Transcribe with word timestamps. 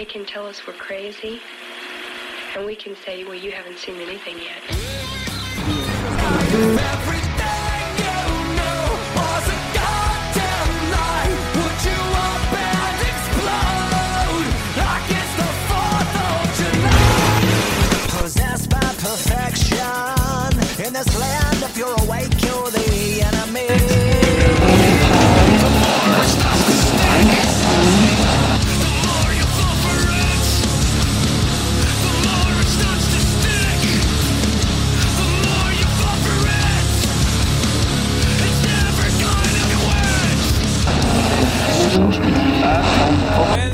They 0.00 0.06
can 0.06 0.24
tell 0.24 0.46
us 0.46 0.66
we're 0.66 0.72
crazy 0.72 1.38
and 2.56 2.64
we 2.64 2.74
can 2.74 2.96
say 3.04 3.22
well 3.22 3.34
you 3.34 3.52
haven't 3.52 3.76
seen 3.76 3.96
anything 3.96 4.38
yet 4.38 4.62
perfection. 18.98 20.86
In 20.86 20.92
this 20.92 21.18
land, 21.18 21.62
if 21.62 21.76
you're 21.76 21.98
awake, 22.02 22.42
you're 22.42 22.70
the 22.70 23.22
enemy. 23.22 24.09
seus 42.00 42.18
vídeos. 42.18 43.69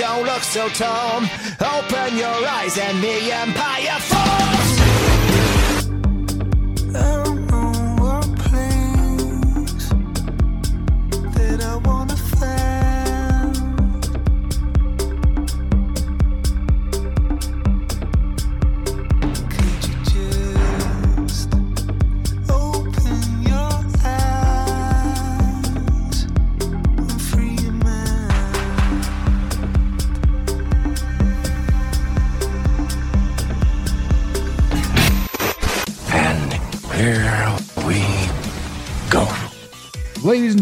Don't 0.00 0.24
look 0.24 0.42
so 0.42 0.66
tall. 0.70 1.18
Open 1.60 2.16
your 2.16 2.40
eyes 2.48 2.78
and 2.78 3.02
the 3.02 3.32
empire 3.32 4.00
falls. 4.00 4.19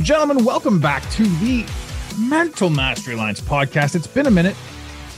Gentlemen, 0.09 0.43
welcome 0.43 0.81
back 0.81 1.03
to 1.11 1.23
the 1.41 1.67
Mental 2.19 2.71
Mastery 2.71 3.13
Alliance 3.13 3.43
podcast. 3.43 3.95
It's 3.95 4.07
been 4.07 4.27
a 4.27 4.31
minute, 4.31 4.57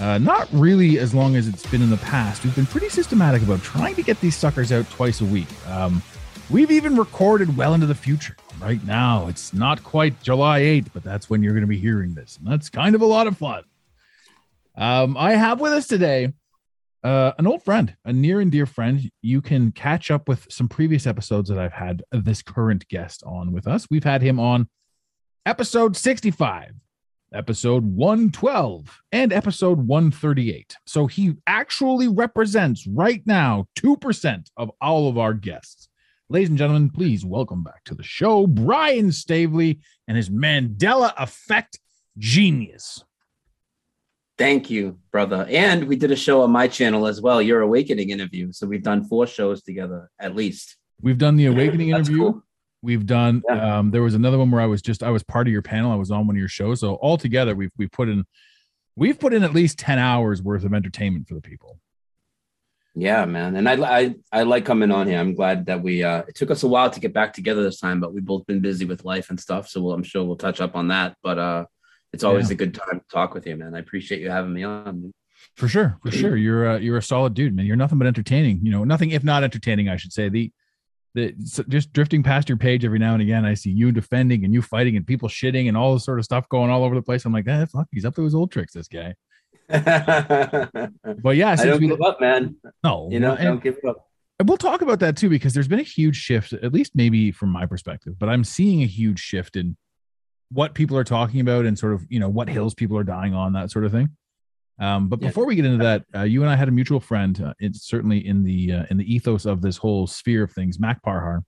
uh, 0.00 0.18
not 0.18 0.48
really 0.50 0.98
as 0.98 1.14
long 1.14 1.36
as 1.36 1.46
it's 1.46 1.64
been 1.64 1.80
in 1.80 1.90
the 1.90 1.96
past. 1.98 2.42
We've 2.42 2.56
been 2.56 2.66
pretty 2.66 2.88
systematic 2.88 3.40
about 3.40 3.62
trying 3.62 3.94
to 3.94 4.02
get 4.02 4.20
these 4.20 4.34
suckers 4.34 4.72
out 4.72 4.90
twice 4.90 5.20
a 5.20 5.24
week. 5.24 5.46
Um, 5.68 6.02
we've 6.50 6.72
even 6.72 6.96
recorded 6.96 7.56
well 7.56 7.74
into 7.74 7.86
the 7.86 7.94
future. 7.94 8.34
Right 8.60 8.84
now, 8.84 9.28
it's 9.28 9.54
not 9.54 9.80
quite 9.84 10.20
July 10.24 10.62
8th, 10.62 10.88
but 10.92 11.04
that's 11.04 11.30
when 11.30 11.40
you're 11.40 11.52
going 11.52 11.60
to 11.60 11.68
be 11.68 11.78
hearing 11.78 12.12
this. 12.12 12.36
And 12.38 12.52
that's 12.52 12.68
kind 12.68 12.96
of 12.96 13.00
a 13.00 13.06
lot 13.06 13.28
of 13.28 13.38
fun. 13.38 13.62
Um, 14.74 15.16
I 15.16 15.34
have 15.34 15.60
with 15.60 15.72
us 15.72 15.86
today 15.86 16.32
uh, 17.04 17.30
an 17.38 17.46
old 17.46 17.62
friend, 17.62 17.94
a 18.04 18.12
near 18.12 18.40
and 18.40 18.50
dear 18.50 18.66
friend. 18.66 19.08
You 19.22 19.40
can 19.40 19.70
catch 19.70 20.10
up 20.10 20.26
with 20.26 20.48
some 20.50 20.66
previous 20.66 21.06
episodes 21.06 21.48
that 21.48 21.60
I've 21.60 21.72
had 21.72 22.02
this 22.10 22.42
current 22.42 22.88
guest 22.88 23.22
on 23.24 23.52
with 23.52 23.68
us. 23.68 23.86
We've 23.88 24.02
had 24.02 24.20
him 24.20 24.40
on 24.40 24.68
episode 25.50 25.96
65, 25.96 26.70
episode 27.34 27.84
112, 27.84 29.02
and 29.10 29.32
episode 29.32 29.84
138. 29.84 30.76
So 30.86 31.08
he 31.08 31.34
actually 31.44 32.06
represents 32.06 32.86
right 32.86 33.20
now 33.26 33.66
2% 33.76 34.46
of 34.56 34.70
all 34.80 35.08
of 35.08 35.18
our 35.18 35.34
guests. 35.34 35.88
Ladies 36.28 36.50
and 36.50 36.56
gentlemen, 36.56 36.88
please 36.88 37.24
welcome 37.24 37.64
back 37.64 37.82
to 37.86 37.96
the 37.96 38.04
show 38.04 38.46
Brian 38.46 39.10
Staveley 39.10 39.80
and 40.06 40.16
his 40.16 40.30
Mandela 40.30 41.12
Effect 41.18 41.80
genius. 42.16 43.02
Thank 44.38 44.70
you, 44.70 45.00
brother. 45.10 45.48
And 45.50 45.88
we 45.88 45.96
did 45.96 46.12
a 46.12 46.16
show 46.16 46.42
on 46.42 46.52
my 46.52 46.68
channel 46.68 47.08
as 47.08 47.20
well, 47.20 47.42
Your 47.42 47.62
Awakening 47.62 48.10
interview. 48.10 48.52
So 48.52 48.68
we've 48.68 48.84
done 48.84 49.02
four 49.02 49.26
shows 49.26 49.64
together 49.64 50.12
at 50.20 50.36
least. 50.36 50.76
We've 51.02 51.18
done 51.18 51.34
the 51.34 51.46
awakening 51.52 51.88
interview. 51.88 52.18
cool. 52.18 52.42
We've 52.82 53.04
done 53.04 53.42
Yeah. 53.48 53.78
um 53.78 53.90
there 53.90 54.02
was 54.02 54.14
another 54.14 54.38
one 54.38 54.50
where 54.50 54.60
I 54.60 54.66
was 54.66 54.80
just 54.82 55.02
I 55.02 55.10
was 55.10 55.22
part 55.22 55.46
of 55.46 55.52
your 55.52 55.62
panel. 55.62 55.92
I 55.92 55.96
was 55.96 56.10
on 56.10 56.26
one 56.26 56.36
of 56.36 56.40
your 56.40 56.48
shows. 56.48 56.80
So 56.80 56.94
all 56.94 57.16
together 57.18 57.54
we've 57.54 57.72
we 57.76 57.86
put 57.88 58.08
in 58.08 58.24
we've 58.96 59.18
put 59.18 59.32
in 59.34 59.42
at 59.44 59.52
least 59.54 59.78
10 59.78 59.98
hours 59.98 60.42
worth 60.42 60.64
of 60.64 60.72
entertainment 60.74 61.28
for 61.28 61.34
the 61.34 61.40
people. 61.40 61.78
Yeah, 62.96 63.24
man. 63.24 63.54
And 63.56 63.68
I, 63.68 63.74
I 64.00 64.14
I 64.32 64.42
like 64.42 64.64
coming 64.64 64.90
on 64.90 65.06
here. 65.06 65.18
I'm 65.18 65.34
glad 65.34 65.66
that 65.66 65.80
we 65.82 66.02
uh 66.02 66.22
it 66.26 66.34
took 66.34 66.50
us 66.50 66.62
a 66.64 66.68
while 66.68 66.90
to 66.90 67.00
get 67.00 67.12
back 67.12 67.32
together 67.32 67.62
this 67.62 67.78
time, 67.80 68.00
but 68.00 68.12
we've 68.12 68.24
both 68.24 68.46
been 68.46 68.60
busy 68.60 68.84
with 68.84 69.04
life 69.04 69.30
and 69.30 69.38
stuff. 69.38 69.68
So 69.68 69.80
we'll, 69.82 69.94
I'm 69.94 70.02
sure 70.02 70.24
we'll 70.24 70.36
touch 70.36 70.60
up 70.60 70.74
on 70.74 70.88
that. 70.88 71.16
But 71.22 71.38
uh 71.38 71.64
it's 72.12 72.24
always 72.24 72.48
Yeah. 72.50 72.54
a 72.54 72.56
good 72.56 72.74
time 72.74 72.98
to 72.98 73.06
talk 73.12 73.34
with 73.34 73.46
you, 73.46 73.56
man. 73.56 73.74
I 73.76 73.78
appreciate 73.78 74.20
you 74.20 74.30
having 74.30 74.52
me 74.52 74.64
on. 74.64 75.12
For 75.56 75.68
sure, 75.68 75.98
for 76.02 76.10
sure. 76.10 76.36
You're 76.36 76.66
a, 76.66 76.80
you're 76.80 76.96
a 76.98 77.02
solid 77.02 77.34
dude, 77.34 77.54
man. 77.54 77.64
You're 77.66 77.76
nothing 77.76 77.98
but 77.98 78.06
entertaining. 78.08 78.60
You 78.64 78.72
know, 78.72 78.82
nothing 78.84 79.10
if 79.12 79.22
not 79.22 79.44
entertaining, 79.44 79.88
I 79.88 79.96
should 79.96 80.12
say. 80.12 80.28
The 80.28 80.52
so 81.44 81.62
just 81.68 81.92
drifting 81.92 82.22
past 82.22 82.48
your 82.48 82.58
page 82.58 82.84
every 82.84 82.98
now 82.98 83.14
and 83.14 83.22
again, 83.22 83.44
I 83.44 83.54
see 83.54 83.70
you 83.70 83.90
defending 83.92 84.44
and 84.44 84.54
you 84.54 84.62
fighting 84.62 84.96
and 84.96 85.06
people 85.06 85.28
shitting 85.28 85.66
and 85.68 85.76
all 85.76 85.92
this 85.94 86.04
sort 86.04 86.18
of 86.18 86.24
stuff 86.24 86.48
going 86.48 86.70
all 86.70 86.84
over 86.84 86.94
the 86.94 87.02
place. 87.02 87.24
I'm 87.24 87.32
like, 87.32 87.48
eh, 87.48 87.64
fuck, 87.66 87.88
he's 87.92 88.04
up 88.04 88.14
to 88.16 88.22
his 88.24 88.34
old 88.34 88.52
tricks, 88.52 88.72
this 88.74 88.88
guy. 88.88 89.14
But 91.22 91.36
yeah, 91.36 91.54
since 91.54 91.68
don't 91.70 91.80
we 91.80 91.88
give 91.88 92.00
up, 92.02 92.20
man. 92.20 92.56
no, 92.84 93.08
You 93.10 93.20
know, 93.20 93.32
I 93.32 93.36
and- 93.36 93.44
don't 93.44 93.62
give 93.62 93.78
up. 93.88 94.06
And 94.38 94.48
we'll 94.48 94.56
talk 94.58 94.80
about 94.80 95.00
that 95.00 95.16
too 95.18 95.28
because 95.28 95.52
there's 95.52 95.68
been 95.68 95.80
a 95.80 95.82
huge 95.82 96.16
shift 96.16 96.54
at 96.54 96.72
least 96.72 96.92
maybe 96.94 97.30
from 97.30 97.50
my 97.50 97.66
perspective 97.66 98.18
but 98.18 98.30
i'm 98.30 98.42
seeing 98.42 98.82
a 98.82 98.86
huge 98.86 99.18
shift 99.20 99.54
in 99.54 99.76
what 100.50 100.72
people 100.72 100.96
are 100.96 101.04
talking 101.04 101.40
about 101.40 101.66
and 101.66 101.78
sort 101.78 101.92
of 101.92 102.06
you 102.08 102.18
know 102.18 102.30
what 102.30 102.48
hills 102.48 102.72
people 102.72 102.96
are 102.96 103.04
dying 103.04 103.34
on 103.34 103.52
that 103.52 103.70
sort 103.70 103.84
of 103.84 103.92
thing 103.92 104.08
um, 104.80 105.08
but 105.08 105.20
Yeah. 105.20 105.28
before 105.28 105.46
we 105.46 105.54
get 105.54 105.64
into 105.64 105.84
that 105.84 106.04
uh, 106.14 106.22
you 106.22 106.40
and 106.42 106.50
i 106.50 106.56
had 106.56 106.68
a 106.68 106.72
mutual 106.72 107.00
friend 107.00 107.40
uh, 107.42 107.54
it's 107.60 107.86
certainly 107.86 108.26
in 108.26 108.42
the 108.42 108.72
uh, 108.72 108.84
in 108.90 108.96
the 108.96 109.14
ethos 109.14 109.44
of 109.46 109.60
this 109.62 109.76
whole 109.76 110.06
sphere 110.06 110.42
of 110.44 110.52
things 110.52 110.80
Mak 110.80 111.02
Parhar 111.02 111.44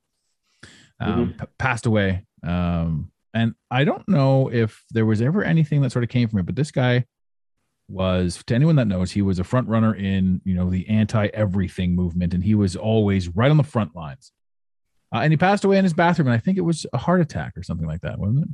um, 1.00 1.34
p- 1.38 1.46
passed 1.58 1.86
away 1.86 2.24
um, 2.44 3.10
and 3.34 3.54
i 3.70 3.82
don't 3.84 4.06
know 4.08 4.48
if 4.52 4.84
there 4.90 5.06
was 5.06 5.20
ever 5.22 5.42
anything 5.42 5.80
that 5.82 5.90
sort 5.92 6.04
of 6.04 6.08
came 6.10 6.28
from 6.28 6.38
it 6.38 6.46
but 6.46 6.56
this 6.56 6.70
guy 6.70 7.04
was 7.88 8.42
to 8.46 8.54
anyone 8.54 8.76
that 8.76 8.86
knows 8.86 9.10
he 9.10 9.22
was 9.22 9.38
a 9.38 9.44
front 9.44 9.68
runner 9.68 9.94
in 9.94 10.40
you 10.44 10.54
know 10.54 10.70
the 10.70 10.88
anti 10.88 11.26
everything 11.28 11.94
movement 11.94 12.32
and 12.32 12.44
he 12.44 12.54
was 12.54 12.76
always 12.76 13.28
right 13.30 13.50
on 13.50 13.56
the 13.56 13.62
front 13.64 13.94
lines 13.96 14.32
uh, 15.14 15.18
and 15.18 15.32
he 15.32 15.36
passed 15.36 15.64
away 15.64 15.76
in 15.76 15.84
his 15.84 15.92
bathroom. 15.92 16.26
And 16.26 16.34
I 16.34 16.38
think 16.38 16.56
it 16.56 16.62
was 16.62 16.86
a 16.94 16.96
heart 16.96 17.20
attack 17.20 17.52
or 17.54 17.62
something 17.62 17.86
like 17.86 18.00
that, 18.00 18.18
wasn't 18.18 18.44
it? 18.44 18.48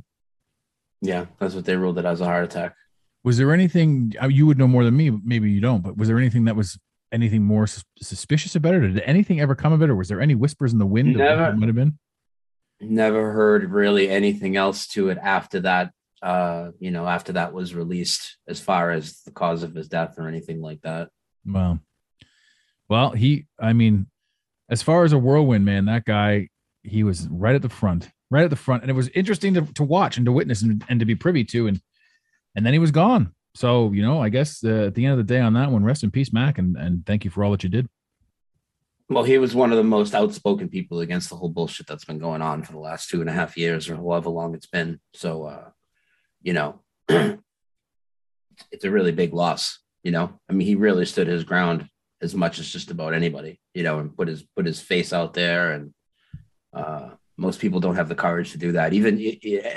Yeah, 0.99 1.27
that's 1.37 1.55
what 1.55 1.63
they 1.63 1.77
ruled 1.77 1.97
it 1.99 2.03
as 2.03 2.19
a 2.19 2.25
heart 2.25 2.43
attack. 2.43 2.75
Was 3.23 3.37
there 3.37 3.53
anything 3.53 4.13
uh, 4.21 4.27
you 4.27 4.45
would 4.47 4.57
know 4.57 4.67
more 4.67 4.83
than 4.83 4.95
me? 4.95 5.09
Maybe 5.09 5.51
you 5.51 5.61
don't, 5.61 5.81
but 5.81 5.97
was 5.97 6.07
there 6.07 6.17
anything 6.17 6.45
that 6.45 6.55
was 6.55 6.79
anything 7.11 7.43
more 7.43 7.67
sus- 7.67 7.83
suspicious 8.01 8.55
about 8.55 8.75
it? 8.75 8.83
Or 8.83 8.89
did 8.89 9.01
anything 9.01 9.41
ever 9.41 9.55
come 9.55 9.73
of 9.73 9.81
it? 9.81 9.89
Or 9.89 9.95
was 9.95 10.07
there 10.07 10.21
any 10.21 10.35
whispers 10.35 10.73
in 10.73 10.79
the 10.79 10.85
wind? 10.85 11.15
Never. 11.15 11.53
might 11.55 11.67
have 11.67 11.75
been. 11.75 11.97
Never 12.81 13.33
heard 13.33 13.69
really 13.71 14.09
anything 14.09 14.55
else 14.55 14.87
to 14.89 15.09
it 15.09 15.17
after 15.21 15.59
that. 15.61 15.91
Uh, 16.21 16.71
you 16.79 16.91
know, 16.91 17.07
after 17.07 17.33
that 17.33 17.53
was 17.53 17.73
released, 17.73 18.37
as 18.47 18.59
far 18.59 18.91
as 18.91 19.21
the 19.21 19.31
cause 19.31 19.63
of 19.63 19.73
his 19.73 19.87
death 19.87 20.15
or 20.17 20.27
anything 20.27 20.61
like 20.61 20.81
that. 20.81 21.09
Well, 21.45 21.79
well, 22.89 23.11
he, 23.11 23.47
I 23.59 23.73
mean, 23.73 24.07
as 24.69 24.81
far 24.81 25.03
as 25.03 25.13
a 25.13 25.17
whirlwind, 25.17 25.65
man, 25.65 25.85
that 25.85 26.05
guy, 26.05 26.49
he 26.83 27.03
was 27.03 27.27
right 27.29 27.55
at 27.55 27.61
the 27.61 27.69
front, 27.69 28.09
right 28.29 28.43
at 28.43 28.49
the 28.49 28.55
front. 28.55 28.83
And 28.83 28.89
it 28.89 28.95
was 28.95 29.07
interesting 29.09 29.53
to, 29.53 29.61
to 29.73 29.83
watch 29.83 30.17
and 30.17 30.25
to 30.25 30.31
witness 30.31 30.61
and, 30.61 30.83
and 30.89 30.99
to 30.99 31.05
be 31.05 31.15
privy 31.15 31.43
to. 31.45 31.67
And, 31.67 31.81
and 32.55 32.65
then 32.65 32.73
he 32.73 32.79
was 32.79 32.91
gone. 32.91 33.33
So, 33.55 33.91
you 33.91 34.01
know, 34.01 34.21
I 34.21 34.29
guess 34.29 34.63
uh, 34.63 34.85
at 34.87 34.95
the 34.95 35.05
end 35.05 35.13
of 35.13 35.17
the 35.17 35.33
day 35.33 35.39
on 35.39 35.53
that 35.53 35.71
one, 35.71 35.83
rest 35.83 36.03
in 36.03 36.11
peace, 36.11 36.31
Mak. 36.31 36.57
And, 36.57 36.77
and 36.77 37.05
thank 37.05 37.25
you 37.25 37.31
for 37.31 37.43
all 37.43 37.51
that 37.51 37.63
you 37.63 37.69
did. 37.69 37.87
Well, 39.09 39.23
he 39.23 39.39
was 39.39 39.55
one 39.55 39.71
of 39.71 39.77
the 39.77 39.83
most 39.83 40.13
outspoken 40.13 40.69
people 40.69 40.99
against 40.99 41.29
the 41.29 41.35
whole 41.35 41.49
bullshit 41.49 41.87
that's 41.87 42.05
been 42.05 42.19
going 42.19 42.43
on 42.43 42.61
for 42.61 42.73
the 42.73 42.79
last 42.79 43.09
two 43.09 43.21
and 43.21 43.29
a 43.29 43.33
half 43.33 43.57
years 43.57 43.89
or 43.89 43.95
however 43.95 44.29
long 44.29 44.53
it's 44.53 44.67
been. 44.67 44.99
So, 45.15 45.45
uh, 45.45 45.69
you 46.43 46.53
know, 46.53 46.81
it's 47.09 48.83
a 48.83 48.91
really 48.91 49.11
big 49.11 49.33
loss. 49.33 49.79
You 50.03 50.11
know, 50.11 50.39
I 50.47 50.53
mean, 50.53 50.67
he 50.67 50.75
really 50.75 51.05
stood 51.05 51.27
his 51.27 51.43
ground 51.43 51.89
as 52.21 52.35
much 52.35 52.59
as 52.59 52.71
just 52.71 52.91
about 52.91 53.13
anybody. 53.13 53.59
You 53.73 53.83
know, 53.83 53.99
and 53.99 54.15
put 54.15 54.27
his 54.27 54.43
put 54.55 54.65
his 54.65 54.79
face 54.79 55.11
out 55.11 55.33
there, 55.33 55.73
and 55.73 55.93
uh, 56.71 57.09
most 57.39 57.59
people 57.59 57.79
don't 57.79 57.95
have 57.95 58.09
the 58.09 58.15
courage 58.15 58.51
to 58.51 58.57
do 58.57 58.71
that. 58.73 58.93
Even 58.93 59.13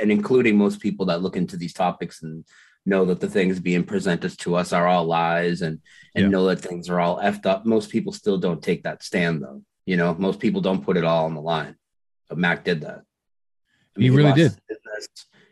and 0.01 0.11
including 0.11 0.57
most 0.57 0.81
people 0.81 1.07
that 1.07 1.23
look 1.23 1.37
into 1.37 1.57
these 1.57 1.73
topics 1.73 2.23
and 2.23 2.45
know 2.85 3.05
that 3.05 3.21
the 3.21 3.29
things 3.29 3.61
being 3.61 3.85
presented 3.85 4.37
to 4.39 4.57
us 4.57 4.73
are 4.73 4.87
all 4.87 5.05
lies 5.05 5.63
and 5.63 5.81
and 6.15 6.25
Yeah. 6.25 6.29
know 6.31 6.47
that 6.47 6.61
things 6.61 6.89
are 6.91 7.01
all 7.01 7.19
effed 7.19 7.47
up. 7.47 7.65
Most 7.65 7.91
people 7.91 8.13
still 8.13 8.39
don't 8.39 8.63
take 8.63 8.83
that 8.83 9.03
stand 9.03 9.43
though. 9.43 9.63
You 9.87 9.97
know, 9.97 10.15
most 10.15 10.41
people 10.41 10.61
don't 10.61 10.85
put 10.85 10.97
it 10.97 11.05
all 11.05 11.25
on 11.25 11.35
the 11.35 11.41
line. 11.41 11.77
But 12.29 12.39
Mak 12.39 12.65
did 12.65 12.81
that. 12.83 13.03
I 13.97 14.01
He 14.01 14.11
really 14.11 14.31
lost 14.31 14.37
did. 14.37 14.53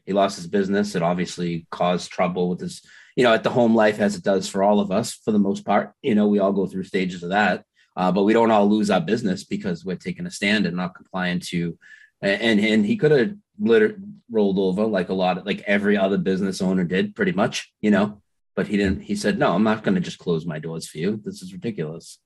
He 0.06 0.12
lost 0.12 0.36
his 0.36 0.46
business. 0.48 0.94
It 0.94 1.02
obviously 1.02 1.66
caused 1.70 2.10
trouble 2.10 2.48
with 2.48 2.60
his, 2.60 2.82
you 3.14 3.22
know, 3.22 3.32
at 3.32 3.44
the 3.44 3.50
home 3.50 3.74
life 3.76 4.00
as 4.00 4.16
it 4.16 4.24
does 4.24 4.48
for 4.48 4.62
all 4.62 4.80
of 4.80 4.90
us 4.90 5.14
for 5.14 5.30
the 5.30 5.38
most 5.38 5.64
part. 5.64 5.92
You 6.02 6.14
know, 6.16 6.26
we 6.26 6.40
all 6.40 6.52
go 6.52 6.66
through 6.66 6.84
stages 6.84 7.22
of 7.22 7.30
that, 7.30 7.64
uh, 7.96 8.10
but 8.10 8.24
we 8.24 8.32
don't 8.32 8.50
all 8.50 8.68
lose 8.68 8.90
our 8.90 9.00
business 9.00 9.44
because 9.44 9.84
we're 9.84 9.96
taking 9.96 10.26
a 10.26 10.30
stand 10.30 10.66
and 10.66 10.76
not 10.76 10.94
complying 10.96 11.40
to. 11.50 11.78
And 12.22 12.60
and 12.60 12.84
he 12.84 12.96
could 12.96 13.12
have 13.12 13.34
liter- 13.58 13.98
rolled 14.30 14.58
over 14.58 14.84
like 14.84 15.08
a 15.08 15.14
lot 15.14 15.38
of 15.38 15.46
like 15.46 15.62
every 15.66 15.96
other 15.96 16.18
business 16.18 16.60
owner 16.60 16.84
did, 16.84 17.14
pretty 17.14 17.32
much. 17.32 17.72
You 17.80 17.90
know, 17.90 18.22
but 18.54 18.66
he 18.66 18.76
didn't. 18.76 19.02
He 19.02 19.16
said, 19.16 19.38
"No, 19.38 19.54
I'm 19.54 19.64
not 19.64 19.82
going 19.82 19.94
to 19.94 20.00
just 20.00 20.18
close 20.18 20.44
my 20.44 20.58
doors 20.58 20.86
for 20.88 20.98
you. 20.98 21.20
This 21.24 21.42
is 21.42 21.52
ridiculous." 21.52 22.18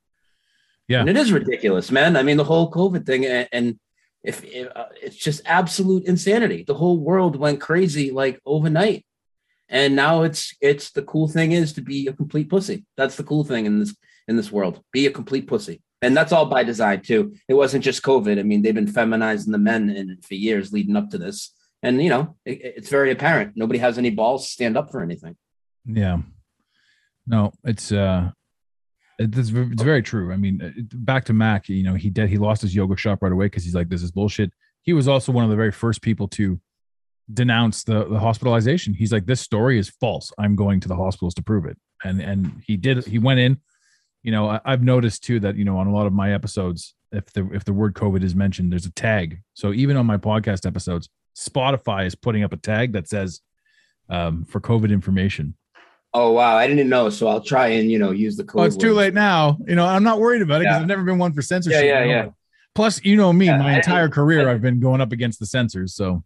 Yeah. 0.89 1.01
and 1.01 1.09
it 1.09 1.17
is 1.17 1.33
ridiculous, 1.33 1.91
man. 1.91 2.17
I 2.17 2.23
mean, 2.23 2.37
the 2.37 2.45
whole 2.45 2.71
COVID 2.71 3.07
thing, 3.07 3.25
and, 3.25 3.49
and 3.53 3.79
if, 4.23 4.45
if 4.45 4.69
uh, 4.75 4.87
it's 5.01 5.17
just 5.17 5.43
absolute 5.45 6.05
insanity. 6.05 6.65
The 6.67 6.75
whole 6.75 6.99
world 6.99 7.37
went 7.37 7.61
crazy 7.61 8.11
like 8.11 8.41
overnight, 8.45 9.07
and 9.69 9.95
now 9.95 10.23
it's 10.23 10.55
it's 10.61 10.91
the 10.91 11.03
cool 11.03 11.29
thing 11.29 11.53
is 11.53 11.73
to 11.75 11.83
be 11.83 12.07
a 12.07 12.13
complete 12.13 12.49
pussy. 12.49 12.85
That's 12.97 13.17
the 13.17 13.25
cool 13.25 13.45
thing 13.45 13.67
in 13.67 13.79
this 13.79 13.95
in 14.27 14.37
this 14.37 14.51
world. 14.51 14.83
Be 14.93 15.07
a 15.07 15.11
complete 15.11 15.47
pussy, 15.47 15.83
and 16.05 16.17
that's 16.17 16.33
all 16.33 16.47
by 16.47 16.63
design 16.63 17.01
too. 17.01 17.35
It 17.49 17.55
wasn't 17.55 17.85
just 17.85 18.03
COVID. 18.03 18.39
I 18.39 18.43
mean, 18.43 18.63
they've 18.63 18.75
been 18.75 18.87
feminizing 18.87 19.53
the 19.53 19.59
men 19.59 19.91
in, 19.91 20.19
for 20.21 20.35
years 20.35 20.73
leading 20.73 20.97
up 20.97 21.11
to 21.11 21.19
this, 21.19 21.55
and 21.83 22.03
you 22.03 22.11
know, 22.11 22.37
it, 22.45 22.61
it's 22.77 22.91
very 22.91 23.11
apparent. 23.11 23.53
Nobody 23.57 23.79
has 23.79 23.99
any 23.99 24.11
balls 24.11 24.45
to 24.47 24.53
stand 24.53 24.77
up 24.77 24.91
for 24.91 25.03
anything. 25.03 25.37
Yeah. 25.87 26.19
No, 27.27 27.53
it's 27.65 27.91
uh 27.91 28.31
it's, 29.19 29.51
it's 29.51 29.83
very 29.83 30.03
true. 30.03 30.33
I 30.33 30.37
mean, 30.37 30.89
back 30.93 31.25
to 31.27 31.33
Mak, 31.33 31.69
you 31.69 31.85
know, 31.85 31.95
he 31.95 32.11
did 32.11 32.29
he 32.29 32.37
lost 32.37 32.63
his 32.63 32.75
yoga 32.75 32.97
shop 32.97 33.23
right 33.23 33.33
away 33.33 33.47
because 33.47 33.65
he's 33.65 33.75
like, 33.75 33.89
this 33.89 34.03
is 34.03 34.11
bullshit. 34.11 34.53
He 34.83 34.93
was 34.93 35.09
also 35.09 35.33
one 35.33 35.45
of 35.45 35.51
the 35.51 35.57
very 35.57 35.73
first 35.73 36.03
people 36.03 36.29
to 36.29 36.61
denounce 37.33 37.85
the, 37.85 38.05
the 38.07 38.19
hospitalization. 38.19 38.93
He's 38.93 39.13
like, 39.13 39.25
this 39.25 39.41
story 39.41 39.79
is 39.79 39.89
false. 39.89 40.31
I'm 40.39 40.57
going 40.57 40.81
to 40.81 40.89
the 40.89 40.97
hospitals 40.97 41.35
to 41.35 41.43
prove 41.43 41.65
it. 41.65 41.79
And 42.05 42.21
and 42.21 42.63
he 42.67 42.77
did 42.77 43.07
he 43.07 43.19
went 43.19 43.41
in, 43.41 43.61
you 44.25 44.33
know, 44.33 44.49
I, 44.51 44.61
I've 44.65 44.83
noticed 44.83 45.23
too 45.23 45.39
that, 45.41 45.55
you 45.57 45.65
know, 45.65 45.77
on 45.79 45.87
a 45.87 45.93
lot 45.95 46.07
of 46.07 46.13
my 46.13 46.33
episodes, 46.33 46.95
if 47.13 47.27
the 47.33 47.49
if 47.53 47.65
the 47.65 47.73
word 47.73 47.95
COVID 47.95 48.25
is 48.25 48.35
mentioned, 48.35 48.73
there's 48.73 48.87
a 48.87 48.93
tag. 48.93 49.41
So 49.53 49.73
even 49.73 49.97
on 49.97 50.07
my 50.07 50.17
podcast 50.17 50.67
episodes, 50.67 51.09
Spotify 51.37 52.07
is 52.07 52.17
putting 52.17 52.43
up 52.43 52.53
a 52.53 52.57
tag 52.57 52.93
that 52.95 53.09
says 53.09 53.41
um, 54.09 54.45
for 54.45 54.61
COVID 54.61 54.91
information. 54.91 55.55
Oh 56.13 56.33
wow, 56.33 56.57
I 56.57 56.67
didn't 56.67 56.89
know. 56.89 57.11
So 57.11 57.29
I'll 57.29 57.41
try 57.41 57.69
and 57.69 57.91
you 57.91 57.99
know 57.99 58.11
use 58.11 58.37
the 58.37 58.45
code. 58.45 58.63
Oh, 58.63 58.65
it's 58.65 58.77
too 58.77 58.93
late 58.95 59.15
now. 59.15 59.59
You 59.67 59.75
know, 59.77 59.87
I'm 59.87 60.03
not 60.05 60.19
worried 60.21 60.43
about 60.43 60.57
it 60.57 60.65
because 60.65 60.77
Yeah. 60.77 60.81
I've 60.83 60.87
never 60.89 61.03
been 61.05 61.19
one 61.19 61.33
for 61.33 61.43
censorship. 61.43 61.85
Yeah, 61.85 62.05
yeah, 62.05 62.11
yeah. 62.11 62.27
Plus, 62.75 63.05
you 63.05 63.17
know 63.17 63.33
me, 63.33 63.47
Yeah, 63.47 63.59
my 63.59 63.73
I- 63.75 63.77
entire 63.77 64.09
career, 64.09 64.49
I- 64.49 64.53
I've 64.55 64.63
been 64.63 64.81
going 64.81 65.01
up 65.01 65.13
against 65.13 65.39
the 65.39 65.47
censors. 65.47 65.95
So, 65.95 66.25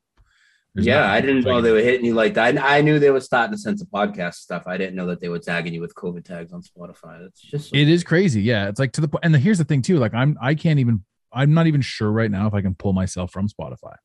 there's 0.74 0.86
yeah, 0.86 1.10
I 1.10 1.20
didn't 1.20 1.44
know 1.44 1.60
they 1.60 1.72
were 1.72 1.80
hitting 1.80 2.04
you 2.04 2.14
like 2.14 2.34
that. 2.34 2.58
I, 2.58 2.78
I 2.78 2.80
knew 2.82 2.98
they 2.98 3.10
were 3.10 3.20
starting 3.20 3.52
to 3.54 3.58
censor 3.58 3.86
podcast 3.86 4.34
stuff. 4.34 4.64
I 4.66 4.76
didn't 4.76 4.94
know 4.96 5.06
that 5.06 5.20
they 5.20 5.28
were 5.28 5.38
tagging 5.38 5.74
you 5.74 5.80
with 5.80 5.94
COVID 5.94 6.24
tags 6.24 6.52
on 6.52 6.62
Spotify. 6.62 7.20
That's 7.22 7.40
just 7.40 7.74
It 7.74 7.88
is 7.88 8.04
crazy. 8.04 8.42
Yeah, 8.42 8.68
it's 8.68 8.78
like 8.78 8.92
to 8.92 9.00
the 9.00 9.08
point. 9.08 9.24
And 9.24 9.34
the, 9.34 9.38
here's 9.38 9.58
the 9.58 9.64
thing 9.64 9.82
too. 9.82 9.96
Like 9.98 10.14
I'm, 10.14 10.36
I 10.40 10.54
can't 10.54 10.78
even. 10.78 11.04
I'm 11.32 11.52
not 11.52 11.66
even 11.66 11.80
sure 11.82 12.10
right 12.10 12.30
now 12.30 12.46
if 12.46 12.54
I 12.54 12.62
can 12.62 12.74
pull 12.74 12.92
myself 12.92 13.32
from 13.32 13.48
Spotify. 13.48 13.96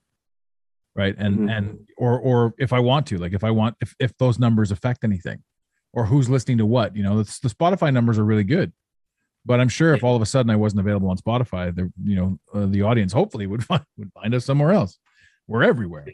Right, 0.95 1.15
and 1.18 1.39
Mhm. 1.39 1.57
and 1.57 1.80
or 1.98 2.19
or 2.19 2.54
if 2.60 2.71
I 2.71 2.80
want 2.80 3.07
to, 3.07 3.18
like 3.18 3.33
if 3.33 3.44
I 3.44 3.50
want, 3.51 3.75
if 3.81 3.95
if 4.00 4.15
those 4.18 4.38
numbers 4.38 4.71
affect 4.71 5.04
anything, 5.04 5.42
or 5.92 6.06
who's 6.06 6.30
listening 6.30 6.60
to 6.60 6.65
what, 6.68 6.95
you 6.95 7.01
know, 7.01 7.19
it's, 7.19 7.39
the 7.39 7.50
Spotify 7.50 7.92
numbers 7.92 8.19
are 8.19 8.24
really 8.24 8.44
good. 8.44 8.71
But 9.45 9.60
I'm 9.60 9.69
sure 9.69 9.94
if 9.95 10.04
all 10.04 10.15
of 10.15 10.21
a 10.21 10.25
sudden 10.25 10.50
I 10.51 10.56
wasn't 10.56 10.81
available 10.81 11.10
on 11.10 11.18
Spotify, 11.18 11.75
the 11.75 11.92
you 12.04 12.15
know 12.15 12.39
uh, 12.54 12.68
the 12.68 12.83
audience 12.83 13.12
hopefully 13.12 13.48
would 13.48 13.63
find 13.69 13.83
would 13.98 14.12
find 14.13 14.33
us 14.36 14.45
somewhere 14.45 14.71
else. 14.71 15.00
We're 15.48 15.63
everywhere. 15.63 16.06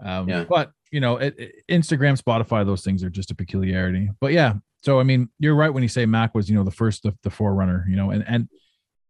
Um, 0.00 0.28
Yeah. 0.28 0.44
But 0.48 0.70
you 0.90 1.00
know, 1.00 1.16
it, 1.18 1.34
it- 1.38 1.54
Instagram, 1.68 2.20
Spotify, 2.20 2.64
those 2.64 2.82
things 2.82 3.02
are 3.04 3.10
just 3.10 3.30
a 3.30 3.34
peculiarity. 3.34 4.10
But 4.20 4.32
yeah, 4.32 4.54
so 4.82 5.00
I 5.00 5.02
mean, 5.02 5.28
you're 5.38 5.54
right 5.54 5.72
when 5.72 5.82
you 5.82 5.88
say 5.88 6.06
Mak 6.06 6.34
was 6.34 6.48
you 6.48 6.56
know 6.56 6.64
the 6.64 6.70
first 6.70 7.02
the, 7.02 7.16
the 7.22 7.30
forerunner. 7.30 7.84
You 7.88 7.96
know, 7.96 8.10
and 8.10 8.24
and 8.26 8.48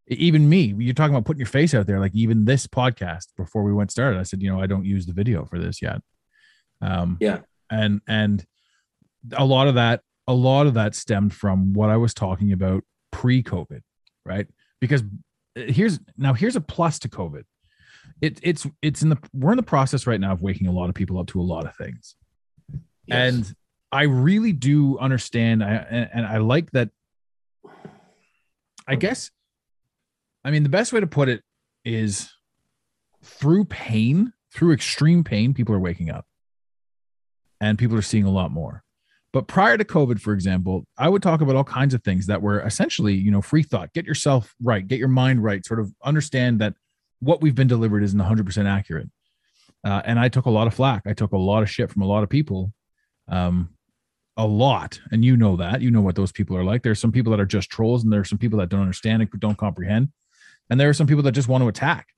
even 0.08 0.49
me, 0.49 0.75
you're 0.79 0.94
talking 0.94 1.14
about 1.14 1.26
putting 1.26 1.40
your 1.40 1.46
face 1.46 1.75
out 1.75 1.87
there. 1.87 2.00
Like 2.00 2.14
even 2.14 2.47
this 2.47 2.66
podcast 2.66 3.26
before 3.37 3.62
we 3.62 3.73
went 3.73 3.90
started, 3.90 4.18
I 4.18 4.23
said, 4.23 4.42
you 4.42 4.50
know, 4.50 4.61
I 4.61 4.66
don't 4.66 4.87
use 4.87 5.04
the 5.07 5.12
video 5.12 5.45
for 5.45 5.59
this 5.59 5.83
yet. 5.83 6.00
Um, 6.80 7.18
Yeah. 7.21 7.40
and 7.71 8.00
and 8.09 8.45
a 9.37 9.45
lot 9.45 9.68
of 9.68 9.75
that 9.75 10.00
a 10.26 10.33
lot 10.35 10.66
of 10.66 10.75
that 10.75 10.95
stemmed 10.95 11.35
from 11.35 11.73
what 11.75 11.90
I 11.90 11.97
was 11.97 12.14
talking 12.14 12.52
about 12.52 12.85
pre-COVID, 13.12 13.80
right? 14.25 14.47
Because 14.80 15.02
uh, 15.02 15.61
here's 15.68 15.99
now 16.16 16.33
here's 16.35 16.57
a 16.57 16.61
plus 16.61 16.99
to 17.00 17.09
COVID. 17.09 17.42
It, 18.21 18.41
it's 18.43 18.67
it's 18.83 19.03
in 19.03 19.11
the 19.11 19.19
we're 19.33 19.53
in 19.53 19.57
the 19.57 19.63
process 19.63 20.07
right 20.07 20.21
now 20.21 20.33
of 20.33 20.43
waking 20.43 20.67
a 20.67 20.73
lot 20.73 20.89
of 20.89 20.95
people 20.95 21.19
up 21.19 21.29
to 21.29 21.41
a 21.41 21.43
lot 21.43 21.67
of 21.67 21.77
things, 21.77 22.17
Yes. 23.07 23.35
and 23.35 23.55
I 23.93 24.03
really 24.03 24.53
do 24.53 24.99
understand. 24.99 25.63
I, 25.63 25.75
and, 25.89 26.11
and 26.13 26.27
I 26.27 26.39
like 26.39 26.71
that. 26.73 26.91
I 28.87 28.95
guess, 28.97 29.31
I 30.45 30.51
mean, 30.51 30.63
the 30.63 30.69
best 30.69 30.93
way 30.93 31.01
to 31.01 31.07
put 31.07 31.29
it 31.29 31.43
is 31.85 32.31
through 33.23 33.67
pain, 33.67 34.33
through 34.55 34.73
extreme 34.73 35.23
pain, 35.25 35.53
people 35.55 35.75
are 35.75 35.81
waking 35.81 36.11
up, 36.11 36.27
and 37.61 37.79
people 37.79 37.97
are 37.97 38.03
seeing 38.03 38.25
a 38.25 38.31
lot 38.31 38.51
more. 38.51 38.83
But 39.33 39.47
prior 39.47 39.77
to 39.77 39.85
COVID, 39.85 40.21
for 40.21 40.33
example, 40.33 40.87
I 40.97 41.09
would 41.11 41.23
talk 41.23 41.43
about 41.43 41.55
all 41.55 41.65
kinds 41.65 41.93
of 41.93 42.03
things 42.03 42.27
that 42.27 42.41
were 42.41 42.61
essentially, 42.63 43.13
you 43.15 43.31
know, 43.31 43.43
free 43.43 43.63
thought. 43.63 43.93
Get 43.93 44.07
yourself 44.07 44.55
right, 44.63 44.87
get 44.87 44.99
your 44.99 45.09
mind 45.09 45.45
right, 45.45 45.65
sort 45.67 45.81
of 45.81 45.93
understand 46.03 46.61
that 46.61 46.75
what 47.21 47.41
we've 47.41 47.55
been 47.55 47.69
delivered 47.69 48.03
isn't 48.03 48.19
100% 48.19 48.67
accurate. 48.67 49.09
Uh, 49.85 50.03
and 50.05 50.19
I 50.19 50.29
took 50.29 50.47
a 50.47 50.51
lot 50.51 50.67
of 50.67 50.75
flack. 50.75 51.03
I 51.07 51.13
took 51.13 51.33
a 51.33 51.39
lot 51.39 51.63
of 51.63 51.71
shit 51.71 51.91
from 51.91 52.03
a 52.03 52.07
lot 52.07 52.23
of 52.23 52.29
people, 52.29 52.73
um, 53.29 53.71
a 54.37 54.47
lot. 54.47 55.01
And 55.13 55.25
you 55.25 55.37
know 55.37 55.57
that. 55.57 55.81
You 55.81 55.91
know 55.91 56.01
what 56.01 56.17
those 56.17 56.33
people 56.33 56.57
are 56.57 56.65
like. 56.65 56.83
There's 56.83 57.01
some 57.01 57.13
people 57.13 57.31
that 57.31 57.41
are 57.41 57.47
just 57.47 57.71
trolls, 57.71 58.03
and 58.03 58.13
there 58.13 58.21
are 58.21 58.25
some 58.25 58.39
people 58.39 58.59
that 58.59 58.69
don't 58.69 58.81
understand 58.81 59.23
and 59.23 59.31
don't 59.41 59.59
comprehend. 59.59 60.11
And 60.71 60.79
there 60.79 60.89
are 60.89 60.95
some 60.95 61.07
people 61.07 61.23
that 61.25 61.33
just 61.33 61.49
want 61.49 61.63
to 61.63 61.69
attack. 61.69 62.09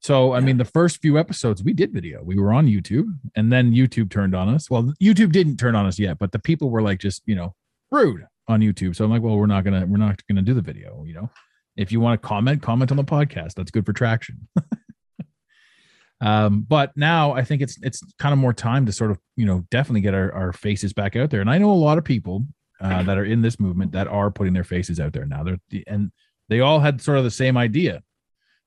So, 0.00 0.32
I 0.32 0.40
mean, 0.40 0.56
the 0.56 0.64
first 0.64 1.00
few 1.00 1.16
episodes 1.16 1.62
we 1.62 1.72
did 1.72 1.92
video, 1.92 2.22
we 2.24 2.36
were 2.36 2.52
on 2.52 2.66
YouTube, 2.66 3.06
and 3.36 3.52
then 3.52 3.72
YouTube 3.72 4.10
turned 4.10 4.34
on 4.34 4.48
us. 4.48 4.68
Well, 4.68 4.92
YouTube 5.00 5.30
didn't 5.30 5.58
turn 5.58 5.76
on 5.76 5.86
us 5.86 5.98
yet, 5.98 6.18
but 6.18 6.32
the 6.32 6.40
people 6.40 6.70
were 6.70 6.82
like 6.82 6.98
just, 6.98 7.22
you 7.24 7.36
know, 7.36 7.54
rude 7.92 8.26
on 8.48 8.60
YouTube. 8.60 8.96
So 8.96 9.04
I'm 9.04 9.12
like, 9.12 9.22
well, 9.22 9.36
we're 9.36 9.46
not 9.46 9.62
gonna, 9.62 9.86
we're 9.86 9.98
not 9.98 10.20
gonna 10.26 10.42
do 10.42 10.54
the 10.54 10.60
video. 10.60 11.04
You 11.06 11.14
know, 11.14 11.30
if 11.76 11.92
you 11.92 12.00
want 12.00 12.20
to 12.20 12.26
comment, 12.26 12.62
comment 12.62 12.90
on 12.90 12.96
the 12.96 13.04
podcast. 13.04 13.54
That's 13.54 13.70
good 13.70 13.86
for 13.86 13.92
traction. 13.92 14.48
um, 16.20 16.66
but 16.68 16.92
now 16.96 17.32
I 17.32 17.44
think 17.44 17.62
it's 17.62 17.78
it's 17.82 18.02
kind 18.18 18.32
of 18.32 18.38
more 18.38 18.52
time 18.52 18.86
to 18.86 18.92
sort 18.92 19.10
of, 19.10 19.18
you 19.36 19.46
know, 19.46 19.64
definitely 19.70 20.02
get 20.02 20.14
our, 20.14 20.32
our 20.32 20.52
faces 20.52 20.92
back 20.92 21.16
out 21.16 21.30
there. 21.30 21.40
And 21.40 21.50
I 21.50 21.58
know 21.58 21.70
a 21.70 21.74
lot 21.74 21.98
of 21.98 22.04
people 22.04 22.44
uh, 22.80 23.02
that 23.04 23.16
are 23.16 23.24
in 23.24 23.42
this 23.42 23.60
movement 23.60 23.92
that 23.92 24.08
are 24.08 24.30
putting 24.30 24.52
their 24.52 24.64
faces 24.64 24.98
out 24.98 25.12
there 25.12 25.24
now. 25.24 25.44
They're 25.44 25.58
and 25.86 26.10
they 26.48 26.60
all 26.60 26.80
had 26.80 27.00
sort 27.00 27.18
of 27.18 27.24
the 27.24 27.30
same 27.30 27.56
idea 27.56 28.02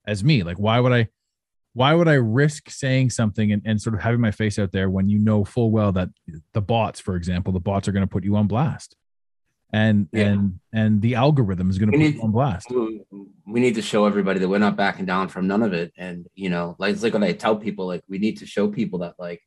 as 0.07 0.23
me. 0.23 0.43
Like, 0.43 0.57
why 0.57 0.79
would 0.79 0.93
I? 0.93 1.09
Why 1.73 1.93
would 1.93 2.07
I 2.07 2.13
risk 2.13 2.69
saying 2.69 3.09
something 3.09 3.51
and, 3.51 3.61
and 3.65 3.81
sort 3.81 3.95
of 3.95 4.01
having 4.01 4.21
my 4.21 4.31
face 4.31 4.57
out 4.57 4.71
there 4.71 4.89
when 4.89 5.09
you 5.09 5.19
know 5.19 5.43
full 5.43 5.71
well 5.71 5.91
that 5.91 6.07
the 6.53 6.61
bots, 6.61 7.01
for 7.01 7.17
example, 7.17 7.51
the 7.51 7.59
bots 7.59 7.89
are 7.89 7.91
going 7.91 8.07
to 8.07 8.11
put 8.11 8.23
you 8.23 8.37
on 8.37 8.47
blast, 8.47 8.95
and 9.73 10.07
Yeah. 10.11 10.27
and 10.27 10.59
and 10.73 11.01
the 11.01 11.15
algorithm 11.15 11.69
is 11.69 11.77
going 11.77 11.91
to 11.91 12.13
put 12.13 12.23
on 12.23 12.31
blast. 12.31 12.67
we 12.71 13.59
need 13.59 13.75
to 13.75 13.81
show 13.81 14.05
everybody 14.05 14.39
that 14.39 14.47
we're 14.47 14.57
not 14.59 14.75
backing 14.75 15.05
down 15.05 15.27
from 15.27 15.47
none 15.47 15.63
of 15.63 15.73
it. 15.73 15.91
And 15.97 16.27
you 16.35 16.49
know, 16.49 16.75
like 16.79 16.93
it's 16.93 17.03
like 17.03 17.13
when 17.13 17.23
I 17.23 17.33
tell 17.33 17.55
people, 17.55 17.87
like 17.87 18.03
we 18.07 18.17
need 18.17 18.37
to 18.37 18.45
show 18.45 18.67
people 18.69 18.99
that 18.99 19.15
like 19.19 19.41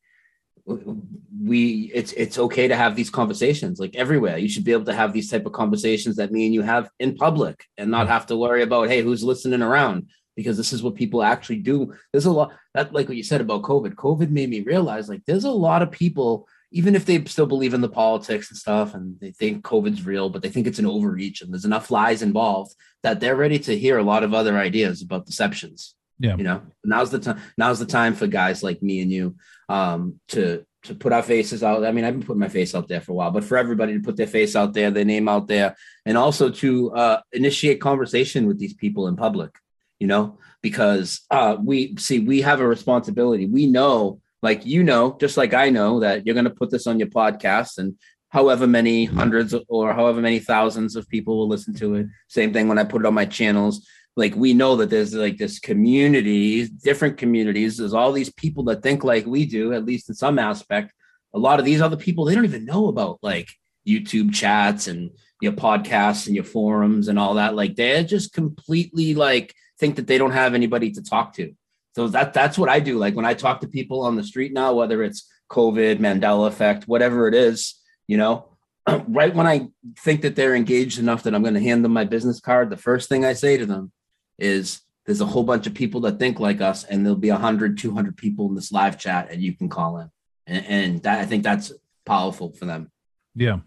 we 1.40 1.90
it's 1.94 2.12
it's 2.12 2.38
okay 2.38 2.68
to 2.68 2.76
have 2.76 2.94
these 2.94 3.10
conversations 3.10 3.78
like 3.80 3.96
everywhere. 3.96 4.38
You 4.38 4.48
should 4.48 4.64
be 4.64 4.72
able 4.72 4.84
to 4.86 4.94
have 4.94 5.12
these 5.12 5.30
type 5.30 5.46
of 5.46 5.52
conversations 5.52 6.16
that 6.16 6.32
me 6.32 6.44
and 6.46 6.54
you 6.54 6.62
have 6.62 6.90
in 6.98 7.14
public 7.14 7.64
and 7.78 7.90
not 7.90 8.08
have 8.08 8.26
to 8.26 8.36
worry 8.36 8.62
about 8.62 8.88
hey 8.88 9.02
who's 9.02 9.24
listening 9.24 9.62
around 9.62 10.08
because 10.36 10.56
this 10.56 10.72
is 10.72 10.82
what 10.82 10.94
people 10.94 11.22
actually 11.22 11.56
do. 11.58 11.92
There's 12.12 12.26
a 12.26 12.30
lot 12.30 12.52
that 12.74 12.92
like 12.92 13.08
what 13.08 13.16
you 13.16 13.22
said 13.22 13.40
about 13.40 13.62
COVID. 13.62 13.94
COVID 13.94 14.30
made 14.30 14.50
me 14.50 14.60
realize 14.60 15.08
like 15.08 15.22
there's 15.26 15.44
a 15.44 15.50
lot 15.50 15.82
of 15.82 15.90
people 15.90 16.46
even 16.70 16.94
if 16.94 17.06
they 17.06 17.24
still 17.24 17.46
believe 17.46 17.74
in 17.74 17.80
the 17.80 17.88
politics 17.88 18.50
and 18.50 18.58
stuff 18.58 18.94
and 18.94 19.18
they 19.20 19.30
think 19.30 19.64
COVID's 19.64 20.04
real, 20.04 20.28
but 20.28 20.42
they 20.42 20.50
think 20.50 20.66
it's 20.66 20.78
an 20.78 20.86
overreach 20.86 21.40
and 21.40 21.52
there's 21.52 21.64
enough 21.64 21.90
lies 21.90 22.22
involved 22.22 22.74
that 23.02 23.20
they're 23.20 23.36
ready 23.36 23.58
to 23.58 23.78
hear 23.78 23.98
a 23.98 24.02
lot 24.02 24.22
of 24.22 24.34
other 24.34 24.58
ideas 24.58 25.00
about 25.02 25.26
deceptions. 25.26 25.94
Yeah. 26.18 26.36
You 26.36 26.42
know, 26.42 26.62
now's 26.84 27.10
the 27.10 27.20
time, 27.20 27.40
now's 27.56 27.78
the 27.78 27.86
time 27.86 28.14
for 28.14 28.26
guys 28.26 28.62
like 28.62 28.82
me 28.82 29.00
and 29.00 29.10
you 29.10 29.36
um, 29.68 30.20
to, 30.28 30.66
to 30.84 30.94
put 30.94 31.12
our 31.12 31.22
faces 31.22 31.62
out. 31.62 31.84
I 31.84 31.92
mean, 31.92 32.04
I've 32.04 32.14
been 32.14 32.26
putting 32.26 32.40
my 32.40 32.48
face 32.48 32.74
out 32.74 32.88
there 32.88 33.00
for 33.00 33.12
a 33.12 33.14
while, 33.14 33.30
but 33.30 33.44
for 33.44 33.56
everybody 33.56 33.94
to 33.94 34.00
put 34.00 34.16
their 34.16 34.26
face 34.26 34.54
out 34.54 34.74
there, 34.74 34.90
their 34.90 35.04
name 35.04 35.28
out 35.28 35.48
there, 35.48 35.76
and 36.04 36.18
also 36.18 36.50
to 36.50 36.92
uh, 36.92 37.20
initiate 37.32 37.80
conversation 37.80 38.46
with 38.46 38.58
these 38.58 38.74
people 38.74 39.08
in 39.08 39.16
public, 39.16 39.50
you 39.98 40.06
know, 40.06 40.38
because 40.60 41.22
uh, 41.30 41.56
we 41.62 41.96
see, 41.96 42.18
we 42.18 42.42
have 42.42 42.60
a 42.60 42.66
responsibility. 42.66 43.46
We 43.46 43.66
know 43.66 44.20
like 44.42 44.64
you 44.64 44.82
know, 44.82 45.16
just 45.20 45.36
like 45.36 45.54
I 45.54 45.70
know 45.70 46.00
that 46.00 46.24
you're 46.24 46.34
going 46.34 46.44
to 46.44 46.50
put 46.50 46.70
this 46.70 46.86
on 46.86 46.98
your 46.98 47.08
podcast 47.08 47.78
and 47.78 47.96
however 48.30 48.66
many 48.66 49.04
hundreds 49.04 49.54
or 49.68 49.92
however 49.92 50.20
many 50.20 50.38
thousands 50.38 50.96
of 50.96 51.08
people 51.08 51.38
will 51.38 51.48
listen 51.48 51.74
to 51.74 51.94
it. 51.94 52.06
Same 52.28 52.52
thing 52.52 52.68
when 52.68 52.78
I 52.78 52.84
put 52.84 53.02
it 53.02 53.06
on 53.06 53.14
my 53.14 53.24
channels. 53.24 53.86
Like 54.16 54.34
we 54.34 54.52
know 54.52 54.76
that 54.76 54.90
there's 54.90 55.14
like 55.14 55.38
this 55.38 55.58
community, 55.58 56.66
different 56.66 57.18
communities. 57.18 57.76
There's 57.76 57.94
all 57.94 58.12
these 58.12 58.32
people 58.32 58.64
that 58.64 58.82
think 58.82 59.04
like 59.04 59.26
we 59.26 59.46
do, 59.46 59.72
at 59.72 59.84
least 59.84 60.08
in 60.08 60.14
some 60.14 60.38
aspect. 60.38 60.92
A 61.34 61.38
lot 61.38 61.58
of 61.58 61.64
these 61.64 61.80
other 61.80 61.96
people, 61.96 62.24
they 62.24 62.34
don't 62.34 62.44
even 62.44 62.64
know 62.64 62.88
about 62.88 63.18
like 63.22 63.48
YouTube 63.86 64.34
chats 64.34 64.88
and 64.88 65.10
your 65.40 65.52
podcasts 65.52 66.26
and 66.26 66.34
your 66.34 66.44
forums 66.44 67.08
and 67.08 67.18
all 67.18 67.34
that. 67.34 67.54
Like 67.54 67.76
they're 67.76 68.02
just 68.02 68.32
completely 68.32 69.14
like 69.14 69.54
think 69.78 69.96
that 69.96 70.06
they 70.06 70.18
don't 70.18 70.32
have 70.32 70.54
anybody 70.54 70.90
to 70.92 71.02
talk 71.02 71.34
to. 71.34 71.54
So 71.98 72.06
that 72.06 72.32
that's 72.32 72.56
what 72.56 72.68
I 72.68 72.78
do. 72.78 72.96
Like 72.96 73.16
when 73.16 73.24
I 73.24 73.34
talk 73.34 73.60
to 73.60 73.66
people 73.66 74.02
on 74.02 74.14
the 74.14 74.22
street 74.22 74.52
now, 74.52 74.72
whether 74.72 75.02
it's 75.02 75.28
COVID, 75.50 75.98
Mandela 75.98 76.46
effect, 76.46 76.86
whatever 76.86 77.26
it 77.26 77.34
is, 77.34 77.74
you 78.06 78.16
know, 78.16 78.50
right 79.08 79.34
when 79.34 79.48
I 79.48 79.66
think 79.98 80.22
that 80.22 80.36
they're 80.36 80.54
engaged 80.54 81.00
enough 81.00 81.24
that 81.24 81.34
I'm 81.34 81.42
going 81.42 81.54
to 81.54 81.60
hand 81.60 81.84
them 81.84 81.92
my 81.92 82.04
business 82.04 82.38
card, 82.38 82.70
the 82.70 82.76
first 82.76 83.08
thing 83.08 83.24
I 83.24 83.32
say 83.32 83.56
to 83.56 83.66
them 83.66 83.90
is 84.38 84.80
there's 85.06 85.20
a 85.20 85.26
whole 85.26 85.42
bunch 85.42 85.66
of 85.66 85.74
people 85.74 86.02
that 86.02 86.20
think 86.20 86.38
like 86.38 86.60
us 86.60 86.84
and 86.84 87.04
there'll 87.04 87.18
be 87.18 87.32
100, 87.32 87.76
200 87.76 88.16
people 88.16 88.46
in 88.46 88.54
this 88.54 88.70
live 88.70 88.96
chat 88.96 89.32
and 89.32 89.42
you 89.42 89.56
can 89.56 89.68
call 89.68 89.98
in. 89.98 90.08
And, 90.46 90.66
and 90.66 91.02
that 91.02 91.18
I 91.18 91.26
think 91.26 91.42
that's 91.42 91.72
powerful 92.06 92.52
for 92.52 92.66
them. 92.66 92.92
Yeah. 93.34 93.58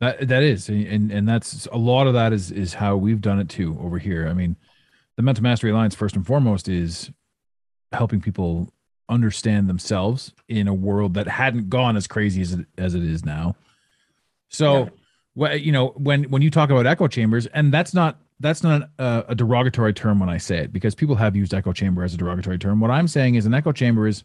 That 0.00 0.26
that 0.26 0.42
is, 0.42 0.68
and 0.68 1.12
and 1.12 1.28
that's 1.28 1.68
a 1.70 1.78
lot 1.78 2.08
of 2.08 2.14
that 2.14 2.32
is 2.32 2.50
is 2.50 2.74
how 2.74 2.96
we've 2.96 3.20
done 3.20 3.38
it 3.38 3.48
too 3.48 3.78
over 3.80 4.00
here. 4.00 4.26
I 4.26 4.32
mean, 4.34 4.56
the 5.16 5.22
Mental 5.22 5.42
Mastery 5.42 5.70
Alliance 5.70 5.94
first 5.94 6.16
and 6.16 6.26
foremost 6.26 6.68
is 6.68 7.10
helping 7.92 8.20
people 8.20 8.72
understand 9.08 9.68
themselves 9.68 10.32
in 10.48 10.66
a 10.66 10.74
world 10.74 11.14
that 11.14 11.28
hadn't 11.28 11.68
gone 11.68 11.96
as 11.96 12.06
crazy 12.06 12.40
as 12.42 12.52
it 12.52 12.66
as 12.78 12.94
it 12.94 13.02
is 13.04 13.24
now. 13.24 13.54
So, 14.48 14.90
wh- 15.38 15.58
you 15.58 15.72
know, 15.72 15.88
when 15.96 16.24
when 16.24 16.42
you 16.42 16.50
talk 16.50 16.70
about 16.70 16.86
echo 16.86 17.08
chambers, 17.08 17.46
and 17.46 17.72
that's 17.72 17.94
not 17.94 18.20
that's 18.40 18.62
not 18.62 18.90
a, 18.98 19.24
a 19.28 19.34
derogatory 19.34 19.92
term 19.92 20.18
when 20.18 20.28
I 20.28 20.38
say 20.38 20.58
it 20.58 20.72
because 20.72 20.94
people 20.94 21.14
have 21.16 21.36
used 21.36 21.54
echo 21.54 21.72
chamber 21.72 22.02
as 22.02 22.14
a 22.14 22.16
derogatory 22.16 22.58
term. 22.58 22.80
What 22.80 22.90
I'm 22.90 23.08
saying 23.08 23.36
is 23.36 23.46
an 23.46 23.54
echo 23.54 23.72
chamber 23.72 24.06
is 24.06 24.24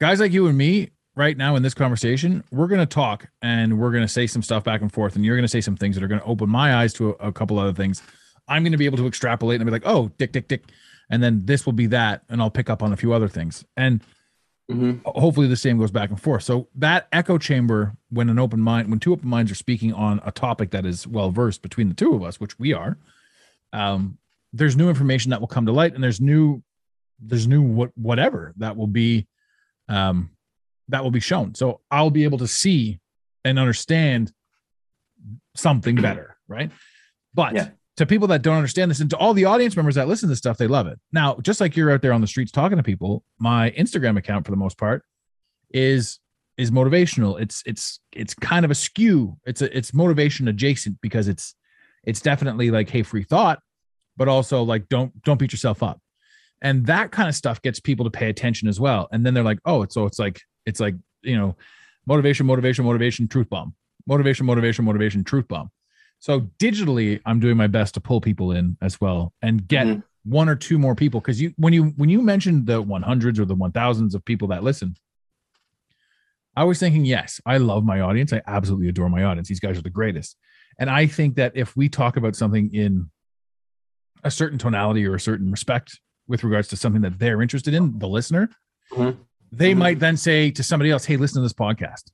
guys 0.00 0.20
like 0.20 0.32
you 0.32 0.46
and 0.46 0.56
me 0.56 0.90
right 1.16 1.36
now 1.36 1.56
in 1.56 1.62
this 1.62 1.74
conversation, 1.74 2.42
we're 2.50 2.66
going 2.66 2.80
to 2.80 2.86
talk 2.86 3.28
and 3.42 3.78
we're 3.78 3.90
going 3.90 4.04
to 4.04 4.08
say 4.08 4.26
some 4.26 4.42
stuff 4.42 4.64
back 4.64 4.80
and 4.80 4.92
forth, 4.92 5.16
and 5.16 5.24
you're 5.24 5.36
going 5.36 5.44
to 5.44 5.48
say 5.48 5.60
some 5.60 5.76
things 5.76 5.96
that 5.96 6.04
are 6.04 6.08
going 6.08 6.20
to 6.20 6.26
open 6.26 6.48
my 6.48 6.76
eyes 6.76 6.92
to 6.94 7.10
a, 7.10 7.28
a 7.28 7.32
couple 7.32 7.58
other 7.58 7.74
things. 7.74 8.02
I'm 8.48 8.62
going 8.62 8.72
to 8.72 8.78
be 8.78 8.86
able 8.86 8.98
to 8.98 9.06
extrapolate 9.06 9.60
and 9.60 9.66
be 9.66 9.72
like, 9.72 9.82
oh, 9.86 10.10
dick, 10.18 10.32
dick, 10.32 10.48
dick. 10.48 10.64
And 11.10 11.22
then 11.22 11.44
this 11.44 11.66
will 11.66 11.72
be 11.72 11.86
that, 11.86 12.22
and 12.28 12.40
I'll 12.40 12.50
pick 12.50 12.70
up 12.70 12.82
on 12.82 12.92
a 12.92 12.96
few 12.96 13.12
other 13.12 13.28
things. 13.28 13.64
And 13.76 14.00
Mhm. 14.70 15.02
hopefully 15.04 15.48
the 15.48 15.56
same 15.56 15.78
goes 15.78 15.90
back 15.90 16.10
and 16.10 16.20
forth. 16.20 16.44
So 16.44 16.68
that 16.76 17.08
echo 17.10 17.38
chamber, 17.38 17.96
when 18.10 18.28
an 18.30 18.38
open 18.38 18.60
mind, 18.60 18.88
when 18.88 19.00
two 19.00 19.12
open 19.12 19.28
minds 19.28 19.50
are 19.50 19.56
speaking 19.56 19.92
on 19.92 20.20
a 20.24 20.30
topic 20.30 20.70
that 20.70 20.86
is 20.86 21.06
well 21.08 21.30
versed 21.32 21.60
between 21.62 21.88
the 21.88 21.94
two 21.94 22.14
of 22.14 22.22
us, 22.22 22.38
which 22.38 22.56
we 22.60 22.72
are, 22.72 22.96
um, 23.72 24.18
there's 24.52 24.76
new 24.76 24.88
information 24.88 25.30
that 25.30 25.40
will 25.40 25.48
come 25.48 25.66
to 25.66 25.72
light, 25.72 25.94
and 25.94 26.02
there's 26.04 26.20
new, 26.20 26.62
there's 27.18 27.48
new 27.48 27.60
what 27.62 27.90
whatever 27.98 28.54
that 28.58 28.76
will 28.76 28.86
be, 28.86 29.26
um, 29.88 30.30
that 30.88 31.02
will 31.02 31.10
be 31.10 31.20
shown. 31.20 31.54
So 31.56 31.80
I'll 31.90 32.10
be 32.10 32.22
able 32.22 32.38
to 32.38 32.48
see 32.48 33.00
and 33.44 33.58
understand 33.58 34.32
something 35.56 35.96
better, 35.96 36.36
right? 36.48 36.70
But 37.34 37.54
Yeah. 37.54 37.68
To 38.00 38.06
people 38.06 38.28
that 38.28 38.40
don't 38.40 38.56
understand 38.56 38.90
this, 38.90 39.00
and 39.00 39.10
to 39.10 39.16
all 39.18 39.34
the 39.34 39.44
audience 39.44 39.76
members 39.76 39.94
that 39.94 40.08
listen 40.08 40.30
to 40.30 40.34
stuff, 40.34 40.56
they 40.56 40.66
love 40.66 40.86
it. 40.86 40.98
Now, 41.12 41.36
just 41.42 41.60
like 41.60 41.76
you're 41.76 41.90
out 41.90 42.00
there 42.00 42.14
on 42.14 42.22
the 42.22 42.26
streets 42.26 42.50
talking 42.50 42.78
to 42.78 42.82
people, 42.82 43.22
my 43.38 43.72
Instagram 43.72 44.16
account 44.16 44.46
for 44.46 44.52
the 44.52 44.56
most 44.56 44.78
part 44.78 45.04
is 45.68 46.18
is 46.56 46.70
motivational. 46.70 47.38
It's 47.38 47.62
it's 47.66 48.00
it's 48.12 48.32
kind 48.32 48.64
of 48.64 48.70
a 48.70 48.74
skew. 48.74 49.36
It's 49.44 49.60
a 49.60 49.76
it's 49.76 49.92
motivation 49.92 50.48
adjacent 50.48 50.98
because 51.02 51.28
it's 51.28 51.54
it's 52.02 52.22
definitely 52.22 52.70
like 52.70 52.88
hey 52.88 53.02
free 53.02 53.22
thought, 53.22 53.60
but 54.16 54.28
also 54.28 54.62
like 54.62 54.88
don't 54.88 55.22
don't 55.22 55.38
beat 55.38 55.52
yourself 55.52 55.82
up. 55.82 56.00
And 56.62 56.86
that 56.86 57.10
kind 57.10 57.28
of 57.28 57.34
stuff 57.34 57.60
gets 57.60 57.80
people 57.80 58.04
to 58.04 58.10
pay 58.10 58.30
attention 58.30 58.66
as 58.66 58.80
well. 58.80 59.08
And 59.12 59.26
then 59.26 59.34
they're 59.34 59.44
like, 59.44 59.60
oh, 59.66 59.82
it's 59.82 59.92
so 59.92 60.06
it's 60.06 60.18
like 60.18 60.40
it's 60.64 60.80
like 60.80 60.94
you 61.20 61.36
know, 61.36 61.54
motivation, 62.06 62.46
motivation, 62.46 62.86
motivation, 62.86 63.28
truth 63.28 63.50
bomb, 63.50 63.74
motivation, 64.06 64.46
motivation, 64.46 64.86
motivation, 64.86 65.22
truth 65.22 65.48
bomb. 65.48 65.70
So 66.20 66.42
digitally, 66.58 67.20
I'm 67.26 67.40
doing 67.40 67.56
my 67.56 67.66
best 67.66 67.94
to 67.94 68.00
pull 68.00 68.20
people 68.20 68.52
in 68.52 68.76
as 68.82 69.00
well 69.00 69.32
and 69.42 69.66
get 69.66 69.86
Mhm. 69.86 70.02
one 70.24 70.48
or 70.50 70.54
two 70.54 70.78
more 70.78 70.94
people 70.94 71.18
because 71.20 71.40
you 71.40 71.52
when 71.56 71.72
you 71.72 71.84
when 71.96 72.10
you 72.10 72.20
mentioned 72.22 72.66
the 72.66 72.82
100s 72.82 73.38
or 73.40 73.46
the 73.46 73.56
1000s 73.56 74.14
of 74.14 74.24
people 74.24 74.48
that 74.48 74.62
listen, 74.62 74.94
I 76.56 76.64
was 76.64 76.78
thinking, 76.78 77.04
yes, 77.06 77.40
I 77.46 77.56
love 77.56 77.84
my 77.84 78.00
audience. 78.00 78.32
I 78.32 78.42
absolutely 78.46 78.88
adore 78.88 79.08
my 79.08 79.24
audience. 79.24 79.48
These 79.48 79.60
guys 79.60 79.78
are 79.78 79.82
the 79.82 79.88
greatest. 79.90 80.36
And 80.78 80.90
I 80.90 81.06
think 81.06 81.36
that 81.36 81.52
if 81.54 81.74
we 81.76 81.88
talk 81.88 82.16
about 82.16 82.36
something 82.36 82.72
in 82.74 83.10
a 84.24 84.30
certain 84.30 84.58
tonality 84.58 85.06
or 85.06 85.14
a 85.14 85.20
certain 85.20 85.50
respect 85.50 85.98
with 86.28 86.44
regards 86.44 86.68
to 86.68 86.76
something 86.76 87.02
that 87.02 87.18
they're 87.18 87.40
interested 87.40 87.72
in, 87.72 87.98
the 87.98 88.08
listener, 88.08 88.50
Mhm. 88.92 89.16
they 89.52 89.72
Mhm. 89.74 89.78
might 89.78 89.98
then 90.00 90.16
say 90.18 90.50
to 90.50 90.62
somebody 90.62 90.90
else, 90.90 91.06
Hey, 91.06 91.16
listen 91.16 91.36
to 91.40 91.44
this 91.44 91.54
podcast. 91.54 92.10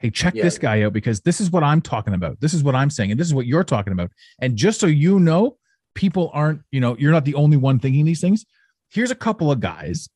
Hey, 0.00 0.10
check 0.10 0.34
Yeah. 0.34 0.42
this 0.42 0.58
guy 0.58 0.82
out 0.82 0.92
because 0.92 1.20
this 1.20 1.40
is 1.40 1.50
what 1.50 1.62
I'm 1.62 1.80
talking 1.80 2.14
about. 2.14 2.40
This 2.40 2.54
is 2.54 2.64
what 2.64 2.74
I'm 2.74 2.90
saying. 2.90 3.10
And 3.10 3.20
this 3.20 3.26
is 3.26 3.34
what 3.34 3.46
you're 3.46 3.64
talking 3.64 3.92
about. 3.92 4.10
And 4.40 4.56
just 4.56 4.80
so 4.80 4.86
you 4.86 5.20
know, 5.20 5.58
people 5.94 6.30
aren't, 6.32 6.62
you 6.72 6.80
know, 6.80 6.96
you're 6.98 7.12
not 7.12 7.24
the 7.24 7.34
only 7.34 7.56
one 7.56 7.78
thinking 7.78 8.04
these 8.04 8.20
things. 8.20 8.46
Here's 8.90 9.10
a 9.10 9.16
couple 9.16 9.52
of 9.52 9.60
guys 9.60 10.08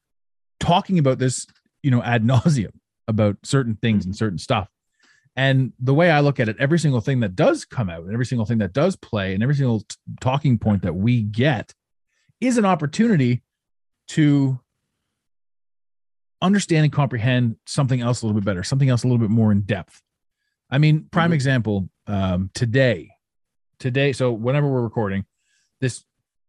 talking 0.59 0.99
about 0.99 1.19
this, 1.19 1.47
you 1.83 1.91
know, 1.91 2.03
ad 2.03 2.25
nauseum 2.27 2.73
about 3.07 3.37
certain 3.45 3.77
things 3.77 4.03
mm-hmm. 4.03 4.11
and 4.11 4.17
certain 4.17 4.39
stuff. 4.39 4.69
And 5.37 5.73
the 5.81 5.95
way 5.95 6.11
I 6.11 6.21
look 6.21 6.39
at 6.39 6.49
it, 6.49 6.57
every 6.59 6.79
single 6.79 7.01
thing 7.01 7.21
that 7.21 7.35
does 7.35 7.65
come 7.65 7.91
out, 7.91 8.05
and 8.05 8.13
every 8.13 8.27
single 8.27 8.47
thing 8.47 8.59
that 8.59 8.73
does 8.73 8.97
play, 8.97 9.35
and 9.35 9.43
every 9.43 9.57
single 9.57 9.81
t- 9.81 9.97
talking 10.21 10.59
point 10.59 10.83
that 10.83 10.95
we 10.95 11.23
get 11.23 11.75
is 12.41 12.57
an 12.57 12.65
opportunity 12.65 13.43
to 14.09 14.61
understand 16.45 16.85
and 16.85 16.93
comprehend 16.93 17.57
something 17.67 18.01
else 18.01 18.23
a 18.23 18.27
little 18.27 18.41
bit 18.41 18.45
better, 18.45 18.63
something 18.63 18.89
else 18.89 19.03
a 19.03 19.07
little 19.09 19.19
bit 19.19 19.31
more 19.31 19.51
in 19.51 19.63
depth. 19.63 20.01
I 20.71 20.79
mean, 20.79 21.09
prime 21.11 21.31
Mhm. 21.31 21.35
example, 21.35 21.89
um, 22.07 22.51
today, 22.55 23.11
today. 23.79 24.13
So 24.13 24.33
whenever 24.33 24.69
we're 24.71 24.83
recording, 24.83 25.25
this 25.81 26.05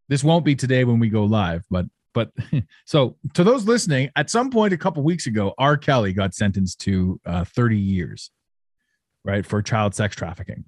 this 0.08 0.24
won't 0.24 0.46
be 0.46 0.56
today 0.56 0.84
when 0.84 1.00
we 1.00 1.10
go 1.10 1.24
live, 1.26 1.66
but 1.72 1.86
but 2.14 2.32
so 2.86 3.18
to 3.34 3.44
those 3.44 3.66
listening, 3.66 4.10
at 4.16 4.30
some 4.30 4.50
point 4.52 4.72
a 4.74 4.78
couple 4.78 5.02
weeks 5.04 5.26
ago, 5.28 5.54
R. 5.58 5.78
Kelly 5.78 6.14
got 6.14 6.34
sentenced 6.36 6.80
to 6.82 7.20
uh, 7.26 7.44
30 7.44 7.78
years, 7.78 8.32
right, 9.24 9.46
for 9.46 9.62
child 9.62 9.96
sex 9.96 10.16
trafficking. 10.16 10.66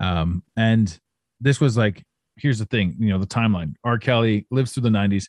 Um, 0.00 0.42
and 0.56 0.98
this 1.40 1.60
was 1.60 1.76
like, 1.76 2.02
here's 2.36 2.58
the 2.58 2.64
thing, 2.66 2.96
you 2.98 3.08
know, 3.08 3.18
the 3.18 3.26
timeline. 3.26 3.74
R. 3.84 3.98
Kelly 3.98 4.46
lives 4.50 4.72
through 4.72 4.82
the 4.84 4.88
90s. 4.90 5.28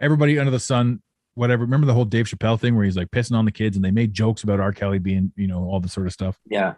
Everybody 0.00 0.38
under 0.38 0.50
the 0.50 0.60
sun, 0.60 1.02
whatever. 1.36 1.62
Remember 1.62 1.86
the 1.86 1.94
whole 1.94 2.04
Dave 2.04 2.26
Chappelle 2.26 2.58
thing 2.58 2.74
where 2.74 2.84
he's 2.84 2.96
like 2.96 3.10
pissing 3.12 3.36
on 3.36 3.44
the 3.44 3.52
kids, 3.52 3.76
and 3.76 3.84
they 3.84 3.90
made 3.92 4.12
jokes 4.12 4.42
about 4.42 4.58
R. 4.58 4.72
Kelly 4.72 4.98
being, 4.98 5.32
you 5.36 5.46
know, 5.46 5.62
all 5.64 5.78
this 5.78 5.92
sort 5.92 6.06
of 6.08 6.12
stuff. 6.12 6.36
Yeah. 6.46 6.74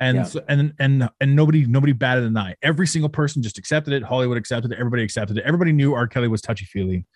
And 0.00 0.16
Yeah. 0.18 0.22
so, 0.24 0.44
and 0.48 0.72
and 0.78 1.08
and 1.20 1.36
nobody 1.36 1.66
nobody 1.66 1.92
batted 1.92 2.24
an 2.24 2.36
eye. 2.36 2.54
Every 2.62 2.86
single 2.86 3.08
person 3.08 3.42
just 3.42 3.58
accepted 3.58 3.92
it. 3.94 4.02
Hollywood 4.02 4.36
accepted 4.38 4.72
it. 4.72 4.78
Everybody 4.78 5.02
accepted 5.02 5.38
it. 5.38 5.44
Everybody 5.44 5.72
knew 5.72 5.94
R. 5.94 6.06
Kelly 6.06 6.28
was 6.28 6.40
touchy 6.42 6.64
feely. 6.64 7.06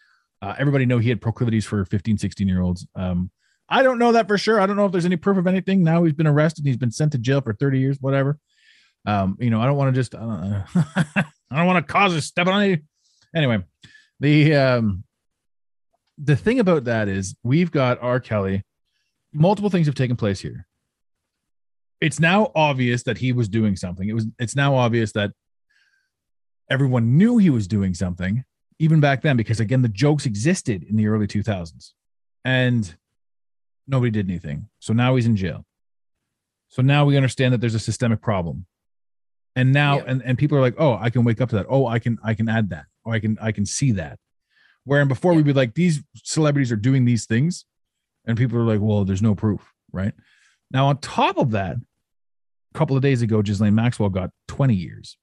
Uh, 0.42 0.54
everybody 0.58 0.86
knew 0.86 0.98
he 0.98 1.10
had 1.10 1.20
proclivities 1.20 1.66
for 1.66 1.84
15, 1.84 2.16
16 2.18 2.48
year 2.48 2.62
olds. 2.62 2.86
Um, 2.94 3.30
I 3.68 3.82
don't 3.82 3.98
know 3.98 4.12
that 4.12 4.26
for 4.26 4.38
sure. 4.38 4.58
I 4.60 4.66
don't 4.66 4.76
know 4.76 4.86
if 4.86 4.92
there's 4.92 5.04
any 5.04 5.16
proof 5.16 5.36
of 5.36 5.46
anything. 5.46 5.84
Now 5.84 6.02
he's 6.04 6.14
been 6.14 6.26
arrested. 6.26 6.64
He's 6.64 6.78
been 6.78 6.90
sent 6.90 7.12
to 7.12 7.18
jail 7.18 7.40
for 7.42 7.52
30 7.52 7.78
years, 7.78 7.98
whatever. 8.00 8.38
Um, 9.06 9.36
you 9.38 9.50
know, 9.50 9.60
I 9.60 9.66
don't 9.66 9.76
want 9.76 9.94
to 9.94 10.00
just, 10.00 10.14
I 10.16 10.18
don't, 10.18 10.64
I 11.50 11.56
don't 11.56 11.66
want 11.66 11.86
to 11.86 11.92
cause 11.92 12.14
a 12.14 12.20
step 12.22 12.46
on 12.46 12.68
you. 12.68 12.78
Anyway, 13.36 13.62
the, 14.18 14.54
um, 14.56 15.04
the 16.22 16.36
thing 16.36 16.60
about 16.60 16.84
that 16.84 17.08
is 17.08 17.34
we've 17.42 17.70
got 17.70 17.98
R. 18.02 18.20
Kelly. 18.20 18.62
Multiple 19.32 19.70
things 19.70 19.86
have 19.86 19.94
taken 19.94 20.16
place 20.16 20.40
here. 20.40 20.66
It's 22.00 22.18
now 22.18 22.50
obvious 22.54 23.02
that 23.04 23.18
he 23.18 23.32
was 23.32 23.48
doing 23.48 23.76
something. 23.76 24.08
It 24.08 24.12
was, 24.14 24.26
it's 24.38 24.56
now 24.56 24.74
obvious 24.74 25.12
that 25.12 25.32
everyone 26.68 27.16
knew 27.16 27.38
he 27.38 27.50
was 27.50 27.66
doing 27.68 27.94
something 27.94 28.44
even 28.78 28.98
back 28.98 29.20
then, 29.20 29.36
because 29.36 29.60
again, 29.60 29.82
the 29.82 29.88
jokes 29.88 30.24
existed 30.24 30.82
in 30.82 30.96
the 30.96 31.06
early 31.06 31.26
2000s 31.26 31.92
and 32.46 32.96
nobody 33.86 34.10
did 34.10 34.26
anything. 34.28 34.68
So 34.78 34.94
now 34.94 35.14
he's 35.16 35.26
in 35.26 35.36
jail. 35.36 35.66
So 36.68 36.80
now 36.80 37.04
we 37.04 37.16
understand 37.16 37.52
that 37.52 37.60
there's 37.60 37.74
a 37.74 37.78
systemic 37.80 38.22
problem. 38.22 38.64
And 39.54 39.72
now 39.72 39.98
Yeah. 39.98 40.04
and, 40.06 40.22
and 40.24 40.38
people 40.38 40.56
are 40.56 40.62
like, 40.62 40.76
oh, 40.78 40.94
I 40.98 41.10
can 41.10 41.24
wake 41.24 41.40
up 41.42 41.50
to 41.50 41.56
that. 41.56 41.66
Oh, 41.68 41.86
I 41.86 41.98
can 41.98 42.18
I 42.24 42.32
can 42.34 42.48
add 42.48 42.70
that. 42.70 42.86
Or 43.04 43.12
I 43.12 43.20
can 43.20 43.36
I 43.42 43.52
can 43.52 43.66
see 43.66 43.92
that. 43.92 44.18
Where 44.84 45.04
before 45.04 45.34
we'd 45.34 45.44
be 45.44 45.52
like, 45.52 45.74
these 45.74 46.02
celebrities 46.16 46.72
are 46.72 46.76
doing 46.76 47.04
these 47.04 47.26
things, 47.26 47.64
and 48.26 48.36
people 48.36 48.58
are 48.58 48.64
like, 48.64 48.80
well, 48.80 49.04
there's 49.04 49.22
no 49.22 49.34
proof, 49.34 49.72
right? 49.92 50.12
Now, 50.70 50.86
on 50.86 50.98
top 50.98 51.36
of 51.36 51.50
that, 51.52 51.76
a 52.74 52.78
couple 52.78 52.96
of 52.96 53.02
days 53.02 53.22
ago, 53.22 53.42
Ghislaine 53.42 53.74
Maxwell 53.74 54.08
got 54.08 54.30
20 54.48 54.74
years. 54.74 55.16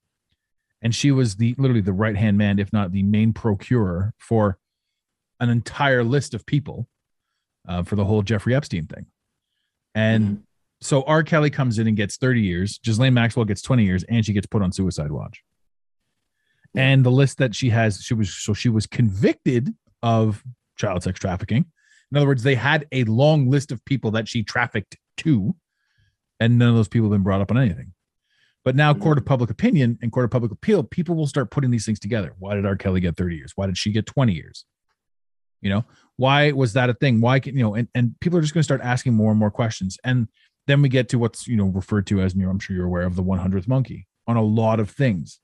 And 0.81 0.93
she 0.93 1.11
was 1.11 1.37
the 1.37 1.55
literally 1.57 1.81
the 1.81 1.93
right 1.93 2.15
hand 2.15 2.37
man, 2.37 2.59
if 2.59 2.71
not 2.71 2.91
the 2.91 3.03
main 3.03 3.33
procurer 3.33 4.13
for 4.19 4.59
an 5.39 5.49
entire 5.49 6.03
list 6.03 6.33
of 6.33 6.45
people 6.45 6.87
uh, 7.67 7.83
for 7.83 7.95
the 7.95 8.05
whole 8.05 8.21
Jeffrey 8.21 8.53
Epstein 8.53 8.85
thing. 8.85 9.07
And 9.95 10.43
so 10.81 11.01
R. 11.03 11.23
Kelly 11.23 11.49
comes 11.49 11.79
in 11.79 11.87
and 11.87 11.97
gets 11.97 12.17
30 12.17 12.41
years. 12.41 12.79
Ghislaine 12.83 13.13
Maxwell 13.13 13.45
gets 13.45 13.61
20 13.61 13.83
years, 13.83 14.03
and 14.03 14.23
she 14.25 14.33
gets 14.33 14.45
put 14.45 14.61
on 14.61 14.71
suicide 14.71 15.11
watch. 15.11 15.43
And 16.75 17.03
the 17.03 17.11
list 17.11 17.37
that 17.39 17.55
she 17.55 17.69
has, 17.69 18.01
she 18.01 18.13
was 18.13 18.33
so 18.33 18.53
she 18.53 18.69
was 18.69 18.85
convicted 18.85 19.73
of 20.03 20.43
child 20.77 21.03
sex 21.03 21.19
trafficking. 21.19 21.65
In 22.11 22.17
other 22.17 22.27
words, 22.27 22.43
they 22.43 22.55
had 22.55 22.87
a 22.91 23.03
long 23.05 23.49
list 23.49 23.71
of 23.71 23.83
people 23.83 24.11
that 24.11 24.27
she 24.27 24.43
trafficked 24.43 24.97
to, 25.17 25.55
and 26.39 26.57
none 26.57 26.69
of 26.69 26.75
those 26.75 26.87
people 26.87 27.07
have 27.07 27.15
been 27.15 27.23
brought 27.23 27.41
up 27.41 27.51
on 27.51 27.57
anything. 27.57 27.93
But 28.63 28.75
now, 28.75 28.93
mm-hmm. 28.93 29.01
court 29.01 29.17
of 29.17 29.25
public 29.25 29.49
opinion 29.49 29.97
and 30.01 30.11
court 30.11 30.25
of 30.25 30.31
public 30.31 30.51
appeal, 30.51 30.83
people 30.83 31.15
will 31.15 31.27
start 31.27 31.51
putting 31.51 31.71
these 31.71 31.85
things 31.85 31.99
together. 31.99 32.33
Why 32.37 32.55
did 32.55 32.65
R. 32.65 32.75
Kelly 32.75 32.99
get 32.99 33.15
30 33.15 33.35
years? 33.35 33.53
Why 33.55 33.65
did 33.65 33.77
she 33.77 33.91
get 33.91 34.05
20 34.05 34.33
years? 34.33 34.65
You 35.61 35.69
know, 35.69 35.85
why 36.17 36.51
was 36.51 36.73
that 36.73 36.89
a 36.89 36.93
thing? 36.93 37.21
Why 37.21 37.39
can 37.39 37.55
you 37.55 37.63
know? 37.63 37.75
And, 37.75 37.87
and 37.95 38.19
people 38.19 38.37
are 38.37 38.41
just 38.41 38.53
going 38.53 38.59
to 38.61 38.65
start 38.65 38.81
asking 38.81 39.13
more 39.13 39.31
and 39.31 39.39
more 39.39 39.51
questions. 39.51 39.97
And 40.03 40.27
then 40.67 40.81
we 40.81 40.89
get 40.89 41.09
to 41.09 41.19
what's 41.19 41.47
you 41.47 41.55
know 41.55 41.65
referred 41.65 42.05
to 42.07 42.21
as 42.21 42.35
you 42.35 42.43
know, 42.43 42.49
I'm 42.49 42.59
sure 42.59 42.75
you're 42.75 42.85
aware 42.85 43.03
of 43.03 43.15
the 43.15 43.23
100th 43.23 43.67
monkey 43.67 44.07
on 44.27 44.35
a 44.35 44.43
lot 44.43 44.79
of 44.79 44.89
things, 44.89 45.39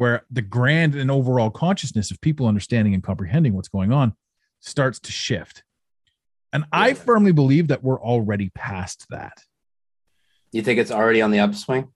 where 0.00 0.24
the 0.30 0.40
grand 0.40 0.94
and 0.94 1.10
overall 1.10 1.50
consciousness 1.50 2.10
of 2.10 2.18
people 2.22 2.46
understanding 2.46 2.94
and 2.94 3.02
comprehending 3.02 3.52
what's 3.52 3.68
going 3.68 3.92
on 3.92 4.14
starts 4.60 4.98
to 4.98 5.12
shift. 5.12 5.62
And 6.54 6.64
I 6.72 6.94
firmly 6.94 7.32
believe 7.32 7.68
that 7.68 7.84
we're 7.84 8.00
already 8.00 8.48
past 8.54 9.04
that. 9.10 9.42
You 10.52 10.62
think 10.62 10.78
it's 10.78 10.90
already 10.90 11.20
on 11.20 11.32
the 11.32 11.40
upswing? 11.40 11.88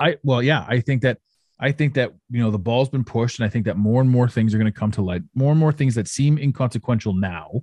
I 0.00 0.16
well, 0.24 0.42
yeah, 0.42 0.66
I 0.68 0.80
think 0.80 1.02
that 1.02 1.18
I 1.60 1.70
think 1.70 1.94
that 1.94 2.12
you 2.28 2.40
know 2.42 2.50
the 2.50 2.58
ball's 2.58 2.88
been 2.88 3.04
pushed, 3.04 3.38
and 3.38 3.46
I 3.46 3.48
think 3.48 3.66
that 3.66 3.76
more 3.76 4.00
and 4.00 4.10
more 4.10 4.28
things 4.28 4.52
are 4.52 4.58
going 4.58 4.72
to 4.72 4.76
come 4.76 4.90
to 4.90 5.02
light. 5.02 5.22
More 5.36 5.52
and 5.52 5.60
more 5.60 5.72
things 5.72 5.94
that 5.94 6.08
seem 6.08 6.38
inconsequential 6.38 7.14
now, 7.14 7.62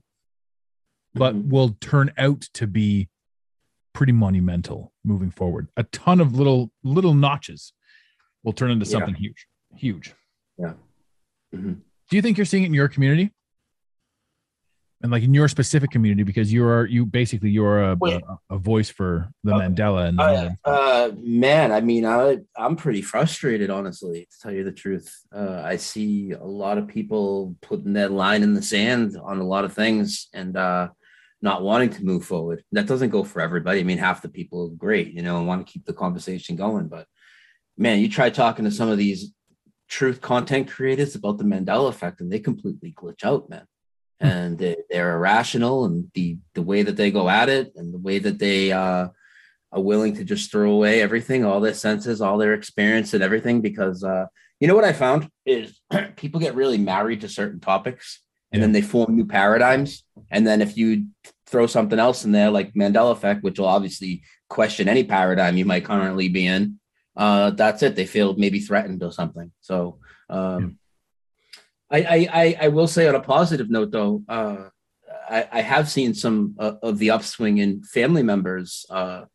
but 1.14 1.36
Mhm. 1.36 1.50
will 1.50 1.76
turn 1.82 2.14
out 2.18 2.44
to 2.54 2.66
be 2.66 3.10
pretty 3.92 4.14
monumental 4.14 4.94
moving 5.04 5.32
forward. 5.32 5.68
A 5.76 5.84
ton 5.84 6.22
of 6.22 6.34
little 6.34 6.72
little 6.82 7.14
notches 7.14 7.74
will 8.42 8.54
turn 8.54 8.72
into 8.72 8.86
Yeah. 8.86 8.92
something 8.92 9.16
huge, 9.16 9.48
huge. 9.76 10.14
Yeah. 10.58 10.74
Mhm. 11.54 11.82
Do 12.10 12.16
you 12.16 12.22
think 12.22 12.38
you're 12.38 12.46
seeing 12.46 12.64
it 12.64 12.68
in 12.68 12.74
your 12.74 12.90
community? 12.90 13.34
And 15.04 15.12
like 15.12 15.24
in 15.24 15.34
your 15.34 15.48
specific 15.48 15.90
community, 15.90 16.22
because 16.22 16.54
you 16.54 16.64
are 16.64 16.86
you 16.86 17.08
basically 17.08 17.50
you're 17.50 17.82
a, 17.82 17.98
a, 18.00 18.20
a 18.52 18.58
voice 18.60 18.90
for 18.90 19.32
the 19.44 19.54
Mandela 19.54 20.08
and 20.08 20.20
the 20.20 20.24
Uh, 20.64 20.70
uh, 20.70 21.12
man, 21.18 21.72
I 21.72 21.82
mean, 21.82 22.06
I, 22.06 22.38
I'm 22.56 22.76
pretty 22.76 23.02
frustrated, 23.02 23.72
honestly, 23.72 24.28
to 24.32 24.40
tell 24.40 24.52
you 24.52 24.64
the 24.64 24.72
truth. 24.72 25.12
Uh, 25.36 25.60
I 25.64 25.78
see 25.78 26.34
a 26.34 26.44
lot 26.44 26.78
of 26.78 26.88
people 26.88 27.56
putting 27.62 27.94
that 27.94 28.12
line 28.12 28.44
in 28.44 28.54
the 28.54 28.62
sand 28.62 29.18
on 29.18 29.40
a 29.40 29.44
lot 29.44 29.66
of 29.66 29.74
things 29.74 30.28
and 30.34 30.56
uh, 30.56 30.90
not 31.42 31.64
wanting 31.64 31.90
to 31.90 32.06
move 32.06 32.24
forward. 32.24 32.64
That 32.72 32.86
doesn't 32.86 33.10
go 33.10 33.24
for 33.24 33.42
everybody. 33.42 33.80
I 33.80 33.84
mean, 33.84 33.98
half 33.98 34.22
the 34.22 34.30
people 34.30 34.68
are 34.68 34.76
great, 34.78 35.14
you 35.14 35.24
know, 35.24 35.40
and 35.40 35.48
want 35.48 35.66
to 35.66 35.74
keep 35.74 35.86
the 35.86 35.94
conversation 35.94 36.56
going. 36.56 36.90
But 36.90 37.08
man, 37.76 38.02
you 38.02 38.08
try 38.08 38.30
talking 38.30 38.66
to 38.66 38.72
some 38.72 38.90
of 38.90 39.00
these 39.00 39.34
truth 39.92 40.22
content 40.22 40.72
creators 40.72 41.16
about 41.16 41.38
the 41.38 41.44
Mandela 41.44 41.90
effect, 41.90 42.22
and 42.22 42.32
they 42.32 42.40
completely 42.40 42.94
glitch 42.94 43.24
out, 43.24 43.50
man. 43.50 43.68
And 44.20 44.58
they, 44.58 44.78
they're 44.90 45.16
irrational, 45.16 45.86
and 45.86 46.10
the 46.14 46.38
the 46.56 46.62
way 46.62 46.82
that 46.84 46.96
they 46.96 47.12
go 47.12 47.30
at 47.30 47.50
it, 47.50 47.74
and 47.76 47.94
the 47.94 48.00
way 48.00 48.18
that 48.20 48.40
they 48.40 48.72
uh, 48.72 49.10
are 49.72 49.82
willing 49.82 50.16
to 50.16 50.24
just 50.24 50.52
throw 50.52 50.72
away 50.72 51.02
everything, 51.02 51.44
all 51.44 51.60
their 51.60 51.74
senses, 51.74 52.22
all 52.22 52.38
their 52.38 52.54
experience, 52.54 53.14
and 53.14 53.24
everything. 53.24 53.62
Because 53.62 54.04
uh, 54.04 54.28
you 54.60 54.68
know 54.68 54.76
what 54.76 54.86
I 54.86 54.94
found 54.94 55.28
is 55.46 55.80
people 56.16 56.40
get 56.40 56.56
really 56.56 56.78
married 56.78 57.22
to 57.22 57.30
certain 57.30 57.60
topics, 57.60 58.22
and 58.52 58.62
then 58.62 58.72
they 58.72 58.82
form 58.82 59.16
new 59.16 59.26
paradigms. 59.26 60.04
And 60.30 60.46
then 60.46 60.62
if 60.62 60.78
you 60.78 61.08
throw 61.48 61.68
something 61.68 62.00
else 62.00 62.24
in 62.24 62.32
there, 62.32 62.52
like 62.52 62.74
Mandela 62.74 63.12
effect, 63.12 63.44
which 63.44 63.60
will 63.60 63.68
obviously 63.68 64.24
question 64.50 64.88
any 64.88 65.04
paradigm 65.04 65.58
you 65.58 65.66
might 65.66 65.86
currently 65.86 66.30
be 66.30 66.46
in, 66.46 66.80
uh, 67.24 67.48
that's 67.62 67.82
it. 67.84 67.96
They 67.96 68.08
feel 68.16 68.36
maybe 68.44 68.60
threatened 68.60 69.02
or 69.04 69.12
something. 69.12 69.52
So. 69.62 70.00
Um, 70.30 70.78
I, 71.94 72.00
I, 72.16 72.18
I, 72.42 72.46
I 72.62 72.68
will 72.70 72.88
say 72.88 73.08
on 73.08 73.16
a 73.16 73.20
positive 73.38 73.70
note, 73.70 73.92
though, 73.92 74.24
uh, 74.30 74.70
I, 75.30 75.48
I 75.52 75.62
have 75.62 75.90
seen 75.90 76.14
some 76.14 76.56
uh, 76.58 76.76
of 76.82 77.00
the 77.00 77.12
upswing 77.12 77.58
in 77.58 77.84
family 77.84 78.24
members. 78.24 78.86
Uh, 78.90 79.26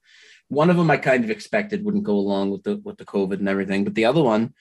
one 0.48 0.70
of 0.70 0.76
them 0.76 0.90
I 0.90 0.96
kind 0.96 1.22
of 1.24 1.30
expected 1.30 1.84
wouldn't 1.84 2.04
go 2.04 2.16
along 2.16 2.50
with 2.50 2.62
the 2.62 2.76
with 2.76 2.96
the 2.98 3.04
COVID 3.04 3.38
and 3.40 3.48
everything, 3.48 3.84
but 3.84 3.94
the 3.94 4.06
other 4.06 4.22
one, 4.22 4.54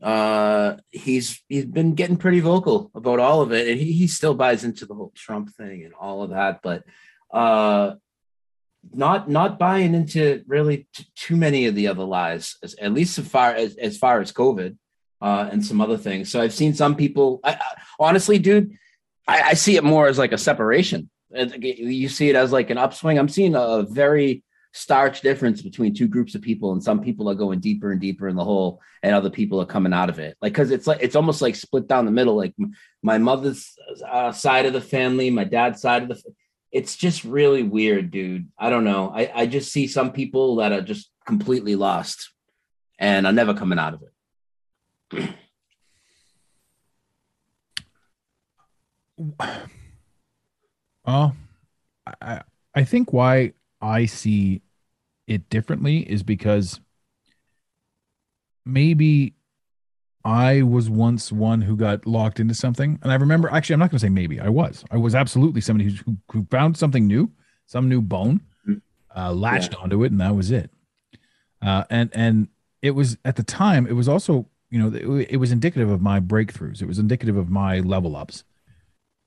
uh, 0.00 0.76
he's 0.90 1.42
he's 1.48 1.66
been 1.66 1.94
getting 1.94 2.16
pretty 2.16 2.40
vocal 2.40 2.90
about 2.94 3.20
all 3.20 3.42
of 3.42 3.52
it, 3.52 3.68
and 3.68 3.78
he, 3.78 3.92
he 3.92 4.06
still 4.06 4.34
buys 4.34 4.64
into 4.64 4.86
the 4.86 4.94
whole 4.94 5.12
Trump 5.14 5.54
thing 5.54 5.84
and 5.84 5.94
all 5.94 6.22
of 6.22 6.30
that, 6.30 6.60
but 6.62 6.84
uh, 7.32 7.94
not 8.92 9.28
not 9.28 9.58
buying 9.58 9.94
into 9.94 10.42
really 10.46 10.88
t- 10.94 11.06
too 11.14 11.36
many 11.36 11.66
of 11.66 11.74
the 11.74 11.88
other 11.88 12.04
lies, 12.04 12.56
as, 12.62 12.74
at 12.74 12.92
least 12.92 13.18
as 13.18 13.28
far 13.28 13.54
as 13.54 13.76
as 13.76 13.96
far 13.96 14.20
as 14.20 14.32
COVID 14.32 14.76
uh, 15.20 15.48
and 15.50 15.64
some 15.64 15.80
other 15.80 15.96
things. 15.96 16.30
So 16.30 16.40
I've 16.40 16.52
seen 16.52 16.74
some 16.74 16.96
people. 16.96 17.40
I, 17.44 17.52
I, 17.52 17.60
honestly, 18.00 18.38
dude, 18.38 18.72
I, 19.26 19.42
I 19.42 19.54
see 19.54 19.76
it 19.76 19.84
more 19.84 20.08
as 20.08 20.18
like 20.18 20.32
a 20.32 20.38
separation. 20.38 21.08
You 21.30 22.08
see 22.08 22.28
it 22.28 22.36
as 22.36 22.52
like 22.52 22.70
an 22.70 22.78
upswing. 22.78 23.18
I'm 23.18 23.28
seeing 23.28 23.54
a 23.54 23.84
very 23.88 24.42
stark 24.74 25.20
difference 25.20 25.62
between 25.62 25.94
two 25.94 26.08
groups 26.08 26.34
of 26.34 26.42
people, 26.42 26.72
and 26.72 26.82
some 26.82 27.00
people 27.00 27.30
are 27.30 27.34
going 27.34 27.60
deeper 27.60 27.92
and 27.92 28.00
deeper 28.00 28.28
in 28.28 28.36
the 28.36 28.44
hole, 28.44 28.80
and 29.02 29.14
other 29.14 29.30
people 29.30 29.60
are 29.60 29.66
coming 29.66 29.92
out 29.92 30.10
of 30.10 30.18
it. 30.18 30.36
Like 30.42 30.52
because 30.52 30.70
it's 30.70 30.86
like 30.86 30.98
it's 31.00 31.16
almost 31.16 31.40
like 31.40 31.54
split 31.54 31.86
down 31.86 32.04
the 32.04 32.10
middle. 32.10 32.36
Like 32.36 32.54
my 33.02 33.18
mother's 33.18 33.74
uh, 34.06 34.32
side 34.32 34.66
of 34.66 34.72
the 34.72 34.80
family, 34.80 35.30
my 35.30 35.44
dad's 35.44 35.80
side 35.80 36.02
of 36.02 36.08
the. 36.08 36.22
It's 36.72 36.96
just 36.96 37.22
really 37.24 37.62
weird, 37.62 38.10
dude. 38.10 38.48
I 38.58 38.70
don't 38.70 38.84
know. 38.84 39.12
I, 39.14 39.30
I 39.34 39.46
just 39.46 39.70
see 39.72 39.86
some 39.86 40.12
people 40.12 40.56
that 40.56 40.72
are 40.72 40.80
just 40.80 41.10
completely 41.26 41.76
lost 41.76 42.32
and 42.98 43.26
are 43.26 43.32
never 43.32 43.52
coming 43.52 43.78
out 43.78 43.94
of 43.94 44.02
it. 45.12 45.28
well, 51.06 51.36
I 52.20 52.42
I 52.74 52.84
think 52.84 53.12
why 53.12 53.52
I 53.80 54.06
see 54.06 54.62
it 55.26 55.48
differently 55.50 55.98
is 55.98 56.22
because 56.22 56.80
maybe 58.64 59.34
I 60.24 60.62
was 60.62 60.88
once 60.88 61.32
one 61.32 61.62
who 61.62 61.76
got 61.76 62.06
locked 62.06 62.40
into 62.40 62.54
something, 62.54 62.98
and 63.02 63.12
I 63.12 63.16
remember 63.16 63.50
actually 63.50 63.74
I'm 63.74 63.80
not 63.80 63.90
going 63.90 63.98
to 63.98 64.06
say 64.06 64.08
maybe 64.08 64.40
I 64.40 64.48
was 64.48 64.84
I 64.90 64.96
was 64.96 65.14
absolutely 65.14 65.60
somebody 65.60 65.90
who 65.90 66.16
who, 66.30 66.46
found 66.50 66.76
something 66.76 67.06
new, 67.06 67.30
some 67.66 67.88
new 67.88 68.00
bone, 68.00 68.40
uh, 69.16 69.32
latched 69.32 69.74
onto 69.74 70.04
it, 70.04 70.12
and 70.12 70.20
that 70.20 70.34
was 70.34 70.50
it. 70.50 70.70
Uh, 71.60 71.84
and 71.90 72.10
and 72.14 72.48
it 72.80 72.92
was 72.92 73.16
at 73.24 73.36
the 73.36 73.42
time 73.42 73.86
it 73.86 73.92
was 73.92 74.08
also 74.08 74.46
you 74.70 74.78
know 74.78 75.18
it, 75.20 75.30
it 75.30 75.36
was 75.36 75.52
indicative 75.52 75.90
of 75.90 76.00
my 76.00 76.20
breakthroughs. 76.20 76.82
It 76.82 76.86
was 76.86 76.98
indicative 76.98 77.36
of 77.36 77.50
my 77.50 77.80
level 77.80 78.16
ups 78.16 78.44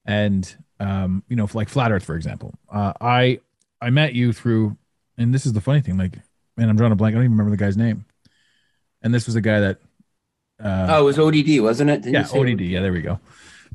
and 0.05 0.55
um, 0.79 1.23
you 1.27 1.35
know, 1.35 1.47
like 1.53 1.69
flat 1.69 1.91
Earth, 1.91 2.03
for 2.03 2.15
example. 2.15 2.53
Uh, 2.71 2.93
I 3.01 3.39
I 3.81 3.89
met 3.89 4.13
you 4.13 4.33
through, 4.33 4.77
and 5.17 5.33
this 5.33 5.45
is 5.45 5.53
the 5.53 5.61
funny 5.61 5.81
thing. 5.81 5.97
Like 5.97 6.19
and 6.57 6.69
I'm 6.69 6.75
drawing 6.75 6.91
a 6.91 6.95
blank. 6.95 7.13
I 7.13 7.17
don't 7.17 7.25
even 7.25 7.37
remember 7.37 7.51
the 7.51 7.63
guy's 7.63 7.77
name. 7.77 8.05
And 9.01 9.13
this 9.13 9.25
was 9.25 9.35
a 9.35 9.41
guy 9.41 9.59
that. 9.59 9.79
Uh, 10.63 10.87
Oh, 10.89 11.01
it 11.01 11.03
was 11.03 11.19
ODD, 11.19 11.61
wasn't 11.61 11.89
it? 11.89 12.01
Didn't 12.03 12.13
yeah, 12.13 12.39
ODD. 12.39 12.61
Yeah, 12.61 12.81
there 12.81 12.93
we 12.93 13.01
go. 13.01 13.19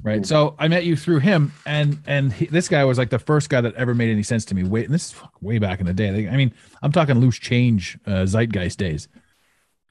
Right. 0.02 0.20
Yeah. 0.20 0.26
So 0.26 0.54
I 0.58 0.68
met 0.68 0.84
you 0.84 0.96
through 0.96 1.18
him, 1.18 1.52
and 1.66 1.98
and 2.06 2.32
he, 2.32 2.46
this 2.46 2.68
guy 2.68 2.84
was 2.84 2.96
like 2.96 3.10
the 3.10 3.18
first 3.18 3.50
guy 3.50 3.60
that 3.60 3.74
ever 3.74 3.94
made 3.94 4.10
any 4.10 4.22
sense 4.22 4.46
to 4.46 4.54
me. 4.54 4.62
Wait, 4.62 4.86
and 4.86 4.94
this 4.94 5.12
is 5.12 5.14
way 5.42 5.58
back 5.58 5.80
in 5.80 5.86
the 5.86 5.92
day. 5.92 6.26
I 6.26 6.36
mean, 6.36 6.54
I'm 6.82 6.90
talking 6.90 7.18
loose 7.18 7.38
change, 7.38 7.98
uh, 8.06 8.24
zeitgeist 8.24 8.78
days. 8.78 9.08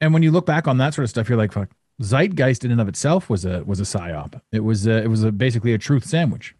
And 0.00 0.12
when 0.12 0.22
you 0.24 0.32
look 0.32 0.46
back 0.46 0.66
on 0.66 0.78
that 0.78 0.94
sort 0.94 1.04
of 1.04 1.10
stuff, 1.10 1.28
you're 1.28 1.38
like, 1.38 1.52
fuck, 1.52 1.68
zeitgeist 2.02 2.64
in 2.64 2.72
and 2.72 2.80
of 2.80 2.88
itself 2.88 3.30
was 3.30 3.44
a 3.44 3.62
was 3.64 3.78
a 3.78 3.84
psyop. 3.84 4.40
It 4.50 4.60
was 4.60 4.86
a, 4.86 5.02
it 5.02 5.06
was 5.08 5.22
a, 5.22 5.30
basically 5.30 5.74
a 5.74 5.78
truth 5.78 6.04
sandwich, 6.04 6.56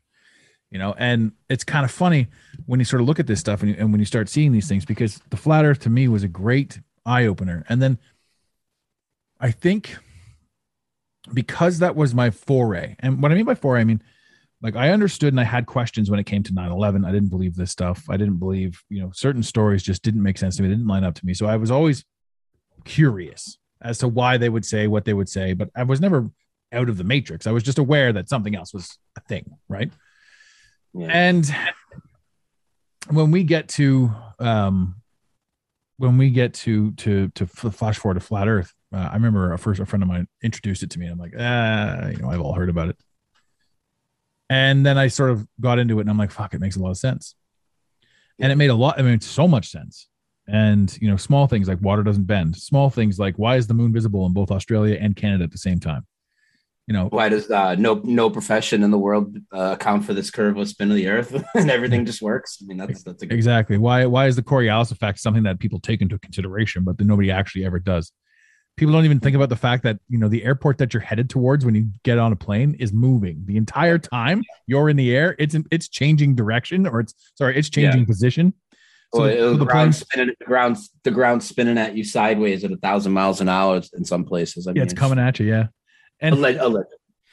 you 0.71 0.79
know. 0.79 0.95
And 0.97 1.33
it's 1.49 1.65
kind 1.65 1.85
of 1.85 1.91
funny 1.91 2.29
when 2.67 2.79
you 2.79 2.85
sort 2.85 3.01
of 3.01 3.09
look 3.09 3.19
at 3.19 3.27
this 3.27 3.41
stuff 3.41 3.63
and, 3.63 3.71
you, 3.71 3.77
and 3.79 3.91
when 3.91 3.99
you 3.99 4.07
start 4.07 4.29
seeing 4.29 4.53
these 4.53 4.69
things 4.69 4.85
because 4.85 5.21
the 5.31 5.37
flat 5.37 5.65
Earth 5.65 5.81
to 5.81 5.91
me 5.91 6.07
was 6.07 6.23
a 6.23 6.29
great 6.29 6.79
eye 7.05 7.27
opener. 7.27 7.65
And 7.69 7.83
then 7.83 7.99
I 9.41 9.51
think 9.51 9.97
because 11.33 11.79
that 11.81 11.97
was 11.97 12.15
my 12.15 12.31
foray, 12.31 12.97
and 13.01 13.23
what 13.23 13.33
I 13.33 13.35
mean 13.35 13.45
by 13.45 13.55
foray, 13.55 13.81
I 13.81 13.85
mean 13.85 14.03
like 14.63 14.77
I 14.77 14.91
understood 14.91 15.33
and 15.33 15.41
I 15.41 15.45
had 15.45 15.67
questions 15.67 16.11
when 16.11 16.21
it 16.21 16.27
came 16.27 16.43
to 16.43 16.53
9-11. 16.53 17.07
I 17.07 17.13
didn't 17.13 17.31
believe 17.31 17.57
this 17.57 17.71
stuff. 17.71 18.05
I 18.11 18.17
didn't 18.17 18.37
believe, 18.37 18.83
you 18.91 19.01
know, 19.01 19.11
certain 19.15 19.43
stories 19.43 19.83
just 19.83 20.03
didn't 20.03 20.23
make 20.23 20.37
sense 20.37 20.57
to 20.57 20.63
me. 20.63 20.69
They 20.69 20.75
didn't 20.75 20.87
line 20.87 21.05
up 21.05 21.15
to 21.15 21.25
me. 21.25 21.33
So 21.33 21.47
I 21.47 21.57
was 21.57 21.71
always 21.71 22.05
curious 22.85 23.59
as 23.81 23.99
to 23.99 24.09
why 24.09 24.37
they 24.37 24.49
would 24.49 24.67
say 24.67 24.87
what 24.87 25.07
they 25.07 25.15
would 25.15 25.29
say, 25.29 25.55
but 25.55 25.71
I 25.75 25.85
was 25.85 26.01
never 26.01 26.31
out 26.73 26.89
of 26.89 26.99
the 26.99 27.05
matrix. 27.05 27.47
I 27.47 27.53
was 27.53 27.63
just 27.63 27.79
aware 27.79 28.13
that 28.13 28.29
something 28.29 28.55
else 28.55 28.75
was 28.75 28.99
a 29.17 29.21
thing, 29.23 29.51
right? 29.69 29.91
Yeah. 30.93 31.09
And 31.09 31.55
when 33.09 33.31
we 33.31 33.45
get 33.45 33.69
to 33.69 34.13
um 34.39 34.97
when 35.97 36.19
we 36.19 36.31
get 36.31 36.55
to 36.55 36.93
to 36.93 37.29
to 37.31 37.47
flash 37.47 37.99
forward 37.99 38.15
to 38.15 38.21
flat 38.21 38.49
earth, 38.49 38.75
uh, 38.93 39.09
I 39.11 39.15
remember 39.15 39.53
a 39.53 39.59
first 39.59 39.81
a 39.81 39.87
friend 39.87 40.03
of 40.03 40.09
mine 40.09 40.27
introduced 40.43 40.83
it 40.83 40.91
to 40.91 40.99
me 40.99 41.07
and 41.07 41.13
I'm 41.13 41.19
like, 41.19 41.35
ah, 41.39 42.09
you 42.09 42.19
know, 42.19 42.31
I've 42.31 42.41
all 42.41 42.55
heard 42.55 42.69
about 42.69 42.89
it. 42.89 42.97
And 44.49 44.85
then 44.85 44.99
I 44.99 45.07
sort 45.07 45.31
of 45.31 45.47
got 45.61 45.79
into 45.79 45.99
it 45.99 46.03
and 46.03 46.11
I'm 46.11 46.19
like, 46.19 46.33
fuck, 46.33 46.55
it 46.55 46.61
makes 46.61 46.77
a 46.77 46.81
lot 46.81 46.91
of 46.91 46.99
sense. 46.99 47.37
And 48.41 48.51
it 48.51 48.57
made 48.57 48.71
a 48.71 48.75
lot, 48.75 48.99
I 48.99 49.03
mean, 49.03 49.21
so 49.21 49.47
much 49.47 49.69
sense. 49.69 50.09
And 50.49 50.97
you 51.01 51.09
know, 51.09 51.17
small 51.17 51.47
things 51.47 51.69
like 51.69 51.81
water 51.81 52.03
doesn't 52.03 52.25
bend, 52.25 52.57
small 52.57 52.91
things 52.91 53.19
like 53.19 53.37
why 53.37 53.57
is 53.57 53.69
the 53.69 53.75
moon 53.75 53.93
visible 53.93 54.27
in 54.27 54.33
both 54.33 54.51
Australia 54.51 54.99
and 55.01 55.15
Canada 55.15 55.45
at 55.45 55.53
the 55.53 55.59
same 55.59 55.79
time? 55.79 56.07
You 56.89 56.95
know, 56.95 57.07
Why 57.07 57.29
does 57.29 57.49
uh, 57.49 57.77
no 57.77 58.01
no 58.03 58.31
profession 58.31 58.83
in 58.83 58.91
the 58.91 58.99
world 58.99 59.37
uh, 59.53 59.77
account 59.79 60.05
for 60.05 60.13
this 60.13 60.29
curve 60.29 60.57
of 60.57 60.69
spin 60.69 60.91
of 60.91 60.97
the 60.97 61.07
Earth 61.07 61.41
and 61.55 61.71
everything 61.71 62.05
just 62.05 62.21
works? 62.21 62.59
I 62.61 62.67
mean, 62.67 62.79
that's 62.79 63.05
that's. 63.05 63.23
Exactly. 63.23 63.79
Why 63.79 64.07
why 64.07 64.27
is 64.27 64.35
the 64.35 64.43
Coriolis 64.43 64.91
effect 64.91 65.21
something 65.21 65.45
that 65.45 65.61
people 65.61 65.79
take 65.79 66.03
into 66.03 66.19
consideration, 66.19 66.83
but 66.83 66.99
that 66.99 67.05
nobody 67.05 67.31
actually 67.31 67.65
ever 67.65 67.79
does? 67.79 68.11
People 68.81 68.95
don't 68.95 69.05
even 69.05 69.21
think 69.21 69.37
about 69.37 69.51
the 69.51 69.57
fact 69.57 69.83
that 69.83 69.99
you 70.09 70.17
know 70.17 70.27
the 70.27 70.43
airport 70.43 70.79
that 70.79 70.95
you're 70.95 71.03
headed 71.03 71.29
towards 71.29 71.67
when 71.67 71.75
you 71.75 71.91
get 72.03 72.17
on 72.17 72.33
a 72.33 72.37
plane 72.37 72.75
is 72.81 72.95
moving 72.95 73.43
the 73.45 73.59
entire 73.59 73.99
time 73.99 74.43
you're 74.67 74.89
in 74.89 74.97
the 74.97 75.15
air. 75.15 75.37
It's 75.39 75.55
it's 75.71 75.87
changing 75.87 76.35
direction 76.35 76.87
or 76.87 77.01
it's 77.01 77.15
sorry, 77.35 77.59
it's 77.59 77.69
changing 77.69 78.07
position. 78.07 78.55
So, 79.13 79.21
Well, 79.21 79.37
so 79.37 79.57
the, 79.57 79.67
ground 79.67 79.95
spinning, 79.95 80.35
the 80.39 80.47
ground, 80.47 80.79
the 81.05 81.11
ground 81.11 81.43
spinning 81.43 81.77
at 81.77 81.95
you 81.95 82.05
sideways 82.05 82.65
at 82.65 82.71
a 82.71 82.79
thousand 82.79 83.13
miles 83.13 83.43
an 83.43 83.51
hour 83.51 83.83
in 83.93 84.03
some 84.03 84.25
places. 84.25 84.67
I 84.67 84.71
yeah, 84.71 84.75
mean, 84.77 84.83
it's 84.85 84.95
coming 84.95 85.19
at 85.19 85.39
you. 85.39 85.47
Yeah, 85.47 85.67
and 86.21 86.37
Alleg- 86.37 86.59
alleg- 86.59 86.85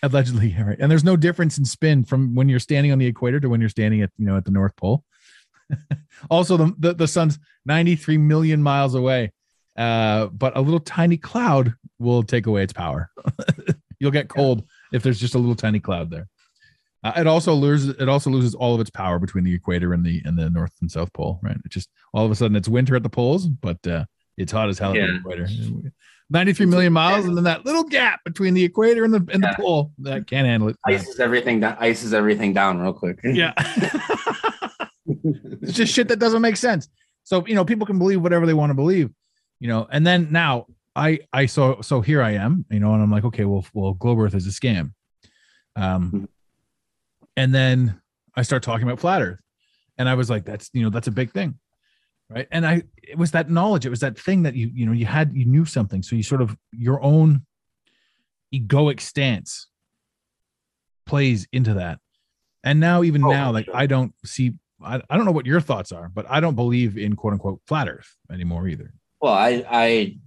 allegedly, 0.03 0.49
yeah, 0.57 0.63
right. 0.63 0.77
And 0.81 0.91
there's 0.91 1.05
no 1.05 1.15
difference 1.15 1.57
in 1.57 1.63
spin 1.63 2.03
from 2.03 2.35
when 2.35 2.49
you're 2.49 2.59
standing 2.59 2.91
on 2.91 2.99
the 2.99 3.05
equator 3.05 3.39
to 3.39 3.47
when 3.47 3.61
you're 3.61 3.69
standing 3.69 4.01
at 4.01 4.09
you 4.17 4.25
know 4.25 4.35
at 4.35 4.43
the 4.43 4.51
North 4.51 4.75
Pole. 4.75 5.05
also, 6.29 6.57
the, 6.57 6.75
the 6.77 6.93
the 6.93 7.07
sun's 7.07 7.39
93 7.65 8.17
million 8.17 8.61
miles 8.61 8.95
away, 8.95 9.31
uh, 9.77 10.27
but 10.27 10.55
a 10.57 10.61
little 10.61 10.79
tiny 10.79 11.17
cloud 11.17 11.73
will 11.99 12.23
take 12.23 12.47
away 12.47 12.63
its 12.63 12.73
power. 12.73 13.09
You'll 13.99 14.11
get 14.11 14.29
cold 14.29 14.63
if 14.93 15.03
there's 15.03 15.19
just 15.19 15.35
a 15.35 15.39
little 15.39 15.55
tiny 15.55 15.79
cloud 15.79 16.11
there. 16.11 16.27
Uh, 17.03 17.13
it 17.17 17.27
also 17.27 17.53
loses 17.53 17.95
it 17.99 18.09
also 18.09 18.29
loses 18.29 18.55
all 18.55 18.75
of 18.75 18.81
its 18.81 18.89
power 18.89 19.19
between 19.19 19.43
the 19.43 19.53
equator 19.53 19.93
and 19.93 20.03
the 20.05 20.21
and 20.25 20.37
the 20.37 20.49
North 20.49 20.73
and 20.81 20.91
South 20.91 21.11
Pole. 21.13 21.39
Right, 21.43 21.55
it 21.63 21.69
just 21.69 21.89
all 22.13 22.25
of 22.25 22.31
a 22.31 22.35
sudden 22.35 22.55
it's 22.55 22.67
winter 22.67 22.95
at 22.95 23.03
the 23.03 23.09
poles, 23.09 23.47
but 23.47 23.85
uh, 23.87 24.05
it's 24.37 24.51
hot 24.51 24.69
as 24.69 24.79
hell 24.79 24.91
at 24.95 25.07
the 25.07 25.15
equator. 25.15 25.47
93 26.29 26.65
million 26.65 26.91
miles, 26.91 27.25
and 27.25 27.37
then 27.37 27.45
that 27.45 27.65
little 27.65 27.83
gap 27.83 28.21
between 28.25 28.53
the 28.53 28.63
equator 28.63 29.05
and 29.05 29.13
the 29.13 29.25
and 29.31 29.41
Yeah. 29.41 29.53
the 29.55 29.63
pole 29.63 29.93
that 29.99 30.27
can't 30.27 30.45
handle 30.47 30.69
it. 30.69 30.75
ices 30.85 31.19
everything 31.19 31.61
down. 31.61 31.77
Ices 31.79 32.13
everything 32.13 32.53
down 32.53 32.79
real 32.79 32.93
quick. 32.93 33.19
Yeah. 33.23 33.53
it's 35.61 35.73
just 35.73 35.93
shit 35.93 36.07
that 36.09 36.19
doesn't 36.19 36.41
make 36.41 36.57
sense. 36.57 36.89
So, 37.23 37.45
you 37.45 37.55
know, 37.55 37.65
people 37.65 37.85
can 37.85 37.97
believe 37.97 38.21
whatever 38.21 38.45
they 38.45 38.53
want 38.53 38.69
to 38.69 38.73
believe, 38.73 39.09
you 39.59 39.67
know, 39.67 39.87
and 39.91 40.05
then 40.05 40.27
now 40.31 40.65
I, 40.95 41.19
I, 41.33 41.45
so, 41.45 41.81
so 41.81 42.01
here 42.01 42.21
I 42.21 42.31
am, 42.31 42.65
you 42.69 42.79
know, 42.79 42.93
and 42.93 43.01
I'm 43.03 43.11
like, 43.11 43.23
okay, 43.25 43.45
well, 43.45 43.65
well, 43.73 43.93
Globe 43.93 44.19
Earth 44.19 44.35
is 44.35 44.47
a 44.47 44.49
scam. 44.51 44.93
Um, 45.75 46.11
Mhm. 46.11 46.27
and 47.35 47.53
then 47.53 48.01
I 48.35 48.41
start 48.41 48.63
talking 48.63 48.87
about 48.87 48.99
flat 48.99 49.21
earth 49.21 49.39
and 49.97 50.09
I 50.09 50.15
was 50.15 50.29
like, 50.29 50.43
that's, 50.45 50.69
you 50.73 50.81
know, 50.83 50.89
that's 50.89 51.07
a 51.07 51.11
big 51.11 51.31
thing. 51.31 51.59
Right. 52.29 52.47
And 52.51 52.65
I, 52.65 52.83
it 53.01 53.17
was 53.17 53.31
that 53.31 53.49
knowledge. 53.49 53.85
It 53.85 53.89
was 53.89 54.01
that 54.01 54.19
thing 54.19 54.43
that 54.43 54.53
you, 54.55 54.69
you 54.73 54.85
know, 54.85 54.91
you 54.91 55.05
had, 55.05 55.33
you 55.35 55.45
knew 55.45 55.65
something. 55.65 56.03
So 56.03 56.15
you 56.15 56.23
sort 56.23 56.41
of, 56.41 56.57
your 56.71 57.01
own 57.01 57.45
egoic 58.53 58.99
stance 58.99 59.67
plays 61.05 61.47
into 61.53 61.75
that. 61.75 61.99
And 62.63 62.79
now, 62.79 63.03
even 63.03 63.23
Oh, 63.23 63.29
now, 63.29 63.51
like 63.51 63.65
sure. 63.65 63.75
I 63.77 63.85
don't 63.85 64.13
see, 64.25 64.55
I, 64.83 65.01
I 65.09 65.15
don't 65.15 65.25
know 65.25 65.31
what 65.31 65.45
your 65.45 65.61
thoughts 65.61 65.91
are, 65.91 66.09
but 66.09 66.25
I 66.29 66.39
don't 66.41 66.55
believe 66.55 66.97
in 66.97 67.15
quote 67.15 67.33
unquote 67.33 67.61
flat 67.65 67.87
earth 67.87 68.15
anymore 68.31 68.67
either. 68.67 68.93
Well, 69.21 69.33
I 69.33 69.65
I 69.69 70.17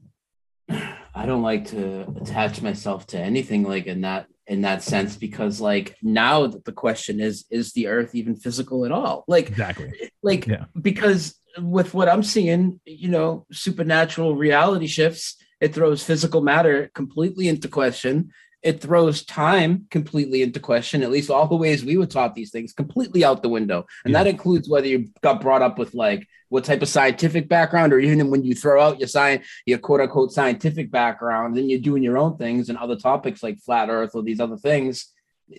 I 1.15 1.27
don't 1.27 1.43
like 1.43 1.67
to 1.69 2.03
attach 2.21 2.63
myself 2.63 3.07
to 3.09 3.19
anything 3.19 3.63
like 3.65 3.87
in 3.87 4.03
that 4.03 4.27
in 4.47 4.63
that 4.63 4.83
sense 4.83 5.17
because 5.17 5.61
like 5.61 5.97
now 6.03 6.47
the 6.47 6.73
question 6.73 7.21
is 7.21 7.45
is 7.51 7.73
the 7.73 7.87
earth 7.87 8.15
even 8.15 8.37
physical 8.37 8.85
at 8.85 8.93
all? 8.93 9.25
Like 9.29 9.49
Exactly. 9.49 9.93
like 10.23 10.47
Yeah. 10.47 10.65
because 10.81 11.37
with 11.59 11.95
what 11.95 12.09
I'm 12.09 12.23
seeing, 12.23 12.81
you 12.85 13.09
know, 13.09 13.47
supernatural 13.53 14.37
reality 14.37 14.87
shifts, 14.87 15.37
it 15.61 15.75
throws 15.75 16.03
physical 16.03 16.41
matter 16.43 16.91
completely 16.95 17.49
into 17.49 17.69
question. 17.69 18.31
It 18.63 18.81
throws 18.81 19.25
time 19.25 19.87
completely 19.91 20.43
into 20.43 20.61
question. 20.61 21.03
At 21.03 21.11
least 21.11 21.31
all 21.31 21.47
the 21.47 21.57
ways 21.57 21.85
we 21.85 21.97
were 21.97 22.07
taught 22.07 22.35
these 22.35 22.51
things 22.51 22.73
completely 22.73 23.25
out 23.25 23.43
the 23.43 23.49
window, 23.49 23.87
and 24.05 24.13
Yeah. 24.13 24.23
that 24.23 24.31
includes 24.31 24.69
whether 24.69 24.87
you 24.87 25.09
got 25.23 25.41
brought 25.41 25.63
up 25.63 25.79
with 25.79 25.95
like 25.95 26.27
what 26.51 26.65
type 26.65 26.83
of 26.83 26.89
scientific 26.89 27.49
background, 27.49 27.93
or 27.93 28.01
even 28.01 28.29
when 28.31 28.43
you 28.45 28.55
throw 28.55 28.83
out 28.83 28.99
your 28.99 29.09
science, 29.09 29.47
your 29.67 29.79
quote 29.79 30.01
unquote 30.01 30.33
scientific 30.33 30.91
background, 30.91 31.57
then 31.57 31.71
you're 31.71 31.79
doing 31.81 32.03
your 32.03 32.19
own 32.19 32.37
things 32.37 32.69
and 32.69 32.77
other 32.77 32.97
topics 32.97 33.43
like 33.43 33.59
flat 33.61 33.89
Earth 33.89 34.11
or 34.15 34.23
these 34.23 34.41
other 34.41 34.57
things. 34.57 35.13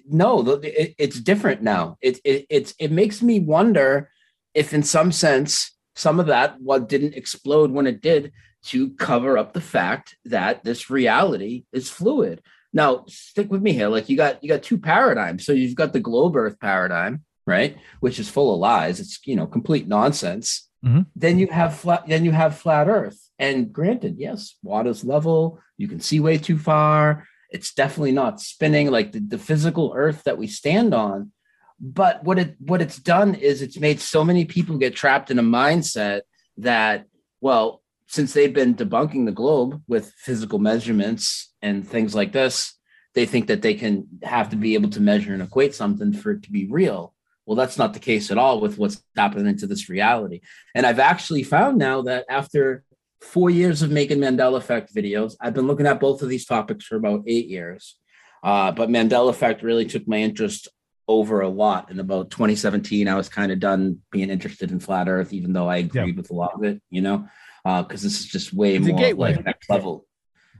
No, 0.07 0.47
it, 0.63 0.95
it's 0.97 1.19
different 1.19 1.61
now. 1.63 1.97
It, 2.01 2.19
it 2.23 2.45
it's 2.49 2.73
it 2.79 2.91
makes 2.91 3.21
me 3.21 3.39
wonder 3.39 4.09
if, 4.53 4.73
in 4.73 4.83
some 4.83 5.11
sense, 5.11 5.71
some 5.95 6.19
of 6.19 6.27
that 6.27 6.61
what 6.61 6.87
didn't 6.87 7.15
explode 7.15 7.71
when 7.71 7.87
it 7.87 8.01
did 8.01 8.31
to 8.63 8.91
cover 8.91 9.37
up 9.37 9.53
the 9.53 9.61
fact 9.61 10.15
that 10.25 10.63
this 10.63 10.89
reality 10.89 11.65
is 11.73 11.89
fluid. 11.89 12.41
Now, 12.73 13.03
stick 13.07 13.51
with 13.51 13.61
me 13.61 13.73
here. 13.73 13.89
Like 13.89 14.09
you 14.09 14.17
got 14.17 14.43
you 14.43 14.49
got 14.49 14.63
two 14.63 14.77
paradigms. 14.77 15.45
So 15.45 15.51
you've 15.51 15.75
got 15.75 15.93
the 15.93 15.99
globe 15.99 16.35
Earth 16.35 16.59
paradigm, 16.59 17.23
right, 17.45 17.77
which 17.99 18.19
is 18.19 18.29
full 18.29 18.53
of 18.53 18.59
lies. 18.59 18.99
It's 18.99 19.19
you 19.25 19.35
know 19.35 19.47
complete 19.47 19.87
nonsense. 19.87 20.69
Mhm. 20.83 21.05
Then 21.15 21.37
you 21.37 21.47
have 21.47 21.75
flat. 21.75 22.07
Then 22.07 22.25
you 22.25 22.31
have 22.31 22.57
flat 22.57 22.87
Earth. 22.87 23.29
And 23.37 23.71
granted, 23.73 24.15
yes, 24.17 24.55
water's 24.63 25.03
level. 25.03 25.59
You 25.77 25.87
can 25.87 25.99
see 25.99 26.19
way 26.19 26.37
too 26.37 26.57
far. 26.57 27.27
It's 27.49 27.73
definitely 27.73 28.13
not 28.13 28.39
spinning 28.39 28.89
like 28.89 29.11
the, 29.11 29.19
the 29.19 29.37
physical 29.37 29.93
Earth 29.95 30.23
that 30.23 30.37
we 30.37 30.47
stand 30.47 30.93
on. 30.93 31.31
But 31.79 32.23
what 32.23 32.39
it 32.39 32.55
what 32.59 32.81
it's 32.81 32.97
done 32.97 33.35
is 33.35 33.61
it's 33.61 33.79
made 33.79 33.99
so 33.99 34.23
many 34.23 34.45
people 34.45 34.77
get 34.77 34.95
trapped 34.95 35.29
in 35.31 35.39
a 35.39 35.43
mindset 35.43 36.21
that 36.57 37.05
well, 37.41 37.80
since 38.11 38.33
they've 38.33 38.53
been 38.53 38.75
debunking 38.75 39.25
the 39.25 39.31
globe 39.31 39.81
with 39.87 40.13
physical 40.17 40.59
measurements 40.59 41.53
and 41.61 41.87
things 41.87 42.13
like 42.13 42.33
this, 42.33 42.77
they 43.15 43.25
think 43.25 43.47
that 43.47 43.61
they 43.61 43.73
can 43.73 44.05
have 44.21 44.49
to 44.49 44.57
be 44.57 44.73
able 44.73 44.89
to 44.89 44.99
measure 44.99 45.33
and 45.33 45.41
equate 45.41 45.73
something 45.73 46.11
for 46.11 46.31
it 46.31 46.43
to 46.43 46.51
be 46.51 46.67
real. 46.69 47.13
Well, 47.45 47.55
that's 47.55 47.77
not 47.77 47.93
the 47.93 47.99
case 47.99 48.29
at 48.29 48.37
all 48.37 48.59
with 48.59 48.77
what's 48.77 49.01
happening 49.15 49.57
to 49.57 49.65
this 49.65 49.87
reality. 49.87 50.41
And 50.75 50.85
I've 50.85 50.99
actually 50.99 51.43
found 51.43 51.77
now 51.77 52.01
that 52.01 52.25
after 52.29 52.83
four 53.21 53.49
years 53.49 53.81
of 53.81 53.91
making 53.91 54.17
Mandela 54.17 54.57
Effect 54.57 54.93
videos, 54.93 55.35
I've 55.39 55.53
been 55.53 55.67
looking 55.67 55.87
at 55.87 56.01
both 56.01 56.21
of 56.21 56.27
these 56.27 56.45
topics 56.45 56.85
for 56.85 56.97
about 56.97 57.23
eight 57.27 57.47
years. 57.47 57.95
Uh, 58.43 58.73
but 58.73 58.89
Mandela 58.89 59.29
Effect 59.29 59.63
really 59.63 59.85
took 59.85 60.05
my 60.05 60.17
interest 60.17 60.67
over 61.07 61.39
a 61.39 61.49
lot. 61.49 61.89
In 61.89 62.01
about 62.01 62.29
2017, 62.29 63.07
I 63.07 63.15
was 63.15 63.29
kind 63.29 63.53
of 63.53 63.59
done 63.61 63.99
being 64.11 64.29
interested 64.29 64.69
in 64.69 64.81
flat 64.81 65.07
Earth, 65.07 65.31
even 65.31 65.53
though 65.53 65.69
I 65.69 65.77
agreed 65.77 66.17
with 66.17 66.29
a 66.29 66.35
lot 66.35 66.55
of 66.55 66.63
it, 66.63 66.81
you 66.89 67.01
know, 67.01 67.29
because 67.63 68.01
this 68.01 68.19
is 68.19 68.25
just 68.25 68.53
way 68.53 68.75
It's 68.75 68.87
more 68.87 68.97
gateway. 68.97 69.35
like 69.35 69.45
next 69.45 69.69
level. 69.69 70.05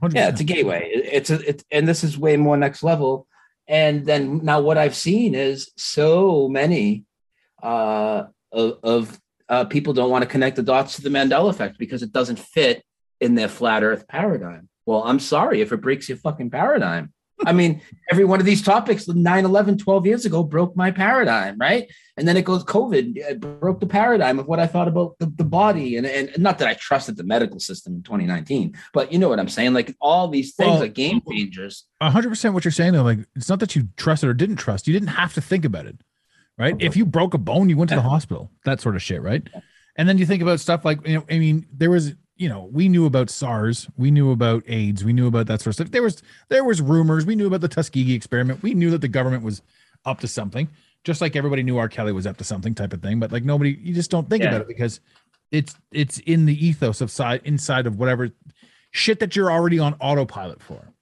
100%. 0.02 0.14
Yeah, 0.14 0.28
it's 0.28 0.40
a 0.40 0.44
gateway. 0.44 0.90
It's 0.92 1.30
a 1.30 1.48
it's 1.48 1.64
and 1.70 1.86
this 1.86 2.02
is 2.02 2.18
way 2.18 2.36
more 2.36 2.56
next 2.56 2.82
level. 2.82 3.26
And 3.68 4.04
then 4.04 4.40
now 4.42 4.60
what 4.60 4.76
I've 4.78 4.96
seen 4.96 5.34
is 5.34 5.70
so 5.76 6.48
many 6.48 7.04
uh 7.62 8.24
of, 8.50 8.78
of 8.82 9.20
uh, 9.48 9.64
people 9.66 9.92
don't 9.92 10.10
want 10.10 10.22
to 10.22 10.28
connect 10.28 10.56
the 10.56 10.62
dots 10.62 10.96
to 10.96 11.02
the 11.02 11.08
Mandela 11.10 11.50
effect 11.50 11.78
because 11.78 12.02
it 12.02 12.12
doesn't 12.12 12.38
fit 12.38 12.82
in 13.20 13.34
their 13.34 13.48
flat 13.48 13.82
Earth 13.82 14.08
paradigm. 14.08 14.68
Well, 14.86 15.02
I'm 15.04 15.20
sorry 15.20 15.60
if 15.60 15.72
it 15.72 15.80
breaks 15.80 16.08
your 16.08 16.18
fucking 16.18 16.50
paradigm. 16.50 17.12
I 17.46 17.52
mean, 17.52 17.80
every 18.10 18.24
one 18.24 18.40
of 18.40 18.46
these 18.46 18.62
topics, 18.62 19.08
9 19.08 19.44
11, 19.44 19.78
12 19.78 20.06
years 20.06 20.24
ago, 20.24 20.42
broke 20.42 20.76
my 20.76 20.90
paradigm, 20.90 21.58
right? 21.58 21.90
And 22.16 22.28
then 22.28 22.36
it 22.36 22.44
goes 22.44 22.62
COVID, 22.64 23.16
it 23.16 23.40
broke 23.40 23.80
the 23.80 23.86
paradigm 23.86 24.38
of 24.38 24.46
what 24.46 24.60
I 24.60 24.66
thought 24.66 24.86
about 24.88 25.18
the, 25.18 25.26
the 25.26 25.44
body. 25.44 25.96
And, 25.96 26.06
and 26.06 26.38
not 26.38 26.58
that 26.58 26.68
I 26.68 26.74
trusted 26.74 27.16
the 27.16 27.24
medical 27.24 27.58
system 27.58 27.94
in 27.94 28.02
2019, 28.02 28.76
but 28.92 29.12
you 29.12 29.18
know 29.18 29.28
what 29.28 29.40
I'm 29.40 29.48
saying? 29.48 29.72
Like 29.72 29.94
all 30.00 30.28
these 30.28 30.54
things 30.54 30.70
Well- 30.74 30.82
are 30.82 30.88
game 30.88 31.20
changers. 31.30 31.84
hundred 32.00 32.28
percent 32.28 32.54
what 32.54 32.64
you're 32.64 32.72
saying 32.72 32.92
though. 32.92 33.02
Like 33.02 33.20
it's 33.34 33.48
not 33.48 33.60
that 33.60 33.74
you 33.74 33.88
trusted 33.96 34.28
or 34.28 34.34
didn't 34.34 34.56
trust. 34.56 34.86
You 34.86 34.92
didn't 34.92 35.08
have 35.08 35.34
to 35.34 35.40
think 35.40 35.64
about 35.64 35.86
it, 35.86 35.96
right? 36.58 36.76
If 36.78 36.96
you 36.96 37.06
broke 37.06 37.34
a 37.34 37.38
bone, 37.38 37.68
you 37.68 37.76
went 37.76 37.88
to 37.90 37.96
the 37.96 38.02
hospital. 38.02 38.50
That 38.64 38.80
sort 38.80 38.94
of 38.96 39.02
shit, 39.02 39.22
right? 39.22 39.46
And 39.96 40.08
then 40.08 40.16
you 40.18 40.24
think 40.26 40.42
about 40.42 40.60
stuff 40.60 40.84
like 40.84 41.06
you 41.06 41.16
know, 41.16 41.24
I 41.30 41.38
mean, 41.38 41.66
there 41.72 41.90
was 41.90 42.14
you 42.36 42.48
know, 42.48 42.68
we 42.72 42.88
knew 42.88 43.06
about 43.06 43.30
SARS, 43.30 43.88
we 43.96 44.10
knew 44.10 44.30
about 44.30 44.64
AIDS, 44.66 45.04
we 45.04 45.12
knew 45.12 45.26
about 45.26 45.46
that 45.46 45.60
sort 45.60 45.68
of 45.68 45.74
stuff. 45.74 45.90
There 45.90 46.02
was 46.02 46.22
there 46.48 46.64
was 46.64 46.80
rumors, 46.80 47.26
we 47.26 47.36
knew 47.36 47.46
about 47.46 47.60
the 47.60 47.68
Tuskegee 47.68 48.14
experiment, 48.14 48.62
we 48.62 48.74
knew 48.74 48.90
that 48.90 49.00
the 49.00 49.08
government 49.08 49.42
was 49.44 49.62
up 50.04 50.20
to 50.20 50.28
something, 50.28 50.68
just 51.04 51.20
like 51.20 51.36
everybody 51.36 51.62
knew 51.62 51.78
R. 51.78 51.88
Kelly 51.88 52.12
was 52.12 52.26
up 52.26 52.36
to 52.38 52.44
something, 52.44 52.74
type 52.74 52.92
of 52.92 53.02
thing. 53.02 53.20
But 53.20 53.32
like 53.32 53.44
nobody, 53.44 53.78
you 53.80 53.94
just 53.94 54.10
don't 54.10 54.28
think 54.28 54.42
Yeah. 54.42 54.50
about 54.50 54.60
it 54.62 54.68
because 54.68 55.00
it's 55.50 55.76
it's 55.92 56.18
in 56.20 56.46
the 56.46 56.66
ethos 56.66 57.00
of 57.00 57.10
side 57.10 57.42
inside 57.44 57.86
of 57.86 57.98
whatever 57.98 58.30
shit 58.90 59.20
that 59.20 59.36
you're 59.36 59.50
already 59.52 59.78
on 59.78 59.94
autopilot 60.00 60.62
for. 60.62 60.92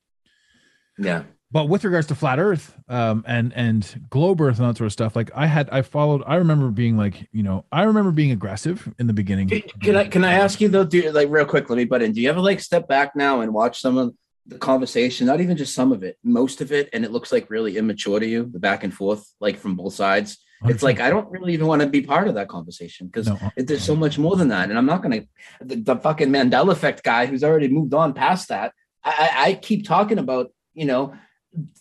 Yeah. 0.99 1.23
But 1.53 1.69
with 1.69 1.85
regards 1.85 2.07
to 2.09 2.15
flat 2.15 2.39
Earth, 2.39 2.77
um, 2.89 3.25
and 3.27 3.53
and 3.55 4.07
globe 4.09 4.41
Earth 4.41 4.61
and 4.61 4.69
that 4.69 4.77
sort 4.77 4.87
of 4.87 4.93
stuff, 4.93 5.17
like 5.17 5.31
I 5.35 5.47
had, 5.47 5.69
I 5.71 5.83
followed. 5.83 6.23
I 6.25 6.37
remember 6.37 6.69
being 6.69 6.97
like, 6.97 7.29
you 7.33 7.43
know, 7.43 7.65
I 7.73 7.83
remember 7.85 8.13
being 8.13 8.31
aggressive 8.31 8.89
in 9.01 9.09
the 9.09 9.13
beginning. 9.13 9.49
Can, 9.49 9.63
can 9.83 9.97
I 9.97 10.07
can 10.07 10.25
I 10.25 10.35
ask 10.35 10.61
you 10.61 10.69
though, 10.69 10.85
do 10.85 10.99
you, 10.99 11.11
like 11.11 11.29
real 11.29 11.45
quick? 11.45 11.69
Let 11.69 11.77
me 11.77 11.85
butt 11.87 12.03
in. 12.03 12.13
Do 12.13 12.21
you 12.21 12.29
ever 12.31 12.41
like 12.41 12.61
step 12.61 12.87
back 12.87 13.17
now 13.17 13.41
and 13.41 13.53
watch 13.53 13.81
some 13.81 13.99
of 13.99 14.15
the 14.47 14.59
conversation? 14.59 15.27
Not 15.27 15.41
even 15.41 15.57
just 15.57 15.75
some 15.75 15.91
of 15.91 16.05
it, 16.05 16.19
most 16.23 16.61
of 16.61 16.71
it, 16.71 16.89
and 16.93 17.05
it 17.05 17.11
looks 17.11 17.33
like 17.33 17.51
really 17.51 17.77
immature 17.77 18.21
to 18.21 18.27
you. 18.27 18.49
The 18.53 18.61
back 18.61 18.85
and 18.85 18.95
forth, 18.95 19.27
like 19.41 19.59
from 19.59 19.75
both 19.75 19.95
sides. 19.95 20.39
It's 20.67 20.83
like 20.83 21.01
I 21.01 21.09
don't 21.09 21.31
really 21.31 21.55
even 21.55 21.67
want 21.67 21.81
to 21.81 21.89
be 21.89 22.03
part 22.03 22.29
of 22.29 22.35
that 22.35 22.49
conversation 22.49 23.07
because 23.07 23.29
No. 23.29 23.39
there's 23.57 23.83
so 23.83 23.97
much 23.97 24.19
more 24.19 24.37
than 24.37 24.49
that. 24.49 24.69
And 24.69 24.77
I'm 24.79 24.85
not 24.85 25.03
gonna 25.03 25.23
the, 25.63 25.77
the 25.77 25.97
fucking 25.97 26.29
Mandela 26.29 26.73
effect 26.73 27.03
guy 27.03 27.25
who's 27.25 27.43
already 27.43 27.69
moved 27.69 27.95
on 27.95 28.13
past 28.13 28.51
that. 28.51 28.73
I, 29.03 29.11
I 29.19 29.45
I 29.47 29.55
keep 29.55 29.87
talking 29.87 30.19
about 30.19 30.53
you 30.75 30.85
know 30.85 31.15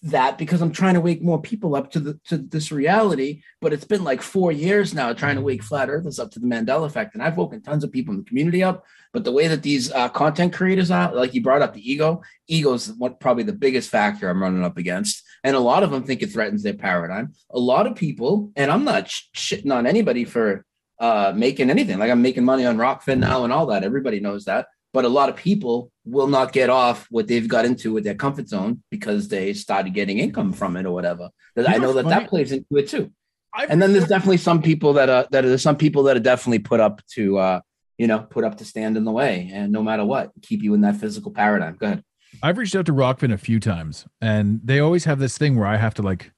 that 0.01 0.37
because 0.37 0.61
I'm 0.61 0.71
trying 0.71 0.95
to 0.95 1.01
wake 1.01 1.21
more 1.21 1.41
people 1.41 1.75
up 1.75 1.91
to 1.91 1.99
the 1.99 2.19
to 2.25 2.37
this 2.37 2.71
reality. 2.71 3.43
But 3.61 3.73
it's 3.73 3.85
been 3.85 4.03
like 4.03 4.21
four 4.21 4.51
years 4.51 4.93
now 4.93 5.13
trying 5.13 5.35
to 5.35 5.41
wake 5.41 5.63
flat 5.63 5.89
earthers 5.89 6.19
up 6.19 6.31
to 6.31 6.39
the 6.39 6.47
Mandela 6.47 6.85
effect, 6.85 7.13
and 7.13 7.23
I've 7.23 7.37
woken 7.37 7.61
tons 7.61 7.83
of 7.83 7.91
people 7.91 8.13
in 8.13 8.19
the 8.19 8.25
community 8.25 8.63
up. 8.63 8.85
But 9.13 9.23
the 9.23 9.31
way 9.31 9.47
that 9.47 9.63
these 9.63 9.91
uh, 9.91 10.09
content 10.09 10.53
creators 10.53 10.91
are, 10.91 11.13
like 11.13 11.33
you 11.33 11.41
brought 11.41 11.61
up 11.61 11.73
the 11.73 11.91
ego, 11.91 12.21
ego 12.47 12.73
is 12.73 12.93
what 12.93 13.19
probably 13.19 13.43
the 13.43 13.53
biggest 13.53 13.89
factor 13.89 14.29
I'm 14.29 14.41
running 14.41 14.63
up 14.63 14.77
against, 14.77 15.23
and 15.43 15.55
a 15.55 15.59
lot 15.59 15.83
of 15.83 15.91
them 15.91 16.03
think 16.03 16.21
it 16.21 16.31
threatens 16.31 16.63
their 16.63 16.73
paradigm. 16.73 17.33
A 17.51 17.59
lot 17.59 17.87
of 17.87 17.95
people, 17.95 18.51
and 18.55 18.71
I'm 18.71 18.83
not 18.83 19.09
sh- 19.09 19.23
shitting 19.35 19.73
on 19.73 19.85
anybody 19.85 20.25
for 20.25 20.65
uh, 20.99 21.33
making 21.35 21.69
anything. 21.69 21.99
Like 21.99 22.11
I'm 22.11 22.21
making 22.21 22.45
money 22.45 22.65
on 22.65 22.77
Rokfin 22.77 23.19
now 23.19 23.43
and 23.43 23.53
all 23.53 23.67
that. 23.67 23.83
Everybody 23.83 24.19
knows 24.19 24.45
that. 24.45 24.67
But 24.91 25.05
a 25.05 25.09
lot 25.09 25.29
of 25.29 25.35
people 25.35 25.91
will 26.03 26.27
not 26.27 26.51
get 26.51 26.69
off 26.69 27.05
what 27.11 27.27
they've 27.27 27.47
got 27.47 27.65
into 27.65 27.93
with 27.93 28.03
their 28.03 28.15
comfort 28.15 28.47
zone 28.49 28.81
because 28.89 29.27
they 29.27 29.53
started 29.53 29.93
getting 29.93 30.17
income 30.17 30.51
from 30.51 30.75
it 30.77 30.85
or 30.85 30.91
whatever. 30.93 31.29
That 31.55 31.69
I 31.69 31.73
You 31.75 31.79
know 31.79 31.87
know 31.87 31.93
that 31.93 32.03
funny? 32.05 32.15
that 32.21 32.29
plays 32.29 32.51
into 32.51 32.77
it 32.77 32.87
too. 32.89 33.11
I've 33.53 33.69
And 33.69 33.81
then 33.81 33.93
there's 33.93 34.07
definitely 34.07 34.37
some 34.37 34.61
people 34.61 34.93
that 34.93 35.09
are 35.09 35.27
that 35.31 35.45
are 35.45 35.49
there's 35.49 35.61
some 35.61 35.75
people 35.77 36.03
that 36.03 36.17
are 36.17 36.21
definitely 36.21 36.59
put 36.59 36.79
up 36.79 37.01
to 37.15 37.37
uh 37.37 37.59
you 37.99 38.07
know 38.07 38.19
put 38.19 38.43
up 38.43 38.57
to 38.57 38.65
stand 38.65 38.97
in 38.97 39.03
the 39.05 39.11
way 39.11 39.49
and 39.53 39.71
no 39.71 39.83
matter 39.83 40.05
what 40.05 40.31
keep 40.41 40.63
you 40.63 40.73
in 40.73 40.81
that 40.81 40.95
physical 40.95 41.31
paradigm. 41.31 41.75
Go 41.79 41.85
ahead. 41.87 42.03
I've 42.43 42.57
reached 42.57 42.75
out 42.75 42.85
to 42.87 42.93
Rokfin 42.93 43.33
a 43.33 43.37
few 43.39 43.59
times, 43.59 44.05
and 44.21 44.61
they 44.63 44.79
always 44.79 45.05
have 45.05 45.17
this 45.19 45.35
thing 45.37 45.55
where 45.55 45.67
I 45.67 45.77
have 45.77 45.93
to 45.95 46.01
like 46.03 46.31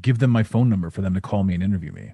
give 0.00 0.18
them 0.18 0.30
my 0.30 0.42
phone 0.42 0.68
number 0.68 0.88
for 0.90 1.00
them 1.02 1.14
to 1.14 1.20
call 1.20 1.44
me 1.44 1.54
and 1.54 1.62
interview 1.62 1.92
me. 1.92 2.12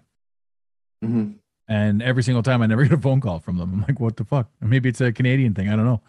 Mhm. 1.04 1.36
And 1.68 2.02
every 2.02 2.22
single 2.22 2.42
time, 2.42 2.62
I 2.62 2.66
never 2.66 2.82
get 2.84 2.92
a 2.92 3.00
phone 3.00 3.20
call 3.20 3.40
from 3.40 3.56
them. 3.56 3.72
I'm 3.72 3.80
like, 3.82 4.00
what 4.00 4.16
the 4.16 4.24
fuck? 4.24 4.48
Maybe 4.60 4.88
it's 4.88 5.00
a 5.00 5.12
Canadian 5.12 5.54
thing. 5.54 5.68
I 5.68 5.76
don't 5.76 5.84
know. 5.84 6.00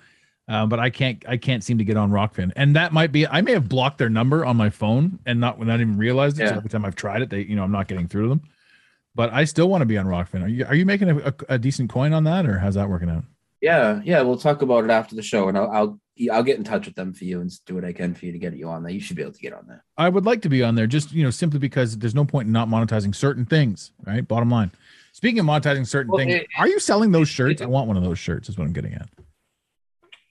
Um, 0.48 0.70
but 0.70 0.80
I 0.80 0.91
can't. 0.91 1.24
I 1.28 1.38
can't 1.38 1.63
seem 1.63 1.80
to 1.80 1.84
get 1.84 1.98
on 1.98 2.12
Rokfin, 2.12 2.52
and 2.56 2.76
that 2.76 2.94
might 2.94 3.12
be. 3.12 3.26
I 3.26 3.41
may 3.41 3.54
have 3.54 3.68
blocked 3.68 3.98
their 3.98 4.10
number 4.10 4.46
on 4.46 4.56
my 4.56 4.70
phone 4.70 5.18
and 5.26 5.39
not 5.39 5.60
not 5.60 5.82
even 5.82 5.98
realized 5.98 6.39
it. 6.39 6.50
So 6.50 6.56
every 6.56 6.70
time 6.70 6.86
I've 6.86 6.96
tried 6.96 7.24
it, 7.24 7.32
they 7.32 7.41
you 7.41 7.56
know 7.56 7.63
I'm 7.63 7.72
not 7.72 7.88
getting 7.88 8.08
through 8.08 8.24
to 8.24 8.30
them. 8.30 8.44
But 9.15 9.34
I 9.34 9.46
still 9.46 9.70
want 9.70 9.82
to 9.82 9.88
be 9.88 9.98
on 9.98 10.06
Rokfin. 10.06 10.44
Are 10.44 10.48
you 10.48 10.65
are 10.65 10.76
you 10.76 10.86
making 10.86 11.10
a, 11.10 11.18
a, 11.18 11.34
a 11.50 11.58
decent 11.58 11.89
coin 11.89 12.13
on 12.13 12.26
that, 12.26 12.46
or 12.46 12.60
how's 12.60 12.76
that 12.76 12.88
working 12.88 13.10
out? 13.10 13.24
Yeah, 13.60 14.02
yeah, 14.04 14.22
we'll 14.22 14.38
talk 14.38 14.62
about 14.62 14.84
it 14.84 14.91
after 14.91 15.15
the 15.15 15.24
show, 15.24 15.48
and 15.48 15.58
I'll 15.58 15.72
I'll 15.72 16.00
I'll 16.32 16.44
get 16.44 16.58
in 16.58 16.63
touch 16.63 16.86
with 16.86 16.96
them 16.96 17.13
for 17.13 17.26
you 17.26 17.41
and 17.41 17.52
do 17.65 17.76
what 17.76 17.84
I 17.84 17.91
can 17.91 18.13
for 18.13 18.26
you 18.26 18.32
to 18.32 18.38
get 18.38 18.56
you 18.56 18.70
on 18.70 18.84
there. 18.84 18.91
You 18.91 19.02
should 19.02 19.15
be 19.15 19.22
able 19.22 19.34
to 19.34 19.41
get 19.41 19.54
on 19.54 19.65
there. 19.68 19.84
I 19.98 20.10
would 20.10 20.26
like 20.26 20.41
to 20.44 20.50
be 20.50 20.63
on 20.63 20.76
there 20.76 20.88
just, 20.88 21.12
you 21.12 21.24
know, 21.24 21.30
simply 21.30 21.60
because 21.60 21.98
there's 21.98 22.15
no 22.15 22.24
point 22.24 22.48
in 22.48 22.54
not 22.54 22.70
monetizing 22.70 23.13
certain 23.13 23.46
things, 23.46 23.91
right? 24.06 24.26
Bottom 24.26 24.50
line. 24.50 24.72
Speaking 25.15 25.39
of 25.39 25.45
monetizing 25.45 25.88
certain 25.88 26.12
Well, 26.12 26.19
things, 26.19 26.34
it- 26.34 26.47
are 26.58 26.67
you 26.67 26.78
selling 26.78 27.13
those 27.13 27.30
shirts? 27.30 27.62
I 27.62 27.67
want 27.67 27.88
one 27.88 27.95
of 27.95 28.04
those 28.04 28.19
shirts, 28.19 28.49
is 28.49 28.58
what 28.58 28.65
I'm 28.65 28.73
getting 28.73 28.95
at. 28.95 29.08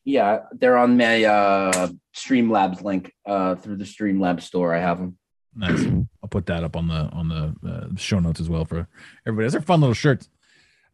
Yeah, 0.04 0.40
they're 0.52 0.76
on 0.76 0.98
my 0.98 1.24
uh 1.24 1.88
Streamlabs 2.14 2.82
link 2.82 3.10
uh 3.24 3.54
through 3.54 3.76
the 3.76 3.84
Streamlabs 3.86 4.42
store. 4.42 4.74
I 4.74 4.80
have 4.80 4.98
them. 4.98 5.16
Nice. 5.56 5.82
I'll 6.22 6.28
put 6.28 6.44
that 6.46 6.64
up 6.64 6.76
on 6.76 6.88
the 6.88 6.94
on 6.94 7.28
the 7.30 7.54
uh, 7.66 7.86
show 7.96 8.18
notes 8.18 8.40
as 8.40 8.50
well 8.50 8.66
for 8.66 8.86
everybody. 9.26 9.46
Those 9.46 9.54
are 9.54 9.62
fun 9.62 9.80
little 9.80 9.94
shirts. 9.94 10.28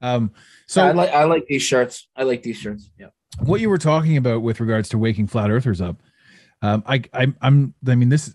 Um, 0.01 0.31
so 0.69 0.83
So 0.83 0.87
I 0.87 0.93
like 0.93 1.11
I 1.11 1.25
like 1.25 1.47
these 1.49 1.63
shirts. 1.63 2.07
I 2.15 2.23
like 2.23 2.45
these 2.45 2.59
shirts. 2.59 2.89
Yeah. 2.97 3.09
what 3.41 3.61
you 3.61 3.71
were 3.71 3.79
talking 3.79 4.17
about 4.17 4.43
with 4.43 4.61
regards 4.61 4.89
to 4.91 4.99
waking 4.99 5.27
flat 5.27 5.51
earthers 5.51 5.81
up 5.81 6.01
um 6.63 6.83
i, 6.87 7.03
I 7.15 7.33
i'm 7.41 7.75
i 7.89 7.95
mean 7.95 8.09
this 8.11 8.35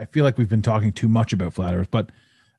i 0.00 0.04
feel 0.06 0.22
like 0.22 0.36
we've 0.38 0.48
been 0.50 0.62
talking 0.62 0.92
too 0.92 1.08
much 1.08 1.32
about 1.32 1.54
flat 1.54 1.74
earth 1.74 1.88
but 1.90 2.10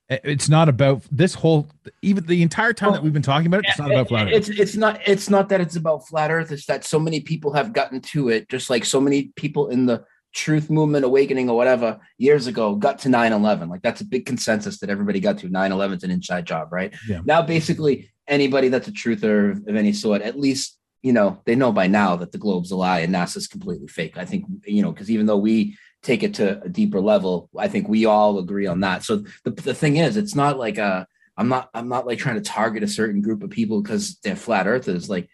it's 0.08 0.48
not 0.50 0.70
about 0.70 1.02
this 1.12 1.34
whole 1.34 1.68
even 2.04 2.24
the 2.26 2.44
entire 2.44 2.74
time 2.74 2.91
that 2.91 3.02
we've 3.02 3.12
been 3.12 3.24
talking 3.24 3.48
about 3.48 3.62
it 3.62 3.65
it's 3.70 3.80
not 3.80 3.89
about 3.89 4.08
flat 4.08 4.28
earth 4.28 4.34
It's 4.34 4.50
it's 4.50 4.76
not 4.76 5.02
it's 5.08 5.30
not 5.30 5.50
that 5.50 5.62
it's 5.62 5.76
about 5.76 6.08
flat 6.08 6.32
Earth. 6.32 6.52
It's 6.52 6.65
that 6.65 6.84
so 6.84 7.00
many 7.00 7.20
people 7.20 7.54
have 7.54 7.74
gotten 7.74 8.02
to 8.02 8.30
it, 8.30 8.50
just 8.50 8.70
like 8.70 8.86
so 8.86 9.00
many 9.00 9.32
people 9.36 9.70
in 9.70 9.86
the 9.86 10.04
truth 10.34 10.70
movement, 10.70 11.06
awakening, 11.06 11.50
or 11.50 11.56
whatever 11.56 12.00
years 12.18 12.48
ago 12.48 12.76
got 12.76 13.00
to 13.00 13.10
9-11. 13.10 13.70
Like 13.70 13.82
that's 13.82 14.02
a 14.02 14.06
big 14.06 14.26
consensus 14.26 14.80
that 14.80 14.89
everybody 14.89 15.20
got 15.20 15.38
to. 15.39 15.48
9-11 15.48 15.98
is 15.98 16.04
an 16.04 16.12
inside 16.12 16.46
job, 16.46 16.72
right? 16.72 16.94
Yeah. 17.08 17.22
Now, 17.24 17.41
basically, 17.41 18.12
anybody 18.28 18.68
that's 18.68 18.88
a 18.88 18.91
truther 18.91 19.52
of, 19.52 19.68
of 19.68 19.76
any 19.76 19.94
sort, 19.94 20.22
at 20.22 20.39
least 20.39 20.78
you 21.02 21.13
know 21.13 21.39
they 21.46 21.56
know 21.56 21.72
by 21.72 21.88
now 21.88 22.15
that 22.15 22.32
the 22.32 22.38
globe's 22.38 22.72
a 22.72 22.76
lie 22.76 23.00
and 23.00 23.13
NASA's 23.13 23.48
completely 23.48 23.88
fake. 23.88 24.18
I 24.18 24.26
think 24.26 24.46
you 24.65 24.82
know 24.82 24.91
because 24.91 25.12
even 25.12 25.26
though 25.26 25.38
we 25.38 25.78
take 26.06 26.24
it 26.24 26.36
to 26.36 26.62
a 26.62 26.70
deeper 26.70 27.02
level, 27.02 27.50
I 27.58 27.68
think 27.68 27.88
we 27.89 28.06
all 28.06 28.38
agree 28.38 28.68
on 28.68 28.82
that. 28.82 29.04
So 29.04 29.24
the 29.44 29.52
the 29.52 29.74
thing 29.74 29.98
is, 29.98 30.18
it's 30.18 30.36
not 30.36 30.60
like 30.60 30.78
a 30.78 31.08
I'm 31.36 31.50
not 31.50 31.70
I'm 31.74 31.89
not 31.89 32.06
like 32.06 32.20
trying 32.20 32.36
to 32.36 32.50
target 32.50 32.84
a 32.84 32.88
certain 32.88 33.22
group 33.22 33.44
of 33.44 33.50
people 33.50 33.82
because 33.82 34.18
they're 34.24 34.36
flat 34.36 34.68
earthers. 34.68 35.10
Like 35.10 35.28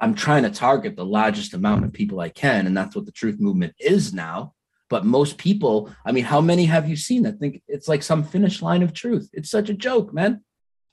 I'm 0.00 0.14
trying 0.14 0.44
to 0.44 0.50
target 0.50 0.96
the 0.96 1.04
largest 1.04 1.54
amount 1.54 1.84
of 1.84 1.92
people 1.92 2.20
I 2.20 2.28
can, 2.28 2.66
and 2.66 2.76
that's 2.76 2.94
what 2.94 3.06
the 3.06 3.12
truth 3.12 3.40
movement 3.40 3.74
is 3.78 4.14
now. 4.14 4.54
But 4.88 5.04
most 5.04 5.38
people, 5.38 5.90
I 6.06 6.12
mean, 6.12 6.24
how 6.24 6.40
many 6.40 6.66
have 6.66 6.88
you 6.88 6.96
seen 6.96 7.22
that 7.22 7.38
think 7.38 7.62
it's 7.66 7.88
like 7.88 8.02
some 8.02 8.22
finish 8.22 8.62
line 8.62 8.82
of 8.82 8.92
truth? 8.92 9.28
It's 9.32 9.50
such 9.50 9.68
a 9.68 9.74
joke, 9.74 10.12
man. 10.12 10.42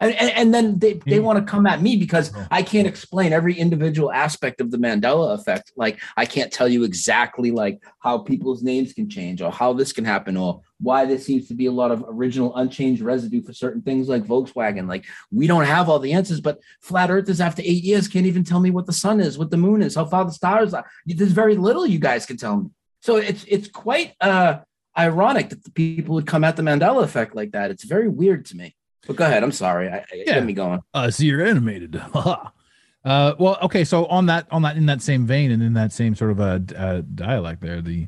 And, 0.02 0.14
and, 0.16 0.30
and 0.32 0.54
then 0.54 0.80
they, 0.80 0.94
they 0.94 1.20
Mm. 1.20 1.24
want 1.24 1.40
to 1.40 1.50
come 1.50 1.66
at 1.68 1.82
me 1.82 1.96
because 1.96 2.32
Oh. 2.36 2.48
I 2.52 2.64
can't 2.64 2.88
explain 2.88 3.32
every 3.32 3.54
individual 3.54 4.12
aspect 4.12 4.60
of 4.60 4.72
the 4.72 4.78
Mandela 4.78 5.34
effect. 5.40 5.72
Like 5.78 6.00
I 6.18 6.26
can't 6.26 6.52
tell 6.52 6.68
you 6.68 6.84
exactly 6.84 7.52
like 7.52 7.82
how 8.00 8.18
people's 8.18 8.64
names 8.64 8.92
can 8.94 9.08
change 9.10 9.42
or 9.42 9.52
how 9.52 9.72
this 9.74 9.94
can 9.94 10.04
happen 10.04 10.36
or 10.36 10.62
why 10.80 11.06
there 11.06 11.20
seems 11.20 11.48
to 11.50 11.54
be 11.54 11.68
a 11.68 11.72
lot 11.72 11.92
of 11.92 12.04
original 12.08 12.56
unchanged 12.58 13.02
residue 13.04 13.42
for 13.44 13.54
certain 13.54 13.82
things 13.84 14.10
like 14.10 14.24
Volkswagen. 14.24 14.90
Like 14.90 15.06
we 15.32 15.46
don't 15.48 15.66
have 15.66 15.88
all 15.88 16.00
the 16.00 16.14
answers, 16.14 16.42
but 16.42 16.60
flat 16.82 17.12
earthers 17.12 17.40
after 17.40 17.62
eight 17.64 17.84
years 17.84 18.08
can't 18.08 18.26
even 18.26 18.44
tell 18.44 18.60
me 18.60 18.72
what 18.72 18.88
the 18.88 18.94
sun 18.94 19.20
is, 19.22 19.38
what 19.38 19.52
the 19.52 19.58
moon 19.58 19.82
is, 19.84 19.94
how 19.96 20.06
far 20.06 20.26
the 20.26 20.32
stars 20.34 20.74
are. 20.74 20.86
There's 21.06 21.32
very 21.32 21.56
little 21.56 21.86
you 21.86 22.00
guys 22.00 22.26
can 22.26 22.38
tell 22.38 22.58
me. 22.58 22.70
So 23.02 23.18
it's 23.18 23.44
it's 23.48 23.68
quite 23.68 24.14
uh 24.22 24.60
ironic 24.98 25.50
that 25.50 25.64
the 25.64 25.72
people 25.72 26.16
would 26.16 26.28
come 26.28 26.44
at 26.44 26.56
the 26.56 26.64
Mandela 26.64 27.04
effect 27.04 27.36
like 27.36 27.52
that. 27.52 27.72
It's 27.72 27.84
very 27.86 28.10
weird 28.10 28.46
to 28.48 28.58
me. 28.58 28.76
But 29.08 29.16
go 29.16 29.26
ahead. 29.26 29.44
I'm 29.44 29.52
sorry. 29.52 29.90
I, 29.90 30.06
Yeah. 30.14 30.36
get 30.36 30.46
me 30.46 30.54
going. 30.54 30.80
uh 30.94 31.10
see 31.12 31.26
you're 31.26 31.46
animated 31.46 31.96
uh 32.16 33.34
well 33.40 33.58
okay 33.64 33.84
so 33.84 34.06
on 34.06 34.28
that 34.28 34.48
on 34.52 34.62
that 34.62 34.78
in 34.78 34.86
that 34.86 35.02
same 35.02 35.26
vein 35.26 35.52
and 35.52 35.64
in 35.64 35.74
that 35.74 35.92
same 35.92 36.14
sort 36.16 36.32
of 36.32 36.40
a 36.40 36.64
uh, 36.78 37.02
dialect 37.16 37.62
there 37.62 37.82
the 37.82 38.08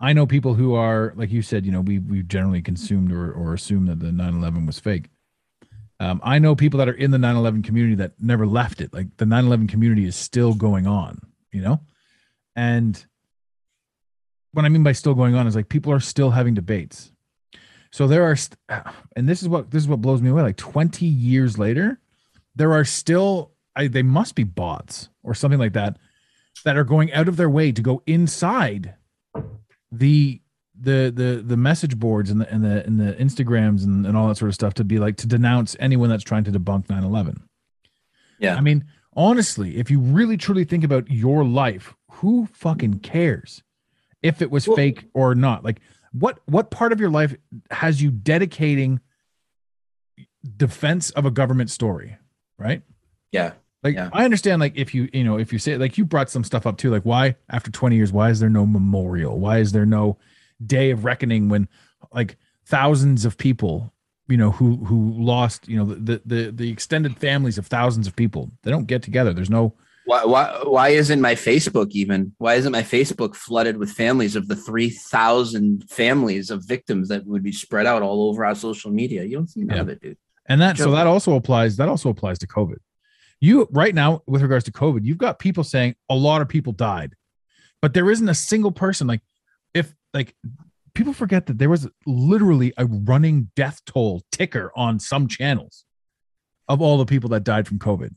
i 0.00 0.12
know 0.14 0.26
people 0.26 0.54
who 0.54 0.74
are 0.74 1.12
like 1.16 1.30
you 1.30 1.42
said 1.42 1.66
you 1.66 1.70
know 1.72 1.82
we 1.82 1.98
we 1.98 2.22
generally 2.22 2.62
consumed 2.62 3.12
or, 3.12 3.30
or 3.32 3.52
assumed 3.52 3.88
that 3.88 4.00
the 4.00 4.06
9-11 4.06 4.66
was 4.66 4.78
fake 4.80 5.10
um, 6.00 6.18
i 6.24 6.38
know 6.38 6.56
people 6.56 6.78
that 6.78 6.88
are 6.88 6.94
in 6.94 7.10
the 7.10 7.18
9-11 7.18 7.62
community 7.62 7.94
that 7.96 8.12
never 8.18 8.46
left 8.46 8.80
it 8.80 8.90
like 8.94 9.14
the 9.18 9.26
9-11 9.26 9.68
community 9.68 10.06
is 10.06 10.16
still 10.16 10.54
going 10.54 10.86
on 10.86 11.20
you 11.52 11.60
know 11.60 11.78
and 12.56 13.04
what 14.52 14.64
i 14.64 14.68
mean 14.70 14.82
by 14.82 14.92
still 14.92 15.14
going 15.14 15.34
on 15.34 15.46
is 15.46 15.54
like 15.54 15.68
people 15.68 15.92
are 15.92 16.00
still 16.00 16.30
having 16.30 16.54
debates 16.54 17.11
so 17.92 18.06
there 18.08 18.24
are 18.24 18.34
st- 18.36 18.58
and 19.16 19.28
this 19.28 19.42
is 19.42 19.48
what 19.48 19.70
this 19.70 19.82
is 19.82 19.88
what 19.88 20.00
blows 20.00 20.20
me 20.22 20.30
away 20.30 20.42
like 20.42 20.56
20 20.56 21.04
years 21.06 21.58
later 21.58 22.00
there 22.56 22.72
are 22.72 22.84
still 22.84 23.52
I, 23.76 23.86
they 23.86 24.02
must 24.02 24.34
be 24.34 24.44
bots 24.44 25.08
or 25.22 25.34
something 25.34 25.58
like 25.60 25.72
that 25.74 25.96
that 26.64 26.76
are 26.76 26.84
going 26.84 27.12
out 27.12 27.28
of 27.28 27.36
their 27.36 27.48
way 27.50 27.72
to 27.72 27.80
go 27.82 28.02
inside 28.06 28.94
the 29.90 30.40
the 30.78 31.10
the 31.14 31.42
the 31.46 31.56
message 31.56 31.98
boards 31.98 32.30
and 32.30 32.40
the 32.40 32.50
and 32.52 32.64
the 32.64 32.84
and 32.86 32.98
the 33.00 33.12
Instagrams 33.14 33.84
and, 33.84 34.06
and 34.06 34.16
all 34.16 34.28
that 34.28 34.36
sort 34.36 34.48
of 34.48 34.54
stuff 34.54 34.74
to 34.74 34.84
be 34.84 34.98
like 34.98 35.16
to 35.18 35.26
denounce 35.26 35.76
anyone 35.78 36.08
that's 36.08 36.24
trying 36.24 36.44
to 36.44 36.50
debunk 36.50 36.86
9-11. 36.86 37.42
Yeah. 38.38 38.56
I 38.56 38.60
mean, 38.60 38.84
honestly, 39.14 39.76
if 39.76 39.90
you 39.90 40.00
really 40.00 40.36
truly 40.36 40.64
think 40.64 40.82
about 40.82 41.10
your 41.10 41.44
life, 41.44 41.94
who 42.10 42.46
fucking 42.52 43.00
cares 43.00 43.62
if 44.22 44.42
it 44.42 44.50
was 44.50 44.66
Well- 44.66 44.76
fake 44.76 45.04
or 45.14 45.34
not? 45.34 45.62
Like 45.64 45.80
what 46.12 46.40
what 46.46 46.70
part 46.70 46.92
of 46.92 47.00
your 47.00 47.10
life 47.10 47.34
has 47.70 48.02
you 48.02 48.10
dedicating 48.10 49.00
defense 50.56 51.10
of 51.10 51.24
a 51.24 51.30
government 51.30 51.70
story, 51.70 52.16
right? 52.58 52.82
Yeah. 53.30 53.52
Like 53.82 53.94
Yeah. 53.94 54.10
I 54.12 54.24
understand 54.24 54.60
like 54.60 54.76
if 54.76 54.94
you 54.94 55.08
you 55.12 55.24
know 55.24 55.38
if 55.38 55.52
you 55.52 55.58
say 55.58 55.76
like 55.76 55.98
you 55.98 56.04
brought 56.04 56.30
some 56.30 56.44
stuff 56.44 56.66
up 56.66 56.76
too 56.76 56.90
like 56.90 57.02
why 57.02 57.36
after 57.50 57.70
20 57.70 57.96
years 57.96 58.12
why 58.12 58.30
is 58.30 58.40
there 58.40 58.50
no 58.50 58.66
memorial 58.66 59.38
why 59.38 59.58
is 59.58 59.72
there 59.72 59.86
no 59.86 60.18
day 60.64 60.90
of 60.90 61.04
reckoning 61.04 61.48
when 61.48 61.68
like 62.12 62.36
thousands 62.64 63.24
of 63.24 63.36
people 63.36 63.92
you 64.28 64.36
know 64.36 64.52
who 64.52 64.76
who 64.84 65.12
lost 65.12 65.68
you 65.68 65.76
know 65.76 65.84
the 65.84 66.22
the 66.24 66.52
the 66.52 66.70
extended 66.70 67.18
families 67.18 67.58
of 67.58 67.66
thousands 67.66 68.06
of 68.06 68.14
people 68.14 68.50
they 68.62 68.70
don't 68.70 68.86
get 68.86 69.02
together 69.02 69.32
there's 69.32 69.50
no 69.50 69.74
Why, 70.04 70.24
why, 70.24 70.60
why 70.64 70.88
isn't 70.88 71.20
my 71.20 71.34
Facebook 71.34 71.90
even? 71.92 72.34
Why 72.38 72.54
isn't 72.54 72.72
my 72.72 72.82
Facebook 72.82 73.36
flooded 73.36 73.76
with 73.76 73.90
families 73.92 74.34
of 74.34 74.48
the 74.48 74.56
3,000 74.56 75.88
families 75.88 76.50
of 76.50 76.64
victims 76.66 77.08
that 77.08 77.24
would 77.26 77.42
be 77.42 77.52
spread 77.52 77.86
out 77.86 78.02
all 78.02 78.28
over 78.28 78.44
our 78.44 78.54
social 78.54 78.90
media? 78.90 79.22
You 79.22 79.36
don't 79.36 79.48
see 79.48 79.62
none 79.62 79.76
Yeah. 79.76 79.82
of 79.82 79.88
it, 79.88 80.00
dude. 80.00 80.16
And 80.46 80.60
that 80.60 80.76
so 80.76 80.90
that 80.90 81.06
also 81.06 81.36
applies 81.36 81.76
that 81.76 81.88
also 81.88 82.08
applies 82.08 82.38
to 82.40 82.48
COVID. 82.48 82.78
You 83.40 83.68
right 83.70 83.94
now 83.94 84.22
with 84.26 84.42
regards 84.42 84.64
to 84.64 84.72
COVID, 84.72 85.04
you've 85.04 85.18
got 85.18 85.38
people 85.38 85.62
saying 85.64 85.94
a 86.08 86.16
lot 86.16 86.42
of 86.42 86.48
people 86.48 86.72
died. 86.72 87.14
But 87.80 87.94
there 87.94 88.10
isn't 88.10 88.28
a 88.28 88.34
single 88.34 88.72
person 88.72 89.06
like 89.06 89.20
if 89.72 89.94
like 90.12 90.34
people 90.94 91.12
forget 91.12 91.46
that 91.46 91.58
there 91.58 91.70
was 91.70 91.88
literally 92.06 92.72
a 92.76 92.86
running 92.86 93.50
death 93.56 93.80
toll 93.86 94.22
ticker 94.32 94.72
on 94.76 94.98
some 94.98 95.28
channels 95.28 95.84
of 96.68 96.82
all 96.82 96.98
the 96.98 97.06
people 97.06 97.30
that 97.30 97.44
died 97.44 97.66
from 97.68 97.78
COVID. 97.78 98.14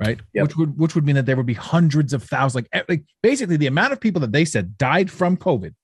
Right? 0.00 0.18
Yep. 0.32 0.42
Which 0.42 0.56
would 0.56 0.78
which 0.78 0.94
would 0.94 1.04
mean 1.04 1.16
that 1.16 1.26
there 1.26 1.36
would 1.36 1.46
be 1.46 1.54
hundreds 1.54 2.14
of 2.14 2.22
thousands 2.22 2.54
like, 2.54 2.68
eh, 2.72 2.82
like 2.88 3.04
basically 3.22 3.58
the 3.58 3.66
amount 3.66 3.92
of 3.92 4.00
people 4.00 4.20
that 4.20 4.32
they 4.32 4.46
said 4.46 4.78
died 4.78 5.10
from 5.10 5.36
COVID 5.36 5.74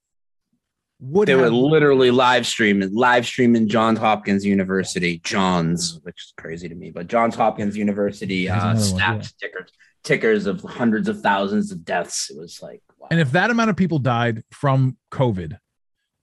would 1.01 1.29
They 1.29 1.35
were 1.35 1.51
literally 1.51 2.11
live 2.11 2.47
streaming, 2.47 2.95
live 2.95 3.27
streaming 3.27 3.69
Johns 3.69 3.99
Hopkins 3.99 4.45
University, 4.45 5.19
Johns, 5.19 6.01
which 6.03 6.17
is 6.17 6.33
crazy 6.37 6.69
to 6.69 6.75
me, 6.75 6.91
but 6.91 7.07
Johns 7.07 7.35
Hopkins 7.35 7.77
University 7.77 8.49
uh, 8.49 8.77
snapped 8.77 9.35
yeah. 9.43 9.49
tickers, 9.49 9.71
tickers 10.05 10.47
of 10.47 10.63
hundreds 10.63 11.09
of 11.09 11.21
thousands 11.21 11.71
of 11.71 11.85
deaths. 11.85 12.31
It 12.31 12.39
was 12.39 12.63
like, 12.63 12.81
wow. 12.99 13.09
And 13.11 13.21
if 13.21 13.33
that 13.33 13.51
amount 13.51 13.71
of 13.71 13.77
people 13.77 13.99
died 13.99 14.43
from 14.51 14.97
COVID, 15.13 15.59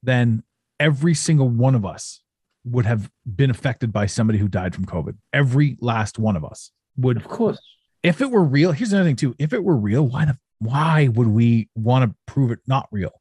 then 0.02 0.44
every 0.80 1.14
single 1.14 1.50
one 1.50 1.76
of 1.76 1.86
us 1.86 2.22
would 2.66 2.86
have 2.86 3.12
been 3.26 3.52
affected 3.52 3.94
by 3.94 4.08
somebody 4.08 4.40
who 4.40 4.48
died 4.48 4.74
from 4.74 4.86
COVID. 4.86 5.18
Every 5.32 5.78
last 5.82 6.18
one 6.18 6.36
of 6.36 6.44
us 6.44 6.72
would. 6.98 7.18
of 7.18 7.28
course, 7.28 7.62
If 8.04 8.22
it 8.22 8.30
were 8.30 8.44
real, 8.44 8.74
here's 8.74 8.92
another 8.92 9.10
thing 9.10 9.16
too. 9.16 9.36
If 9.40 9.54
it 9.54 9.64
were 9.64 9.78
real, 9.78 10.08
why 10.08 10.26
the 10.26 10.38
why 10.60 11.08
would 11.08 11.28
we 11.28 11.70
want 11.76 12.10
to 12.10 12.16
prove 12.32 12.52
it 12.52 12.60
not 12.68 12.88
real? 12.92 13.12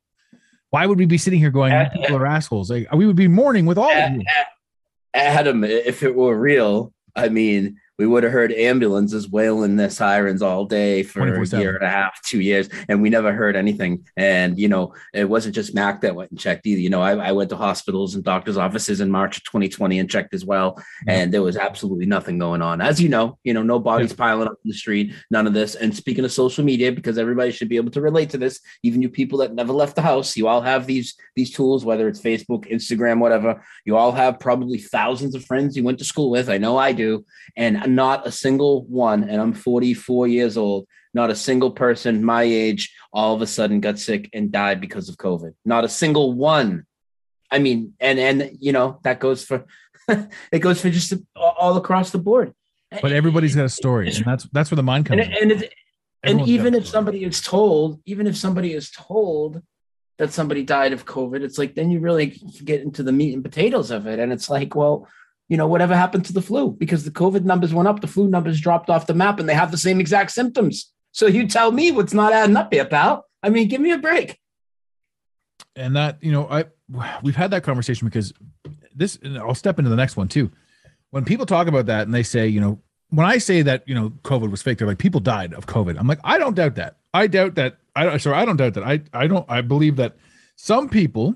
Why 0.70 0.86
would 0.86 0.98
we 0.98 1.06
be 1.06 1.18
sitting 1.18 1.38
here 1.38 1.50
going, 1.50 1.72
"You 1.72 1.86
people 2.00 2.16
are 2.16 2.26
assholes"? 2.26 2.70
Like 2.70 2.92
we 2.92 3.06
would 3.06 3.16
be 3.16 3.28
mourning 3.28 3.66
with 3.66 3.78
all 3.78 3.90
of 3.90 4.12
you. 4.12 4.22
Adam, 5.14 5.62
if 5.64 6.02
it 6.02 6.14
were 6.14 6.36
real, 6.36 6.92
I 7.14 7.28
mean, 7.28 7.76
we 7.98 8.06
would 8.06 8.22
have 8.24 8.32
heard 8.32 8.52
ambulances 8.52 9.28
wailing 9.28 9.76
their 9.76 9.90
sirens 9.90 10.42
all 10.42 10.64
day 10.64 11.02
for 11.02 11.20
a 11.20 11.30
24/7. 11.30 11.60
year 11.60 11.74
and 11.76 11.84
a 11.84 11.90
half, 11.90 12.20
two 12.22 12.40
years, 12.40 12.68
and 12.88 13.02
we 13.02 13.10
never 13.10 13.32
heard 13.32 13.54
anything. 13.54 14.06
And 14.16 14.58
you 14.58 14.68
know, 14.68 14.94
it 15.12 15.28
wasn't 15.28 15.54
just 15.54 15.74
Mak 15.74 16.00
that 16.00 16.14
went 16.14 16.30
and 16.30 16.40
checked 16.40 16.66
either. 16.66 16.80
You 16.80 16.90
know, 16.90 17.02
I, 17.02 17.28
I 17.28 17.32
went 17.32 17.50
to 17.50 17.56
hospitals 17.56 18.14
and 18.14 18.24
doctors' 18.24 18.56
offices 18.56 19.00
in 19.00 19.10
March 19.10 19.36
of 19.36 19.44
2020 19.44 19.98
and 19.98 20.08
checked 20.10 20.34
as 20.34 20.44
well, 20.44 20.82
Yeah. 21.06 21.14
and 21.14 21.32
there 21.34 21.42
was 21.42 21.56
absolutely 21.56 22.06
nothing 22.06 22.38
going 22.38 22.62
on. 22.62 22.80
As 22.80 23.00
you 23.00 23.08
know, 23.08 23.38
you 23.44 23.52
know, 23.54 23.62
no 23.62 23.78
bodies 23.78 24.12
piling 24.12 24.48
up 24.48 24.58
in 24.64 24.70
the 24.70 24.74
street, 24.76 25.12
none 25.30 25.46
of 25.46 25.52
this. 25.52 25.74
And 25.74 25.94
speaking 25.94 26.24
of 26.24 26.32
social 26.32 26.64
media, 26.64 26.92
because 26.92 27.18
everybody 27.18 27.52
should 27.52 27.68
be 27.68 27.76
able 27.76 27.90
to 27.92 28.00
relate 28.00 28.30
to 28.30 28.38
this, 28.38 28.60
even 28.82 29.02
you 29.02 29.08
people 29.10 29.38
that 29.40 29.54
never 29.54 29.72
left 29.72 29.96
the 29.96 30.02
house, 30.02 30.36
you 30.36 30.48
all 30.48 30.62
have 30.62 30.86
these 30.86 31.14
these 31.36 31.50
tools, 31.50 31.84
whether 31.84 32.08
it's 32.08 32.20
Facebook, 32.20 32.70
Instagram, 32.70 33.18
whatever. 33.18 33.62
You 33.84 33.96
all 33.96 34.12
have 34.12 34.38
probably 34.40 34.78
thousands 34.78 35.34
of 35.34 35.44
friends 35.44 35.76
you 35.76 35.84
went 35.84 35.98
to 35.98 36.04
school 36.04 36.30
with. 36.30 36.48
I 36.48 36.58
know 36.58 36.76
I 36.78 36.92
do. 36.92 37.24
And 37.56 37.81
not 37.88 38.26
a 38.26 38.32
single 38.32 38.84
one, 38.84 39.24
and 39.24 39.40
I'm 39.40 39.52
44 39.52 40.28
years 40.28 40.56
old, 40.56 40.86
not 41.14 41.30
a 41.30 41.36
single 41.36 41.70
person 41.70 42.24
my 42.24 42.42
age 42.42 42.94
all 43.12 43.34
of 43.34 43.42
a 43.42 43.46
sudden 43.46 43.80
got 43.80 43.98
sick 43.98 44.30
and 44.32 44.50
died 44.50 44.80
because 44.80 45.08
of 45.08 45.16
COVID. 45.16 45.54
Not 45.64 45.84
a 45.84 45.88
single 45.88 46.32
one. 46.32 46.86
I 47.50 47.58
mean, 47.58 47.94
and 48.00 48.18
and 48.18 48.56
you 48.60 48.72
know, 48.72 48.98
that 49.02 49.20
goes 49.20 49.44
for 49.44 49.66
it 50.52 50.58
goes 50.60 50.80
for 50.80 50.90
just 50.90 51.12
all- 51.36 51.76
across 51.76 52.10
the 52.10 52.18
board. 52.18 52.54
But 53.00 53.12
everybody's 53.12 53.54
got 53.54 53.64
a 53.64 53.70
story, 53.70 54.08
and 54.08 54.24
that's 54.24 54.44
that's 54.52 54.70
where 54.70 54.76
the 54.76 54.82
mind 54.82 55.10
and, 55.10 55.20
comes. 55.20 55.36
in. 55.36 55.50
and, 55.50 55.62
it, 55.62 55.72
and 56.22 56.48
even 56.48 56.74
if 56.74 56.86
somebody 56.86 57.24
is 57.24 57.40
told, 57.40 58.00
even 58.04 58.26
if 58.26 58.36
somebody 58.36 58.74
is 58.74 58.90
told 58.90 59.62
that 60.18 60.32
somebody 60.32 60.62
died 60.62 60.92
of 60.92 61.06
COVID, 61.06 61.42
it's 61.42 61.58
like 61.58 61.74
then 61.74 61.90
you 61.90 62.00
really 62.00 62.40
get 62.64 62.82
into 62.82 63.02
the 63.02 63.12
meat 63.12 63.34
and 63.34 63.42
potatoes 63.42 63.90
of 63.90 64.06
it. 64.06 64.18
And 64.18 64.32
it's 64.32 64.50
like, 64.50 64.74
well, 64.74 65.08
you 65.52 65.56
know, 65.58 65.68
whatever 65.72 65.94
happened 66.04 66.24
to 66.28 66.32
the 66.38 66.42
flu? 66.48 66.62
Because 66.82 67.04
the 67.04 67.10
COVID 67.22 67.44
numbers 67.50 67.72
went 67.74 67.88
up, 67.90 68.00
the 68.00 68.06
flu 68.14 68.26
numbers 68.36 68.58
dropped 68.66 68.88
off 68.90 69.06
the 69.06 69.14
map, 69.22 69.38
and 69.38 69.46
they 69.48 69.54
have 69.62 69.70
the 69.70 69.78
same 69.86 70.00
exact 70.00 70.30
symptoms. 70.32 70.90
So 71.12 71.26
you 71.26 71.46
tell 71.46 71.70
me 71.72 71.92
what's 71.92 72.14
not 72.14 72.32
adding 72.32 72.56
up 72.56 72.72
here, 72.72 72.86
pal. 72.86 73.26
I 73.42 73.50
mean, 73.50 73.68
give 73.68 73.80
me 73.86 73.92
a 73.92 73.98
break. 73.98 74.38
and 75.76 75.94
that 75.96 76.18
you 76.26 76.32
know 76.32 76.44
i 76.50 76.64
we've 77.22 77.36
had 77.42 77.50
that 77.50 77.62
conversation 77.62 78.06
because 78.08 78.32
this 78.94 79.18
and 79.22 79.38
i'll 79.38 79.54
step 79.64 79.78
into 79.78 79.90
the 79.90 79.96
next 79.96 80.16
one 80.16 80.28
too 80.28 80.50
when 81.10 81.24
people 81.24 81.46
talk 81.46 81.66
about 81.66 81.86
that 81.86 82.02
and 82.06 82.12
they 82.14 82.22
say 82.22 82.46
you 82.46 82.60
know 82.60 82.78
when 83.10 83.26
i 83.26 83.38
say 83.38 83.62
that 83.62 83.82
you 83.88 83.94
know 83.94 84.10
covid 84.30 84.50
was 84.50 84.60
fake 84.62 84.76
they're 84.78 84.86
like 84.92 84.98
people 85.06 85.20
died 85.20 85.54
of 85.54 85.64
covid 85.66 85.94
i'm 85.98 86.06
like 86.12 86.20
i 86.24 86.36
don't 86.42 86.56
doubt 86.56 86.74
that 86.74 86.96
i 87.14 87.26
doubt 87.26 87.54
that 87.54 87.78
i 87.96 88.04
don't 88.04 88.20
sorry 88.20 88.36
i 88.36 88.44
don't 88.44 88.58
doubt 88.58 88.74
that 88.74 88.84
i 88.84 89.00
i 89.14 89.26
don't 89.26 89.46
i 89.48 89.60
believe 89.62 89.96
that 89.96 90.12
some 90.56 90.88
people 90.88 91.34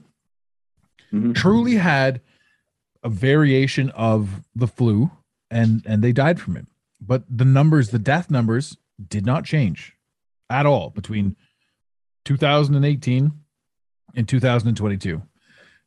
Mhm. 1.13 1.35
truly 1.35 1.77
had 1.77 2.21
a 3.07 3.09
variation 3.09 3.89
of 3.91 4.43
the 4.55 4.67
flu 4.67 5.11
and 5.51 5.83
and 5.87 6.03
they 6.03 6.13
died 6.13 6.39
from 6.41 6.57
it 6.57 6.67
but 7.01 7.23
the 7.31 7.45
numbers 7.45 7.91
the 7.91 7.99
death 8.13 8.31
numbers 8.31 8.77
did 9.15 9.25
not 9.25 9.45
change 9.45 9.95
at 10.51 10.67
all 10.67 10.91
between 10.91 11.37
2018 12.25 13.31
and 14.17 14.29
2022 14.29 15.23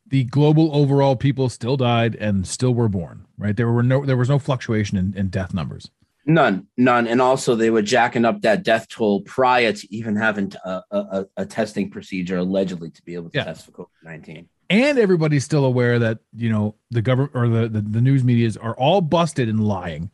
the 0.06 0.24
global 0.24 0.74
overall 0.74 1.14
people 1.14 1.48
still 1.48 1.76
died 1.76 2.14
and 2.16 2.46
still 2.46 2.72
were 2.74 2.88
born 2.88 3.26
right 3.38 3.56
there 3.56 3.70
were 3.70 3.82
no 3.82 4.04
there 4.06 4.16
was 4.16 4.28
no 4.30 4.38
fluctuation 4.38 4.96
in, 4.96 5.14
in 5.16 5.28
death 5.28 5.52
numbers 5.54 5.90
None, 6.26 6.66
none. 6.76 7.06
And 7.08 7.20
also, 7.22 7.56
they 7.56 7.70
were 7.70 7.80
jacking 7.80 8.26
up 8.26 8.42
that 8.42 8.62
death 8.62 8.86
toll 8.88 9.22
prior 9.22 9.72
to 9.72 9.86
even 9.92 10.14
having 10.16 10.52
a, 10.64 10.82
a, 10.90 10.98
a- 10.98 11.26
a 11.38 11.46
testing 11.46 11.90
procedure 11.90 12.36
allegedly 12.36 12.90
to 12.90 13.02
be 13.02 13.14
able 13.14 13.30
to 13.30 13.38
Yeah. 13.38 13.44
test 13.44 13.64
for 13.64 13.72
COVID 13.72 13.86
19. 14.04 14.48
And 14.70 14.98
everybody's 14.98 15.44
still 15.44 15.64
aware 15.64 15.98
that 15.98 16.20
you 16.34 16.48
know 16.48 16.76
the 16.90 17.02
government 17.02 17.32
or 17.34 17.48
the, 17.48 17.68
the 17.68 17.80
the 17.82 18.00
news 18.00 18.24
medias 18.24 18.56
are 18.56 18.74
all 18.76 19.00
busted 19.02 19.48
in 19.48 19.58
lying 19.58 20.10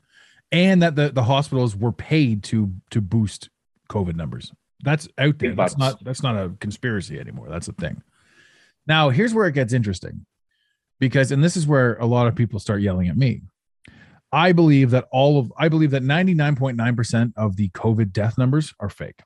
and 0.51 0.83
that 0.83 0.97
the 0.97 1.11
the 1.11 1.23
hospitals 1.25 1.77
were 1.77 1.93
paid 1.93 2.43
to 2.45 2.73
to 2.91 3.01
boost 3.01 3.51
covid 3.89 4.17
numbers. 4.17 4.53
That's 4.83 5.09
out 5.19 5.39
there. 5.39 5.55
That's 5.55 5.77
not 5.79 6.03
that's 6.05 6.23
not 6.23 6.37
a 6.37 6.51
conspiracy 6.59 7.21
anymore. 7.21 7.49
That's 7.49 7.69
a 7.69 7.73
thing. 7.73 8.03
Now 8.87 9.11
here's 9.11 9.35
where 9.35 9.47
it 9.47 9.53
gets 9.53 9.73
interesting 9.73 10.27
because 10.99 11.31
and 11.31 11.45
this 11.45 11.57
is 11.57 11.67
where 11.67 11.95
a 11.97 12.07
lot 12.07 12.27
of 12.27 12.35
people 12.35 12.59
start 12.59 12.81
yelling 12.81 13.09
at 13.09 13.17
me. 13.17 13.43
I 14.33 14.53
believe 14.53 14.91
that 14.91 15.07
all 15.13 15.39
of 15.39 15.53
i 15.57 15.69
believe 15.69 15.93
that 15.93 16.03
99.9% 16.03 17.33
of 17.37 17.57
the 17.57 17.69
covid 17.71 18.13
death 18.13 18.37
numbers 18.39 18.75
are 18.81 18.91
fake. 18.91 19.21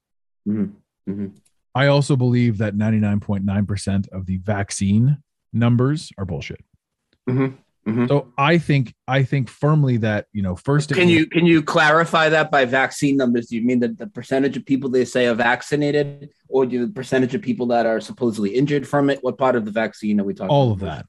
Mhm. 0.46 0.72
Mhm. 1.08 1.32
I 1.74 1.86
also 1.86 2.16
believe 2.16 2.58
that 2.58 2.74
99.9% 2.76 4.08
of 4.08 4.26
the 4.26 4.38
vaccine 4.38 5.18
numbers 5.52 6.10
are 6.18 6.24
bullshit. 6.24 6.64
Mhm. 7.28 7.54
Mhm. 7.86 8.08
So 8.08 8.32
I 8.36 8.58
think 8.58 8.94
I 9.08 9.22
think 9.22 9.48
firmly 9.48 9.96
that, 9.98 10.26
you 10.32 10.42
know, 10.42 10.54
first 10.56 10.90
Can 10.90 11.06
was- 11.06 11.14
you 11.14 11.26
can 11.26 11.46
you 11.46 11.62
clarify 11.62 12.28
that 12.28 12.50
by 12.50 12.64
vaccine 12.66 13.16
numbers? 13.16 13.46
Do 13.48 13.56
you 13.56 13.62
mean 13.62 13.80
that 13.80 13.96
the 13.98 14.06
percentage 14.06 14.56
of 14.56 14.66
people 14.66 14.90
they 14.90 15.04
say 15.04 15.26
are 15.28 15.34
vaccinated, 15.34 16.30
or 16.48 16.66
do 16.66 16.86
the 16.86 16.92
percentage 16.92 17.34
of 17.34 17.40
people 17.42 17.66
that 17.68 17.86
are 17.86 18.00
supposedly 18.00 18.50
injured 18.54 18.86
from 18.86 19.08
it? 19.08 19.20
What 19.22 19.38
part 19.38 19.56
of 19.56 19.64
the 19.64 19.70
vaccine 19.70 20.20
are 20.20 20.24
we 20.24 20.34
talking? 20.34 20.50
all 20.50 20.72
of 20.72 20.80
that. 20.80 21.06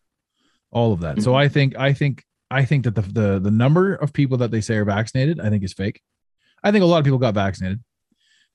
All 0.72 0.93
of 0.93 1.01
that. 1.01 1.22
So 1.22 1.36
I 1.36 1.49
think 1.49 1.76
I 1.78 1.91
think 1.93 2.24
I 2.49 2.64
think 2.66 2.86
that 2.86 2.95
the, 2.95 3.01
the 3.01 3.39
the 3.39 3.51
number 3.51 3.95
of 3.95 4.14
people 4.14 4.38
that 4.38 4.51
they 4.51 4.62
say 4.62 4.76
are 4.78 4.86
vaccinated, 4.86 5.39
I 5.41 5.49
think 5.49 5.64
is 5.64 5.74
fake. 5.74 6.01
I 6.64 6.72
think 6.72 6.84
a 6.84 6.86
lot 6.86 6.99
of 6.99 7.03
people 7.03 7.20
got 7.20 7.34
vaccinated. 7.34 7.82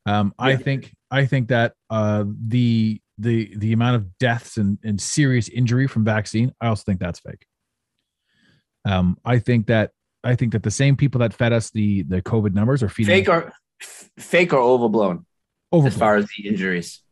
Um, 0.07 0.33
I 0.39 0.51
Yeah. 0.53 0.57
think 0.59 0.95
I 1.11 1.27
think 1.27 1.49
that 1.49 1.75
uh, 1.91 2.25
the 2.49 3.01
the 3.19 3.53
the 3.57 3.73
amount 3.73 3.97
of 3.97 4.19
deaths 4.19 4.57
and, 4.57 4.79
and 4.85 5.01
serious 5.01 5.49
injury 5.49 5.87
from 5.89 6.05
vaccine, 6.05 6.53
I 6.61 6.69
also 6.69 6.83
think 6.87 7.01
that's 7.01 7.21
fake. 7.21 7.45
Um, 8.85 9.19
I 9.25 9.39
think 9.39 9.67
that 9.67 9.91
I 10.23 10.35
think 10.37 10.53
that 10.53 10.63
the 10.63 10.71
same 10.71 10.97
people 10.97 11.19
that 11.21 11.33
fed 11.35 11.53
us 11.53 11.71
the 11.71 12.03
the 12.03 12.23
COVID 12.23 12.55
numbers 12.55 12.83
are 12.83 12.89
feeding 12.89 13.15
Fake 13.15 13.29
or 13.29 13.53
f- 13.81 14.11
fake 14.19 14.53
or 14.53 14.59
overblown 14.61 15.27
overblown. 15.73 15.87
as 15.93 15.99
far 15.99 16.17
as 16.17 16.27
the 16.37 16.49
injuries. 16.49 17.03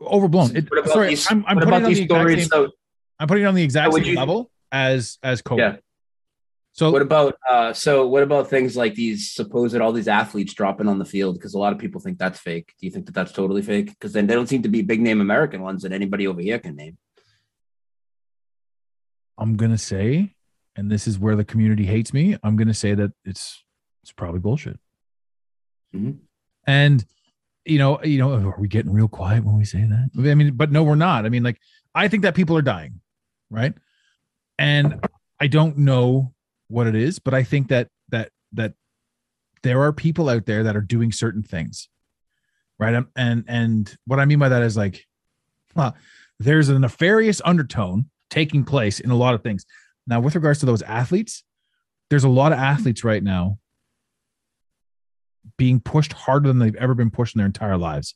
overblown. 0.00 0.56
It, 0.56 0.68
sorry, 0.86 1.08
these, 1.10 1.30
I'm, 1.30 1.44
I'm 1.46 1.56
putting 1.58 1.72
it 1.72 2.10
on 2.10 2.26
these 2.26 2.48
the 2.48 2.48
So, 2.50 2.70
I'm 3.18 3.28
putting 3.28 3.44
it 3.44 3.46
on 3.46 3.54
the 3.54 3.62
exact 3.62 3.92
same 3.94 4.04
you- 4.04 4.16
level 4.16 4.50
as 4.72 5.18
as 5.22 5.42
COVID. 5.42 5.58
Yeah. 5.58 5.76
So 6.80 6.90
what 6.90 7.02
about 7.02 7.36
uh 7.46 7.74
so 7.74 8.06
what 8.06 8.22
about 8.22 8.48
things 8.48 8.74
like 8.74 8.94
these 8.94 9.32
supposed 9.32 9.76
all 9.76 9.92
these 9.92 10.08
athletes 10.08 10.54
dropping 10.54 10.88
on 10.88 10.98
the 10.98 11.04
field 11.04 11.34
because 11.34 11.52
a 11.52 11.58
lot 11.58 11.74
of 11.74 11.78
people 11.78 12.00
think 12.00 12.16
that's 12.16 12.40
fake. 12.40 12.72
Do 12.80 12.86
you 12.86 12.90
think 12.90 13.04
that 13.04 13.14
that's 13.14 13.32
totally 13.32 13.60
fake? 13.60 13.88
Because 13.88 14.14
then 14.14 14.26
they 14.26 14.32
don't 14.32 14.46
seem 14.46 14.62
to 14.62 14.70
be 14.70 14.80
big 14.80 15.02
name 15.02 15.20
American 15.20 15.60
ones 15.60 15.82
that 15.82 15.92
anybody 15.92 16.26
over 16.26 16.40
here 16.40 16.58
can 16.58 16.76
name. 16.76 16.96
I'm 19.36 19.58
gonna 19.58 19.76
say, 19.76 20.34
and 20.74 20.90
this 20.90 21.06
is 21.06 21.18
where 21.18 21.36
the 21.36 21.44
community 21.44 21.84
hates 21.84 22.14
me. 22.14 22.38
I'm 22.42 22.56
gonna 22.56 22.72
say 22.72 22.94
that 22.94 23.12
it's 23.26 23.62
it's 24.02 24.12
probably 24.12 24.40
bullshit. 24.40 24.78
Mhm. 25.94 26.20
And 26.66 27.04
you 27.66 27.76
know, 27.76 28.02
you 28.02 28.16
know, 28.16 28.32
are 28.32 28.58
we 28.58 28.68
getting 28.68 28.94
real 28.94 29.08
quiet 29.08 29.44
when 29.44 29.58
we 29.58 29.66
say 29.66 29.82
that? 29.82 30.12
I 30.16 30.34
mean, 30.34 30.54
but 30.54 30.72
no, 30.72 30.82
we're 30.82 30.94
not. 30.94 31.26
I 31.26 31.28
mean, 31.28 31.42
like, 31.42 31.60
I 31.94 32.08
think 32.08 32.22
that 32.22 32.34
people 32.34 32.56
are 32.56 32.62
dying, 32.62 33.02
right? 33.50 33.74
And 34.58 35.06
I 35.38 35.46
don't 35.46 35.76
know 35.76 36.32
what 36.70 36.86
it 36.86 36.94
is, 36.94 37.18
but 37.18 37.34
I 37.34 37.42
think 37.42 37.68
that 37.68 37.88
that 38.08 38.30
that 38.52 38.74
there 39.62 39.82
are 39.82 39.92
people 39.92 40.28
out 40.28 40.46
there 40.46 40.62
that 40.64 40.76
are 40.76 40.80
doing 40.80 41.12
certain 41.12 41.42
things, 41.42 41.88
right? 42.78 42.94
Um, 42.94 43.08
And 43.16 43.44
and 43.46 43.96
what 44.06 44.20
I 44.20 44.24
mean 44.24 44.38
by 44.38 44.48
that 44.48 44.62
is 44.62 44.76
like, 44.76 45.04
well, 45.74 45.94
there's 46.38 46.68
a 46.68 46.78
nefarious 46.78 47.42
undertone 47.44 48.08
taking 48.30 48.64
place 48.64 49.00
in 49.00 49.10
a 49.10 49.16
lot 49.16 49.34
of 49.34 49.42
things. 49.42 49.66
Now, 50.06 50.20
with 50.20 50.34
regards 50.34 50.60
to 50.60 50.66
those 50.66 50.82
athletes, 50.82 51.44
there's 52.08 52.24
a 52.24 52.28
lot 52.28 52.52
of 52.52 52.58
athletes 52.58 53.04
right 53.04 53.22
now 53.22 53.58
being 55.56 55.80
pushed 55.80 56.12
harder 56.12 56.48
than 56.48 56.58
they've 56.58 56.74
ever 56.76 56.94
been 56.94 57.10
pushed 57.10 57.34
in 57.34 57.38
their 57.38 57.46
entire 57.46 57.76
lives. 57.76 58.14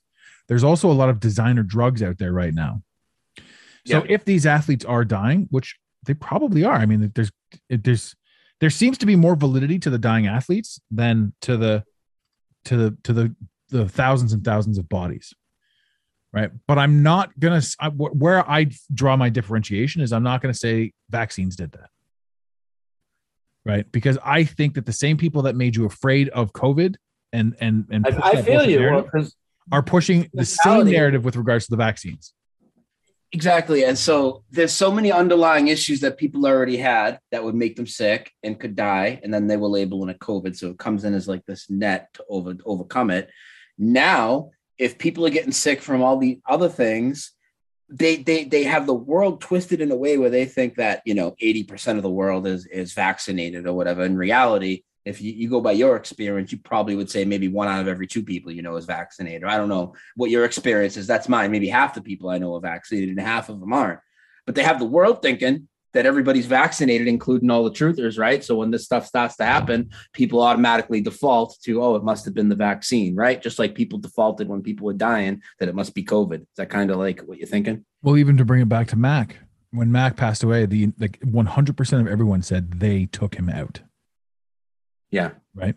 There's 0.48 0.64
also 0.64 0.90
a 0.90 0.92
lot 0.94 1.08
of 1.08 1.20
designer 1.20 1.62
drugs 1.62 2.02
out 2.02 2.18
there 2.18 2.32
right 2.32 2.54
now. 2.54 2.82
So 3.86 3.98
Yeah. 3.98 4.06
if 4.08 4.24
these 4.24 4.46
athletes 4.46 4.84
are 4.84 5.04
dying, 5.04 5.46
which 5.50 5.76
they 6.06 6.14
probably 6.14 6.64
are, 6.64 6.76
I 6.76 6.86
mean, 6.86 7.12
there's 7.14 7.32
there's 7.68 8.14
there 8.64 8.70
seems 8.70 8.96
to 8.96 9.04
be 9.04 9.14
more 9.14 9.36
validity 9.36 9.78
to 9.78 9.90
the 9.90 9.98
dying 9.98 10.26
athletes 10.26 10.80
than 10.90 11.34
to 11.42 11.58
the 11.58 11.84
to 12.64 12.78
the 12.78 12.96
to 13.04 13.12
the 13.12 13.36
the 13.68 13.86
thousands 13.86 14.32
and 14.32 14.42
thousands 14.42 14.78
of 14.78 14.88
bodies 14.88 15.34
right? 16.32 16.50
But 16.66 16.78
i'm 16.78 17.02
not 17.02 17.38
gonna 17.38 17.60
I- 17.78 17.90
wh- 17.90 18.16
where 18.18 18.48
i 18.50 18.70
draw 18.94 19.18
my 19.18 19.28
differentiation 19.28 20.00
is 20.00 20.14
i'm 20.14 20.22
not 20.22 20.40
gonna 20.40 20.54
say 20.54 20.94
vaccines 21.10 21.56
did 21.56 21.72
that 21.72 21.90
right? 23.66 23.84
Because 23.92 24.16
i 24.24 24.44
think 24.44 24.76
that 24.76 24.86
the 24.86 24.94
same 24.94 25.18
people 25.18 25.42
that 25.42 25.56
made 25.56 25.76
you 25.76 25.84
afraid 25.84 26.30
of 26.30 26.54
covid 26.54 26.96
and 27.34 27.54
and 27.60 27.84
and 27.90 28.06
I, 28.06 28.30
I 28.30 28.42
feel 28.42 28.66
you. 28.66 29.02
Because 29.02 29.36
are 29.72 29.82
pushing 29.82 30.30
the 30.32 30.46
same 30.46 30.86
narrative 30.86 31.22
with 31.22 31.36
regards 31.36 31.66
to 31.66 31.72
the 31.72 31.76
vaccines 31.76 32.32
Exactly. 33.34 33.84
And 33.84 33.98
so 33.98 34.44
there's 34.52 34.72
so 34.72 34.92
many 34.92 35.10
underlying 35.10 35.66
issues 35.66 35.98
that 36.02 36.18
people 36.18 36.46
already 36.46 36.76
had 36.76 37.18
that 37.32 37.42
would 37.42 37.56
make 37.56 37.74
them 37.74 37.84
sick 37.84 38.30
and 38.44 38.60
could 38.60 38.76
die. 38.76 39.18
And 39.24 39.34
then 39.34 39.48
they 39.48 39.56
were 39.56 39.66
labeling 39.66 40.08
it 40.08 40.20
COVID. 40.20 40.54
So 40.54 40.70
it 40.70 40.78
comes 40.78 41.02
in 41.02 41.14
as 41.14 41.26
like 41.26 41.44
this 41.44 41.68
net 41.68 42.14
to 42.14 42.24
over, 42.28 42.54
overcome 42.64 43.10
it. 43.10 43.28
Now, 43.76 44.50
if 44.78 44.98
people 44.98 45.26
are 45.26 45.30
getting 45.30 45.50
sick 45.50 45.80
from 45.82 46.00
all 46.00 46.16
the 46.16 46.40
other 46.48 46.68
things, 46.68 47.32
they 47.88 48.16
they 48.16 48.44
they 48.44 48.62
have 48.62 48.86
the 48.86 48.94
world 48.94 49.40
twisted 49.40 49.80
in 49.80 49.90
a 49.90 49.96
way 49.96 50.16
where 50.16 50.30
they 50.30 50.46
think 50.46 50.76
that 50.76 51.02
you 51.04 51.14
know 51.14 51.34
80% 51.42 51.96
of 51.96 52.02
the 52.04 52.10
world 52.10 52.46
is 52.46 52.66
is 52.66 52.92
vaccinated 52.92 53.66
or 53.66 53.74
whatever. 53.74 54.04
In 54.04 54.16
reality, 54.16 54.84
if 55.04 55.20
you, 55.20 55.32
you 55.32 55.48
go 55.48 55.60
by 55.60 55.72
your 55.72 55.96
experience, 55.96 56.52
you 56.52 56.58
probably 56.58 56.96
would 56.96 57.10
say 57.10 57.24
maybe 57.24 57.48
one 57.48 57.68
out 57.68 57.80
of 57.80 57.88
every 57.88 58.06
two 58.06 58.22
people 58.22 58.52
you 58.52 58.62
know 58.62 58.76
is 58.76 58.86
vaccinated. 58.86 59.42
Or 59.42 59.48
I 59.48 59.56
don't 59.56 59.68
know 59.68 59.94
what 60.16 60.30
your 60.30 60.44
experience 60.44 60.96
is. 60.96 61.06
That's 61.06 61.28
mine. 61.28 61.50
Maybe 61.50 61.68
half 61.68 61.94
the 61.94 62.02
people 62.02 62.30
I 62.30 62.38
know 62.38 62.54
are 62.54 62.60
vaccinated 62.60 63.10
and 63.10 63.20
half 63.20 63.48
of 63.48 63.60
them 63.60 63.72
aren't. 63.72 64.00
But 64.46 64.54
they 64.54 64.62
have 64.62 64.78
the 64.78 64.84
world 64.84 65.22
thinking 65.22 65.68
that 65.92 66.06
everybody's 66.06 66.46
vaccinated, 66.46 67.06
including 67.06 67.50
all 67.50 67.62
the 67.62 67.70
truthers, 67.70 68.18
right? 68.18 68.42
So 68.42 68.56
when 68.56 68.72
this 68.72 68.84
stuff 68.84 69.06
starts 69.06 69.36
to 69.36 69.44
happen, 69.44 69.90
people 70.12 70.42
automatically 70.42 71.00
default 71.00 71.56
to, 71.62 71.82
oh, 71.82 71.94
it 71.94 72.02
must 72.02 72.24
have 72.24 72.34
been 72.34 72.48
the 72.48 72.56
vaccine, 72.56 73.14
right? 73.14 73.40
Just 73.40 73.60
like 73.60 73.76
people 73.76 74.00
defaulted 74.00 74.48
when 74.48 74.60
people 74.60 74.86
were 74.86 74.92
dying 74.92 75.40
that 75.60 75.68
it 75.68 75.74
must 75.74 75.94
be 75.94 76.02
COVID. 76.02 76.40
Is 76.40 76.56
that 76.56 76.68
kind 76.68 76.90
of 76.90 76.96
like 76.96 77.20
what 77.20 77.38
you're 77.38 77.46
thinking? 77.46 77.84
well 78.04 78.16
even 78.16 78.36
to 78.36 78.44
bring 78.44 78.60
it 78.60 78.68
back 78.68 78.86
to 78.88 78.96
Mak 78.96 79.38
when 79.72 79.90
Mak 79.90 80.16
passed 80.16 80.44
away 80.44 80.66
the 80.66 80.92
like 81.00 81.18
100% 81.20 82.00
of 82.00 82.06
everyone 82.06 82.42
said 82.42 82.78
they 82.78 83.06
took 83.06 83.34
him 83.34 83.48
out 83.48 83.80
Yeah. 85.14 85.30
right 85.54 85.76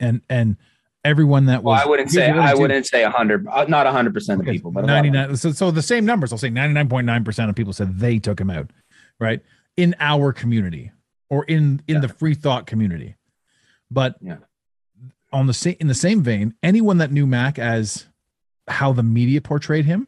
and 0.00 0.20
and 0.30 0.56
everyone 1.04 1.46
that 1.46 1.62
Well, 1.62 1.74
was 1.74 1.82
I 1.84 1.88
wouldn't 1.88 2.10
say 2.10 2.30
I 2.30 2.54
wouldn't 2.54 2.86
say 2.86 3.02
hundred, 3.04 3.46
uh, 3.48 3.64
not 3.68 3.86
hundred 3.86 4.14
percent 4.14 4.40
of 4.40 4.46
people, 4.46 4.70
but 4.70 4.84
of- 4.84 4.88
99 4.88 5.36
so, 5.36 5.52
so 5.52 5.70
the 5.70 5.82
same 5.82 6.04
numbers 6.04 6.32
i'll 6.32 6.38
say 6.38 6.50
99.9% 6.50 7.48
of 7.48 7.54
people 7.56 7.72
said 7.72 7.98
they 7.98 8.18
took 8.18 8.40
him 8.40 8.50
out 8.50 8.70
right 9.20 9.40
in 9.76 9.94
our 10.00 10.32
community 10.32 10.92
or 11.30 11.44
in 11.44 11.82
in 11.88 11.96
Yeah. 11.96 12.00
the 12.02 12.08
free 12.08 12.34
thought 12.34 12.66
community 12.66 13.16
but 13.90 14.16
Yeah. 14.20 14.36
on 15.32 15.46
the 15.46 15.54
same 15.54 15.76
in 15.80 15.86
the 15.88 15.94
same 15.94 16.22
vein 16.22 16.54
anyone 16.62 16.98
that 16.98 17.10
knew 17.12 17.26
Mak 17.26 17.58
as 17.58 18.06
how 18.68 18.92
the 18.92 19.02
media 19.02 19.40
portrayed 19.40 19.84
him 19.86 20.06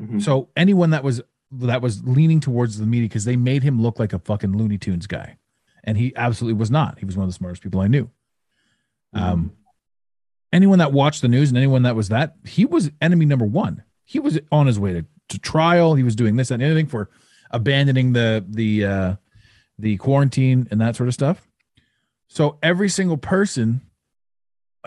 Mhm. 0.00 0.22
so 0.22 0.48
anyone 0.56 0.90
that 0.90 1.02
was 1.04 1.20
that 1.50 1.80
was 1.82 2.04
leaning 2.06 2.40
towards 2.40 2.78
the 2.78 2.86
media 2.86 3.08
because 3.08 3.24
they 3.24 3.36
made 3.36 3.62
him 3.62 3.80
look 3.80 3.98
like 3.98 4.12
a 4.12 4.18
fucking 4.18 4.56
looney 4.56 4.78
tunes 4.78 5.06
guy 5.06 5.36
and 5.88 5.96
he 5.96 6.12
absolutely 6.16 6.58
was 6.58 6.70
not. 6.70 6.98
He 6.98 7.06
was 7.06 7.16
one 7.16 7.24
of 7.24 7.30
the 7.30 7.34
smartest 7.34 7.62
people 7.62 7.80
i 7.80 7.88
knew. 7.88 8.10
Um 9.14 9.52
anyone 10.52 10.78
that 10.80 10.92
watched 10.92 11.22
the 11.22 11.28
news 11.28 11.48
and 11.48 11.56
anyone 11.56 11.82
that 11.82 11.96
was 11.96 12.10
that 12.10 12.36
he 12.46 12.66
was 12.66 12.90
enemy 13.00 13.24
number 13.24 13.46
one. 13.46 13.82
He 14.04 14.18
was 14.18 14.38
on 14.52 14.66
his 14.66 14.78
way 14.78 14.92
to, 14.92 15.04
to 15.30 15.38
trial. 15.38 15.94
He 15.94 16.02
was 16.02 16.14
doing 16.14 16.36
this 16.36 16.50
and 16.50 16.62
anything 16.62 16.86
for 16.86 17.08
abandoning 17.50 18.12
the 18.12 18.44
the 18.46 18.84
uh 18.84 19.16
the 19.78 19.96
quarantine 19.96 20.68
and 20.70 20.78
that 20.82 20.94
sort 20.94 21.08
of 21.08 21.14
stuff. 21.14 21.48
So 22.28 22.58
every 22.62 22.90
single 22.90 23.16
person 23.16 23.80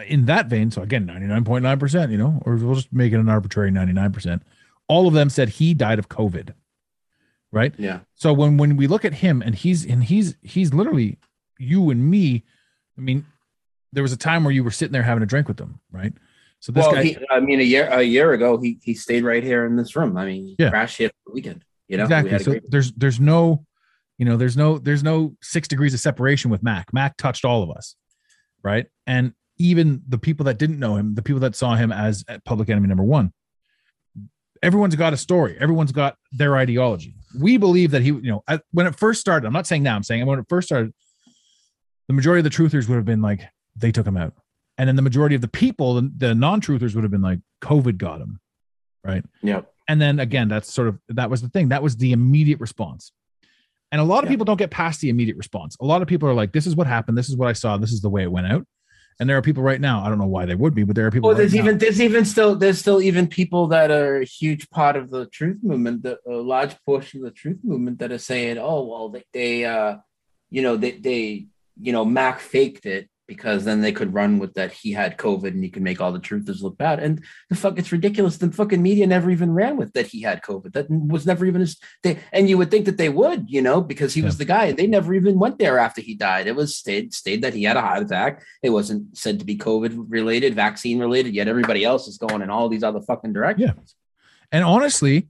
in 0.08 0.26
that 0.26 0.48
vein 0.48 0.70
so 0.72 0.82
again 0.82 1.08
99.9% 1.08 2.12
you 2.12 2.18
know 2.18 2.42
or 2.46 2.56
we'll 2.56 2.76
just 2.76 2.94
make 2.94 3.12
it 3.12 3.20
an 3.20 3.30
arbitrary 3.30 3.72
99% 3.72 4.42
all 4.88 5.08
of 5.08 5.14
them 5.14 5.30
said 5.30 5.50
he 5.50 5.74
died 5.74 6.00
of 6.00 6.10
covid 6.10 6.54
right 7.52 7.74
yeah. 7.78 8.00
so 8.16 8.32
when 8.34 8.58
when 8.58 8.78
we 8.78 8.88
look 8.88 9.04
at 9.06 9.14
him 9.14 9.42
and 9.42 9.56
he's 9.56 9.86
and 9.86 10.04
he's 10.06 10.36
he's 10.42 10.74
literally 10.74 11.18
you 11.60 11.90
and 11.90 12.10
me 12.10 12.44
i 12.98 13.02
mean 13.02 13.26
there 13.94 14.04
was 14.04 14.14
a 14.14 14.18
time 14.18 14.44
where 14.44 14.54
you 14.54 14.64
were 14.64 14.72
sitting 14.72 14.94
there 14.94 15.04
having 15.04 15.22
a 15.24 15.26
drink 15.26 15.48
with 15.48 15.58
them 15.58 15.80
right 15.92 16.14
so 16.60 16.72
this 16.72 16.86
Well, 16.86 16.94
guy 16.94 17.04
he, 17.04 17.18
I 17.32 17.40
mean, 17.40 17.60
a 17.60 17.64
year 17.64 17.88
a 17.88 18.04
year 18.04 18.34
ago, 18.34 18.60
he 18.62 18.78
he 18.84 18.94
stayed 18.94 19.24
right 19.24 19.44
here 19.44 19.66
in 19.66 19.76
this 19.78 19.96
room. 19.96 20.16
I 20.16 20.26
mean, 20.28 20.46
he 20.46 20.56
Yeah. 20.60 20.70
crashed 20.70 20.96
here 21.00 21.10
for 21.10 21.16
the 21.26 21.34
weekend. 21.34 21.66
You 21.88 21.98
know, 21.98 22.04
we 22.04 22.06
exactly 22.06 22.30
had 22.34 22.42
so 22.44 22.52
great- 22.52 22.70
there's 22.70 22.92
there's 22.92 23.20
no 23.20 23.66
you 24.20 24.26
know 24.26 24.38
there's 24.38 24.56
no 24.56 24.78
there's 24.78 25.02
no 25.02 25.36
six 25.42 25.68
degrees 25.68 25.96
of 25.96 26.00
separation 26.02 26.52
with 26.52 26.62
Mak 26.62 26.94
Mak 26.94 27.18
touched 27.18 27.46
all 27.46 27.64
of 27.64 27.72
us 27.76 27.96
right 28.64 28.86
and 29.08 29.34
even 29.58 30.04
the 30.08 30.20
people 30.20 30.44
that 30.44 30.60
didn't 30.60 30.78
know 30.78 30.98
him 30.98 31.16
the 31.16 31.24
people 31.24 31.40
that 31.40 31.56
saw 31.56 31.74
him 31.76 31.92
as 31.92 32.24
public 32.46 32.70
enemy 32.70 32.88
number 32.88 33.04
one 33.04 33.34
everyone's 34.62 34.96
got 34.96 35.14
a 35.14 35.18
story 35.18 35.58
everyone's 35.60 35.92
got 35.92 36.16
their 36.32 36.56
ideology 36.58 37.16
we 37.40 37.58
believe 37.58 37.92
that 37.92 38.02
he 38.02 38.08
you 38.10 38.22
know 38.24 38.44
I- 38.48 38.60
when 38.72 38.88
it 38.88 38.96
first 38.96 39.22
started 39.22 39.48
i'm 39.48 39.54
not 39.54 39.68
saying 39.68 39.84
now 39.84 39.96
i'm 39.96 40.04
saying 40.04 40.26
when 40.26 40.40
it 40.40 40.46
first 40.50 40.68
started 40.68 40.94
the 42.08 42.14
majority 42.14 42.40
of 42.40 42.44
the 42.44 42.50
truthers 42.50 42.90
would 42.90 42.96
have 42.96 43.06
been 43.06 43.22
like 43.22 43.42
they 43.76 43.92
took 43.92 44.06
him 44.06 44.18
out. 44.18 44.34
And 44.78 44.88
then 44.88 44.96
the 44.98 45.02
majority 45.02 45.36
of 45.36 45.42
the 45.42 45.48
people 45.48 45.94
the, 45.96 46.12
the 46.18 46.36
non-truthers 46.36 46.94
would 46.96 47.04
have 47.04 47.12
been 47.12 47.22
like 47.22 47.40
covid 47.62 47.98
got 47.98 48.20
him 48.20 48.40
right? 49.04 49.24
Yep. 49.44 49.72
and 49.88 50.02
then 50.02 50.20
again 50.20 50.48
that's 50.48 50.74
sort 50.74 50.88
of 50.88 51.00
that 51.10 51.30
was 51.30 51.42
the 51.42 51.50
thing. 51.50 51.70
That 51.70 51.82
was 51.84 51.96
the 51.98 52.12
immediate 52.12 52.60
response. 52.60 53.12
And 53.92 54.00
a 54.02 54.04
lot 54.04 54.24
of 54.24 54.26
Yeah. 54.30 54.34
people 54.34 54.46
don't 54.46 54.58
get 54.58 54.72
past 54.72 55.02
the 55.02 55.10
immediate 55.10 55.38
response. 55.38 55.76
A 55.82 55.86
lot 55.86 56.02
of 56.02 56.08
people 56.08 56.28
are 56.30 56.34
like 56.34 56.52
this 56.52 56.66
is 56.68 56.76
what 56.76 56.88
happened. 56.88 57.18
This 57.18 57.30
is 57.30 57.36
what 57.38 57.48
i 57.48 57.54
saw. 57.54 57.78
This 57.78 57.92
is 57.92 58.02
the 58.02 58.10
way 58.10 58.24
it 58.24 58.32
went 58.32 58.48
out 58.48 58.66
and 59.20 59.30
there 59.30 59.38
are 59.38 59.42
people 59.42 59.64
right 59.64 59.82
now 59.82 60.04
i 60.04 60.10
don't 60.10 60.18
know 60.18 60.26
why 60.26 60.46
they 60.46 60.56
would 60.56 60.74
be 60.74 60.84
but 60.84 60.96
there 60.96 61.06
are 61.08 61.12
people 61.12 61.28
Well, 61.30 61.38
right 61.38 61.42
there's 61.42 61.54
now- 61.54 61.62
even 61.64 61.78
there's 61.78 62.02
even 62.02 62.26
still 62.26 62.56
there's 62.56 62.80
still 62.80 63.02
even 63.02 63.28
people 63.28 63.68
that 63.68 63.92
are 63.92 64.18
a 64.22 64.26
huge 64.26 64.70
part 64.70 64.96
of 64.96 65.10
the 65.10 65.26
truth 65.28 65.60
movement, 65.62 66.04
the, 66.04 66.18
a 66.28 66.32
large 66.54 66.76
portion 66.86 67.20
of 67.20 67.26
the 67.26 67.32
truth 67.32 67.60
movement 67.64 68.00
that 68.00 68.12
are 68.12 68.18
saying, 68.32 68.58
oh 68.58 68.84
well, 68.90 69.10
they, 69.10 69.24
they 69.34 69.66
uh, 69.66 69.98
you 70.50 70.62
know, 70.62 70.76
they 70.78 70.92
they 71.08 71.48
you 71.80 71.92
know, 71.94 72.06
Mak 72.06 72.40
faked 72.40 72.86
it 72.86 73.10
because 73.32 73.64
then 73.64 73.80
they 73.80 73.94
could 73.94 74.14
run 74.14 74.40
with 74.40 74.56
that 74.56 74.74
he 74.74 74.92
had 74.92 75.18
COVID 75.18 75.52
and 75.52 75.64
he 75.64 75.70
could 75.70 75.84
make 75.84 76.02
all 76.02 76.12
the 76.12 76.20
truthers 76.20 76.62
look 76.62 76.78
bad. 76.78 77.00
And 77.00 77.24
the 77.50 77.56
fuck, 77.56 77.80
it's 77.80 77.94
ridiculous. 77.94 78.36
The 78.36 78.52
fucking 78.52 78.84
media 78.84 79.08
never 79.08 79.32
even 79.32 79.54
ran 79.54 79.78
with 79.78 79.94
that 79.94 80.08
he 80.08 80.22
had 80.22 80.42
COVID. 80.42 80.74
That 80.74 80.90
was 80.90 81.26
never 81.26 81.46
even 81.46 81.62
his 81.62 81.78
they 82.04 82.20
and 82.34 82.50
you 82.50 82.58
would 82.58 82.70
think 82.70 82.84
that 82.88 82.98
they 82.98 83.08
would, 83.08 83.50
you 83.50 83.62
know, 83.62 83.80
because 83.80 84.14
he 84.14 84.22
was 84.22 84.38
the 84.38 84.44
guy. 84.44 84.74
They 84.74 84.86
never 84.86 85.14
even 85.14 85.40
went 85.40 85.60
there 85.60 85.80
after 85.80 86.02
he 86.02 86.14
died. 86.14 86.46
It 86.46 86.58
was 86.58 86.76
stayed 86.76 87.14
stayed 87.14 87.42
that 87.44 87.54
he 87.54 87.64
had 87.64 87.78
a 87.78 87.82
heart 87.82 88.04
attack. 88.04 88.44
It 88.62 88.72
wasn't 88.72 89.18
said 89.18 89.40
to 89.40 89.46
be 89.46 89.58
COVID 89.58 90.08
related, 90.10 90.54
vaccine 90.54 91.00
related, 91.00 91.34
yet 91.34 91.48
everybody 91.48 91.86
else 91.86 92.10
is 92.10 92.18
going 92.18 92.42
in 92.42 92.50
all 92.50 92.68
these 92.68 92.84
other 92.84 93.00
fucking 93.00 93.32
directions. 93.32 93.96
Yeah. 93.96 94.58
and 94.58 94.66
honestly 94.66 95.30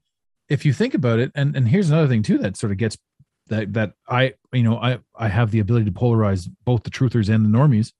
if 0.49 0.65
you 0.65 0.73
think 0.73 0.95
about 0.95 1.19
it 1.19 1.31
and 1.35 1.55
and 1.55 1.67
here's 1.67 1.91
another 1.91 2.07
thing 2.07 2.23
too 2.23 2.39
that 2.39 2.57
sort 2.57 2.71
of 2.71 2.79
gets 2.79 2.97
that 3.51 3.73
that 3.73 3.93
I 4.09 4.33
you 4.51 4.63
know 4.63 4.77
I 4.77 4.97
I 5.15 5.27
have 5.27 5.51
the 5.51 5.59
ability 5.59 5.85
to 5.85 5.91
polarize 5.91 6.49
both 6.65 6.83
the 6.83 6.89
truthers 6.89 7.29
and 7.33 7.45
the 7.45 7.49
normies 7.49 7.91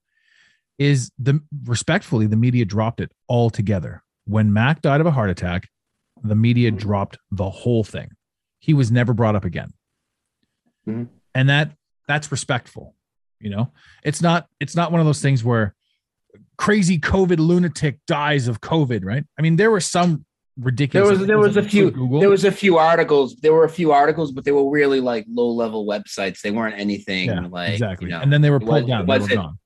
is 0.80 1.12
the 1.20 1.40
respectfully 1.66 2.26
the 2.26 2.36
media 2.36 2.66
dropped 2.66 3.00
it 3.00 3.12
altogether. 3.30 4.02
When 4.26 4.52
Mak 4.52 4.82
died 4.82 5.02
of 5.02 5.08
a 5.08 5.12
heart 5.12 5.30
attack, 5.30 5.70
the 6.24 6.36
media 6.36 6.72
dropped 6.72 7.18
the 7.30 7.50
whole 7.50 7.84
thing. 7.84 8.10
He 8.60 8.74
was 8.74 8.92
never 8.92 9.14
brought 9.14 9.36
up 9.36 9.46
again. 9.46 9.74
Mhm. 10.88 11.10
And 11.36 11.50
that 11.50 11.76
that's 12.08 12.32
respectful. 12.32 12.96
You 13.40 13.50
know, 13.50 13.72
it's 14.04 14.22
not 14.22 14.48
it's 14.60 14.76
not 14.76 14.92
one 14.92 15.02
of 15.02 15.06
those 15.06 15.22
things 15.22 15.44
where 15.44 15.76
crazy 16.58 16.98
COVID 16.98 17.40
lunatic 17.40 18.00
dies 18.08 18.48
of 18.48 18.62
COVID, 18.62 19.04
right? 19.04 19.26
I 19.38 19.42
mean, 19.42 19.58
there 19.58 19.72
were 19.72 19.82
some 19.82 20.26
There 20.58 20.66
ridiculous. 20.66 21.18
was 21.20 21.28
there 21.28 21.38
was 21.40 21.58
a 21.58 21.64
few 21.64 21.92
Google. 21.92 22.20
there 22.20 22.30
was 22.30 22.44
a 22.44 22.52
few 22.52 22.78
articles. 22.78 23.36
There 23.38 23.54
were 23.54 23.64
a 23.64 23.70
few 23.70 23.92
articles, 23.94 24.32
but 24.32 24.44
they 24.44 24.52
were 24.52 24.70
really 24.70 25.00
like 25.00 25.26
low 25.30 25.48
level 25.50 25.86
websites. 25.88 26.42
They 26.42 26.52
weren't 26.52 26.78
anything 26.78 27.28
yeah, 27.30 27.48
like 27.50 27.72
exactly, 27.74 28.08
you 28.08 28.12
know, 28.12 28.20
and 28.22 28.32
then 28.34 28.42
they 28.42 28.50
were 28.50 28.60
pulled 28.60 28.84
was- 28.84 28.86
down. 28.86 29.02
it 29.04 29.06
They 29.08 29.14
were 29.14 29.20
wasn't- 29.20 29.36
gone. 29.42 29.60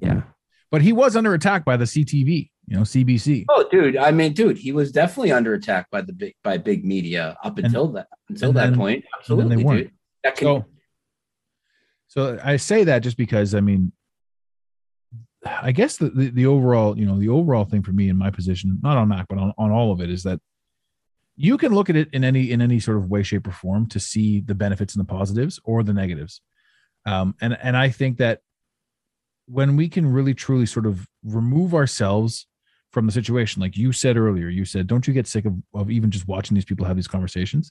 Yeah. 0.00 0.22
But 0.70 0.82
he 0.82 0.92
was 0.92 1.14
under 1.16 1.34
attack 1.34 1.64
by 1.64 1.76
the 1.76 1.84
CTV, 1.84 2.50
you 2.66 2.76
know, 2.76 2.82
CBC. 2.82 3.44
Oh, 3.48 3.68
dude! 3.70 3.96
I 3.96 4.10
mean, 4.10 4.32
dude, 4.32 4.58
he 4.58 4.72
was 4.72 4.90
definitely 4.90 5.30
under 5.32 5.52
attack 5.54 5.88
by 5.90 6.00
the 6.00 6.12
big 6.12 6.34
by 6.42 6.56
big 6.58 6.84
media 6.84 7.36
up 7.44 7.58
And- 7.58 7.66
until 7.66 7.88
that 7.92 8.08
until 8.30 8.52
that 8.54 8.70
then- 8.70 8.76
point. 8.76 8.96
and 8.96 9.02
then 9.04 9.10
Absolutely, 9.20 9.56
they 9.56 9.62
weren't. 9.64 9.78
dude. 9.82 9.90
That 10.24 10.36
can, 10.36 10.46
So, 10.46 10.64
so 12.08 12.38
I 12.42 12.56
say 12.56 12.84
that 12.84 13.00
just 13.00 13.16
because 13.18 13.54
I 13.54 13.60
mean, 13.60 13.92
I 15.44 15.72
guess 15.72 15.96
the, 15.96 16.10
the 16.10 16.30
the 16.30 16.46
overall, 16.46 16.98
you 16.98 17.06
know, 17.06 17.18
the 17.18 17.28
overall 17.28 17.64
thing 17.64 17.82
for 17.82 17.92
me 17.92 18.08
in 18.08 18.16
my 18.16 18.30
position, 18.30 18.78
not 18.82 18.96
on 18.96 19.08
Mak, 19.08 19.26
but 19.28 19.38
on, 19.38 19.52
on 19.58 19.70
all 19.70 19.92
of 19.92 20.00
it, 20.00 20.10
is 20.10 20.22
that 20.22 20.40
you 21.36 21.58
can 21.58 21.74
look 21.74 21.90
at 21.90 21.96
it 21.96 22.08
in 22.12 22.24
any 22.24 22.50
in 22.50 22.62
any 22.62 22.80
sort 22.80 22.96
of 22.96 23.08
way, 23.08 23.22
shape, 23.22 23.46
or 23.46 23.52
form 23.52 23.86
to 23.88 24.00
see 24.00 24.40
the 24.40 24.54
benefits 24.54 24.94
and 24.94 25.00
the 25.00 25.12
positives 25.12 25.60
or 25.64 25.82
the 25.82 25.92
negatives. 25.92 26.40
Um, 27.06 27.34
and 27.40 27.58
and 27.62 27.76
I 27.76 27.90
think 27.90 28.18
that 28.18 28.40
when 29.46 29.76
we 29.76 29.88
can 29.88 30.10
really 30.10 30.34
truly 30.34 30.66
sort 30.66 30.86
of 30.86 31.06
remove 31.22 31.74
ourselves 31.74 32.46
from 32.92 33.06
the 33.06 33.12
situation, 33.12 33.60
like 33.60 33.76
you 33.76 33.92
said 33.92 34.16
earlier, 34.16 34.48
you 34.48 34.64
said, 34.64 34.86
don't 34.86 35.06
you 35.06 35.12
get 35.12 35.26
sick 35.26 35.44
of, 35.44 35.54
of 35.74 35.90
even 35.90 36.10
just 36.10 36.26
watching 36.26 36.54
these 36.54 36.64
people 36.64 36.86
have 36.86 36.96
these 36.96 37.08
conversations? 37.08 37.70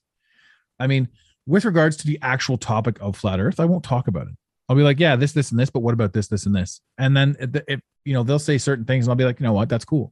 I 0.79 0.85
mean, 0.85 1.07
with 1.45 1.65
regards 1.65 1.97
to 1.97 2.07
the 2.07 2.19
actual 2.21 2.57
topic 2.57 2.97
of 3.01 3.15
flat 3.15 3.39
earth 3.39 3.59
i 3.59 3.65
won't 3.65 3.83
talk 3.83 4.07
about 4.07 4.27
it 4.27 4.33
i'll 4.73 4.77
be 4.77 4.83
like 4.83 4.99
yeah 4.99 5.15
this 5.15 5.31
this 5.33 5.51
and 5.51 5.59
this 5.59 5.69
but 5.69 5.81
what 5.81 5.93
about 5.93 6.13
this 6.13 6.27
this 6.27 6.45
and 6.47 6.55
this 6.55 6.81
and 6.97 7.15
then 7.15 7.35
if, 7.39 7.49
if 7.67 7.79
you 8.05 8.13
know 8.13 8.23
they'll 8.23 8.39
say 8.39 8.57
certain 8.57 8.85
things 8.85 9.05
and 9.05 9.11
i'll 9.11 9.15
be 9.15 9.23
like 9.23 9.39
you 9.39 9.45
know 9.45 9.53
what 9.53 9.69
that's 9.69 9.85
cool 9.85 10.11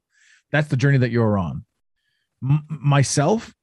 that's 0.52 0.68
the 0.68 0.78
journey 0.78 1.00
that 1.00 1.10
you're 1.10 1.38
on 1.38 1.66
M- 2.44 2.64
myself 2.70 3.54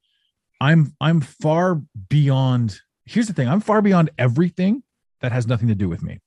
i'm 0.61 0.93
i'm 1.01 1.21
far 1.21 1.81
beyond 2.09 2.81
here's 3.05 3.29
the 3.29 3.33
thing 3.33 3.49
i'm 3.49 3.61
far 3.61 3.81
beyond 3.81 4.11
everything 4.19 4.83
that 5.21 5.31
has 5.31 5.47
nothing 5.47 5.69
to 5.69 5.75
do 5.77 5.89
with 5.89 6.03
me 6.03 6.21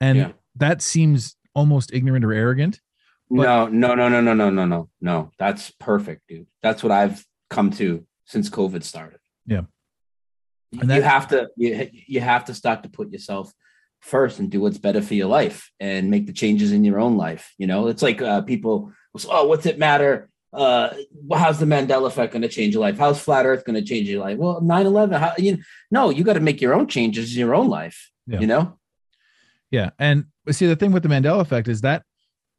and 0.00 0.18
Yeah. 0.18 0.32
that 0.56 0.82
seems 0.82 1.36
almost 1.54 1.92
ignorant 1.94 2.24
or 2.24 2.32
arrogant 2.32 2.80
no, 3.28 3.66
no, 3.66 3.96
no, 3.96 4.08
no, 4.08 4.20
no, 4.20 4.34
no, 4.34 4.50
no, 4.50 4.66
no, 4.66 4.88
no. 5.00 5.32
That's 5.36 5.72
perfect, 5.80 6.28
dude. 6.28 6.46
That's 6.62 6.84
what 6.84 6.92
I've 6.92 7.26
come 7.50 7.72
to 7.72 8.06
since 8.24 8.48
COVID 8.48 8.84
started. 8.84 9.18
Yeah. 9.46 9.62
You, 10.72 10.80
And 10.80 10.90
you 10.90 11.02
have 11.02 11.28
to 11.28 11.48
you, 11.56 11.90
you 11.92 12.20
have 12.20 12.46
to 12.46 12.54
start 12.54 12.82
to 12.82 12.88
put 12.88 13.12
yourself 13.12 13.52
first 14.00 14.38
and 14.38 14.50
do 14.50 14.60
what's 14.60 14.78
better 14.78 15.02
for 15.02 15.14
your 15.14 15.26
life 15.26 15.70
and 15.80 16.10
make 16.10 16.26
the 16.26 16.32
changes 16.32 16.72
in 16.72 16.84
your 16.84 17.00
own 17.00 17.16
life. 17.16 17.54
You 17.58 17.66
know, 17.66 17.88
it's 17.88 18.02
like 18.02 18.22
uh, 18.22 18.42
people, 18.42 18.92
oh, 19.28 19.46
what's 19.46 19.66
it 19.66 19.78
matter? 19.78 20.28
Uh, 20.52 20.94
how's 21.34 21.58
the 21.58 21.66
Mandela 21.66 22.06
effect 22.06 22.32
going 22.32 22.42
to 22.42 22.48
change 22.48 22.74
your 22.74 22.80
life? 22.80 22.98
How's 22.98 23.20
flat 23.20 23.46
Earth 23.46 23.64
going 23.64 23.74
to 23.74 23.86
change 23.86 24.08
your 24.08 24.22
life? 24.22 24.38
Well, 24.38 24.60
9 24.60 24.86
11, 24.86 25.20
how, 25.20 25.32
you 25.36 25.58
no, 25.90 26.10
you 26.10 26.24
got 26.24 26.34
to 26.34 26.40
make 26.40 26.60
your 26.60 26.74
own 26.74 26.86
changes 26.86 27.32
in 27.34 27.40
your 27.40 27.54
own 27.54 27.68
life. 27.68 28.10
Yeah. 28.26 28.40
You 28.40 28.46
know, 28.46 28.78
Yeah, 29.70 29.90
and 29.98 30.26
see 30.50 30.66
the 30.66 30.76
thing 30.76 30.92
with 30.92 31.02
the 31.02 31.08
Mandela 31.08 31.40
effect 31.40 31.68
is 31.68 31.80
that 31.82 32.02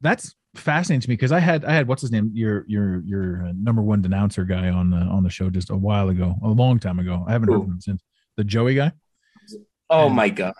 that's 0.00 0.34
fascinating 0.54 1.00
to 1.02 1.08
me 1.08 1.14
because 1.14 1.32
I 1.32 1.38
had 1.40 1.64
I 1.64 1.72
had 1.72 1.86
what's 1.88 2.02
his 2.02 2.10
name 2.10 2.30
your 2.34 2.64
your 2.68 3.00
your 3.04 3.46
uh, 3.46 3.52
number 3.56 3.82
one 3.82 4.02
denouncer 4.02 4.46
guy 4.48 4.70
on 4.70 4.90
the 4.90 4.96
on 4.96 5.22
the 5.22 5.30
show 5.30 5.50
just 5.50 5.70
a 5.70 5.76
while 5.76 6.08
ago 6.08 6.34
a 6.42 6.48
long 6.48 6.78
time 6.78 6.98
ago 6.98 7.24
I 7.28 7.32
haven't 7.32 7.50
heard 7.50 7.60
from 7.62 7.72
him 7.72 7.80
since 7.80 8.02
the 8.36 8.44
Joey 8.44 8.74
guy 8.74 8.92
oh 9.90 10.06
And- 10.06 10.16
my 10.16 10.28
God. 10.30 10.54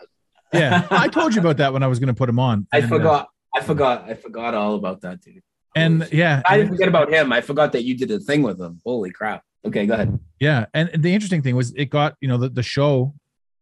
yeah 0.53 0.87
I 0.91 1.09
told 1.09 1.35
you 1.35 1.41
about 1.41 1.57
that 1.59 1.73
when 1.73 1.83
I 1.83 1.87
was 1.87 1.99
going 1.99 2.09
to 2.09 2.15
put 2.15 2.29
him 2.29 2.39
on 2.39 2.67
I 2.73 2.79
And, 2.79 2.87
uh, 2.87 2.89
forgot. 2.97 3.29
I 3.57 3.61
forgot. 3.63 4.05
I 4.09 4.15
forgot 4.15 4.55
all 4.55 4.75
about 4.75 5.01
that, 5.01 5.21
dude. 5.23 5.43
and 5.75 6.07
yeah 6.13 6.43
I 6.47 6.59
didn't 6.59 6.73
forget 6.73 6.89
about 6.89 7.11
him. 7.13 7.33
I 7.33 7.41
forgot 7.41 7.73
that 7.73 7.83
you 7.85 7.97
did 7.97 8.11
a 8.11 8.21
thing 8.21 8.43
with 8.43 8.61
him. 8.61 8.81
Holy 8.85 9.11
crap. 9.11 9.43
Okay, 9.67 9.87
go 9.87 9.95
ahead. 9.95 10.19
yeah 10.39 10.67
and 10.75 10.91
the 11.03 11.13
interesting 11.13 11.43
thing 11.43 11.57
was 11.57 11.73
it 11.75 11.87
got 11.87 12.15
you 12.21 12.29
know 12.29 12.37
the, 12.39 12.49
the 12.51 12.63
show 12.63 13.15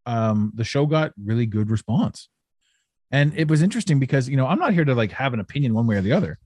um 0.06 0.52
the 0.54 0.64
show 0.64 0.86
got 0.86 1.12
really 1.24 1.46
good 1.46 1.70
response 1.70 2.28
and 3.10 3.32
it 3.36 3.48
was 3.48 3.62
interesting 3.62 3.98
because 3.98 4.28
you 4.28 4.36
know 4.36 4.46
i'm 4.46 4.58
not 4.58 4.72
here 4.72 4.84
to 4.84 4.94
like 4.94 5.12
have 5.12 5.32
an 5.34 5.40
opinion 5.40 5.74
one 5.74 5.86
way 5.86 5.96
or 5.96 6.00
the 6.02 6.12
other. 6.12 6.38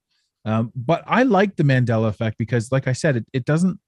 Um 0.44 0.72
but 0.74 1.02
i 1.06 1.22
like 1.22 1.56
the 1.56 1.62
mandela 1.64 2.08
effect 2.08 2.36
because 2.38 2.70
like 2.72 2.86
i 2.88 2.92
said 2.92 3.16
it, 3.16 3.26
it 3.32 3.44
doesn't 3.44 3.78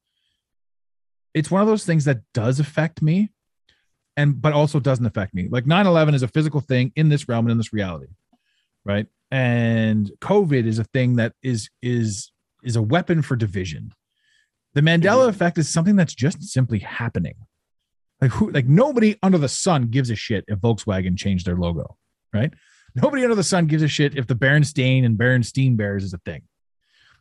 it's 1.35 1.51
one 1.51 1.63
of 1.63 1.69
those 1.69 1.85
things 1.87 2.05
that 2.05 2.21
does 2.35 2.61
affect 2.61 3.01
me 3.03 3.31
and 4.17 4.41
but 4.43 4.53
also 4.53 4.79
doesn't 4.79 5.07
affect 5.07 5.33
me. 5.33 5.49
Like 5.51 5.65
9-11 5.65 6.15
is 6.15 6.23
a 6.23 6.29
physical 6.29 6.61
thing 6.61 6.93
in 6.97 7.09
this 7.09 7.29
realm 7.29 7.47
and 7.47 7.53
in 7.53 7.59
this 7.59 7.73
reality 7.73 8.09
right? 8.85 9.07
And 9.31 10.11
covid 10.21 10.67
is 10.67 10.79
a 10.79 10.85
thing 10.85 11.17
that 11.17 11.33
is 11.43 11.71
is 11.81 12.33
is 12.63 12.77
a 12.77 12.83
weapon 12.83 13.23
for 13.23 13.37
division. 13.37 13.93
The 14.75 14.81
mandela 14.83 15.27
Mhm. 15.27 15.29
effect 15.31 15.57
is 15.59 15.69
something 15.69 15.97
that's 15.97 16.15
just 16.15 16.43
simply 16.43 16.81
happening. 16.81 17.35
Like 18.21 18.33
who 18.33 18.51
like 18.51 18.67
nobody 18.67 19.17
under 19.23 19.39
the 19.39 19.49
sun 19.49 19.87
gives 19.89 20.11
a 20.11 20.17
shit 20.17 20.45
if 20.49 20.59
volkswagen 20.59 21.17
changed 21.17 21.47
their 21.47 21.57
logo 21.57 21.97
right? 22.33 22.53
Nobody 22.95 23.23
under 23.23 23.35
the 23.35 23.43
sun 23.43 23.67
gives 23.67 23.83
a 23.83 23.89
shit 23.89 24.17
if 24.17 24.27
the 24.27 24.35
berenstain 24.35 25.05
and 25.05 25.19
berenstein 25.19 25.77
bears 25.77 26.05
is 26.05 26.13
a 26.13 26.19
thing. 26.19 26.43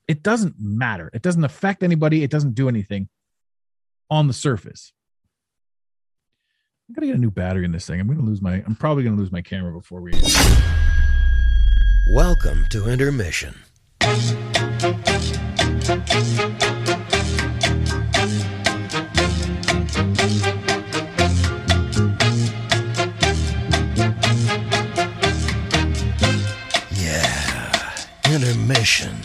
It 0.07 0.24
doesn't 0.24 0.55
matter. 0.59 1.09
It 1.14 1.22
doesn't 1.22 1.43
affect 1.43 1.84
anybody. 1.84 2.24
It 2.24 2.32
doesn't 2.32 2.55
do 2.55 2.68
anything 2.68 3.07
on 4.09 4.28
the 4.28 4.34
surface. 4.34 4.91
I 6.89 6.93
gotta 6.93 7.07
get 7.07 7.16
a 7.16 7.20
new 7.20 7.32
battery 7.32 7.64
in 7.64 7.72
this 7.72 7.88
thing. 7.88 8.01
I'm 8.01 8.07
gonna 8.07 8.22
lose 8.22 8.41
my 8.41 8.64
i'm 8.66 8.76
probably 8.76 9.05
gonna 9.05 9.16
lose 9.16 9.32
my 9.32 9.41
camera 9.41 9.72
before 9.72 10.01
we 10.01 10.12
Welcome 12.14 12.66
to 12.72 12.89
intermission. 12.89 13.55
mission. 28.82 29.20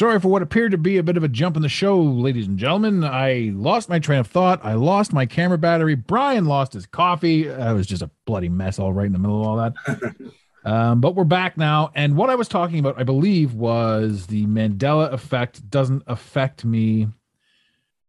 Sorry 0.00 0.18
for 0.18 0.28
what 0.28 0.40
appeared 0.40 0.70
to 0.70 0.78
be 0.78 0.96
a 0.96 1.02
bit 1.02 1.18
of 1.18 1.24
a 1.24 1.28
jump 1.28 1.56
in 1.56 1.62
the 1.62 1.68
show, 1.68 2.00
ladies 2.00 2.46
and 2.46 2.58
gentlemen. 2.58 3.04
I 3.04 3.52
lost 3.52 3.90
my 3.90 3.98
train 3.98 4.20
of 4.20 4.28
thought. 4.28 4.64
I 4.64 4.72
lost 4.72 5.12
my 5.12 5.26
camera 5.26 5.58
battery. 5.58 5.94
Brian 5.94 6.46
lost 6.46 6.72
his 6.72 6.86
coffee. 6.86 7.50
I 7.50 7.74
was 7.74 7.86
just 7.86 8.00
a 8.00 8.08
bloody 8.24 8.48
mess, 8.48 8.78
all 8.78 8.94
right 8.94 9.04
in 9.04 9.12
the 9.12 9.18
middle 9.18 9.42
of 9.42 9.46
all 9.46 9.56
that. 9.58 10.14
um, 10.64 11.02
but 11.02 11.16
we're 11.16 11.24
back 11.24 11.58
now. 11.58 11.90
And 11.94 12.16
what 12.16 12.30
I 12.30 12.34
was 12.34 12.48
talking 12.48 12.78
about, 12.78 12.98
I 12.98 13.02
believe, 13.02 13.52
was 13.52 14.28
the 14.28 14.46
Mandela 14.46 15.12
effect 15.12 15.68
doesn't 15.68 16.02
affect 16.06 16.64
me, 16.64 17.08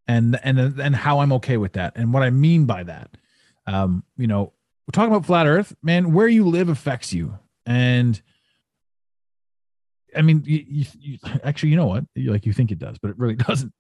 and 0.08 0.40
and 0.46 0.80
and 0.80 0.96
how 0.96 1.20
I'm 1.20 1.34
okay 1.34 1.58
with 1.58 1.74
that, 1.74 1.92
and 1.98 2.14
what 2.14 2.24
I 2.24 2.30
mean 2.30 2.64
by 2.64 2.84
that. 2.84 3.18
Um, 3.68 4.06
you 4.16 4.28
know, 4.28 4.54
we're 4.88 4.94
talking 4.94 5.12
about 5.12 5.26
flat 5.26 5.46
Earth, 5.46 5.76
man. 5.84 6.14
Where 6.14 6.30
you 6.30 6.48
live 6.48 6.70
affects 6.70 7.12
you, 7.12 7.38
and 7.66 8.22
I 10.16 10.22
mean, 10.22 10.44
you, 10.46 10.66
you, 10.68 10.86
you 11.00 11.18
actually, 11.44 11.70
you 11.70 11.76
know 11.76 11.88
what? 11.88 12.06
Like 12.16 12.46
you 12.46 12.54
think 12.54 12.72
it 12.72 12.80
does, 12.80 12.98
but 12.98 13.12
it 13.12 13.18
really 13.18 13.36
doesn't, 13.48 13.74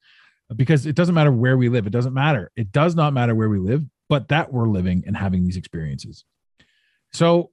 because 0.55 0.85
it 0.85 0.95
doesn't 0.95 1.15
matter 1.15 1.31
where 1.31 1.57
we 1.57 1.69
live. 1.69 1.87
It 1.87 1.91
doesn't 1.91 2.13
matter. 2.13 2.51
It 2.55 2.71
does 2.71 2.95
not 2.95 3.13
matter 3.13 3.35
where 3.35 3.49
we 3.49 3.59
live, 3.59 3.83
but 4.09 4.27
that 4.29 4.51
we're 4.51 4.67
living 4.67 5.03
and 5.07 5.15
having 5.15 5.43
these 5.43 5.57
experiences. 5.57 6.25
So, 7.13 7.51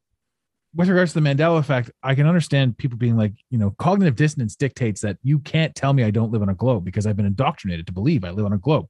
with 0.75 0.89
regards 0.89 1.13
to 1.15 1.21
the 1.21 1.29
Mandela 1.29 1.59
effect, 1.59 1.91
I 2.03 2.15
can 2.15 2.27
understand 2.27 2.77
people 2.77 2.99
being 2.99 3.17
like, 3.17 3.33
you 3.51 3.59
know, 3.59 3.71
cognitive 3.79 4.17
dissonance 4.17 4.55
dictates 4.55 5.01
that 5.01 5.17
you 5.23 5.39
can't 5.39 5.75
tell 5.75 5.93
me 5.93 6.05
I 6.05 6.11
don't 6.11 6.31
live 6.31 6.43
on 6.43 6.51
a 6.51 6.55
globe 6.55 6.85
because 6.85 7.07
I've 7.07 7.17
been 7.17 7.27
indoctrinated 7.27 7.87
to 7.87 7.93
believe 7.93 8.23
I 8.23 8.31
live 8.31 8.45
on 8.45 8.53
a 8.53 8.59
globe. 8.59 8.87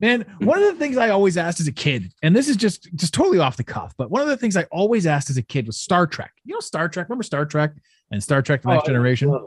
Man, 0.00 0.26
one 0.40 0.62
of 0.62 0.66
the 0.66 0.78
things 0.78 0.96
I 0.96 1.08
always 1.08 1.36
asked 1.36 1.58
as 1.60 1.66
a 1.66 1.72
kid, 1.72 2.12
and 2.22 2.36
this 2.36 2.46
is 2.48 2.56
just 2.56 2.94
just 2.94 3.12
totally 3.12 3.40
off 3.40 3.56
the 3.56 3.64
cuff, 3.64 3.94
but 3.98 4.10
one 4.10 4.22
of 4.22 4.28
the 4.28 4.36
things 4.36 4.56
I 4.56 4.64
always 4.64 5.06
asked 5.06 5.28
as 5.28 5.38
a 5.38 5.42
kid 5.42 5.66
was 5.66 5.78
Star 5.78 6.06
Trek. 6.06 6.32
You 6.44 6.54
know 6.54 6.60
Star 6.60 6.88
Trek? 6.88 7.08
Remember 7.08 7.24
Star 7.24 7.44
Trek 7.44 7.72
and 8.10 8.22
Star 8.22 8.42
Trek: 8.42 8.62
The 8.62 8.70
Next 8.70 8.84
Oh, 8.84 8.86
Generation? 8.86 9.34
it. 9.34 9.42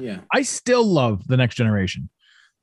Yeah. 0.00 0.20
I 0.32 0.42
still 0.42 0.84
love 0.86 1.26
The 1.26 1.36
Next 1.36 1.54
Generation. 1.56 2.08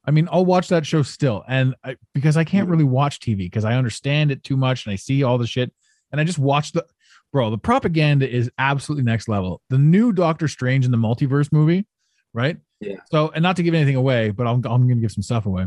I 0.06 0.12
mean, 0.12 0.28
I'll 0.32 0.46
watch 0.46 0.70
that 0.70 0.86
show 0.86 1.04
still, 1.04 1.44
and 1.48 1.76
I, 1.84 1.96
because 2.14 2.38
I 2.38 2.44
can't 2.44 2.70
really 2.70 2.84
watch 2.86 3.20
TV 3.20 3.38
because 3.40 3.66
I 3.66 3.76
understand 3.76 4.32
it 4.32 4.44
too 4.44 4.58
much 4.58 4.86
and 4.86 4.94
I 4.94 4.96
see 4.96 5.24
all 5.24 5.38
the 5.38 5.46
shit, 5.46 5.72
and 6.12 6.20
I 6.20 6.24
just 6.24 6.40
watch 6.40 6.72
the 6.72 6.86
bro. 7.32 7.52
The 7.52 7.58
propaganda 7.58 8.28
is 8.28 8.50
absolutely 8.58 9.04
next 9.04 9.28
level. 9.28 9.62
The 9.70 9.78
new 9.78 10.12
Doctor 10.12 10.48
Strange 10.48 10.86
in 10.86 10.92
the 10.92 10.98
multiverse 10.98 11.52
movie, 11.52 11.86
right? 12.34 12.58
Yeah. 12.80 12.96
So, 13.12 13.30
and 13.36 13.44
not 13.44 13.58
to 13.58 13.64
give 13.64 13.74
anything 13.74 13.98
away, 13.98 14.32
but 14.32 14.48
I'm 14.48 14.56
I'm 14.66 14.88
going 14.88 14.96
to 14.96 15.02
give 15.02 15.12
some 15.12 15.22
stuff 15.24 15.46
away. 15.46 15.66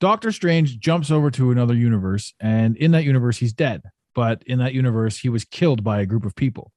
Doctor 0.00 0.32
Strange 0.32 0.78
jumps 0.80 1.10
over 1.10 1.30
to 1.32 1.50
another 1.50 1.74
universe, 1.74 2.32
and 2.40 2.76
in 2.78 2.92
that 2.92 3.04
universe, 3.04 3.36
he's 3.36 3.52
dead. 3.52 3.82
But 4.14 4.42
in 4.46 4.58
that 4.58 4.72
universe, 4.72 5.18
he 5.18 5.28
was 5.28 5.44
killed 5.44 5.84
by 5.84 6.00
a 6.00 6.06
group 6.06 6.24
of 6.24 6.34
people. 6.34 6.72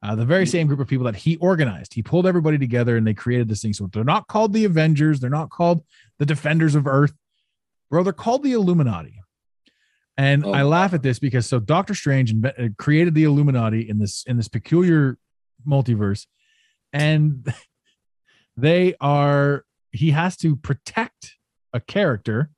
Uh, 0.00 0.14
the 0.14 0.24
very 0.24 0.46
same 0.46 0.68
group 0.68 0.78
of 0.78 0.86
people 0.86 1.04
that 1.06 1.16
he 1.16 1.36
organized. 1.38 1.92
He 1.92 2.02
pulled 2.02 2.24
everybody 2.26 2.56
together 2.56 2.96
and 2.96 3.04
they 3.06 3.14
created 3.14 3.48
this 3.48 3.62
thing. 3.62 3.72
So 3.72 3.88
they're 3.92 4.04
not 4.04 4.28
called 4.28 4.52
the 4.52 4.64
Avengers. 4.64 5.18
They're 5.18 5.28
not 5.28 5.50
called 5.50 5.82
the 6.18 6.26
Defenders 6.26 6.76
of 6.76 6.86
Earth. 6.86 7.12
Bro, 7.90 8.04
they're 8.04 8.12
called 8.12 8.44
the 8.44 8.52
Illuminati. 8.52 9.20
And 10.16 10.44
Oh, 10.44 10.52
I 10.52 10.62
laugh 10.62 10.94
at 10.94 11.02
this 11.02 11.18
because 11.18 11.46
so 11.46 11.58
Doctor 11.60 11.94
Strange 11.94 12.34
uh, 12.44 12.50
created 12.76 13.14
the 13.14 13.24
Illuminati 13.24 13.88
in 13.88 13.98
this 13.98 14.24
in 14.26 14.36
this 14.36 14.48
peculiar 14.48 15.16
multiverse, 15.66 16.26
and 16.92 17.46
they 18.56 18.94
are 19.00 19.64
he 19.92 20.10
has 20.10 20.36
to 20.38 20.56
protect 20.56 21.36
a 21.72 21.78
character, 21.78 22.50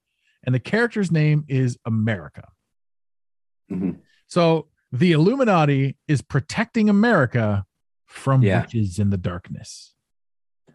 and 0.43 0.55
the 0.55 0.59
character's 0.61 1.13
name 1.13 1.45
is 1.49 1.77
America. 1.85 2.49
Mhm. 3.71 3.99
So 4.27 4.69
the 4.93 5.13
Illuminati 5.13 5.97
is 6.09 6.23
protecting 6.23 6.89
America 6.89 7.65
from 8.07 8.43
Yeah. 8.43 8.63
witches 8.63 8.99
in 8.99 9.11
the 9.11 9.17
darkness. 9.19 9.95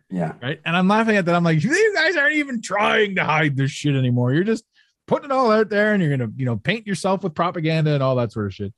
Yeah. 0.09 0.33
Right. 0.41 0.61
And 0.65 0.75
I'm 0.77 0.87
laughing 0.87 1.17
at 1.17 1.25
that. 1.25 1.35
I'm 1.35 1.43
like, 1.43 1.63
you 1.63 1.93
guys 1.95 2.15
aren't 2.15 2.35
even 2.35 2.61
trying 2.61 3.15
to 3.15 3.23
hide 3.25 3.57
this 3.57 3.71
shit 3.71 3.95
anymore. 3.95 4.33
You're 4.33 4.43
just 4.43 4.63
putting 5.07 5.25
it 5.25 5.31
all 5.31 5.51
out 5.51 5.69
there 5.69 5.93
and 5.93 6.01
you're 6.01 6.15
going 6.15 6.29
to, 6.31 6.33
you 6.37 6.45
know, 6.45 6.55
paint 6.57 6.87
yourself 6.87 7.23
with 7.23 7.33
propaganda 7.33 7.93
and 7.93 8.03
all 8.03 8.15
that 8.15 8.31
sort 8.31 8.45
of 8.47 8.53
shit. 8.53 8.73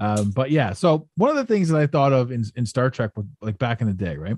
Um, 0.00 0.30
but 0.30 0.50
yeah, 0.50 0.72
so 0.72 1.08
one 1.16 1.30
of 1.30 1.36
the 1.36 1.44
things 1.44 1.68
that 1.68 1.80
I 1.80 1.86
thought 1.86 2.12
of 2.12 2.32
in, 2.32 2.44
in 2.56 2.64
Star 2.66 2.90
Trek, 2.90 3.10
was, 3.16 3.26
like 3.40 3.58
back 3.58 3.80
in 3.80 3.86
the 3.86 3.92
day, 3.92 4.16
right? 4.16 4.36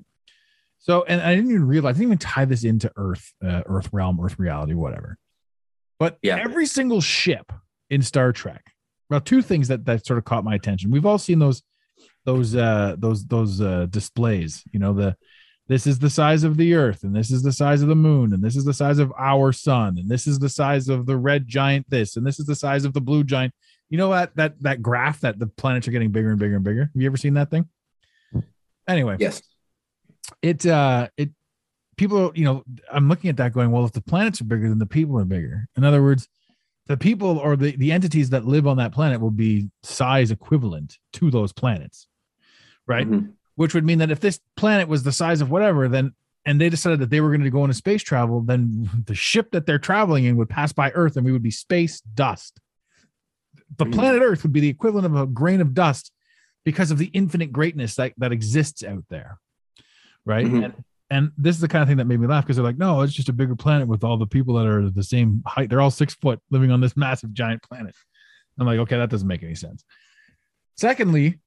So, 0.78 1.04
and 1.04 1.22
I 1.22 1.34
didn't 1.34 1.50
even 1.50 1.66
realize, 1.66 1.92
I 1.96 1.98
didn't 1.98 2.08
even 2.08 2.18
tie 2.18 2.44
this 2.44 2.64
into 2.64 2.90
Earth, 2.96 3.32
uh, 3.42 3.62
Earth 3.66 3.88
realm, 3.92 4.20
Earth 4.22 4.38
reality, 4.38 4.74
whatever. 4.74 5.16
But 5.98 6.18
Yeah. 6.22 6.36
every 6.42 6.66
single 6.66 7.00
ship 7.00 7.50
in 7.88 8.02
Star 8.02 8.32
Trek, 8.32 8.72
well, 9.10 9.20
two 9.20 9.42
things 9.42 9.68
that 9.68 9.84
that 9.86 10.06
sort 10.06 10.18
of 10.18 10.24
caught 10.24 10.44
my 10.44 10.54
attention. 10.54 10.90
We've 10.90 11.06
all 11.06 11.18
seen 11.18 11.38
those, 11.38 11.62
those, 12.24 12.54
uh, 12.56 12.96
those, 12.98 13.24
those 13.26 13.60
uh, 13.60 13.86
displays. 13.90 14.62
You 14.72 14.80
know, 14.80 14.92
the 14.92 15.16
this 15.66 15.86
is 15.86 15.98
the 15.98 16.10
size 16.10 16.44
of 16.44 16.56
the 16.58 16.74
Earth, 16.74 17.04
and 17.04 17.16
this 17.16 17.30
is 17.30 17.42
the 17.42 17.52
size 17.52 17.80
of 17.80 17.88
the 17.88 17.94
Moon, 17.94 18.34
and 18.34 18.42
this 18.42 18.54
is 18.54 18.64
the 18.66 18.74
size 18.74 18.98
of 18.98 19.12
our 19.18 19.50
Sun, 19.52 19.96
and 19.98 20.08
this 20.08 20.26
is 20.26 20.38
the 20.38 20.48
size 20.50 20.88
of 20.90 21.06
the 21.06 21.16
red 21.16 21.48
giant. 21.48 21.88
This, 21.88 22.16
and 22.16 22.26
this 22.26 22.38
is 22.38 22.44
the 22.46 22.54
size 22.54 22.84
of 22.84 22.92
the 22.92 23.00
blue 23.00 23.24
giant. 23.24 23.54
You 23.88 23.98
know 23.98 24.10
that 24.10 24.36
that 24.36 24.60
that 24.62 24.82
graph 24.82 25.20
that 25.20 25.38
the 25.38 25.46
planets 25.46 25.88
are 25.88 25.90
getting 25.90 26.10
bigger 26.10 26.30
and 26.30 26.38
bigger 26.38 26.56
and 26.56 26.64
bigger. 26.64 26.90
Have 26.92 27.02
you 27.02 27.06
ever 27.06 27.16
seen 27.16 27.34
that 27.34 27.50
thing? 27.50 27.68
Anyway, 28.86 29.16
Yes. 29.18 29.40
it 30.42 30.66
uh 30.66 31.08
it 31.16 31.30
people 31.96 32.32
you 32.34 32.44
know 32.44 32.64
i'm 32.92 33.08
looking 33.08 33.30
at 33.30 33.36
that 33.36 33.52
going 33.52 33.70
well 33.70 33.84
if 33.84 33.92
the 33.92 34.00
planets 34.00 34.40
are 34.40 34.44
bigger 34.44 34.68
then 34.68 34.78
the 34.78 34.84
people 34.86 35.18
are 35.18 35.24
bigger 35.24 35.68
in 35.76 35.84
other 35.84 36.02
words 36.02 36.28
the 36.86 36.96
people 36.96 37.38
or 37.38 37.56
the, 37.56 37.74
the 37.76 37.92
entities 37.92 38.30
that 38.30 38.44
live 38.44 38.66
on 38.66 38.76
that 38.76 38.92
planet 38.92 39.20
will 39.20 39.30
be 39.30 39.70
size 39.82 40.30
equivalent 40.30 40.98
to 41.14 41.30
those 41.30 41.52
planets 41.52 42.06
right 42.86 43.08
Mhm. 43.08 43.32
which 43.56 43.72
would 43.74 43.84
mean 43.84 43.98
that 43.98 44.10
if 44.10 44.20
this 44.20 44.40
planet 44.56 44.88
was 44.88 45.02
the 45.02 45.12
size 45.12 45.40
of 45.40 45.50
whatever 45.50 45.88
then 45.88 46.12
and 46.46 46.60
they 46.60 46.68
decided 46.68 46.98
that 47.00 47.08
they 47.08 47.22
were 47.22 47.30
going 47.30 47.40
to 47.42 47.50
go 47.50 47.64
into 47.64 47.74
space 47.74 48.02
travel 48.02 48.40
then 48.42 48.88
the 49.06 49.14
ship 49.14 49.50
that 49.52 49.66
they're 49.66 49.78
traveling 49.78 50.24
in 50.24 50.36
would 50.36 50.48
pass 50.50 50.72
by 50.72 50.90
earth 50.92 51.16
and 51.16 51.24
we 51.24 51.32
would 51.32 51.42
be 51.42 51.50
space 51.50 52.00
dust 52.14 52.60
the 53.78 53.86
Mm. 53.86 53.94
planet 53.94 54.22
earth 54.22 54.42
would 54.42 54.52
be 54.52 54.60
the 54.60 54.68
equivalent 54.68 55.06
of 55.06 55.16
a 55.16 55.26
grain 55.26 55.60
of 55.60 55.72
dust 55.74 56.12
because 56.64 56.90
of 56.90 56.98
the 56.98 57.06
infinite 57.06 57.52
greatness 57.52 57.94
that, 57.96 58.12
that 58.18 58.32
exists 58.32 58.82
out 58.84 59.04
there 59.08 59.38
right 60.26 60.46
Mhm. 60.46 60.64
and, 60.66 60.84
and 61.10 61.30
this 61.36 61.54
is 61.54 61.60
the 61.60 61.68
kind 61.68 61.82
of 61.82 61.88
thing 61.88 61.98
that 61.98 62.06
made 62.06 62.18
me 62.20 62.26
laugh 62.26 62.44
because 62.44 62.56
they're 62.56 62.64
like 62.64 62.78
no 62.78 63.02
it's 63.02 63.12
just 63.12 63.28
a 63.28 63.32
bigger 63.32 63.54
planet 63.56 63.86
with 63.88 64.02
all 64.04 64.16
the 64.16 64.26
people 64.26 64.54
that 64.54 64.66
are 64.66 64.88
the 64.90 65.02
same 65.02 65.42
height. 65.46 65.68
They're 65.70 65.80
all 65.80 65.90
six 65.90 66.14
foot 66.14 66.40
living 66.50 66.70
on 66.70 66.80
this 66.80 66.96
massive 66.96 67.32
giant 67.32 67.62
planet. 67.62 67.94
I'm 68.58 68.66
like 68.66 68.78
okay 68.80 68.96
that 68.96 69.10
doesn't 69.10 69.28
make 69.28 69.42
any 69.42 69.54
sense. 69.54 69.84
Secondly 70.76 71.40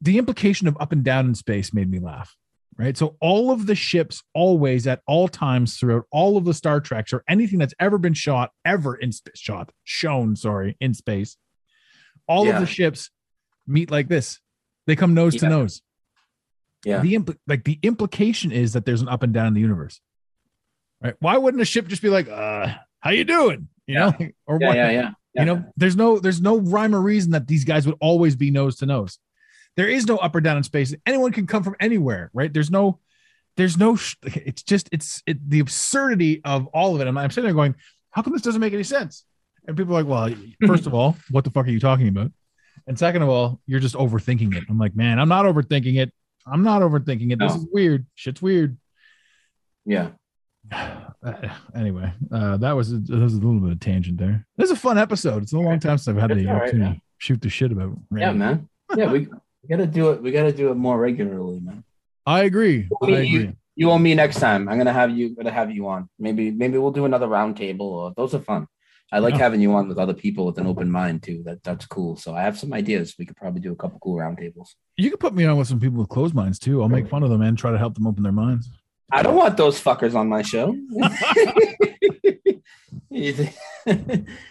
the 0.00 0.18
implication 0.18 0.68
of 0.68 0.76
up 0.78 0.92
and 0.92 1.02
down 1.04 1.26
in 1.26 1.34
space 1.34 1.72
made 1.72 1.90
me 1.90 1.98
laugh 1.98 2.34
right? 2.78 2.94
So 2.98 3.16
all 3.22 3.50
of 3.50 3.66
the 3.66 3.74
ships 3.74 4.22
always 4.34 4.86
at 4.86 5.00
all 5.06 5.28
times 5.28 5.78
throughout 5.78 6.04
all 6.12 6.36
of 6.36 6.44
the 6.44 6.52
star 6.52 6.78
treks 6.78 7.10
or 7.14 7.24
anything 7.26 7.58
that's 7.58 7.72
ever 7.80 7.96
been 7.96 8.12
shot 8.12 8.50
ever 8.66 8.94
in 8.96 9.12
space 9.12 9.38
shot 9.38 9.70
shown 9.84 10.36
sorry 10.36 10.76
in 10.80 10.92
space 10.92 11.38
all 12.28 12.44
Yeah. 12.44 12.56
of 12.56 12.60
the 12.60 12.66
ships 12.66 13.10
meet 13.66 13.90
like 13.90 14.08
this. 14.08 14.40
They 14.86 14.94
come 14.96 15.14
nose 15.14 15.36
to 15.36 15.48
nose 15.48 15.80
Yeah. 16.86 17.00
the 17.00 17.14
impl- 17.14 17.36
like 17.46 17.64
the 17.64 17.78
implication 17.82 18.52
is 18.52 18.72
that 18.74 18.84
there's 18.86 19.02
an 19.02 19.08
up 19.08 19.22
and 19.22 19.34
down 19.34 19.46
in 19.48 19.54
the 19.54 19.60
universe. 19.60 20.00
Right? 21.02 21.14
Why 21.20 21.36
wouldn't 21.36 21.60
a 21.60 21.66
ship 21.66 21.88
just 21.88 22.00
be 22.02 22.08
like 22.08 22.28
uh 22.28 22.68
how 23.00 23.10
you 23.10 23.24
doing? 23.24 23.68
You 23.86 23.94
know? 23.96 24.14
Or 24.46 24.58
Yeah. 24.60 24.66
what 24.68 24.76
Yeah. 24.76 24.90
Yeah. 24.90 25.10
you 25.34 25.44
know 25.44 25.64
there's 25.76 25.96
no 25.96 26.18
there's 26.18 26.40
no 26.40 26.58
rhyme 26.58 26.94
or 26.94 27.00
reason 27.00 27.32
that 27.32 27.46
these 27.46 27.64
guys 27.64 27.86
would 27.86 27.96
always 28.00 28.36
be 28.36 28.50
nose 28.50 28.76
to 28.76 28.86
nose. 28.86 29.18
There 29.76 29.88
is 29.88 30.06
no 30.06 30.16
up 30.16 30.34
or 30.34 30.40
down 30.40 30.56
in 30.56 30.62
space. 30.62 30.94
Anyone 31.04 31.32
can 31.32 31.46
come 31.46 31.62
from 31.62 31.76
anywhere 31.80 32.30
right? 32.32 32.52
There's 32.52 32.70
no 32.70 33.00
there's 33.56 33.76
no 33.76 33.98
it's 34.22 34.62
just 34.62 34.88
it's 34.92 35.22
it, 35.26 35.38
the 35.50 35.60
absurdity 35.60 36.40
of 36.44 36.66
all 36.68 36.94
of 36.94 37.00
it. 37.00 37.06
And 37.08 37.18
i'm 37.18 37.30
sitting 37.30 37.46
there 37.48 37.54
going 37.54 37.74
how 38.10 38.22
come 38.22 38.32
this 38.32 38.42
doesn't 38.42 38.60
make 38.60 38.72
any 38.72 38.84
sense? 38.84 39.24
And 39.66 39.76
people 39.76 39.96
are 39.96 40.02
like 40.02 40.08
well 40.10 40.32
first 40.66 40.86
of 40.86 40.94
all 40.94 41.16
what 41.30 41.44
the 41.44 41.50
fuck 41.50 41.66
are 41.66 41.70
you 41.70 41.80
talking 41.80 42.08
about? 42.08 42.30
And 42.86 42.96
second 42.98 43.22
of 43.22 43.28
all 43.28 43.60
you're 43.66 43.80
just 43.80 43.96
overthinking 43.96 44.54
it. 44.56 44.64
I'm 44.70 44.78
like 44.78 44.94
man 44.96 45.18
i'm 45.18 45.28
not 45.28 45.44
overthinking 45.44 45.96
it 45.98 46.12
i'm 46.46 46.62
not 46.62 46.82
overthinking 46.82 47.32
it 47.32 47.38
this 47.38 47.54
is 47.54 47.66
weird 47.72 48.06
shit's 48.14 48.40
weird 48.42 48.76
Yeah. 49.84 50.10
anyway, 51.76 52.12
uh, 52.32 52.56
that 52.56 52.72
was 52.72 52.90
that 52.90 53.18
was 53.20 53.34
a 53.34 53.36
little 53.36 53.60
bit 53.60 53.70
of 53.70 53.78
tangent 53.78 54.18
there. 54.18 54.44
This 54.56 54.70
is 54.70 54.76
a 54.76 54.80
fun 54.80 54.98
episode. 54.98 55.44
It's 55.44 55.52
a 55.52 55.58
long 55.58 55.78
time 55.78 55.96
since 55.96 56.08
I've 56.08 56.20
had 56.20 56.32
It's 56.32 56.42
the 56.42 56.48
opportunity 56.50 56.78
man. 56.80 56.94
to 56.94 57.00
shoot 57.18 57.40
the 57.40 57.48
shit 57.48 57.70
about. 57.70 57.96
Yeah, 58.10 58.32
man. 58.32 58.68
Yeah, 58.96 59.12
we, 59.12 59.20
we 59.62 59.68
gotta 59.70 59.86
do 59.86 60.10
it. 60.10 60.20
We 60.22 60.32
gotta 60.32 60.52
do 60.52 60.72
it 60.72 60.74
more 60.74 60.98
regularly, 60.98 61.60
man. 61.60 61.84
I 62.26 62.42
agree. 62.42 62.88
I 63.00 63.06
agree. 63.06 63.26
you, 63.28 63.52
you 63.76 63.92
and 63.92 64.02
me 64.02 64.14
next 64.16 64.40
time. 64.40 64.68
I'm 64.68 64.76
gonna 64.76 64.92
have 64.92 65.16
you. 65.16 65.36
Gonna 65.36 65.52
have 65.52 65.70
you 65.70 65.86
on. 65.86 66.08
Maybe 66.18 66.50
maybe 66.50 66.78
we'll 66.78 66.90
do 66.90 67.04
another 67.04 67.28
roundtable. 67.28 67.82
Or 67.82 68.12
those 68.16 68.34
are 68.34 68.40
fun. 68.40 68.66
I 69.12 69.20
like 69.20 69.34
Yeah. 69.34 69.38
having 69.40 69.60
you 69.60 69.72
on 69.74 69.88
with 69.88 69.98
other 69.98 70.14
people 70.14 70.46
with 70.46 70.58
an 70.58 70.66
open 70.66 70.90
mind 70.90 71.22
too. 71.22 71.42
That 71.44 71.62
that's 71.62 71.86
cool. 71.86 72.16
So 72.16 72.34
I 72.34 72.42
have 72.42 72.58
some 72.58 72.72
ideas. 72.72 73.14
We 73.18 73.24
could 73.26 73.36
probably 73.36 73.60
do 73.60 73.72
a 73.72 73.76
couple 73.76 73.98
cool 74.00 74.16
roundtables. 74.16 74.74
You 74.96 75.10
can 75.10 75.18
put 75.18 75.34
me 75.34 75.44
on 75.44 75.56
with 75.56 75.68
some 75.68 75.78
people 75.78 75.98
with 75.98 76.08
closed 76.08 76.34
minds 76.34 76.58
too. 76.58 76.82
I'll 76.82 76.88
make 76.88 77.08
fun 77.08 77.22
of 77.22 77.30
them 77.30 77.40
and 77.42 77.56
try 77.56 77.70
to 77.70 77.78
help 77.78 77.94
them 77.94 78.06
open 78.06 78.22
their 78.24 78.32
minds. 78.32 78.68
I 79.12 79.22
don't 79.22 79.36
want 79.36 79.56
those 79.56 79.80
fuckers 79.80 80.14
on 80.16 80.28
my 80.28 80.42
show. 80.42 80.76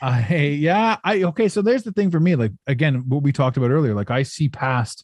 Uh, 0.01 0.13
hey, 0.21 0.53
yeah, 0.53 0.97
I 1.03 1.23
okay. 1.23 1.49
So 1.49 1.61
there's 1.61 1.83
the 1.83 1.91
thing 1.91 2.09
for 2.09 2.19
me. 2.19 2.35
Like 2.35 2.53
again, 2.67 3.03
what 3.07 3.21
we 3.21 3.31
talked 3.31 3.57
about 3.57 3.69
earlier. 3.69 3.93
Like 3.93 4.09
I 4.09 4.23
see 4.23 4.47
past 4.49 5.03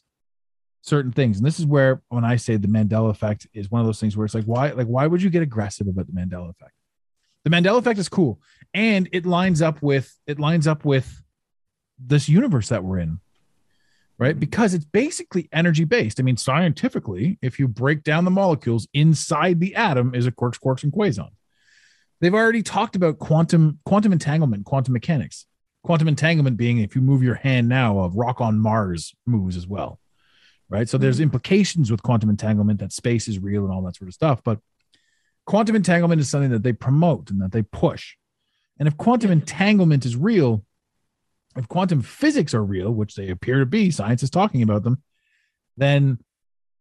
certain 0.80 1.12
things, 1.12 1.36
and 1.36 1.46
this 1.46 1.60
is 1.60 1.66
where 1.66 2.02
when 2.08 2.24
I 2.24 2.36
say 2.36 2.56
the 2.56 2.66
Mandela 2.68 3.10
effect 3.10 3.46
is 3.52 3.70
one 3.70 3.80
of 3.80 3.86
those 3.86 4.00
things 4.00 4.16
where 4.16 4.24
it's 4.24 4.34
like, 4.34 4.46
why, 4.46 4.70
like, 4.70 4.86
why 4.86 5.06
would 5.06 5.22
you 5.22 5.30
get 5.30 5.42
aggressive 5.42 5.86
about 5.86 6.06
the 6.06 6.12
Mandela 6.12 6.50
effect? 6.50 6.72
The 7.44 7.50
Mandela 7.50 7.78
effect 7.78 7.98
is 7.98 8.08
cool, 8.08 8.40
and 8.72 9.08
it 9.12 9.26
lines 9.26 9.62
up 9.62 9.82
with 9.82 10.16
it 10.26 10.38
lines 10.38 10.66
up 10.66 10.84
with 10.84 11.22
this 11.98 12.28
universe 12.28 12.68
that 12.68 12.84
we're 12.84 12.98
in, 12.98 13.20
right? 14.18 14.38
Because 14.38 14.74
it's 14.74 14.84
basically 14.84 15.48
energy 15.52 15.84
based. 15.84 16.20
I 16.20 16.22
mean, 16.22 16.36
scientifically, 16.36 17.38
if 17.42 17.58
you 17.58 17.68
break 17.68 18.04
down 18.04 18.24
the 18.24 18.30
molecules 18.30 18.86
inside 18.92 19.60
the 19.60 19.74
atom, 19.74 20.14
is 20.14 20.26
a 20.26 20.32
quarks, 20.32 20.60
quarks, 20.60 20.84
and 20.84 20.92
quasons 20.92 21.32
they've 22.20 22.34
already 22.34 22.62
talked 22.62 22.96
about 22.96 23.18
quantum 23.18 23.78
quantum 23.84 24.12
entanglement 24.12 24.64
quantum 24.64 24.94
mechanics. 24.94 25.46
Quantum 25.84 26.06
entanglement 26.06 26.56
being 26.56 26.78
if 26.78 26.94
you 26.94 27.02
move 27.02 27.24
your 27.24 27.34
hand 27.34 27.68
now 27.68 27.98
a 27.98 28.08
rock 28.08 28.40
on 28.40 28.58
mars 28.60 29.14
moves 29.26 29.56
as 29.56 29.66
well 29.66 29.98
right? 30.72 30.88
So 30.88 30.96
there's 30.96 31.18
hmm. 31.18 31.24
implications 31.24 31.90
with 31.90 32.02
quantum 32.02 32.30
entanglement 32.30 32.80
that 32.80 32.92
space 32.92 33.28
is 33.28 33.38
real 33.38 33.64
and 33.64 33.72
all 33.72 33.82
that 33.82 33.96
sort 33.96 34.08
of 34.08 34.14
stuff 34.14 34.42
but 34.42 34.58
quantum 35.46 35.76
entanglement 35.76 36.20
is 36.20 36.28
something 36.28 36.50
that 36.50 36.62
they 36.62 36.72
promote 36.72 37.30
and 37.30 37.40
that 37.40 37.52
they 37.52 37.62
push 37.62 38.16
and 38.78 38.86
if 38.88 38.96
quantum 38.96 39.30
entanglement 39.30 40.04
is 40.06 40.16
real 40.16 40.64
if 41.56 41.68
quantum 41.68 42.00
physics 42.00 42.54
are 42.54 42.64
real 42.64 42.90
which 42.92 43.14
they 43.14 43.28
appear 43.28 43.58
to 43.58 43.66
be 43.66 43.90
science 43.90 44.22
is 44.22 44.30
talking 44.30 44.62
about 44.62 44.82
them 44.82 45.02
then 45.76 46.18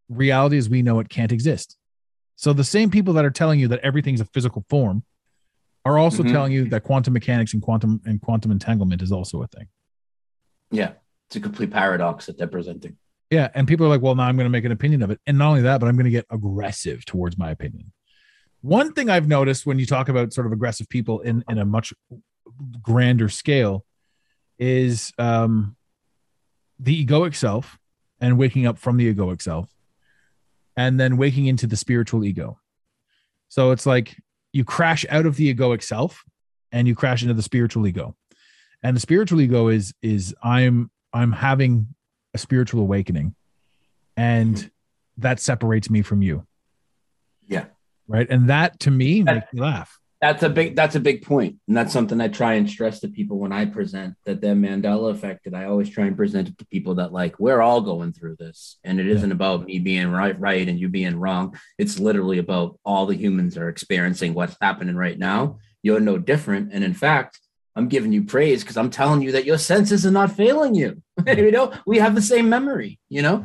reality 0.10 0.58
as 0.58 0.70
we 0.70 0.82
know 0.82 1.00
it 1.00 1.10
can't 1.10 1.32
exist 1.32 1.78
so 2.36 2.54
the 2.54 2.64
same 2.64 2.90
people 2.90 3.14
that 3.14 3.26
are 3.26 3.32
telling 3.32 3.60
you 3.60 3.68
that 3.68 3.80
everything's 3.82 4.22
a 4.22 4.26
physical 4.26 4.66
form 4.70 5.04
are 5.86 5.98
also 5.98 6.22
Mhm. 6.22 6.32
telling 6.32 6.52
you 6.52 6.70
that 6.70 6.84
quantum 6.84 7.14
mechanics 7.14 7.54
and 7.54 7.62
quantum 7.62 8.02
and 8.06 8.22
quantum 8.22 8.52
entanglement 8.52 9.02
is 9.02 9.12
also 9.12 9.42
a 9.42 9.48
thing. 9.48 9.68
Yeah, 10.70 10.94
it's 11.28 11.36
a 11.38 11.40
complete 11.40 11.72
paradox 11.72 12.28
that 12.28 12.38
they're 12.38 12.46
presenting. 12.48 12.98
Yeah, 13.32 13.50
and 13.56 13.68
people 13.68 13.88
are 13.88 13.90
like, 13.90 14.02
"Well, 14.02 14.14
now 14.14 14.24
I'm 14.24 14.36
going 14.38 14.46
to 14.46 14.50
make 14.52 14.64
an 14.66 14.72
opinion 14.72 15.02
of 15.02 15.10
it," 15.10 15.20
and 15.26 15.40
not 15.40 15.50
only 15.50 15.62
that, 15.64 15.80
but 15.80 15.88
I'm 15.88 15.96
going 15.96 16.06
to 16.06 16.12
get 16.12 16.28
aggressive 16.30 17.04
towards 17.06 17.36
my 17.38 17.50
opinion. 17.50 17.94
One 18.62 18.94
thing 18.94 19.10
I've 19.10 19.28
noticed 19.28 19.66
when 19.66 19.80
you 19.80 19.86
talk 19.86 20.10
about 20.10 20.34
sort 20.34 20.48
of 20.48 20.54
aggressive 20.54 20.88
people 20.90 21.22
in 21.22 21.44
in 21.50 21.58
a 21.58 21.66
much 21.66 21.94
grander 22.82 23.30
scale 23.30 23.86
is 24.60 25.12
um, 25.18 25.76
the 26.80 27.06
egoic 27.06 27.36
self 27.36 27.80
and 28.20 28.38
waking 28.38 28.68
up 28.68 28.78
from 28.78 28.98
the 28.98 29.14
egoic 29.14 29.42
self, 29.42 29.68
and 30.78 31.00
then 31.00 31.18
waking 31.18 31.48
into 31.48 31.66
the 31.66 31.76
spiritual 31.76 32.24
ego. 32.24 32.60
So 33.50 33.72
it's 33.72 33.86
like 33.86 34.16
you 34.54 34.64
crash 34.64 35.06
out 35.10 35.26
of 35.26 35.36
the 35.36 35.54
egoic 35.54 35.82
self 35.82 36.24
and 36.72 36.88
you 36.88 36.96
crash 36.96 37.24
into 37.24 37.34
the 37.34 37.42
spiritual 37.42 37.88
ego, 37.88 38.16
and 38.84 38.96
the 38.96 39.02
spiritual 39.02 39.42
ego 39.42 39.70
is 39.70 39.94
is 40.02 40.36
I'm 40.44 40.92
I'm 41.14 41.32
having 41.32 41.96
a 42.34 42.38
spiritual 42.38 42.82
awakening 42.82 43.36
and 44.16 44.70
that 45.18 45.40
separates 45.40 45.90
me 45.90 46.02
from 46.02 46.22
you. 46.22 46.46
Right 48.12 48.28
and 48.30 48.50
that 48.50 48.80
to 48.82 48.92
me 48.92 49.22
That- 49.24 49.36
makes 49.36 49.54
me 49.54 49.62
laugh 49.62 49.98
That's 50.22 50.44
a 50.44 50.50
big 50.50 50.76
that's 50.76 50.96
a 50.96 51.00
big. 51.00 51.26
And 51.32 51.76
that's 51.78 51.92
something 51.92 52.22
I 52.22 52.28
try 52.28 52.54
and 52.60 52.70
stress 52.70 53.00
to 53.00 53.08
people 53.08 53.40
when 53.40 53.52
I 53.52 53.66
present 53.66 54.14
that 54.26 54.40
the 54.40 54.54
Mandela 54.66 55.10
effect 55.16 55.40
that 55.46 55.56
I 55.56 55.64
always 55.66 55.90
try 55.90 56.06
and 56.06 56.16
present 56.16 56.48
it 56.50 56.58
to 56.60 56.66
people 56.68 56.94
that 57.00 57.12
like 57.12 57.34
we're 57.40 57.60
all 57.68 57.82
going 57.82 58.14
through 58.14 58.36
this. 58.38 58.78
And 58.84 59.00
it 59.00 59.08
Yeah. 59.08 59.16
isn't 59.16 59.32
about 59.32 59.66
me 59.66 59.80
being 59.80 60.10
right 60.22 60.38
right 60.40 60.68
and 60.70 60.78
you 60.80 60.90
being 60.90 61.18
wrong. 61.24 61.46
It's 61.82 61.98
literally 62.08 62.38
about 62.38 62.70
all 62.90 63.08
the 63.08 63.16
humans 63.26 63.58
are 63.58 63.68
experiencing 63.76 64.36
what's 64.36 64.58
happening 64.62 64.96
right 64.96 65.18
now. 65.18 65.58
You're 65.82 66.00
no 66.12 66.20
different. 66.20 66.66
And 66.74 66.84
in 66.84 66.94
fact, 66.94 67.40
I'm 67.76 67.88
giving 67.88 68.14
you 68.14 68.24
praise 68.36 68.62
because 68.64 68.78
I'm 68.78 68.92
telling 68.92 69.22
you 69.26 69.32
that 69.32 69.46
your 69.50 69.58
senses 69.58 70.06
are 70.06 70.12
not 70.20 70.32
failing 70.42 70.76
you. 70.76 71.02
you 71.26 71.52
know, 71.58 71.74
we 71.88 71.98
have 71.98 72.14
the 72.14 72.22
same 72.34 72.48
memory, 72.48 73.00
you 73.10 73.24
know? 73.24 73.38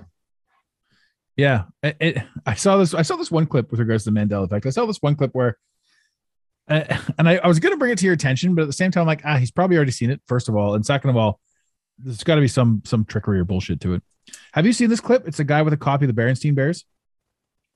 Yeah 1.37 1.65
it, 1.83 1.97
it- 2.01 2.23
i 2.47 2.55
saw 2.55 2.77
this 2.77 2.95
i 2.95 3.03
saw 3.03 3.17
this 3.17 3.31
one 3.31 3.47
clip 3.47 3.71
with 3.71 3.81
regards 3.81 4.05
to 4.05 4.11
the 4.11 4.19
mandela 4.19 4.45
effect 4.45 4.67
i 4.67 4.71
saw 4.71 4.87
this 4.87 4.99
one 5.03 5.15
clip 5.17 5.31
where 5.35 5.57
uh, 6.69 6.83
and 7.19 7.29
I, 7.29 7.37
I 7.37 7.47
was 7.47 7.61
going 7.61 7.73
to 7.73 7.79
bring 7.79 7.93
it 7.93 7.99
to 7.99 8.05
your 8.05 8.15
attention 8.15 8.55
but 8.55 8.63
at 8.63 8.67
the 8.67 8.73
same 8.73 8.91
time 8.91 9.07
like 9.07 9.23
ah 9.25 9.37
he's 9.37 9.51
probably 9.51 9.77
already 9.77 9.93
seen 9.93 10.11
it 10.11 10.21
first 10.27 10.49
of 10.49 10.57
all 10.57 10.75
and 10.75 10.85
second 10.85 11.11
of 11.11 11.17
all 11.17 11.39
there's 11.99 12.25
got 12.25 12.35
to 12.37 12.41
be 12.41 12.49
some 12.49 12.83
some 12.85 13.05
trickery 13.05 13.39
or 13.39 13.45
bullshit 13.45 13.81
to 13.81 13.95
it 13.95 14.03
have 14.53 14.67
you 14.67 14.73
seen 14.73 14.91
this 14.91 15.01
clip 15.01 15.27
it's 15.29 15.39
a 15.41 15.45
guy 15.45 15.63
with 15.63 15.73
a 15.73 15.77
copy 15.77 16.05
of 16.07 16.15
the 16.15 16.21
Berenstein 16.21 16.55
Bears 16.55 16.85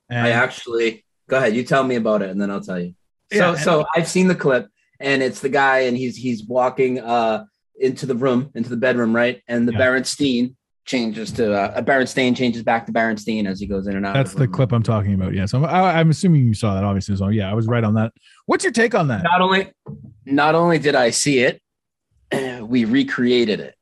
and 0.09 0.27
I 0.27 0.31
actually 0.31 1.05
go 1.29 1.37
ahead. 1.37 1.55
You 1.55 1.63
tell 1.63 1.85
me 1.85 1.95
about 1.95 2.23
it, 2.23 2.31
and 2.31 2.43
then 2.43 2.51
I'll 2.51 2.61
tell 2.61 2.81
you. 2.81 2.97
So, 3.33 3.53
Yeah, 3.53 3.55
so 3.55 3.87
I've 3.95 4.09
seen 4.09 4.27
the 4.27 4.35
clip, 4.35 4.67
and 4.99 5.23
it's 5.23 5.39
the 5.39 5.49
guy, 5.49 5.83
and 5.83 5.97
he's 5.97 6.17
he's 6.17 6.45
walking 6.45 6.99
uh 6.99 7.45
into 7.79 8.07
the 8.07 8.17
room, 8.17 8.51
into 8.57 8.69
the 8.69 8.77
bedroom, 8.77 9.15
right? 9.15 9.41
And 9.47 9.69
the 9.69 9.73
Yeah. 9.73 9.79
Berenstein 9.79 10.57
changes 10.91 11.31
to 11.33 11.53
uh, 11.55 11.73
a 11.77 11.83
Berenstein 11.83 12.37
changes 12.37 12.63
back 12.63 12.85
to 12.87 12.93
Berenstein 12.93 13.47
as 13.47 13.61
he 13.61 13.67
goes 13.67 13.87
in 13.87 13.97
and 13.97 14.05
out. 14.05 14.15
that's 14.15 14.35
the 14.35 14.41
room. 14.41 14.53
clip 14.53 14.73
i'm 14.73 14.83
talking 14.83 15.15
about 15.15 15.33
yeah 15.33 15.47
so 15.47 15.59
I'm, 15.59 15.65
I, 15.65 16.01
I'm 16.01 16.11
assuming 16.11 16.45
you 16.45 16.55
saw 16.55 16.75
that 16.75 16.83
obviously 16.85 17.15
so 17.17 17.29
yeah 17.29 17.51
i 17.51 17.55
was 17.55 17.67
right 17.69 17.85
on 17.85 17.95
that 17.95 18.13
what's 18.47 18.65
your 18.65 18.73
take 18.73 18.95
on 18.95 19.07
that 19.09 19.23
Not 19.23 19.41
only, 19.41 19.73
not 20.27 20.55
only 20.55 20.79
did 20.79 20.95
I 20.95 21.11
see 21.11 21.39
it, 21.41 21.63
we 22.63 22.85
recreated 22.85 23.61
it 23.61 23.75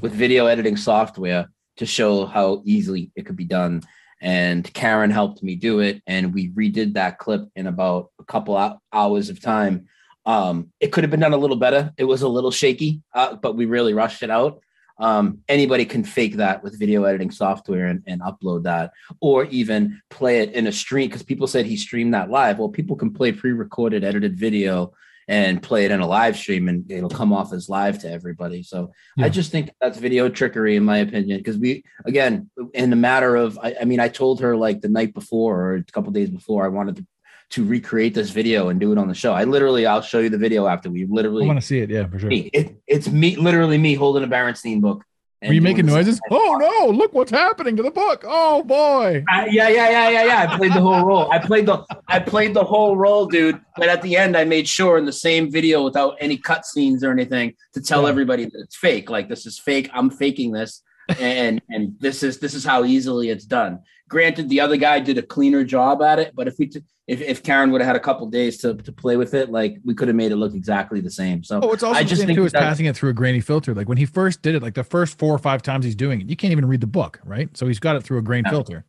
with 0.00 0.12
video 0.12 0.46
editing 0.46 0.76
software 0.76 1.48
to 1.76 1.86
show 1.86 2.26
how 2.26 2.62
easily 2.64 3.10
it 3.16 3.26
could 3.26 3.36
be 3.36 3.44
done. 3.44 3.82
And 4.20 4.72
Karen 4.72 5.10
helped 5.10 5.42
me 5.42 5.56
do 5.56 5.80
it, 5.80 6.02
and 6.06 6.32
we 6.32 6.50
redid 6.50 6.94
that 6.94 7.18
clip 7.18 7.48
in 7.54 7.66
about 7.66 8.10
a 8.18 8.24
couple 8.24 8.80
hours 8.92 9.28
of 9.28 9.40
time. 9.42 9.88
Um, 10.24 10.72
it 10.80 10.90
could 10.92 11.04
have 11.04 11.10
been 11.10 11.20
done 11.20 11.34
a 11.34 11.36
little 11.36 11.56
better. 11.56 11.92
It 11.98 12.04
was 12.04 12.22
a 12.22 12.28
little 12.28 12.50
shaky, 12.50 13.02
uh, 13.14 13.36
but 13.36 13.56
we 13.56 13.66
really 13.66 13.92
rushed 13.92 14.22
it 14.22 14.30
out. 14.30 14.62
Um, 14.98 15.40
anybody 15.48 15.84
can 15.84 16.04
fake 16.04 16.36
that 16.36 16.62
with 16.62 16.78
video 16.78 17.04
editing 17.04 17.30
software 17.30 17.86
and, 17.86 18.02
and 18.06 18.20
upload 18.22 18.62
that, 18.64 18.92
or 19.20 19.44
even 19.46 20.00
play 20.10 20.40
it 20.40 20.52
in 20.52 20.66
a 20.66 20.72
stream. 20.72 21.08
Because 21.08 21.22
people 21.22 21.46
said 21.46 21.66
he 21.66 21.76
streamed 21.76 22.14
that 22.14 22.30
live. 22.30 22.58
Well, 22.58 22.68
people 22.68 22.96
can 22.96 23.12
play 23.12 23.32
pre-recorded, 23.32 24.04
edited 24.04 24.38
video 24.38 24.92
and 25.28 25.60
play 25.60 25.84
it 25.84 25.90
in 25.90 25.98
a 26.00 26.06
live 26.06 26.36
stream, 26.36 26.68
and 26.68 26.88
it'll 26.90 27.10
come 27.10 27.32
off 27.32 27.52
as 27.52 27.68
live 27.68 27.98
to 27.98 28.10
everybody. 28.10 28.62
So 28.62 28.92
Yeah. 29.16 29.26
I 29.26 29.28
just 29.28 29.50
think 29.50 29.70
that's 29.80 29.98
video 29.98 30.28
trickery, 30.28 30.76
in 30.76 30.84
my 30.84 30.98
opinion. 30.98 31.38
Because 31.38 31.58
we, 31.58 31.82
again, 32.04 32.48
in 32.72 32.90
the 32.90 32.96
matter 32.96 33.34
of, 33.34 33.58
I, 33.60 33.74
I 33.80 33.84
mean, 33.84 33.98
I 33.98 34.08
told 34.08 34.40
her 34.40 34.56
like 34.56 34.82
the 34.82 34.88
night 34.88 35.14
before 35.14 35.60
or 35.60 35.74
a 35.74 35.84
couple 35.84 36.12
days 36.12 36.30
before, 36.30 36.64
I 36.64 36.68
wanted 36.68 36.96
to 36.96 37.06
to 37.50 37.64
recreate 37.64 38.14
this 38.14 38.30
video 38.30 38.68
and 38.68 38.80
do 38.80 38.92
it 38.92 38.98
on 38.98 39.08
the 39.08 39.14
show. 39.14 39.32
I 39.32 39.44
literally, 39.44 39.86
I'll 39.86 40.02
show 40.02 40.18
you 40.18 40.28
the 40.30 40.38
video 40.38 40.66
after 40.66 40.90
we 40.90 41.04
i 41.04 41.06
literally 41.08 41.46
want 41.46 41.60
to 41.60 41.66
see 41.66 41.78
it 41.78 41.90
yeah 41.90 42.06
for 42.06 42.18
sure 42.18 42.28
me. 42.28 42.50
It, 42.52 42.76
it's 42.86 43.08
me, 43.08 43.36
literally 43.36 43.78
me 43.78 43.94
holding 43.94 44.24
a 44.24 44.28
Berenstein 44.28 44.80
book. 44.80 45.04
Were 45.46 45.52
you 45.52 45.60
making 45.60 45.86
noises? 45.86 46.18
Oh 46.30 46.56
no! 46.58 46.90
Look 46.92 47.12
what's 47.12 47.30
happening 47.30 47.76
to 47.76 47.82
the 47.82 47.90
book! 47.90 48.24
Oh 48.26 48.64
boy! 48.64 49.22
I- 49.28 49.46
yeah, 49.46 49.68
yeah, 49.68 49.90
yeah, 49.90 50.08
yeah, 50.08 50.24
yeah. 50.24 50.46
I 50.50 50.56
played 50.56 50.72
the 50.72 50.80
whole 50.80 51.04
role. 51.04 51.30
I 51.30 51.38
played 51.38 51.66
the 51.66 51.84
I 52.08 52.18
played 52.18 52.52
the 52.54 52.64
whole 52.64 52.96
role, 52.96 53.26
dude. 53.26 53.60
But 53.76 53.88
at 53.88 54.00
the 54.02 54.16
end, 54.16 54.36
I 54.36 54.44
made 54.44 54.66
sure 54.66 54.96
in 54.98 55.04
the 55.04 55.12
same 55.12 55.52
video 55.52 55.84
without 55.84 56.16
any 56.20 56.38
cutscenes 56.38 57.04
or 57.04 57.12
anything 57.12 57.54
to 57.74 57.82
tell 57.82 58.04
Yeah. 58.04 58.08
everybody 58.08 58.44
that 58.46 58.58
it's 58.58 58.76
fake. 58.76 59.08
Like 59.10 59.28
this 59.28 59.46
is 59.46 59.58
fake. 59.58 59.88
I'm 59.92 60.10
faking 60.10 60.50
this, 60.52 60.82
and 61.20 61.60
and 61.68 61.94
this 62.00 62.22
is 62.24 62.38
this 62.38 62.54
is 62.54 62.64
how 62.64 62.84
easily 62.84 63.28
it's 63.28 63.44
done. 63.44 63.80
Granted, 64.08 64.48
the 64.48 64.60
other 64.60 64.78
guy 64.78 65.00
did 65.00 65.18
a 65.18 65.22
cleaner 65.22 65.64
job 65.64 66.00
at 66.02 66.18
it, 66.18 66.32
but 66.34 66.48
if 66.48 66.54
we 66.58 66.68
t- 66.68 66.80
if 67.06 67.20
if 67.20 67.42
Karen 67.42 67.70
would 67.70 67.80
have 67.80 67.86
had 67.86 67.96
a 67.96 68.00
couple 68.00 68.26
days 68.28 68.58
to 68.58 68.74
to 68.74 68.92
play 68.92 69.16
with 69.16 69.34
it, 69.34 69.50
like 69.50 69.76
we 69.84 69.94
could 69.94 70.08
have 70.08 70.16
made 70.16 70.32
it 70.32 70.36
look 70.36 70.54
exactly 70.54 71.00
the 71.00 71.10
same. 71.10 71.44
So 71.44 71.60
Oh, 71.62 71.72
it's 71.72 71.82
also 71.82 71.98
I 72.00 72.02
the 72.02 72.08
just 72.08 72.22
think 72.22 72.36
too 72.36 72.44
is 72.44 72.52
passing 72.52 72.86
it 72.86 72.96
through 72.96 73.10
a 73.10 73.12
grainy 73.14 73.40
filter. 73.40 73.74
Like 73.74 73.88
when 73.88 73.98
he 73.98 74.06
first 74.06 74.42
did 74.42 74.54
it, 74.54 74.62
like 74.62 74.74
the 74.74 74.84
first 74.84 75.18
four 75.18 75.32
or 75.34 75.38
five 75.38 75.62
times 75.62 75.84
he's 75.84 75.94
doing 75.94 76.20
it, 76.20 76.28
you 76.28 76.36
can't 76.36 76.52
even 76.52 76.66
read 76.66 76.80
the 76.80 76.86
book, 76.86 77.20
right? 77.24 77.54
So 77.56 77.66
he's 77.66 77.78
got 77.78 77.96
it 77.96 78.02
through 78.02 78.18
a 78.18 78.22
grain 78.22 78.44
Yeah. 78.44 78.50
filter, 78.50 78.84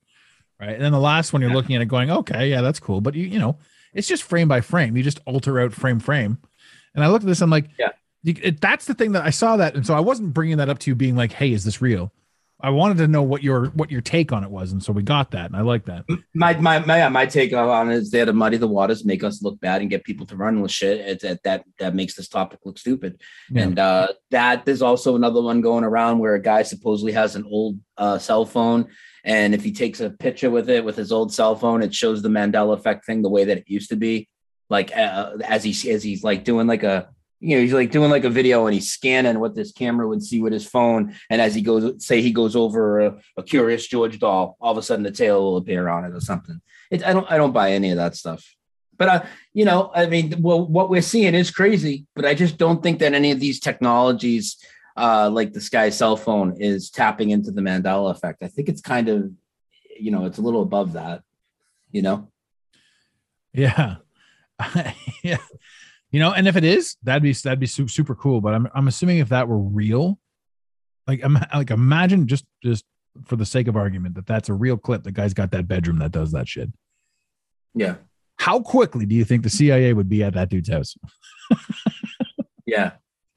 right? 0.60 0.72
And 0.74 0.82
then 0.82 0.92
the 0.92 1.00
last 1.00 1.34
one, 1.34 1.42
you're 1.42 1.52
looking 1.52 1.76
at 1.76 1.82
it, 1.82 1.86
going, 1.88 2.10
"Okay, 2.10 2.50
yeah, 2.50 2.62
that's 2.62 2.80
cool," 2.80 3.02
but 3.02 3.16
you 3.16 3.26
you 3.28 3.40
know, 3.40 3.58
it's 3.94 4.08
just 4.08 4.24
frame 4.24 4.48
by 4.48 4.62
frame. 4.62 4.98
You 4.98 5.04
just 5.04 5.20
alter 5.26 5.60
out 5.60 5.74
frame 5.74 6.00
frame. 6.00 6.40
And 6.96 7.04
I 7.04 7.08
looked 7.10 7.24
at 7.24 7.28
this, 7.28 7.42
I'm 7.42 7.50
like, 7.52 7.70
Yeah. 7.78 7.90
you, 8.24 8.34
it, 8.42 8.60
that's 8.62 8.86
the 8.86 8.96
thing 8.96 9.12
that 9.14 9.24
I 9.26 9.30
saw 9.30 9.58
that, 9.58 9.76
and 9.76 9.86
so 9.86 9.94
I 9.94 10.00
wasn't 10.00 10.34
bringing 10.34 10.58
that 10.58 10.70
up 10.70 10.80
to 10.80 10.92
you, 10.92 10.96
being 10.96 11.16
like, 11.16 11.32
"Hey, 11.34 11.52
is 11.54 11.64
this 11.64 11.82
real?" 11.82 12.12
I 12.60 12.72
wanted 12.72 12.98
to 12.98 13.08
know 13.08 13.22
what 13.22 13.44
your 13.44 13.68
what 13.68 13.92
your 13.92 14.02
take 14.02 14.32
on 14.32 14.44
it 14.44 14.50
was, 14.50 14.72
and 14.72 14.82
so 14.82 14.92
we 14.92 15.04
got 15.04 15.32
that, 15.32 15.46
and 15.46 15.56
I 15.56 15.62
like 15.62 15.86
that. 15.86 16.06
my 16.34 16.56
my 16.58 16.80
my, 16.80 17.08
my 17.10 17.26
take 17.28 17.54
on 17.54 17.92
it 17.92 17.96
is 17.96 18.10
they 18.10 18.18
had 18.18 18.26
to 18.26 18.34
muddy 18.34 18.58
the 18.58 18.68
waters, 18.68 19.06
make 19.06 19.24
us 19.24 19.44
look 19.44 19.60
bad, 19.60 19.82
and 19.82 19.92
get 19.92 20.04
people 20.04 20.26
to 20.26 20.36
run 20.36 20.62
with 20.62 20.72
shit. 20.72 21.22
That 21.22 21.44
that 21.44 21.66
that 21.78 21.94
makes 21.94 22.16
this 22.16 22.28
topic 22.28 22.60
look 22.66 22.80
stupid. 22.80 23.22
Yeah. 23.52 23.64
And 23.64 23.78
uh, 23.78 24.08
that 24.32 24.66
there's 24.66 24.82
also 24.82 25.16
another 25.16 25.42
one 25.42 25.62
going 25.62 25.84
around 25.84 26.18
where 26.18 26.34
a 26.34 26.42
guy 26.42 26.64
supposedly 26.64 27.12
has 27.12 27.36
an 27.36 27.46
old 27.46 27.80
uh, 27.96 28.18
cell 28.18 28.44
phone, 28.44 28.88
and 29.24 29.54
if 29.54 29.64
he 29.64 29.72
takes 29.72 30.00
a 30.00 30.10
picture 30.10 30.50
with 30.50 30.68
it 30.68 30.84
with 30.84 30.96
his 30.96 31.12
old 31.12 31.32
cell 31.32 31.56
phone, 31.56 31.84
it 31.84 31.94
shows 31.94 32.24
the 32.24 32.30
Mandela 32.30 32.74
effect 32.74 33.06
thing 33.06 33.22
the 33.22 33.30
way 33.30 33.46
that 33.46 33.60
it 33.60 33.66
used 33.68 33.90
to 33.90 33.96
be. 33.96 34.30
Like 34.68 34.98
uh, 34.98 35.38
as 35.46 35.64
he 35.64 35.92
as 35.92 36.02
he's 36.02 36.24
like 36.24 36.44
doing 36.44 36.66
like 36.66 36.84
a 36.84 37.10
you 37.40 37.56
know 37.56 37.62
he's 37.62 37.74
like 37.74 37.92
doing 37.92 38.10
like 38.10 38.24
a 38.24 38.30
video 38.30 38.66
and 38.66 38.74
he's 38.74 38.92
scanning 38.92 39.40
what 39.40 39.56
this 39.56 39.72
camera 39.72 40.08
would 40.08 40.24
see 40.24 40.42
with 40.42 40.54
his 40.54 40.68
phone, 40.68 41.16
and 41.30 41.42
as 41.42 41.54
he 41.56 41.62
goes 41.62 42.06
say 42.06 42.22
he 42.22 42.32
goes 42.32 42.56
over 42.56 43.00
a, 43.02 43.20
a 43.38 43.44
Curious 43.44 43.88
George 43.88 44.20
doll, 44.20 44.58
all 44.60 44.72
of 44.72 44.78
a 44.78 44.82
sudden 44.82 45.04
the 45.04 45.12
tail 45.12 45.42
will 45.42 45.58
appear 45.58 45.88
on 45.88 46.06
it 46.06 46.14
or 46.14 46.22
something. 46.22 46.62
It, 46.92 47.06
I 47.06 47.14
don't 47.14 47.30
I 47.32 47.38
don't 47.38 47.54
buy 47.54 47.72
any 47.72 47.92
of 47.92 47.98
that 47.98 48.16
stuff. 48.16 48.44
But 48.98 49.10
I, 49.10 49.28
you 49.54 49.66
know, 49.66 49.92
I 49.94 50.08
mean, 50.08 50.42
well, 50.42 50.66
what 50.66 50.90
we're 50.90 51.02
seeing 51.02 51.36
is 51.36 51.52
crazy. 51.52 52.06
But 52.16 52.26
I 52.26 52.34
just 52.34 52.58
don't 52.58 52.82
think 52.82 53.00
that 53.00 53.14
any 53.14 53.32
of 53.32 53.40
these 53.40 53.60
technologies, 53.60 54.58
uh, 54.96 55.30
like 55.30 55.54
the 55.54 55.62
Sky 55.62 55.90
cell 55.90 56.18
phone, 56.18 56.56
is 56.60 56.90
tapping 56.90 57.30
into 57.30 57.52
the 57.52 57.62
Mandela 57.62 58.12
effect. 58.12 58.42
I 58.42 58.48
think 58.48 58.70
it's 58.70 58.82
kind 58.82 59.08
of, 59.08 59.32
you 60.00 60.12
know, 60.12 60.26
it's 60.26 60.40
a 60.40 60.42
little 60.42 60.64
above 60.64 60.94
that. 60.94 61.22
You 61.92 62.02
know, 62.02 62.32
Yeah. 63.54 63.98
yeah. 65.24 65.38
You 66.12 66.20
know, 66.22 66.32
and 66.32 66.48
if 66.48 66.56
it 66.56 66.64
is, 66.64 66.96
that'd 67.04 67.24
be 67.24 67.34
that'd 67.34 67.60
be 67.60 67.68
super 67.68 68.16
cool. 68.16 68.40
But 68.42 68.54
I'm 68.54 68.68
I'm 68.74 68.88
assuming 68.88 69.18
if 69.18 69.30
that 69.30 69.48
were 69.48 69.58
real, 69.60 70.20
like 71.06 71.22
im- 71.24 71.40
like 71.54 71.70
imagine 71.70 72.28
just 72.28 72.46
just 72.64 72.86
for 73.26 73.36
the 73.36 73.46
sake 73.46 73.68
of 73.68 73.76
argument 73.76 74.16
that 74.16 74.26
that's 74.26 74.48
a 74.50 74.54
real 74.54 74.78
clip. 74.78 75.04
The 75.04 75.12
guy's 75.12 75.34
got 75.34 75.52
that 75.52 75.68
bedroom 75.68 76.00
that 76.00 76.12
does 76.12 76.32
that 76.32 76.48
shit. 76.48 76.70
yeah, 77.74 77.96
How 78.38 78.60
quickly 78.62 79.06
do 79.06 79.16
you 79.16 79.26
think 79.26 79.44
the 79.44 79.50
CIA 79.50 79.94
would 79.94 80.08
be 80.08 80.24
at 80.24 80.34
that 80.36 80.50
dude's 80.50 80.70
house? 80.70 80.96
yeah. 82.66 82.92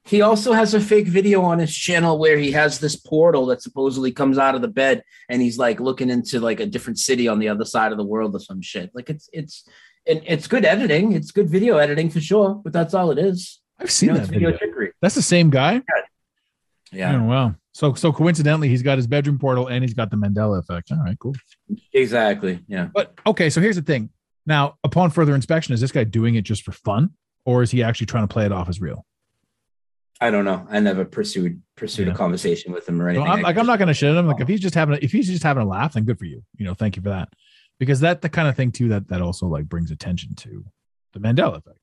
He 0.04 0.22
also 0.22 0.52
has 0.52 0.74
a 0.74 0.80
fake 0.80 1.06
video 1.06 1.42
on 1.42 1.60
his 1.60 1.74
channel 1.74 2.18
where 2.18 2.36
he 2.36 2.50
has 2.52 2.80
this 2.80 2.96
portal 2.96 3.46
that 3.46 3.62
supposedly 3.62 4.10
comes 4.10 4.38
out 4.38 4.54
of 4.56 4.62
the 4.62 4.66
bed, 4.68 5.04
and 5.28 5.40
he's 5.40 5.56
like 5.58 5.78
looking 5.78 6.10
into 6.10 6.40
like 6.40 6.58
a 6.58 6.66
different 6.66 6.98
city 6.98 7.28
on 7.28 7.38
the 7.38 7.48
other 7.48 7.64
side 7.64 7.92
of 7.92 7.98
the 7.98 8.04
world 8.04 8.34
or 8.34 8.40
some 8.40 8.60
shit. 8.60 8.90
Like 8.92 9.08
it's 9.08 9.28
it's 9.32 9.68
and 10.06 10.22
it's 10.26 10.46
good 10.46 10.64
editing. 10.64 11.12
It's 11.12 11.30
good 11.30 11.48
video 11.48 11.76
editing 11.76 12.10
for 12.10 12.20
sure, 12.20 12.54
but 12.62 12.72
that's 12.72 12.94
all 12.94 13.10
it 13.10 13.18
is. 13.18 13.60
I've 13.78 13.86
You 13.86 13.90
seen 13.90 14.08
know, 14.10 14.18
that 14.18 14.28
video. 14.28 14.56
trickery. 14.56 14.92
That's 15.00 15.14
the 15.14 15.22
same 15.22 15.50
guy. 15.50 15.82
Yeah. 16.92 17.16
Oh, 17.16 17.24
wow. 17.24 17.54
So 17.72 17.94
so 17.94 18.12
coincidentally, 18.12 18.68
he's 18.68 18.82
got 18.82 18.98
his 18.98 19.06
bedroom 19.06 19.38
portal 19.38 19.68
and 19.68 19.84
he's 19.84 19.94
got 19.94 20.10
the 20.10 20.16
Mandela 20.16 20.58
effect. 20.58 20.90
All 20.90 20.98
right, 20.98 21.18
cool. 21.18 21.34
Exactly. 21.92 22.60
Yeah. 22.66 22.88
But 22.92 23.14
okay, 23.26 23.48
so 23.50 23.60
here's 23.60 23.76
the 23.76 23.82
thing. 23.82 24.10
Now, 24.46 24.76
upon 24.82 25.10
further 25.10 25.34
inspection, 25.34 25.74
is 25.74 25.80
this 25.80 25.92
guy 25.92 26.04
doing 26.04 26.34
it 26.34 26.42
just 26.42 26.62
for 26.62 26.72
fun? 26.72 27.10
or 27.44 27.62
is 27.62 27.70
he 27.70 27.82
actually 27.82 28.06
trying 28.06 28.24
to 28.26 28.32
play 28.32 28.44
it 28.44 28.52
off 28.52 28.68
as 28.68 28.80
real? 28.80 29.04
I 30.20 30.30
don't 30.30 30.44
know. 30.44 30.66
I 30.70 30.80
never 30.80 31.04
pursued 31.04 31.62
pursued 31.76 32.06
Yeah. 32.08 32.12
a 32.12 32.16
conversation 32.16 32.72
with 32.72 32.86
him 32.86 33.00
or 33.00 33.08
anything. 33.08 33.26
I'm, 33.26 33.40
like, 33.40 33.56
I'm 33.56 33.66
not 33.66 33.78
going 33.78 33.88
to 33.88 33.94
shit 33.94 34.14
him. 34.14 34.26
Like, 34.26 34.36
oh. 34.38 34.42
if 34.42 34.48
he's 34.48 34.60
just 34.60 34.74
having, 34.74 34.96
a, 34.96 34.98
if 35.00 35.10
he's 35.12 35.28
just 35.28 35.42
having 35.42 35.62
a 35.62 35.66
laugh, 35.66 35.94
then 35.94 36.04
good 36.04 36.18
for 36.18 36.26
you. 36.26 36.42
You 36.58 36.66
know, 36.66 36.74
thank 36.74 36.96
you 36.96 37.02
for 37.02 37.08
that, 37.08 37.30
because 37.80 37.98
that 38.00 38.20
the 38.22 38.28
kind 38.28 38.46
of 38.46 38.54
thing 38.54 38.70
too 38.70 38.88
that 38.90 39.08
that 39.08 39.20
also 39.20 39.46
like 39.48 39.64
brings 39.68 39.90
attention 39.90 40.36
to 40.36 40.64
the 41.12 41.18
Mandela 41.18 41.56
effect. 41.58 41.78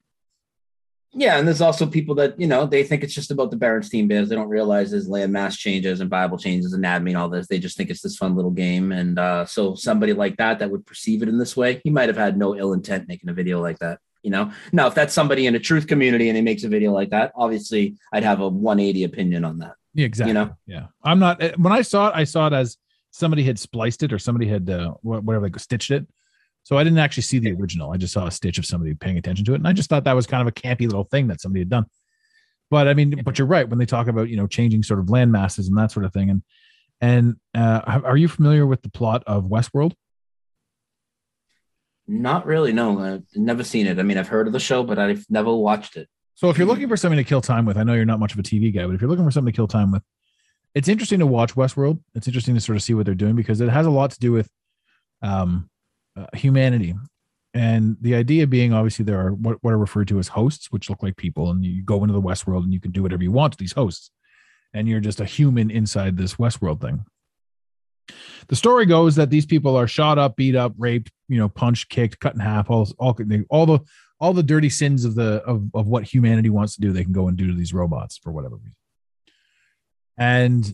Yeah, 1.13 1.37
and 1.39 1.47
there's 1.47 1.61
also 1.61 1.87
people 1.87 2.15
that 2.15 2.39
you 2.39 2.47
know 2.47 2.65
they 2.65 2.83
think 2.83 3.03
it's 3.03 3.13
just 3.13 3.31
about 3.31 3.49
the 3.49 3.57
Berenstein 3.57 4.07
Bears. 4.07 4.29
They 4.29 4.35
don't 4.35 4.49
realize 4.49 4.91
there's 4.91 5.07
land 5.07 5.31
mass 5.33 5.57
changes 5.57 5.99
and 6.01 6.09
Bible 6.09 6.37
changes, 6.37 6.73
anatomy, 6.73 7.11
and 7.11 7.17
all 7.17 7.29
this. 7.29 7.47
They 7.47 7.59
just 7.59 7.75
think 7.77 7.89
it's 7.89 8.01
this 8.01 8.17
fun 8.17 8.35
little 8.35 8.51
game. 8.51 8.91
And 8.91 9.17
uh, 9.17 9.45
so 9.45 9.73
somebody 9.73 10.13
like 10.13 10.37
that 10.37 10.59
that 10.59 10.69
would 10.69 10.85
perceive 10.85 11.23
it 11.23 11.29
in 11.29 11.37
this 11.39 11.55
way, 11.57 11.81
he 11.83 11.89
might 11.89 12.09
have 12.09 12.17
had 12.17 12.37
no 12.37 12.55
ill 12.55 12.73
intent 12.73 13.07
making 13.07 13.29
a 13.29 13.33
video 13.33 13.61
like 13.61 13.79
that. 13.79 13.99
You 14.21 14.31
know, 14.31 14.51
now 14.73 14.87
if 14.87 14.95
that's 14.95 15.13
somebody 15.13 15.47
in 15.47 15.55
a 15.55 15.59
truth 15.59 15.87
community 15.87 16.27
and 16.27 16.35
he 16.35 16.41
makes 16.43 16.63
a 16.65 16.69
video 16.69 16.91
like 16.91 17.09
that, 17.11 17.31
obviously 17.35 17.95
I'd 18.11 18.23
have 18.23 18.41
a 18.41 18.49
180 18.49 19.05
opinion 19.05 19.45
on 19.45 19.59
that. 19.59 19.73
Yeah, 19.93 20.05
exactly. 20.05 20.29
You 20.31 20.33
know, 20.33 20.55
Yeah, 20.67 20.87
I'm 21.03 21.19
not. 21.19 21.41
eh, 21.41 21.53
When 21.57 21.71
I 21.73 21.81
saw 21.81 22.09
it, 22.09 22.13
I 22.15 22.25
saw 22.25 22.47
it 22.47 22.53
as 22.53 22.77
somebody 23.17 23.43
had 23.43 23.59
spliced 23.59 24.03
it 24.03 24.13
or 24.13 24.19
somebody 24.19 24.47
had 24.47 24.69
uh, 24.69 24.93
whatever 25.01 25.49
they 25.49 25.59
stitched 25.59 25.91
it. 25.91 26.07
So 26.63 26.77
I 26.77 26.83
didn't 26.83 26.99
actually 26.99 27.23
see 27.23 27.39
the 27.39 27.53
original. 27.53 27.91
I 27.91 27.97
just 27.97 28.13
saw 28.13 28.27
a 28.27 28.31
stitch 28.31 28.57
of 28.57 28.65
somebody 28.65 28.93
paying 28.93 29.17
attention 29.17 29.45
to 29.45 29.53
it, 29.53 29.55
and 29.55 29.67
I 29.67 29.73
just 29.73 29.89
thought 29.89 30.03
that 30.03 30.15
was 30.15 30.27
kind 30.27 30.41
of 30.41 30.47
a 30.47 30.51
campy 30.51 30.81
little 30.81 31.05
thing 31.05 31.27
that 31.27 31.39
somebody 31.39 31.61
had 31.61 31.69
done. 31.69 31.85
But 32.69 32.87
I 32.87 32.93
mean, 32.93 33.21
but 33.23 33.39
you're 33.39 33.47
right 33.47 33.67
when 33.67 33.79
they 33.79 33.85
talk 33.85 34.07
about 34.07 34.29
you 34.29 34.35
know 34.35 34.47
changing 34.47 34.83
sort 34.83 34.99
of 34.99 35.09
land 35.09 35.31
masses 35.31 35.67
and 35.67 35.77
that 35.77 35.91
sort 35.91 36.05
of 36.05 36.13
thing. 36.13 36.29
And 36.29 36.43
and 36.99 37.35
uh, 37.55 38.01
are 38.03 38.17
you 38.17 38.27
familiar 38.27 38.65
with 38.65 38.81
the 38.81 38.89
plot 38.89 39.23
of 39.25 39.45
Westworld? 39.45 39.93
not 42.07 42.45
really. 42.45 42.71
No, 42.71 42.99
I've 42.99 43.23
never 43.35 43.63
seen 43.63 43.85
it. 43.85 43.99
I 43.99 44.03
mean, 44.03 44.17
I've 44.17 44.29
heard 44.29 44.47
of 44.47 44.53
the 44.53 44.59
show, 44.59 44.83
but 44.83 44.97
I've 44.97 45.25
never 45.29 45.53
watched 45.53 45.97
it. 45.97 46.07
So 46.35 46.49
if 46.49 46.57
you're 46.57 46.67
looking 46.67 46.87
for 46.87 46.95
something 46.95 47.17
to 47.17 47.23
kill 47.23 47.41
time 47.41 47.65
with, 47.65 47.77
I 47.77 47.83
know 47.83 47.93
you're 47.93 48.05
not 48.05 48.19
much 48.19 48.33
of 48.33 48.39
a 48.39 48.43
TV 48.43 48.73
guy, 48.73 48.85
but 48.85 48.95
if 48.95 49.01
you're 49.01 49.09
looking 49.09 49.25
for 49.25 49.31
something 49.31 49.51
to 49.51 49.55
kill 49.55 49.67
time 49.67 49.91
with, 49.91 50.03
it's 50.77 50.87
interesting 50.87 51.17
to 51.17 51.25
watch 51.25 51.55
Westworld. 51.55 51.99
It's 52.13 52.27
interesting 52.27 52.53
to 52.53 52.61
sort 52.61 52.75
of 52.75 52.83
see 52.83 52.93
what 52.93 53.07
they're 53.07 53.15
doing 53.15 53.35
because 53.35 53.61
it 53.61 53.69
has 53.69 53.87
a 53.87 53.91
lot 53.91 54.11
to 54.11 54.19
do 54.19 54.31
with 54.31 54.47
um, 55.23 55.71
uh, 56.15 56.27
humanity. 56.33 56.93
And 57.55 57.97
the 57.99 58.13
idea 58.13 58.45
being, 58.45 58.73
obviously, 58.73 59.03
there 59.03 59.19
are 59.19 59.33
what, 59.33 59.57
what 59.61 59.73
are 59.73 59.77
referred 59.79 60.07
to 60.09 60.19
as 60.19 60.27
hosts, 60.27 60.71
which 60.71 60.87
look 60.87 61.01
like 61.01 61.17
people, 61.17 61.49
and 61.49 61.65
you 61.65 61.81
go 61.81 62.03
into 62.03 62.13
the 62.13 62.21
Westworld 62.21 62.63
and 62.63 62.71
you 62.71 62.79
can 62.79 62.91
do 62.91 63.01
whatever 63.01 63.23
you 63.23 63.31
want 63.31 63.53
to 63.53 63.57
these 63.57 63.73
hosts, 63.73 64.11
and 64.71 64.87
you're 64.87 64.99
just 64.99 65.19
a 65.19 65.25
human 65.25 65.71
inside 65.71 66.15
this 66.15 66.35
Westworld 66.35 66.79
thing. 66.79 67.03
The 68.47 68.55
story 68.55 68.85
goes 68.85 69.15
that 69.15 69.31
these 69.31 69.47
people 69.47 69.75
are 69.75 69.87
shot 69.87 70.19
up, 70.19 70.35
beat 70.35 70.55
up, 70.55 70.73
raped, 70.77 71.11
you 71.27 71.39
know, 71.39 71.49
punched, 71.49 71.89
kicked, 71.89 72.19
cut 72.19 72.35
in 72.35 72.39
half, 72.39 72.69
all 72.69 72.87
all 72.99 73.17
all 73.49 73.65
the 73.65 73.79
all 74.19 74.33
the 74.33 74.43
dirty 74.43 74.69
sins 74.69 75.05
of 75.05 75.15
the 75.15 75.41
of, 75.43 75.71
of 75.73 75.87
what 75.87 76.03
humanity 76.03 76.51
wants 76.51 76.75
to 76.75 76.81
do 76.81 76.91
they 76.91 77.03
can 77.03 77.13
go 77.13 77.27
and 77.27 77.35
do 77.35 77.47
to 77.47 77.53
these 77.55 77.73
robots 77.73 78.19
for 78.19 78.31
whatever 78.31 78.57
reason 78.57 78.75
and 80.17 80.73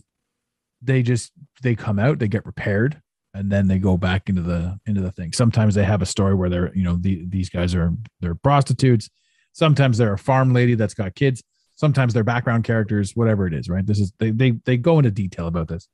they 0.82 1.02
just 1.02 1.32
they 1.62 1.74
come 1.74 1.98
out 1.98 2.18
they 2.18 2.28
get 2.28 2.46
repaired 2.46 3.00
and 3.34 3.50
then 3.50 3.66
they 3.66 3.78
go 3.78 3.96
back 3.96 4.28
into 4.28 4.42
the 4.42 4.78
into 4.86 5.00
the 5.00 5.10
thing. 5.10 5.32
Sometimes 5.32 5.74
they 5.74 5.84
have 5.84 6.02
a 6.02 6.06
story 6.06 6.34
where 6.34 6.48
they're 6.48 6.74
you 6.74 6.84
know 6.84 6.96
the, 6.96 7.26
these 7.28 7.50
guys 7.50 7.74
are 7.74 7.92
they're 8.20 8.36
prostitutes. 8.36 9.10
Sometimes 9.52 9.98
they're 9.98 10.14
a 10.14 10.18
farm 10.18 10.52
lady 10.54 10.74
that's 10.74 10.94
got 10.94 11.14
kids. 11.14 11.42
Sometimes 11.74 12.14
they're 12.14 12.24
background 12.24 12.64
characters 12.64 13.12
whatever 13.14 13.46
it 13.46 13.52
is 13.52 13.68
right? 13.68 13.84
This 13.84 13.98
is 13.98 14.12
they 14.18 14.30
they, 14.30 14.52
they 14.64 14.76
go 14.76 14.98
into 14.98 15.10
detail 15.10 15.48
about 15.48 15.68
this. 15.68 15.88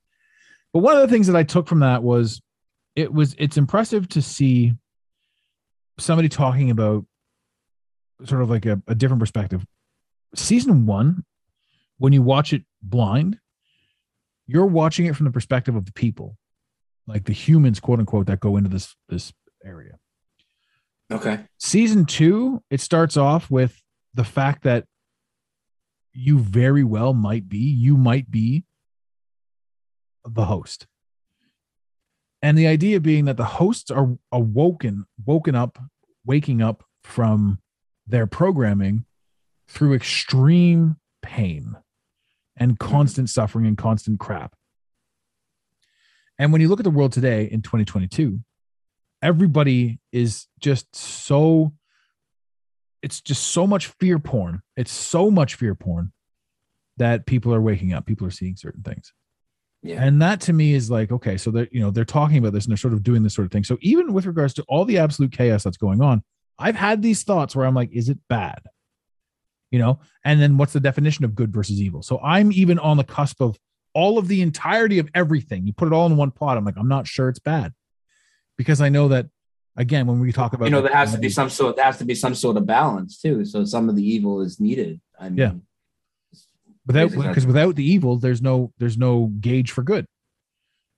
But 0.73 0.81
one 0.81 0.95
of 0.95 1.01
the 1.01 1.09
things 1.09 1.27
that 1.27 1.35
i 1.37 1.43
took 1.43 1.67
from 1.67 1.81
that 1.81 2.03
was 2.03 2.43
it 2.95 3.13
was 3.13 3.35
it's 3.39 3.57
impressive 3.57 4.09
to 4.11 4.23
see 4.23 4.75
somebody 5.99 6.29
talking 6.29 6.71
about 6.71 7.07
sort 8.25 8.43
of 8.43 8.51
like 8.51 8.67
a, 8.67 8.81
a 8.87 8.95
different 8.95 9.21
perspective. 9.21 9.65
Season 10.35 10.87
one, 10.87 11.25
when 12.01 12.15
you 12.15 12.23
watch 12.23 12.55
it 12.55 12.65
blind, 12.83 13.39
you're 14.47 14.67
watching 14.67 15.05
it 15.05 15.15
from 15.15 15.27
the 15.27 15.31
perspective 15.31 15.77
of 15.77 15.85
the 15.85 15.93
people, 15.93 16.39
like 17.07 17.25
the 17.25 17.35
humans, 17.35 17.79
quote 17.79 17.99
unquote, 17.99 18.27
that 18.27 18.41
go 18.41 18.57
into 18.57 18.71
this 18.71 18.97
this 19.11 19.35
area. 19.63 19.99
Okay. 21.13 21.41
Season 21.59 22.07
two, 22.07 22.63
it 22.71 22.81
starts 22.81 23.19
off 23.19 23.51
with 23.51 23.83
the 24.15 24.25
fact 24.25 24.63
that 24.63 24.87
you 26.15 26.39
very 26.39 26.83
well 26.83 27.13
might 27.13 27.51
be, 27.51 27.59
you 27.59 27.99
might 27.99 28.31
be 28.31 28.65
the 30.25 30.47
host. 30.47 30.87
And 32.41 32.57
the 32.57 32.67
idea 32.67 32.99
being 32.99 33.27
that 33.27 33.37
the 33.37 33.45
hosts 33.45 33.91
are 33.91 34.17
awoken, 34.33 35.05
woken 35.27 35.55
up, 35.55 35.79
waking 36.25 36.63
up 36.63 36.83
from 37.05 37.61
their 38.07 38.27
programming 38.27 39.05
through 39.69 39.93
extreme 39.93 40.97
pain 41.21 41.77
and 42.61 42.79
constant 42.79 43.29
suffering 43.29 43.67
and 43.67 43.77
constant 43.77 44.21
crap. 44.21 44.55
And 46.39 46.53
when 46.53 46.61
you 46.61 46.69
look 46.69 46.81
at 46.81 46.85
the 46.85 46.91
world 46.91 47.13
today 47.13 47.45
in 47.51 47.63
2022, 47.63 48.39
everybody 49.23 49.99
is 50.13 50.47
just 50.61 50.95
so 50.95 51.73
it's 53.03 53.21
just 53.23 53.49
so 53.49 53.67
much 53.67 53.87
fear 53.87 54.19
porn. 54.19 54.61
It's 54.77 54.93
so 54.93 55.31
much 55.31 55.55
fear 55.55 55.75
porn 55.75 56.13
that 56.99 57.25
people 57.25 57.55
are 57.55 57.61
waking 57.61 57.95
up. 57.95 58.05
People 58.05 58.27
are 58.27 58.31
seeing 58.31 58.57
certain 58.57 58.83
things. 58.83 59.15
Yeah. 59.83 60.03
And 60.03 60.21
that 60.21 60.43
to 60.43 60.53
me 60.53 60.75
is 60.75 60.91
like, 60.91 61.11
okay, 61.11 61.39
so 61.39 61.51
they're, 61.51 61.69
you 61.73 61.81
know, 61.81 61.91
they're 61.91 62.05
talking 62.05 62.37
about 62.37 62.53
this 62.53 62.65
and 62.65 62.73
they're 62.73 62.77
sort 62.77 62.93
of 62.93 63.03
doing 63.03 63.23
this 63.23 63.35
sort 63.35 63.47
of 63.47 63.53
thing. 63.53 63.65
So 63.65 63.79
even 63.81 64.13
with 64.13 64.27
regards 64.27 64.53
to 64.55 64.65
all 64.69 64.85
the 64.85 64.99
absolute 64.99 65.33
chaos 65.33 65.65
that's 65.65 65.79
going 65.79 66.03
on, 66.03 66.23
I've 66.59 66.77
had 66.77 67.01
these 67.01 67.23
thoughts 67.23 67.57
where 67.57 67.65
I'm 67.65 67.75
like, 67.75 67.91
is 67.91 68.11
it 68.11 68.19
bad? 68.29 68.61
You 69.71 69.79
know, 69.79 70.01
and 70.25 70.41
then 70.41 70.57
what's 70.57 70.73
the 70.73 70.81
definition 70.81 71.25
of 71.25 71.35
good 71.35 71.53
versus 71.53 71.81
evil? 71.81 72.03
So 72.03 72.19
I'm 72.23 72.51
even 72.53 72.79
on 72.79 72.97
the 72.97 73.05
cusp 73.05 73.41
of 73.41 73.57
all 73.95 74.19
of 74.19 74.27
the 74.29 74.43
entirety 74.43 74.99
of 74.99 75.09
everything. 75.15 75.67
You 75.67 75.73
put 75.73 75.87
it 75.87 75.93
all 75.95 76.07
in 76.07 76.17
one 76.17 76.31
pot. 76.33 76.57
I'm 76.57 76.65
like, 76.65 76.77
I'm 76.77 76.89
not 76.89 77.07
sure 77.07 77.29
it's 77.29 77.39
bad 77.39 77.73
because 78.59 78.81
I 78.81 78.89
know 78.89 79.09
that 79.09 79.27
again, 79.77 80.07
when 80.07 80.19
we 80.19 80.33
talk 80.33 80.53
about, 80.53 80.65
you 80.65 80.71
know, 80.73 80.83
there 80.83 80.95
has 80.95 81.13
to 81.13 81.19
be 81.19 81.29
some 81.29 81.49
sort. 81.49 81.77
There 81.77 81.85
has 81.85 81.99
to 81.99 82.05
be 82.05 82.15
some 82.15 82.35
sort 82.35 82.57
of 82.57 82.67
balance 82.67 83.21
too. 83.21 83.45
So 83.45 83.65
some 83.65 83.89
of 83.89 83.97
the 83.97 84.03
evil 84.05 84.41
is 84.41 84.59
needed. 84.59 85.01
I 85.19 85.29
mean, 85.29 85.39
Yeah. 85.39 85.53
without 86.87 87.11
because 87.13 87.47
without 87.47 87.77
the 87.77 87.85
evil 87.85 88.17
there's 88.17 88.43
no 88.43 88.73
there's 88.79 88.97
no 88.99 89.27
gauge 89.41 89.71
for 89.71 89.83
good 89.83 90.07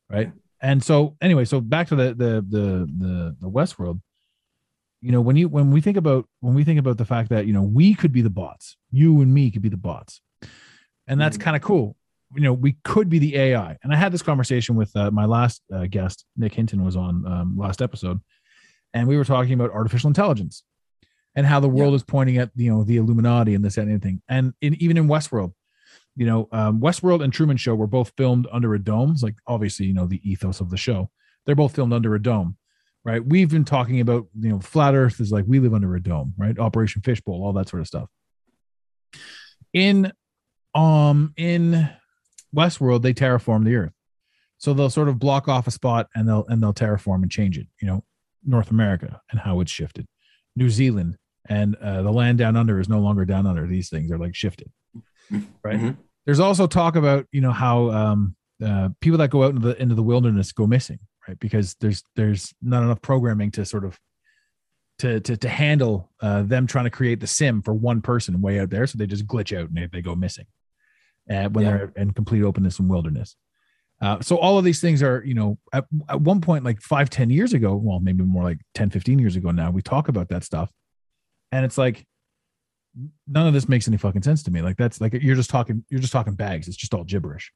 right 0.08 0.32
and 0.60 0.82
so 0.82 1.16
anyway 1.20 1.44
so 1.44 1.60
back 1.60 1.88
to 1.88 1.96
the 1.96 2.14
the 2.14 2.44
the 2.48 2.88
the, 2.98 3.36
the 3.40 3.50
westworld 3.50 4.00
you 5.02 5.12
know 5.12 5.20
when 5.20 5.36
you 5.36 5.48
when 5.48 5.70
we 5.70 5.80
think 5.80 5.96
about 5.96 6.26
when 6.40 6.54
we 6.54 6.64
think 6.64 6.78
about 6.78 6.96
the 6.96 7.04
fact 7.04 7.28
that 7.30 7.46
you 7.46 7.52
know 7.52 7.62
we 7.62 7.94
could 7.94 8.12
be 8.12 8.22
the 8.22 8.30
bots 8.30 8.76
you 8.90 9.20
and 9.20 9.32
me 9.32 9.50
could 9.50 9.62
be 9.62 9.68
the 9.68 9.76
bots. 9.76 10.20
And 11.08 11.20
that's 11.20 11.36
kind 11.36 11.56
of 11.56 11.62
cool. 11.62 11.96
You 12.34 12.42
know 12.42 12.52
we 12.54 12.76
could 12.84 13.10
be 13.10 13.18
the 13.18 13.36
ai 13.36 13.76
and 13.82 13.92
i 13.92 13.96
had 13.96 14.10
this 14.10 14.22
conversation 14.22 14.74
with 14.74 14.94
uh, 14.96 15.10
my 15.10 15.26
last 15.26 15.60
uh, 15.70 15.84
guest 15.86 16.24
nick 16.34 16.54
hinton 16.54 16.82
was 16.82 16.96
on 16.96 17.26
um, 17.26 17.58
last 17.58 17.82
episode 17.82 18.20
and 18.94 19.06
we 19.06 19.18
were 19.18 19.24
talking 19.24 19.52
about 19.52 19.70
artificial 19.70 20.08
intelligence 20.08 20.64
and 21.34 21.46
how 21.46 21.60
the 21.60 21.68
world 21.68 21.92
is 21.92 22.02
pointing 22.02 22.38
at 22.38 22.50
you 22.56 22.70
know 22.70 22.84
the 22.84 22.96
illuminati 22.96 23.54
and 23.54 23.62
this 23.62 23.76
and 23.76 23.90
anything 23.90 24.22
and 24.30 24.54
in, 24.62 24.74
even 24.76 24.96
in 24.96 25.08
westworld 25.08 25.52
you 26.16 26.26
know, 26.26 26.48
um, 26.52 26.80
Westworld 26.80 27.22
and 27.22 27.32
Truman 27.32 27.56
Show 27.56 27.74
were 27.74 27.86
both 27.86 28.12
filmed 28.16 28.46
under 28.52 28.74
a 28.74 28.78
dome. 28.78 29.12
It's 29.12 29.22
like 29.22 29.36
obviously, 29.46 29.86
you 29.86 29.94
know, 29.94 30.06
the 30.06 30.20
ethos 30.28 30.60
of 30.60 30.70
the 30.70 30.76
show. 30.76 31.10
They're 31.44 31.54
both 31.54 31.74
filmed 31.74 31.92
under 31.92 32.14
a 32.14 32.22
dome, 32.22 32.56
right? 33.04 33.24
We've 33.24 33.50
been 33.50 33.64
talking 33.64 34.00
about, 34.00 34.26
you 34.38 34.50
know, 34.50 34.60
flat 34.60 34.94
Earth 34.94 35.20
is 35.20 35.30
like 35.32 35.44
we 35.46 35.58
live 35.60 35.74
under 35.74 35.94
a 35.94 36.02
dome, 36.02 36.34
right? 36.38 36.58
Operation 36.58 37.02
Fishbowl, 37.02 37.42
all 37.44 37.52
that 37.54 37.68
sort 37.68 37.80
of 37.80 37.86
stuff. 37.86 38.08
In 39.72 40.12
um 40.74 41.32
in 41.36 41.88
Westworld, 42.54 43.02
they 43.02 43.14
terraform 43.14 43.64
the 43.64 43.74
Earth, 43.76 43.92
so 44.58 44.74
they'll 44.74 44.90
sort 44.90 45.08
of 45.08 45.18
block 45.18 45.48
off 45.48 45.66
a 45.66 45.70
spot 45.70 46.08
and 46.14 46.28
they'll 46.28 46.44
and 46.46 46.62
they'll 46.62 46.74
terraform 46.74 47.22
and 47.22 47.30
change 47.30 47.58
it. 47.58 47.66
You 47.80 47.88
know, 47.88 48.04
North 48.44 48.70
America 48.70 49.20
and 49.30 49.40
how 49.40 49.60
it's 49.60 49.70
shifted, 49.70 50.06
New 50.56 50.68
Zealand 50.70 51.16
and 51.48 51.74
uh, 51.76 52.02
the 52.02 52.12
land 52.12 52.38
down 52.38 52.56
under 52.56 52.78
is 52.78 52.88
no 52.88 53.00
longer 53.00 53.24
down 53.24 53.46
under. 53.46 53.66
These 53.66 53.88
things 53.88 54.10
are 54.12 54.18
like 54.18 54.34
shifted 54.34 54.70
right 55.64 55.80
Mhm. 55.80 55.96
there's 56.26 56.40
also 56.40 56.66
talk 56.66 56.94
about 56.94 57.26
you 57.32 57.40
know 57.40 57.52
how 57.52 57.90
um 57.90 58.36
uh, 58.62 58.90
people 59.00 59.16
that 59.18 59.30
go 59.30 59.44
out 59.44 59.54
into 59.54 59.66
the 59.68 59.80
into 59.80 59.94
the 59.94 60.02
wilderness 60.02 60.52
go 60.52 60.66
missing 60.66 60.98
right 61.28 61.38
because 61.40 61.74
there's 61.80 62.02
there's 62.16 62.52
not 62.62 62.82
enough 62.82 63.00
programming 63.02 63.50
to 63.52 63.64
sort 63.64 63.84
of 63.84 63.98
to 64.98 65.20
to, 65.20 65.36
to 65.36 65.48
handle 65.48 66.10
uh, 66.20 66.42
them 66.42 66.66
trying 66.66 66.84
to 66.84 66.90
create 66.90 67.20
the 67.20 67.26
sim 67.26 67.62
for 67.62 67.74
one 67.74 68.00
person 68.00 68.40
way 68.40 68.60
out 68.60 68.70
there 68.70 68.86
so 68.86 68.96
they 68.98 69.06
just 69.06 69.26
glitch 69.26 69.56
out 69.56 69.68
and 69.68 69.76
they, 69.76 69.86
they 69.86 70.02
go 70.02 70.14
missing 70.14 70.46
uh, 71.30 71.48
when 71.48 71.64
Yeah. 71.64 71.70
they're 71.72 71.92
in 71.96 72.12
complete 72.12 72.42
openness 72.42 72.78
and 72.78 72.88
wilderness 72.88 73.36
uh, 74.00 74.20
so 74.20 74.36
all 74.36 74.58
of 74.58 74.64
these 74.64 74.80
things 74.80 75.02
are 75.02 75.22
you 75.24 75.34
know 75.34 75.58
at, 75.72 75.84
at 76.08 76.20
one 76.20 76.40
point 76.40 76.64
like 76.64 76.80
five 76.80 77.08
ten 77.10 77.30
years 77.30 77.52
ago 77.52 77.74
well 77.74 78.00
maybe 78.00 78.22
more 78.24 78.42
like 78.42 78.58
10 78.74 78.90
15 78.90 79.18
years 79.18 79.36
ago 79.36 79.50
now 79.50 79.70
we 79.70 79.80
talk 79.82 80.08
about 80.08 80.28
that 80.28 80.44
stuff 80.44 80.70
and 81.52 81.64
it's 81.64 81.78
like 81.78 82.04
none 83.26 83.46
of 83.46 83.54
this 83.54 83.68
makes 83.68 83.88
any 83.88 83.96
fucking 83.96 84.22
sense 84.22 84.42
to 84.42 84.50
me. 84.50 84.60
Like 84.60 84.76
that's 84.76 85.00
like 85.00 85.14
you're 85.14 85.34
just 85.36 85.48
talking, 85.48 85.82
you're 85.88 86.00
just 86.00 86.12
talking 86.12 86.34
bags. 86.34 86.68
It's 86.68 86.76
just 86.76 86.92
all 86.92 87.04
gibberish. 87.04 87.50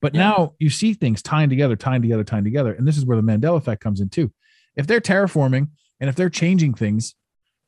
But 0.00 0.14
Yeah. 0.14 0.20
now 0.20 0.54
you 0.58 0.70
see 0.70 0.94
things 0.94 1.22
tying 1.22 1.48
together, 1.50 1.76
tying 1.76 2.02
together, 2.02 2.24
tying 2.24 2.44
together, 2.44 2.72
and 2.72 2.86
this 2.86 2.96
is 2.96 3.04
where 3.04 3.16
the 3.16 3.22
Mandela 3.22 3.56
effect 3.56 3.82
comes 3.82 4.00
in 4.00 4.08
too. 4.08 4.32
If 4.76 4.86
they're 4.86 5.00
terraforming 5.00 5.68
and 6.00 6.08
if 6.08 6.16
they're 6.16 6.30
changing 6.30 6.74
things 6.74 7.14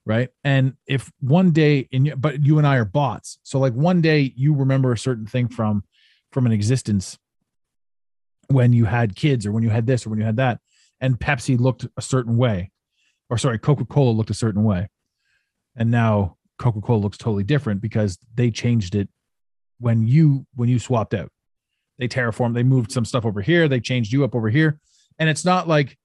right? 0.06 0.30
And 0.44 0.74
if 0.86 1.12
one 1.20 1.50
day 1.52 1.86
in 1.90 2.14
but 2.16 2.42
you 2.44 2.58
and 2.58 2.66
I 2.66 2.76
are 2.76 2.84
bots. 2.86 3.38
So 3.42 3.58
like 3.58 3.74
one 3.74 4.00
day 4.00 4.32
you 4.34 4.54
remember 4.54 4.92
a 4.92 4.98
certain 4.98 5.26
thing 5.26 5.48
from 5.48 5.84
from 6.32 6.46
an 6.46 6.52
existence 6.52 7.18
when 8.48 8.72
you 8.72 8.86
had 8.86 9.14
kids 9.14 9.46
or 9.46 9.52
when 9.52 9.62
you 9.62 9.68
had 9.70 9.86
this 9.86 10.06
or 10.06 10.10
when 10.10 10.18
you 10.18 10.24
had 10.24 10.36
that 10.36 10.58
and 11.00 11.18
Pepsi 11.20 11.58
looked 11.60 11.86
a 11.96 12.02
certain 12.02 12.36
way 12.36 12.70
or 13.28 13.38
sorry, 13.38 13.58
Coca-Cola 13.58 14.10
looked 14.10 14.30
a 14.30 14.34
certain 14.34 14.64
way. 14.64 14.88
And 15.76 15.90
now 15.90 16.36
Coca-Cola 16.58 16.98
looks 16.98 17.16
totally 17.18 17.44
different 17.44 17.80
because 17.80 18.18
they 18.34 18.50
changed 18.50 18.94
it 18.94 19.08
when 19.78 20.06
you 20.06 20.46
when 20.54 20.68
you 20.68 20.78
swapped 20.78 21.14
out. 21.14 21.30
They 22.00 22.08
terraformed, 22.08 22.54
they 22.54 22.62
moved 22.64 22.90
some 22.90 23.04
stuff 23.04 23.26
over 23.26 23.42
here, 23.42 23.68
they 23.68 23.78
changed 23.78 24.12
you 24.12 24.24
up 24.24 24.34
over 24.34 24.48
here. 24.48 24.80
And 25.18 25.28
it's 25.28 25.44
not 25.44 25.68
like 25.68 25.96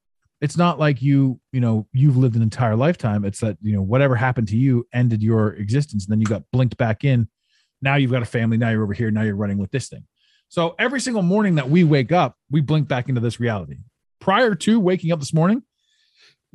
it's 0.42 0.58
not 0.58 0.78
like 0.78 1.02
you, 1.02 1.40
you 1.54 1.62
know, 1.62 1.88
you've 1.94 2.18
lived 2.18 2.36
an 2.36 2.42
entire 2.42 2.76
lifetime. 2.76 3.24
It's 3.24 3.40
that, 3.40 3.58
you 3.62 3.74
know, 3.74 3.82
whatever 3.82 4.16
happened 4.16 4.50
to 4.50 4.58
you 4.58 4.86
ended 4.94 5.24
your 5.24 5.54
existence 5.54 6.06
and 6.06 6.12
then 6.12 6.20
you 6.20 6.28
got 6.28 6.44
blinked 6.52 6.76
back 6.78 7.06
in. 7.06 7.30
Now 7.82 7.96
you've 7.96 8.12
got 8.12 8.22
a 8.22 8.26
family, 8.26 8.58
now 8.58 8.70
you're 8.70 8.84
over 8.84 8.94
here, 8.94 9.10
now 9.10 9.22
you're 9.22 9.36
running 9.36 9.58
with 9.58 9.72
this 9.72 9.88
thing. 9.88 10.04
So 10.50 10.76
every 10.78 11.00
single 11.00 11.22
morning 11.22 11.56
that 11.56 11.70
we 11.70 11.84
wake 11.86 12.12
up, 12.12 12.36
we 12.52 12.60
blink 12.62 12.88
back 12.88 13.08
into 13.08 13.22
this 13.22 13.40
reality. 13.40 13.78
Prior 14.20 14.54
to 14.56 14.80
waking 14.80 15.12
up 15.12 15.20
this 15.20 15.34
morning, 15.34 15.64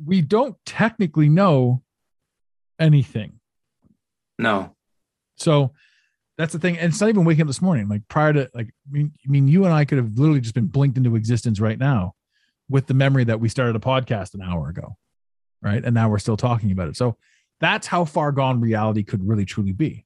we 0.03 0.21
don't 0.21 0.55
technically 0.65 1.29
know 1.29 1.81
anything. 2.79 3.39
No. 4.37 4.75
So 5.37 5.73
that's 6.41 6.53
the 6.53 6.59
thing. 6.59 6.77
And 6.77 6.91
it's 6.91 6.99
not 6.99 7.09
even 7.09 7.23
waking 7.23 7.43
up 7.43 7.47
this 7.47 7.61
morning. 7.61 7.87
Like 7.87 8.07
prior 8.07 8.33
to 8.33 8.49
like, 8.55 8.67
I 8.67 8.91
mean, 8.91 9.11
I 9.23 9.29
mean, 9.29 9.47
you 9.47 9.65
and 9.65 9.73
I 9.73 9.85
could 9.85 9.99
have 9.99 10.17
literally 10.17 10.41
just 10.41 10.55
been 10.55 10.65
blinked 10.65 10.97
into 10.97 11.15
existence 11.15 11.59
right 11.59 11.77
now 11.77 12.15
with 12.67 12.87
the 12.87 12.95
memory 12.95 13.23
that 13.25 13.39
we 13.39 13.47
started 13.47 13.75
a 13.75 13.79
podcast 13.79 14.33
an 14.33 14.41
hour 14.41 14.67
ago. 14.69 14.97
Right. 15.61 15.83
And 15.83 15.93
now 15.93 16.09
we're 16.09 16.17
still 16.17 16.37
talking 16.37 16.71
about 16.71 16.87
it. 16.87 16.97
So 16.97 17.15
that's 17.59 17.85
how 17.85 18.05
far 18.05 18.31
gone 18.31 18.59
reality 18.59 19.03
could 19.03 19.27
really 19.27 19.45
truly 19.45 19.71
be. 19.71 20.05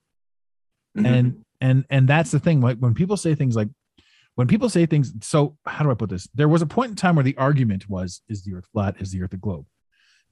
Mhm. 0.97 1.05
And 1.05 1.45
and 1.61 1.86
and 1.89 2.07
that's 2.07 2.31
the 2.31 2.39
thing. 2.39 2.59
Like 2.59 2.79
when 2.79 2.93
people 2.93 3.15
say 3.15 3.33
things 3.33 3.55
like 3.55 3.69
when 4.36 4.47
people 4.47 4.67
say 4.67 4.86
things, 4.86 5.13
so 5.21 5.57
how 5.65 5.86
do 5.86 5.91
I 5.91 5.93
put 5.93 6.09
this? 6.09 6.27
There 6.36 6.49
was 6.49 6.61
a 6.61 6.65
point 6.65 6.89
in 6.89 6.95
time 6.97 7.15
where 7.15 7.23
the 7.23 7.38
argument 7.38 7.89
was, 7.89 8.21
is 8.27 8.43
the 8.43 8.53
earth 8.55 8.67
flat? 8.73 8.99
Is 8.99 9.11
the 9.11 9.21
earth 9.21 9.31
a 9.31 9.38
globe? 9.38 9.65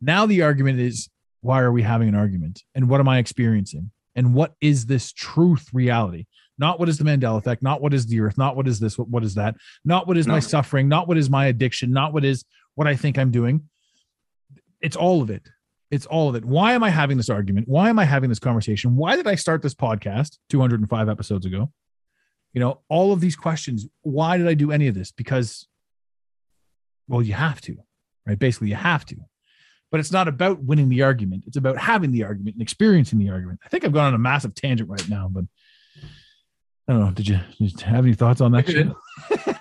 Now 0.02 0.26
the 0.26 0.42
argument 0.42 0.82
is, 0.82 1.10
why 1.40 1.62
are 1.62 1.72
we 1.72 1.84
having 1.84 2.10
an 2.10 2.16
argument? 2.16 2.64
And 2.76 2.90
what 2.90 3.00
am 3.00 3.08
I 3.08 3.20
experiencing? 3.20 3.92
And 4.16 4.34
what 4.34 4.54
is 4.62 4.86
this 4.86 5.12
truth 5.12 5.70
reality? 5.74 6.26
Not 6.58 6.80
what 6.80 6.88
is 6.88 6.98
the 6.98 7.04
Mandela 7.04 7.38
effect, 7.38 7.64
not 7.64 7.82
what 7.82 7.94
is 7.94 8.06
the 8.06 8.20
earth, 8.20 8.38
not 8.38 8.56
what 8.56 8.68
is 8.68 8.80
this, 8.80 8.98
what, 8.98 9.10
what 9.10 9.24
is 9.24 9.36
that, 9.36 9.56
not 9.84 10.08
what 10.08 10.18
is 10.18 10.28
my 10.28 10.40
suffering, 10.40 10.88
not 10.88 11.08
what 11.08 11.18
is 11.18 11.30
my 11.30 11.48
addiction, 11.48 11.92
not 11.92 12.14
what 12.14 12.24
is 12.24 12.46
what 12.76 12.88
I 12.88 12.96
think 12.96 13.18
I'm 13.18 13.32
doing. 13.32 13.68
It's 14.80 14.96
all 14.96 15.22
of 15.22 15.32
it. 15.32 15.48
It's 15.90 16.06
all 16.06 16.30
of 16.30 16.36
it. 16.36 16.46
Why 16.46 16.74
am 16.74 16.84
I 16.84 16.90
having 16.90 17.18
this 17.18 17.30
argument? 17.30 17.68
Why 17.68 17.90
am 17.90 18.00
I 18.00 18.06
having 18.06 18.30
this 18.30 18.40
conversation? 18.40 18.96
Why 18.96 19.16
did 19.16 19.28
I 19.28 19.36
start 19.36 19.62
this 19.62 19.76
podcast 19.76 20.38
205 20.50 21.10
episodes 21.10 21.46
ago? 21.46 21.72
You 22.54 22.60
know, 22.60 22.82
all 22.90 23.14
of 23.14 23.20
these 23.20 23.36
questions. 23.36 23.88
Why 24.02 24.38
did 24.38 24.48
I 24.48 24.54
do 24.54 24.72
any 24.72 24.88
of 24.88 24.96
this? 24.96 25.12
Because, 25.12 25.68
well, 27.08 27.22
you 27.22 27.34
have 27.34 27.62
to, 27.62 27.78
right? 28.28 28.38
Basically, 28.38 28.70
you 28.70 28.76
have 28.76 29.06
to. 29.08 29.18
But 29.94 30.00
it's 30.00 30.12
not 30.12 30.28
about 30.28 30.64
winning 30.64 30.90
the 30.90 31.04
argument. 31.04 31.44
It's 31.46 31.56
about 31.56 31.78
having 31.78 32.12
the 32.12 32.24
argument 32.24 32.56
and 32.56 32.64
experiencing 32.64 33.20
the 33.20 33.30
argument. 33.30 33.60
I 33.64 33.70
think 33.70 33.86
I've 33.86 33.94
gone 33.94 34.08
on 34.08 34.16
a 34.16 34.18
massive 34.18 34.56
tangent 34.56 34.90
right 34.90 35.08
now, 35.08 35.30
but 35.32 35.46
I 36.88 36.94
don't 36.94 37.00
know. 37.00 37.12
Did 37.12 37.28
you, 37.28 37.40
did 37.60 37.80
you 37.80 37.88
have 37.88 38.04
any 38.04 38.16
thoughts 38.16 38.42
on 38.42 38.54
that? 38.54 38.96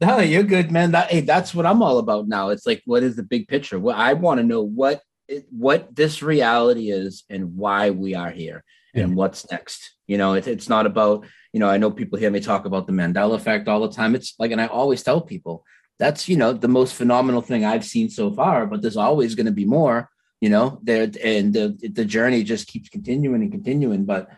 No, 0.00 0.18
you're 0.18 0.42
good, 0.42 0.72
man. 0.72 0.90
That 0.92 1.12
hey, 1.12 1.20
that's 1.20 1.54
what 1.54 1.64
I'm 1.64 1.80
all 1.80 1.98
about 1.98 2.26
now. 2.26 2.48
It's 2.48 2.66
like, 2.66 2.82
what 2.86 3.04
is 3.04 3.14
the 3.14 3.22
big 3.22 3.46
picture? 3.46 3.78
Well, 3.78 3.94
I 3.96 4.14
want 4.14 4.40
to 4.40 4.44
know 4.44 4.60
what 4.60 5.00
it, 5.28 5.46
what 5.50 5.94
this 5.94 6.22
reality 6.22 6.90
is 6.90 7.22
and 7.30 7.56
why 7.56 7.90
we 7.90 8.16
are 8.16 8.30
here 8.30 8.64
and 8.94 9.14
what's 9.14 9.48
next. 9.52 9.94
You 10.08 10.18
know, 10.18 10.34
it's 10.34 10.48
it's 10.48 10.68
not 10.68 10.86
about 10.86 11.24
you 11.52 11.60
know. 11.60 11.68
I 11.68 11.76
know 11.76 11.92
people 11.92 12.18
hear 12.18 12.32
me 12.32 12.40
talk 12.40 12.64
about 12.64 12.88
the 12.88 12.92
Mandela 12.92 13.36
effect 13.36 13.68
all 13.68 13.78
the 13.86 13.94
time. 13.94 14.16
It's 14.16 14.34
like, 14.40 14.50
and 14.50 14.60
I 14.60 14.66
always 14.66 15.04
tell 15.04 15.20
people 15.20 15.64
that's 15.98 16.28
you 16.28 16.36
know 16.36 16.52
the 16.52 16.68
most 16.68 16.94
phenomenal 16.94 17.42
thing 17.42 17.64
I've 17.64 17.84
seen 17.84 18.10
so 18.10 18.32
far. 18.32 18.66
But 18.66 18.82
there's 18.82 18.96
always 18.96 19.34
going 19.34 19.46
to 19.46 19.52
be 19.52 19.64
more. 19.64 20.08
You 20.40 20.50
know, 20.50 20.80
there 20.82 21.10
and 21.22 21.52
the 21.52 21.90
the 21.92 22.04
journey 22.04 22.42
just 22.42 22.66
keeps 22.66 22.88
continuing 22.88 23.42
and 23.42 23.52
continuing. 23.52 24.04
But 24.04 24.28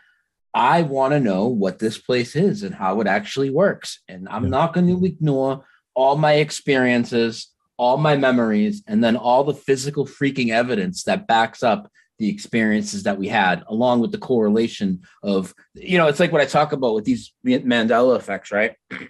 I 0.55 0.83
want 0.83 1.13
to 1.13 1.21
know 1.21 1.47
what 1.49 1.79
this 1.79 1.99
place 1.99 2.37
is 2.37 2.63
and 2.63 2.75
how 2.75 3.01
it 3.01 3.07
actually 3.07 3.51
works. 3.51 4.01
And 4.09 4.29
I'm 4.29 4.45
Yeah. 4.45 4.51
not 4.51 4.75
going 4.75 4.87
to 4.87 5.05
ignore 5.05 5.65
all 5.95 6.17
my 6.17 6.35
experiences, 6.35 7.49
all 7.77 7.97
my 7.97 8.17
memories, 8.17 8.83
and 8.87 9.03
then 9.03 9.17
all 9.17 9.43
the 9.45 9.55
physical 9.55 10.07
freaking 10.07 10.51
evidence 10.51 11.03
that 11.05 11.27
backs 11.27 11.63
up 11.63 11.91
the 12.21 12.29
experiences 12.29 13.03
that 13.03 13.19
we 13.19 13.27
had, 13.27 13.65
along 13.67 14.01
with 14.01 14.13
the 14.13 14.19
correlation 14.19 15.01
of, 15.23 15.53
you 15.75 15.99
know, 15.99 16.07
it's 16.07 16.21
like 16.21 16.31
what 16.31 16.41
I 16.41 16.47
talk 16.47 16.73
about 16.73 16.95
with 16.95 17.05
these 17.05 17.33
Mandela 17.45 18.17
effects, 18.17 18.53
right? 18.53 18.77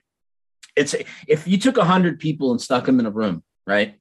It's 0.77 0.95
if 1.29 1.47
you 1.47 1.59
took 1.59 1.77
100 1.77 2.19
people 2.19 2.51
and 2.51 2.61
stuck 2.61 2.87
them 2.87 3.01
in 3.01 3.07
a 3.07 3.11
room, 3.11 3.43
right? 3.67 3.95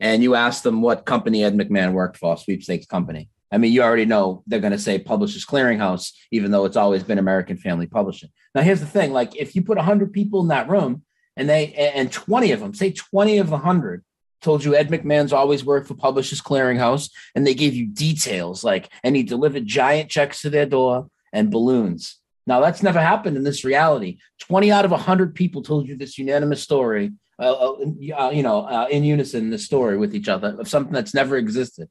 And 0.00 0.22
you 0.22 0.34
asked 0.34 0.62
them 0.62 0.82
what 0.82 1.06
company 1.06 1.42
Ed 1.42 1.56
McMahon 1.56 1.92
worked 1.92 2.16
for, 2.16 2.36
sweepstakes 2.36 2.86
company. 2.86 3.28
I 3.50 3.58
mean, 3.58 3.72
you 3.72 3.82
already 3.82 4.04
know 4.04 4.42
they're 4.46 4.60
going 4.60 4.72
to 4.72 4.78
say 4.78 4.98
Publishers 4.98 5.46
Clearinghouse, 5.46 6.12
even 6.30 6.50
though 6.50 6.66
it's 6.66 6.76
always 6.76 7.02
been 7.02 7.18
American 7.18 7.56
Family 7.56 7.86
Publishing. 7.86 8.28
Now, 8.54 8.62
here's 8.62 8.80
the 8.80 8.86
thing: 8.86 9.12
like, 9.12 9.36
if 9.36 9.56
you 9.56 9.62
put 9.62 9.78
100 9.78 10.12
people 10.12 10.40
in 10.42 10.48
that 10.48 10.68
room, 10.68 11.02
and 11.36 11.48
they 11.48 11.72
and 11.72 12.12
20 12.12 12.52
of 12.52 12.60
them, 12.60 12.74
say 12.74 12.92
20 12.92 13.38
of 13.38 13.46
the 13.46 13.52
100, 13.52 14.04
told 14.42 14.64
you 14.64 14.74
Ed 14.74 14.88
McMahon's 14.88 15.32
always 15.32 15.64
worked 15.64 15.88
for 15.88 15.94
Publishers 15.94 16.42
Clearinghouse, 16.42 17.10
and 17.34 17.46
they 17.46 17.54
gave 17.54 17.74
you 17.74 17.86
details 17.86 18.62
like, 18.62 18.90
and 19.02 19.16
he 19.16 19.22
delivered 19.22 19.66
giant 19.66 20.10
checks 20.10 20.42
to 20.42 20.50
their 20.50 20.66
door 20.66 21.08
and 21.32 21.50
balloons. 21.50 22.18
Now, 22.48 22.60
that's 22.60 22.82
never 22.82 22.98
happened 22.98 23.36
in 23.36 23.44
this 23.44 23.62
reality. 23.62 24.16
20 24.40 24.72
out 24.72 24.86
of 24.86 24.90
100 24.90 25.34
people 25.34 25.62
told 25.62 25.86
you 25.86 25.96
this 25.96 26.16
unanimous 26.16 26.62
story, 26.62 27.12
uh, 27.38 27.72
uh, 27.72 28.30
you 28.30 28.42
know, 28.42 28.62
uh, 28.62 28.88
in 28.90 29.04
unison, 29.04 29.50
this 29.50 29.66
story 29.66 29.98
with 29.98 30.14
each 30.14 30.28
other 30.28 30.56
of 30.58 30.66
something 30.66 30.94
that's 30.94 31.12
never 31.12 31.36
existed. 31.36 31.90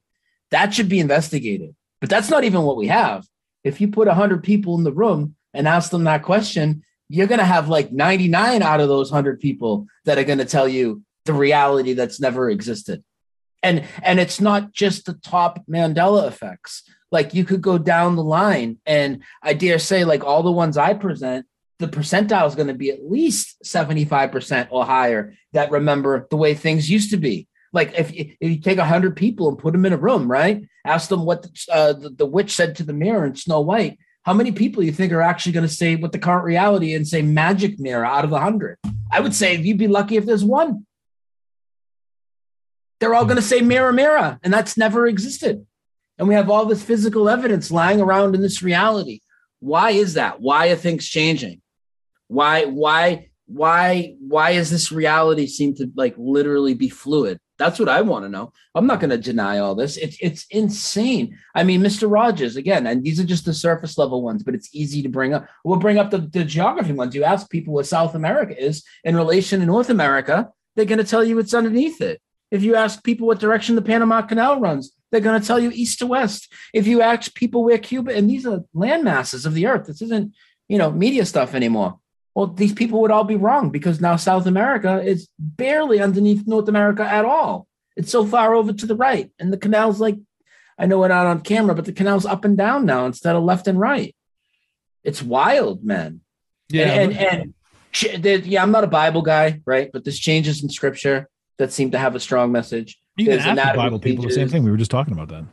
That 0.50 0.74
should 0.74 0.88
be 0.88 0.98
investigated. 0.98 1.76
But 2.00 2.10
that's 2.10 2.28
not 2.28 2.42
even 2.42 2.62
what 2.62 2.76
we 2.76 2.88
have. 2.88 3.24
If 3.62 3.80
you 3.80 3.86
put 3.86 4.08
100 4.08 4.42
people 4.42 4.76
in 4.76 4.82
the 4.82 4.92
room 4.92 5.36
and 5.54 5.68
ask 5.68 5.92
them 5.92 6.02
that 6.04 6.24
question, 6.24 6.82
you're 7.08 7.28
going 7.28 7.38
to 7.38 7.44
have 7.44 7.68
like 7.68 7.92
99 7.92 8.60
out 8.60 8.80
of 8.80 8.88
those 8.88 9.12
100 9.12 9.38
people 9.38 9.86
that 10.06 10.18
are 10.18 10.24
going 10.24 10.38
to 10.38 10.44
tell 10.44 10.66
you 10.66 11.02
the 11.24 11.34
reality 11.34 11.92
that's 11.92 12.20
never 12.20 12.50
existed. 12.50 13.04
And 13.62 13.84
and 14.02 14.18
it's 14.18 14.40
not 14.40 14.72
just 14.72 15.06
the 15.06 15.14
top 15.14 15.64
Mandela 15.68 16.26
effects. 16.26 16.82
Like 17.10 17.34
you 17.34 17.44
could 17.44 17.62
go 17.62 17.78
down 17.78 18.16
the 18.16 18.22
line 18.24 18.78
and 18.84 19.22
I 19.42 19.54
dare 19.54 19.78
say 19.78 20.04
like 20.04 20.24
all 20.24 20.42
the 20.42 20.52
ones 20.52 20.76
I 20.76 20.94
present 20.94 21.46
the 21.78 21.88
percentile 21.88 22.46
is 22.48 22.54
going 22.56 22.66
to 22.68 22.74
be 22.74 22.90
at 22.90 23.08
least 23.08 23.62
75% 23.64 24.68
or 24.70 24.84
higher 24.84 25.34
that 25.52 25.70
remember 25.70 26.26
the 26.28 26.36
way 26.36 26.54
things 26.54 26.90
used 26.90 27.10
to 27.10 27.16
be. 27.16 27.46
Like 27.72 27.94
if, 27.96 28.12
you- 28.14 28.34
if 28.40 28.50
you 28.50 28.60
take 28.60 28.78
100 28.78 29.14
people 29.16 29.48
and 29.48 29.58
put 29.58 29.72
them 29.72 29.86
in 29.86 29.92
a 29.92 29.96
room, 29.96 30.30
right? 30.30 30.64
Ask 30.84 31.08
them 31.08 31.24
what 31.24 31.42
the, 31.42 31.50
uh, 31.72 31.92
the, 31.92 32.10
the 32.10 32.26
witch 32.26 32.54
said 32.54 32.76
to 32.76 32.82
the 32.82 32.92
mirror 32.92 33.24
in 33.26 33.36
Snow 33.36 33.60
White. 33.60 33.98
How 34.24 34.34
many 34.34 34.52
people 34.52 34.82
you 34.82 34.92
think 34.92 35.12
are 35.12 35.22
actually 35.22 35.52
going 35.52 35.68
to 35.68 35.72
say 35.72 35.94
what 35.96 36.12
the 36.12 36.18
current 36.18 36.44
reality 36.44 36.94
and 36.94 37.06
say 37.06 37.22
magic 37.22 37.78
mirror 37.78 38.04
out 38.04 38.24
of 38.24 38.30
the 38.30 38.34
100? 38.34 38.76
I 39.12 39.20
would 39.20 39.34
say 39.34 39.54
you'd 39.56 39.78
be 39.78 39.88
lucky 39.88 40.16
if 40.16 40.26
there's 40.26 40.44
one. 40.44 40.84
They're 43.00 43.14
all 43.14 43.24
going 43.24 43.36
to 43.36 43.42
say 43.42 43.60
mirror, 43.60 43.92
mirror, 43.92 44.38
and 44.42 44.52
that's 44.52 44.76
never 44.76 45.06
existed. 45.06 45.64
And 46.18 46.28
we 46.28 46.34
have 46.34 46.50
all 46.50 46.66
this 46.66 46.82
physical 46.82 47.28
evidence 47.28 47.70
lying 47.70 48.00
around 48.00 48.34
in 48.34 48.42
this 48.42 48.62
reality. 48.62 49.20
Why 49.60 49.90
is 49.90 50.14
that? 50.14 50.40
Why 50.40 50.68
are 50.68 50.76
things 50.76 51.08
changing? 51.08 51.62
Why, 52.28 52.64
why, 52.64 53.28
why, 53.46 54.14
why 54.20 54.50
is 54.50 54.70
this 54.70 54.92
reality 54.92 55.46
seem 55.46 55.74
to 55.76 55.90
like 55.96 56.14
literally 56.18 56.74
be 56.74 56.88
fluid? 56.88 57.38
That's 57.58 57.78
what 57.80 57.88
I 57.88 58.02
want 58.02 58.24
to 58.24 58.28
know. 58.28 58.52
I'm 58.74 58.86
not 58.86 59.00
going 59.00 59.10
to 59.10 59.18
deny 59.18 59.58
all 59.58 59.74
this. 59.74 59.96
It's 59.96 60.16
it's 60.20 60.46
insane. 60.50 61.36
I 61.56 61.64
mean, 61.64 61.80
Mr. 61.80 62.08
Rogers 62.08 62.56
again, 62.56 62.86
and 62.86 63.02
these 63.02 63.18
are 63.18 63.24
just 63.24 63.44
the 63.44 63.52
surface 63.52 63.98
level 63.98 64.22
ones, 64.22 64.44
but 64.44 64.54
it's 64.54 64.72
easy 64.72 65.02
to 65.02 65.08
bring 65.08 65.34
up. 65.34 65.48
We'll 65.64 65.78
bring 65.78 65.98
up 65.98 66.10
the, 66.10 66.18
the 66.18 66.44
geography 66.44 66.92
ones. 66.92 67.16
You 67.16 67.24
ask 67.24 67.50
people 67.50 67.74
what 67.74 67.86
South 67.86 68.14
America 68.14 68.56
is 68.56 68.84
in 69.02 69.16
relation 69.16 69.58
to 69.58 69.66
North 69.66 69.90
America, 69.90 70.50
they're 70.76 70.84
going 70.84 70.98
to 70.98 71.04
tell 71.04 71.24
you 71.24 71.38
it's 71.40 71.54
underneath 71.54 72.00
it. 72.00 72.20
If 72.52 72.62
you 72.62 72.76
ask 72.76 73.02
people 73.02 73.26
what 73.26 73.40
direction 73.40 73.74
the 73.74 73.82
Panama 73.82 74.22
Canal 74.22 74.60
runs, 74.60 74.92
they're 75.10 75.20
going 75.20 75.40
to 75.40 75.46
tell 75.46 75.58
you 75.58 75.70
east 75.70 75.98
to 76.00 76.06
west. 76.06 76.52
If 76.74 76.86
you 76.86 77.00
ask 77.00 77.34
people 77.34 77.64
where 77.64 77.78
Cuba, 77.78 78.14
and 78.14 78.28
these 78.28 78.46
are 78.46 78.64
land 78.74 79.04
masses 79.04 79.46
of 79.46 79.54
the 79.54 79.66
earth, 79.66 79.86
this 79.86 80.02
isn't, 80.02 80.34
you 80.68 80.78
know, 80.78 80.90
media 80.90 81.24
stuff 81.24 81.54
anymore. 81.54 81.98
Well, 82.34 82.46
these 82.46 82.72
people 82.72 83.00
would 83.00 83.10
all 83.10 83.24
be 83.24 83.36
wrong 83.36 83.70
because 83.70 84.00
now 84.00 84.16
South 84.16 84.46
America 84.46 85.02
is 85.02 85.28
barely 85.38 86.00
underneath 86.00 86.46
North 86.46 86.68
America 86.68 87.02
at 87.02 87.24
all. 87.24 87.66
It's 87.96 88.12
so 88.12 88.24
far 88.24 88.54
over 88.54 88.72
to 88.72 88.86
the 88.86 88.94
right. 88.94 89.32
And 89.40 89.52
the 89.52 89.58
canal's 89.58 90.00
like, 90.00 90.16
I 90.78 90.86
know 90.86 91.00
we're 91.00 91.08
not 91.08 91.26
on 91.26 91.40
camera, 91.40 91.74
but 91.74 91.84
the 91.84 91.92
canal's 91.92 92.26
up 92.26 92.44
and 92.44 92.56
down 92.56 92.86
now 92.86 93.06
instead 93.06 93.34
of 93.34 93.42
left 93.42 93.66
and 93.66 93.80
right. 93.80 94.14
It's 95.02 95.22
wild, 95.22 95.84
man. 95.84 96.20
Yeah. 96.68 96.92
and, 96.92 97.16
and, 97.16 97.54
and 98.04 98.46
yeah, 98.46 98.62
I'm 98.62 98.70
not 98.70 98.84
a 98.84 98.88
Bible 98.88 99.22
guy, 99.22 99.60
right? 99.64 99.90
But 99.92 100.04
there's 100.04 100.18
changes 100.18 100.62
in 100.62 100.68
scripture 100.68 101.28
that 101.56 101.72
seem 101.72 101.90
to 101.90 101.98
have 101.98 102.14
a 102.14 102.20
strong 102.20 102.52
message. 102.52 103.00
You 103.18 103.26
can 103.26 103.36
there's 103.36 103.58
ask 103.58 103.72
the 103.72 103.76
Bible 103.76 103.98
people 103.98 104.24
the 104.24 104.30
same 104.30 104.48
thing. 104.48 104.64
We 104.64 104.70
were 104.70 104.76
just 104.76 104.90
talking 104.90 105.12
about 105.12 105.28
that. 105.28 105.44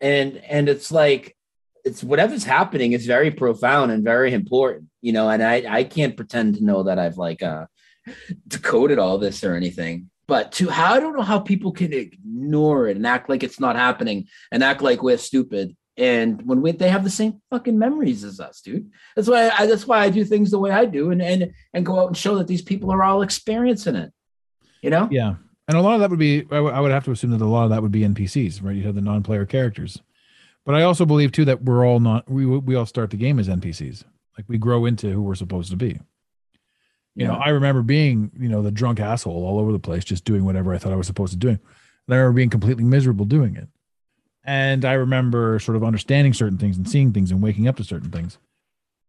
and 0.00 0.36
and 0.38 0.68
it's 0.68 0.90
like 0.90 1.36
it's 1.84 2.02
whatever's 2.04 2.44
happening 2.44 2.92
is 2.92 3.06
very 3.06 3.30
profound 3.30 3.90
and 3.90 4.04
very 4.04 4.32
important, 4.32 4.88
you 5.00 5.12
know. 5.12 5.28
And 5.30 5.42
I 5.42 5.64
I 5.68 5.84
can't 5.84 6.16
pretend 6.16 6.56
to 6.56 6.64
know 6.64 6.82
that 6.84 6.98
I've 6.98 7.16
like 7.16 7.42
uh 7.42 7.66
decoded 8.48 8.98
all 8.98 9.18
this 9.18 9.44
or 9.44 9.54
anything. 9.54 10.10
But 10.26 10.52
to 10.52 10.68
how 10.68 10.94
I 10.94 11.00
don't 11.00 11.16
know 11.16 11.22
how 11.22 11.38
people 11.38 11.72
can 11.72 11.92
ignore 11.92 12.88
it 12.88 12.96
and 12.96 13.06
act 13.06 13.28
like 13.28 13.42
it's 13.42 13.60
not 13.60 13.76
happening 13.76 14.26
and 14.52 14.62
act 14.62 14.82
like 14.82 15.02
we're 15.02 15.16
stupid. 15.16 15.74
And 15.96 16.46
when 16.46 16.62
we, 16.62 16.70
they 16.70 16.90
have 16.90 17.02
the 17.02 17.10
same 17.10 17.40
fucking 17.50 17.76
memories 17.76 18.22
as 18.22 18.38
us, 18.38 18.60
dude. 18.60 18.88
That's 19.16 19.26
why 19.26 19.50
I 19.50 19.66
that's 19.66 19.86
why 19.86 20.00
I 20.00 20.10
do 20.10 20.24
things 20.24 20.50
the 20.50 20.58
way 20.58 20.70
I 20.70 20.84
do 20.84 21.10
and 21.10 21.22
and 21.22 21.52
and 21.72 21.86
go 21.86 21.98
out 21.98 22.08
and 22.08 22.16
show 22.16 22.36
that 22.36 22.46
these 22.46 22.62
people 22.62 22.92
are 22.92 23.02
all 23.02 23.22
experiencing 23.22 23.96
it. 23.96 24.12
You 24.82 24.90
know? 24.90 25.08
Yeah. 25.10 25.36
And 25.68 25.76
a 25.76 25.82
lot 25.82 25.94
of 25.94 26.00
that 26.00 26.10
would 26.10 26.18
be, 26.18 26.40
I 26.50 26.56
w- 26.56 26.74
I 26.74 26.80
would 26.80 26.90
have 26.90 27.04
to 27.04 27.10
assume 27.10 27.30
that 27.30 27.42
a 27.42 27.46
lot 27.46 27.64
of 27.64 27.70
that 27.70 27.82
would 27.82 27.92
be 27.92 28.00
NPCs, 28.00 28.62
right? 28.62 28.74
You 28.74 28.84
have 28.84 28.94
the 28.94 29.02
non 29.02 29.22
player 29.22 29.44
characters. 29.44 30.00
But 30.64 30.74
I 30.74 30.82
also 30.82 31.04
believe 31.06 31.30
too 31.30 31.44
that 31.44 31.62
we're 31.62 31.86
all 31.86 32.00
not, 32.00 32.28
we, 32.28 32.46
we 32.46 32.74
all 32.74 32.86
start 32.86 33.10
the 33.10 33.16
game 33.16 33.38
as 33.38 33.48
NPCs. 33.48 34.04
Like 34.36 34.46
we 34.48 34.58
grow 34.58 34.86
into 34.86 35.10
who 35.10 35.22
we're 35.22 35.34
supposed 35.34 35.70
to 35.70 35.76
be. 35.76 36.00
You 37.14 37.26
know, 37.26 37.34
I 37.34 37.48
remember 37.48 37.82
being, 37.82 38.30
you 38.38 38.48
know, 38.48 38.62
the 38.62 38.70
drunk 38.70 39.00
asshole 39.00 39.44
all 39.44 39.58
over 39.58 39.72
the 39.72 39.78
place, 39.80 40.04
just 40.04 40.24
doing 40.24 40.44
whatever 40.44 40.72
I 40.72 40.78
thought 40.78 40.92
I 40.92 40.96
was 40.96 41.08
supposed 41.08 41.32
to 41.32 41.38
do. 41.38 41.48
And 41.48 41.58
I 42.08 42.16
remember 42.16 42.36
being 42.36 42.50
completely 42.50 42.84
miserable 42.84 43.24
doing 43.24 43.56
it. 43.56 43.66
And 44.44 44.84
I 44.84 44.92
remember 44.92 45.58
sort 45.58 45.76
of 45.76 45.82
understanding 45.82 46.32
certain 46.32 46.58
things 46.58 46.76
and 46.76 46.88
seeing 46.88 47.12
things 47.12 47.32
and 47.32 47.42
waking 47.42 47.66
up 47.66 47.76
to 47.78 47.84
certain 47.84 48.10
things. 48.10 48.38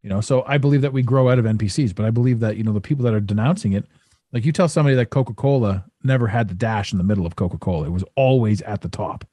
You 0.01 0.09
know, 0.09 0.21
so 0.21 0.43
I 0.47 0.57
believe 0.57 0.81
that 0.81 0.93
we 0.93 1.03
grow 1.03 1.29
out 1.29 1.39
of 1.39 1.45
NPCs, 1.45 1.93
but 1.93 2.05
I 2.05 2.09
believe 2.09 2.39
that, 2.39 2.57
you 2.57 2.63
know, 2.63 2.73
the 2.73 2.81
people 2.81 3.05
that 3.05 3.13
are 3.13 3.19
denouncing 3.19 3.73
it, 3.73 3.85
like 4.31 4.45
you 4.45 4.51
tell 4.51 4.67
somebody 4.67 4.95
that 4.95 5.09
Coca 5.09 5.33
Cola 5.33 5.85
never 6.03 6.27
had 6.27 6.49
the 6.49 6.55
dash 6.55 6.91
in 6.91 6.97
the 6.97 7.03
middle 7.03 7.25
of 7.25 7.35
Coca 7.35 7.57
Cola, 7.57 7.87
it 7.87 7.91
was 7.91 8.03
always 8.15 8.61
at 8.61 8.81
the 8.81 8.89
top, 8.89 9.25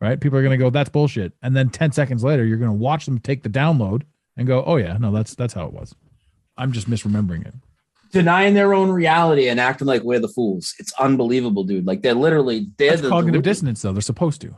right? 0.00 0.20
People 0.20 0.38
are 0.38 0.42
going 0.42 0.58
to 0.58 0.62
go, 0.62 0.70
that's 0.70 0.90
bullshit. 0.90 1.32
And 1.42 1.54
then 1.54 1.68
10 1.68 1.92
seconds 1.92 2.24
later, 2.24 2.44
you're 2.44 2.58
going 2.58 2.70
to 2.70 2.76
watch 2.76 3.04
them 3.04 3.18
take 3.18 3.42
the 3.42 3.50
download 3.50 4.02
and 4.36 4.46
go, 4.46 4.64
oh, 4.64 4.76
yeah, 4.76 4.96
no, 4.98 5.12
that's 5.12 5.34
that's 5.34 5.54
how 5.54 5.66
it 5.66 5.72
was. 5.72 5.94
I'm 6.56 6.72
just 6.72 6.88
misremembering 6.88 7.46
it. 7.46 7.54
Denying 8.10 8.54
their 8.54 8.74
own 8.74 8.90
reality 8.90 9.48
and 9.48 9.58
acting 9.58 9.86
like 9.86 10.02
we're 10.02 10.18
the 10.18 10.28
fools. 10.28 10.74
It's 10.78 10.92
unbelievable, 10.94 11.64
dude. 11.64 11.86
Like 11.86 12.02
they're 12.02 12.14
literally 12.14 12.68
they're 12.76 12.90
That's 12.90 13.02
the 13.02 13.08
cognitive 13.08 13.42
dissonance, 13.42 13.80
though. 13.82 13.92
They're 13.92 14.02
supposed 14.02 14.42
to. 14.42 14.54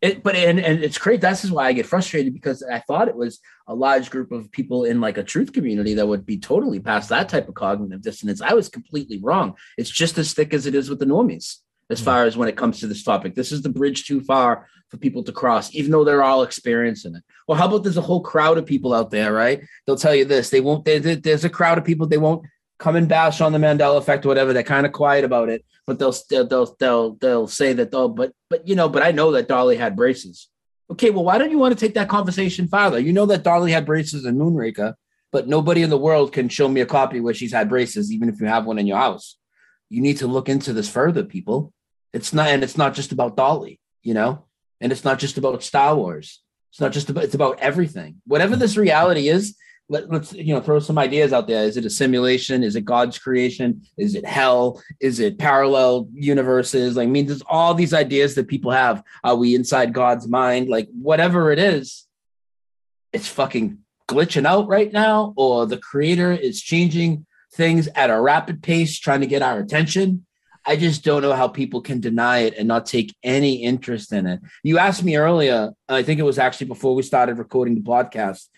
It, 0.00 0.22
but 0.22 0.36
and, 0.36 0.60
and 0.60 0.82
it's 0.82 0.98
great. 0.98 1.20
This 1.20 1.44
is 1.44 1.50
why 1.50 1.66
I 1.66 1.72
get 1.72 1.86
frustrated 1.86 2.32
because 2.32 2.62
I 2.62 2.78
thought 2.80 3.08
it 3.08 3.16
was 3.16 3.40
a 3.66 3.74
large 3.74 4.10
group 4.10 4.30
of 4.30 4.50
people 4.52 4.84
in 4.84 5.00
like 5.00 5.18
a 5.18 5.24
truth 5.24 5.52
community 5.52 5.94
that 5.94 6.06
would 6.06 6.24
be 6.24 6.38
totally 6.38 6.78
past 6.78 7.08
that 7.08 7.28
type 7.28 7.48
of 7.48 7.54
cognitive 7.54 8.02
dissonance. 8.02 8.40
I 8.40 8.54
was 8.54 8.68
completely 8.68 9.18
wrong. 9.20 9.56
It's 9.76 9.90
just 9.90 10.16
as 10.18 10.34
thick 10.34 10.54
as 10.54 10.66
it 10.66 10.76
is 10.76 10.88
with 10.88 11.00
the 11.00 11.06
normies, 11.06 11.56
as 11.90 11.98
hmm. 11.98 12.04
far 12.04 12.24
as 12.26 12.36
when 12.36 12.48
it 12.48 12.56
comes 12.56 12.78
to 12.80 12.86
this 12.86 13.02
topic. 13.02 13.34
This 13.34 13.50
is 13.50 13.62
the 13.62 13.70
bridge 13.70 14.06
too 14.06 14.20
far 14.20 14.68
for 14.88 14.98
people 14.98 15.24
to 15.24 15.32
cross, 15.32 15.74
even 15.74 15.90
though 15.90 16.04
they're 16.04 16.22
all 16.22 16.44
experiencing 16.44 17.16
it. 17.16 17.24
Well, 17.48 17.58
how 17.58 17.66
about 17.66 17.82
there's 17.82 17.96
a 17.96 18.02
whole 18.02 18.22
crowd 18.22 18.56
of 18.56 18.66
people 18.66 18.94
out 18.94 19.10
there, 19.10 19.32
right? 19.32 19.60
They'll 19.84 19.96
tell 19.96 20.14
you 20.14 20.24
this. 20.24 20.48
They 20.48 20.60
won't. 20.60 20.84
There, 20.84 21.00
there- 21.00 21.16
there's 21.16 21.44
a 21.44 21.50
crowd 21.50 21.76
of 21.76 21.84
people. 21.84 22.06
They 22.06 22.18
won't 22.18 22.46
come 22.78 22.96
and 22.96 23.08
bash 23.08 23.40
on 23.40 23.52
the 23.52 23.58
Mandela 23.58 23.98
effect 23.98 24.24
or 24.24 24.28
whatever. 24.28 24.52
They're 24.52 24.62
kind 24.62 24.86
of 24.86 24.92
quiet 24.92 25.24
about 25.24 25.48
it, 25.48 25.64
but 25.86 25.98
they'll 25.98 26.12
still 26.12 26.46
they'll 26.46 26.76
they'll 26.78 27.14
they'll 27.14 27.48
say 27.48 27.72
that 27.74 27.90
oh, 27.92 28.08
but 28.08 28.32
but 28.48 28.66
you 28.66 28.74
know, 28.74 28.88
but 28.88 29.02
I 29.02 29.10
know 29.10 29.32
that 29.32 29.48
Dolly 29.48 29.76
had 29.76 29.96
braces. 29.96 30.48
Okay, 30.90 31.10
well, 31.10 31.24
why 31.24 31.36
don't 31.36 31.50
you 31.50 31.58
want 31.58 31.76
to 31.76 31.86
take 31.86 31.94
that 31.94 32.08
conversation 32.08 32.66
farther? 32.66 32.98
You 32.98 33.12
know 33.12 33.26
that 33.26 33.42
Dolly 33.42 33.72
had 33.72 33.84
braces 33.84 34.24
in 34.24 34.38
Moonraker, 34.38 34.94
but 35.30 35.46
nobody 35.46 35.82
in 35.82 35.90
the 35.90 35.98
world 35.98 36.32
can 36.32 36.48
show 36.48 36.68
me 36.68 36.80
a 36.80 36.86
copy 36.86 37.20
where 37.20 37.34
she's 37.34 37.52
had 37.52 37.68
braces, 37.68 38.10
even 38.10 38.28
if 38.28 38.40
you 38.40 38.46
have 38.46 38.64
one 38.64 38.78
in 38.78 38.86
your 38.86 38.96
house. 38.96 39.36
You 39.90 40.00
need 40.00 40.18
to 40.18 40.26
look 40.26 40.48
into 40.48 40.72
this 40.72 40.88
further, 40.88 41.24
people. 41.24 41.72
It's 42.14 42.32
not, 42.32 42.48
and 42.48 42.62
it's 42.62 42.78
not 42.78 42.94
just 42.94 43.12
about 43.12 43.36
Dolly, 43.36 43.80
you 44.02 44.14
know, 44.14 44.46
and 44.80 44.90
it's 44.92 45.04
not 45.04 45.18
just 45.18 45.36
about 45.36 45.62
Star 45.62 45.94
Wars. 45.94 46.42
It's 46.70 46.80
not 46.80 46.92
just 46.92 47.10
about, 47.10 47.24
it's 47.24 47.34
about 47.34 47.60
everything. 47.60 48.22
Whatever 48.26 48.56
this 48.56 48.76
reality 48.76 49.28
is, 49.28 49.56
let, 49.88 50.10
let's, 50.10 50.32
you 50.34 50.54
know, 50.54 50.60
throw 50.60 50.78
some 50.78 50.98
ideas 50.98 51.32
out 51.32 51.46
there. 51.46 51.64
Is 51.64 51.76
it 51.76 51.86
a 51.86 51.90
simulation? 51.90 52.62
Is 52.62 52.76
it 52.76 52.84
God's 52.84 53.18
creation? 53.18 53.82
Is 53.96 54.14
it 54.14 54.26
hell? 54.26 54.82
Is 55.00 55.18
it 55.18 55.38
parallel 55.38 56.08
universes? 56.12 56.96
Like, 56.96 57.08
I 57.08 57.10
mean, 57.10 57.26
there's 57.26 57.42
all 57.48 57.74
these 57.74 57.94
ideas 57.94 58.34
that 58.34 58.48
people 58.48 58.70
have. 58.70 59.02
Are 59.24 59.36
we 59.36 59.54
inside 59.54 59.94
God's 59.94 60.28
mind? 60.28 60.68
Like, 60.68 60.88
whatever 60.92 61.50
it 61.52 61.58
is, 61.58 62.06
it's 63.12 63.28
fucking 63.28 63.78
glitching 64.06 64.46
out 64.46 64.68
right 64.68 64.92
now, 64.92 65.32
or 65.36 65.66
the 65.66 65.78
creator 65.78 66.32
is 66.32 66.60
changing 66.60 67.26
things 67.54 67.88
at 67.94 68.10
a 68.10 68.20
rapid 68.20 68.62
pace, 68.62 68.98
trying 68.98 69.20
to 69.20 69.26
get 69.26 69.42
our 69.42 69.58
attention. 69.58 70.26
I 70.66 70.76
just 70.76 71.02
don't 71.02 71.22
know 71.22 71.32
how 71.32 71.48
people 71.48 71.80
can 71.80 72.00
deny 72.00 72.40
it 72.40 72.54
and 72.58 72.68
not 72.68 72.84
take 72.84 73.14
any 73.22 73.62
interest 73.62 74.12
in 74.12 74.26
it. 74.26 74.40
You 74.62 74.78
asked 74.78 75.02
me 75.02 75.16
earlier, 75.16 75.70
I 75.88 76.02
think 76.02 76.20
it 76.20 76.24
was 76.24 76.38
actually 76.38 76.66
before 76.66 76.94
we 76.94 77.02
started 77.02 77.38
recording 77.38 77.74
the 77.74 77.80
podcast, 77.80 78.48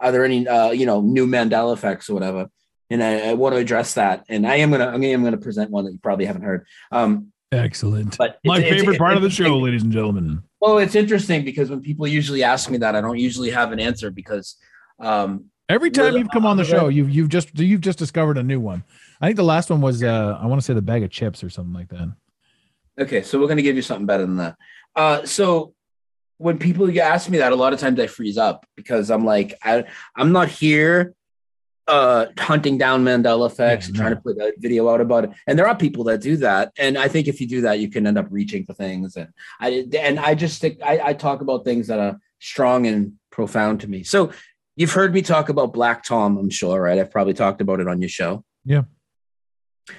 are 0.00 0.12
there 0.12 0.24
any 0.24 0.46
uh, 0.48 0.70
you 0.70 0.86
know, 0.86 1.00
new 1.00 1.26
Mandela 1.26 1.72
effects 1.72 2.08
or 2.08 2.14
whatever? 2.14 2.48
And 2.88 3.02
I, 3.02 3.30
I 3.30 3.34
want 3.34 3.54
to 3.54 3.60
address 3.60 3.94
that. 3.94 4.24
And 4.28 4.46
I 4.46 4.56
am 4.56 4.70
gonna 4.70 4.86
I 4.86 4.96
am 4.96 5.22
gonna 5.22 5.36
present 5.36 5.70
one 5.70 5.84
that 5.84 5.92
you 5.92 5.98
probably 6.02 6.24
haven't 6.24 6.42
heard. 6.42 6.66
Um, 6.90 7.32
Excellent. 7.52 8.16
but 8.16 8.38
My 8.44 8.56
it's- 8.58 8.66
it's- 8.70 8.80
favorite 8.80 8.98
part 8.98 9.16
of 9.16 9.22
the 9.22 9.26
it's- 9.28 9.36
show, 9.46 9.58
ladies 9.58 9.82
and 9.82 9.92
gentlemen. 9.92 10.42
Well, 10.60 10.78
it's 10.78 10.94
interesting 10.94 11.44
because 11.44 11.70
when 11.70 11.80
people 11.80 12.06
usually 12.06 12.42
ask 12.42 12.70
me 12.70 12.78
that, 12.78 12.94
I 12.94 13.00
don't 13.00 13.18
usually 13.18 13.50
have 13.50 13.72
an 13.72 13.80
answer 13.80 14.10
because 14.10 14.56
um, 14.98 15.46
Every 15.68 15.90
time 15.90 16.16
you've 16.16 16.30
come 16.30 16.44
on 16.44 16.56
the 16.56 16.64
show, 16.64 16.88
you've 16.88 17.10
you've 17.10 17.28
just 17.28 17.56
you've 17.58 17.80
just 17.80 17.98
discovered 17.98 18.36
a 18.38 18.42
new 18.42 18.58
one. 18.58 18.82
I 19.20 19.26
think 19.26 19.36
the 19.36 19.44
last 19.44 19.70
one 19.70 19.80
was 19.80 20.02
uh 20.02 20.36
I 20.40 20.46
want 20.46 20.60
to 20.60 20.64
say 20.64 20.74
the 20.74 20.82
bag 20.82 21.04
of 21.04 21.10
chips 21.10 21.44
or 21.44 21.48
something 21.50 21.72
like 21.72 21.88
that. 21.90 22.12
Okay, 23.00 23.22
so 23.22 23.38
we're 23.38 23.46
gonna 23.46 23.62
give 23.62 23.76
you 23.76 23.82
something 23.82 24.04
better 24.06 24.26
than 24.26 24.36
that. 24.38 24.56
Uh, 24.96 25.24
so 25.24 25.72
when 26.40 26.58
people 26.58 26.88
ask 26.98 27.28
me 27.28 27.36
that, 27.36 27.52
a 27.52 27.56
lot 27.56 27.74
of 27.74 27.78
times 27.78 28.00
I 28.00 28.06
freeze 28.06 28.38
up 28.38 28.64
because 28.74 29.10
I'm 29.10 29.26
like, 29.26 29.54
I 29.62 29.84
I'm 30.16 30.32
not 30.32 30.48
here 30.48 31.14
uh 31.86 32.26
hunting 32.38 32.78
down 32.78 33.04
Mandela 33.04 33.46
effects 33.46 33.88
and 33.88 33.96
Yeah, 33.96 34.00
trying 34.00 34.12
no. 34.12 34.16
to 34.16 34.22
put 34.22 34.38
a 34.38 34.54
video 34.58 34.88
out 34.88 35.02
about 35.02 35.24
it. 35.24 35.30
And 35.46 35.58
there 35.58 35.68
are 35.68 35.76
people 35.76 36.04
that 36.04 36.22
do 36.22 36.38
that. 36.38 36.72
And 36.78 36.96
I 36.96 37.08
think 37.08 37.28
if 37.28 37.42
you 37.42 37.46
do 37.46 37.60
that, 37.62 37.78
you 37.78 37.90
can 37.90 38.06
end 38.06 38.16
up 38.16 38.28
reaching 38.30 38.64
for 38.64 38.72
things. 38.72 39.16
And 39.16 39.28
I 39.60 39.86
and 39.98 40.18
I 40.18 40.34
just 40.34 40.56
stick 40.56 40.78
I, 40.82 41.00
I 41.04 41.12
talk 41.12 41.42
about 41.42 41.64
things 41.64 41.88
that 41.88 41.98
are 41.98 42.18
strong 42.38 42.86
and 42.86 43.12
profound 43.30 43.80
to 43.82 43.88
me. 43.90 44.02
So 44.02 44.32
you've 44.76 44.92
heard 44.92 45.12
me 45.12 45.20
talk 45.20 45.50
about 45.50 45.74
Black 45.74 46.04
Tom, 46.04 46.38
I'm 46.38 46.48
sure, 46.48 46.80
right? 46.80 46.98
I've 46.98 47.10
probably 47.10 47.34
talked 47.34 47.60
about 47.60 47.80
it 47.80 47.88
on 47.88 48.00
your 48.00 48.08
show. 48.08 48.44
Yeah. 48.64 48.84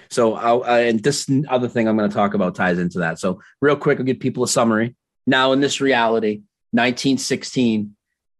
So, 0.09 0.35
I'll, 0.35 0.63
uh, 0.63 0.79
and 0.79 1.03
this 1.03 1.29
other 1.49 1.67
thing 1.67 1.87
I'm 1.87 1.97
going 1.97 2.09
to 2.09 2.15
talk 2.15 2.33
about 2.33 2.55
ties 2.55 2.79
into 2.79 2.99
that. 2.99 3.19
So, 3.19 3.41
real 3.61 3.75
quick, 3.75 3.99
I'll 3.99 4.05
give 4.05 4.19
people 4.19 4.43
a 4.43 4.47
summary. 4.47 4.95
Now, 5.26 5.51
in 5.51 5.59
this 5.59 5.82
reality, 5.82 6.41
1916, 6.72 7.95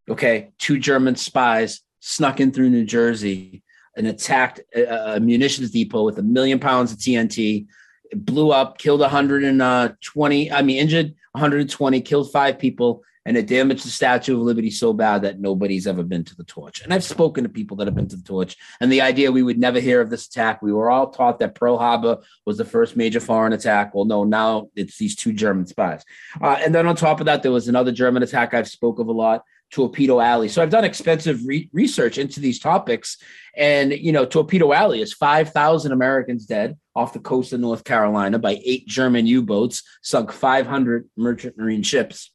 okay, 0.09 0.49
two 0.57 0.79
German 0.79 1.15
spies 1.15 1.82
snuck 1.99 2.39
in 2.39 2.51
through 2.51 2.69
New 2.69 2.86
Jersey 2.86 3.63
and 3.95 4.07
attacked 4.07 4.61
a, 4.75 5.16
a 5.16 5.20
munitions 5.20 5.71
depot 5.71 6.03
with 6.03 6.17
a 6.17 6.24
million 6.24 6.59
pounds 6.59 6.91
of 6.91 6.97
TNT. 6.97 7.67
It 8.12 8.25
blew 8.25 8.51
up, 8.51 8.78
killed 8.78 9.01
120, 9.01 10.49
uh, 10.51 10.58
I 10.58 10.62
mean, 10.62 10.78
injured 10.78 11.13
120, 11.33 12.01
killed 12.01 12.32
five 12.32 12.58
people, 12.58 13.03
and 13.25 13.37
it 13.37 13.47
damaged 13.47 13.85
the 13.85 13.89
Statue 13.89 14.35
of 14.35 14.41
Liberty 14.41 14.71
so 14.71 14.93
bad 14.93 15.21
that 15.21 15.39
nobody's 15.39 15.87
ever 15.87 16.03
been 16.03 16.23
to 16.23 16.35
the 16.35 16.43
torch. 16.43 16.81
And 16.81 16.93
I've 16.93 17.03
spoken 17.03 17.43
to 17.43 17.49
people 17.49 17.77
that 17.77 17.87
have 17.87 17.95
been 17.95 18.07
to 18.09 18.15
the 18.15 18.23
torch, 18.23 18.57
and 18.79 18.91
the 18.91 19.01
idea 19.01 19.31
we 19.31 19.43
would 19.43 19.59
never 19.59 19.79
hear 19.79 20.01
of 20.01 20.09
this 20.09 20.27
attack. 20.27 20.61
We 20.61 20.73
were 20.73 20.89
all 20.89 21.09
taught 21.09 21.39
that 21.39 21.55
Pearl 21.55 21.77
Harbor 21.77 22.17
was 22.45 22.57
the 22.57 22.65
first 22.65 22.95
major 22.95 23.19
foreign 23.19 23.53
attack. 23.53 23.93
Well, 23.93 24.05
no, 24.05 24.23
now 24.23 24.69
it's 24.75 24.97
these 24.97 25.15
two 25.15 25.33
German 25.33 25.67
spies. 25.67 26.03
Uh, 26.41 26.57
and 26.59 26.73
then 26.73 26.87
on 26.87 26.95
top 26.95 27.19
of 27.19 27.27
that, 27.27 27.43
there 27.43 27.51
was 27.51 27.67
another 27.67 27.91
German 27.91 28.23
attack 28.23 28.53
I've 28.53 28.67
spoke 28.67 28.99
of 28.99 29.07
a 29.07 29.11
lot, 29.11 29.43
Torpedo 29.71 30.19
Alley. 30.19 30.49
So 30.49 30.61
I've 30.61 30.69
done 30.69 30.83
expensive 30.83 31.45
re- 31.45 31.69
research 31.71 32.17
into 32.17 32.39
these 32.39 32.59
topics, 32.59 33.17
and 33.55 33.91
you 33.93 34.11
know, 34.11 34.25
Torpedo 34.25 34.73
Alley 34.73 35.01
is 35.01 35.13
five 35.13 35.51
thousand 35.51 35.91
Americans 35.91 36.45
dead 36.45 36.77
off 36.95 37.13
the 37.13 37.19
coast 37.19 37.53
of 37.53 37.59
North 37.59 37.83
Carolina 37.83 38.37
by 38.37 38.59
eight 38.65 38.85
German 38.87 39.25
U-boats, 39.27 39.83
sunk 40.01 40.31
five 40.31 40.67
hundred 40.67 41.09
merchant 41.15 41.57
marine 41.57 41.83
ships. 41.83 42.31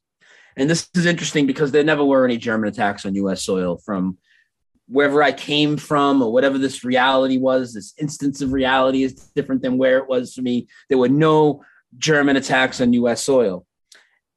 And 0.56 0.70
this 0.70 0.88
is 0.94 1.06
interesting 1.06 1.46
because 1.46 1.72
there 1.72 1.84
never 1.84 2.04
were 2.04 2.24
any 2.24 2.38
German 2.38 2.68
attacks 2.68 3.04
on 3.04 3.14
U.S. 3.16 3.42
soil 3.42 3.78
from 3.84 4.18
wherever 4.88 5.22
I 5.22 5.32
came 5.32 5.76
from 5.76 6.22
or 6.22 6.32
whatever 6.32 6.58
this 6.58 6.84
reality 6.84 7.38
was. 7.38 7.74
This 7.74 7.92
instance 7.98 8.40
of 8.40 8.52
reality 8.52 9.02
is 9.02 9.14
different 9.34 9.62
than 9.62 9.78
where 9.78 9.98
it 9.98 10.08
was 10.08 10.34
for 10.34 10.42
me. 10.42 10.68
There 10.88 10.98
were 10.98 11.08
no 11.08 11.62
German 11.98 12.36
attacks 12.36 12.80
on 12.80 12.92
U.S. 12.94 13.22
soil. 13.22 13.66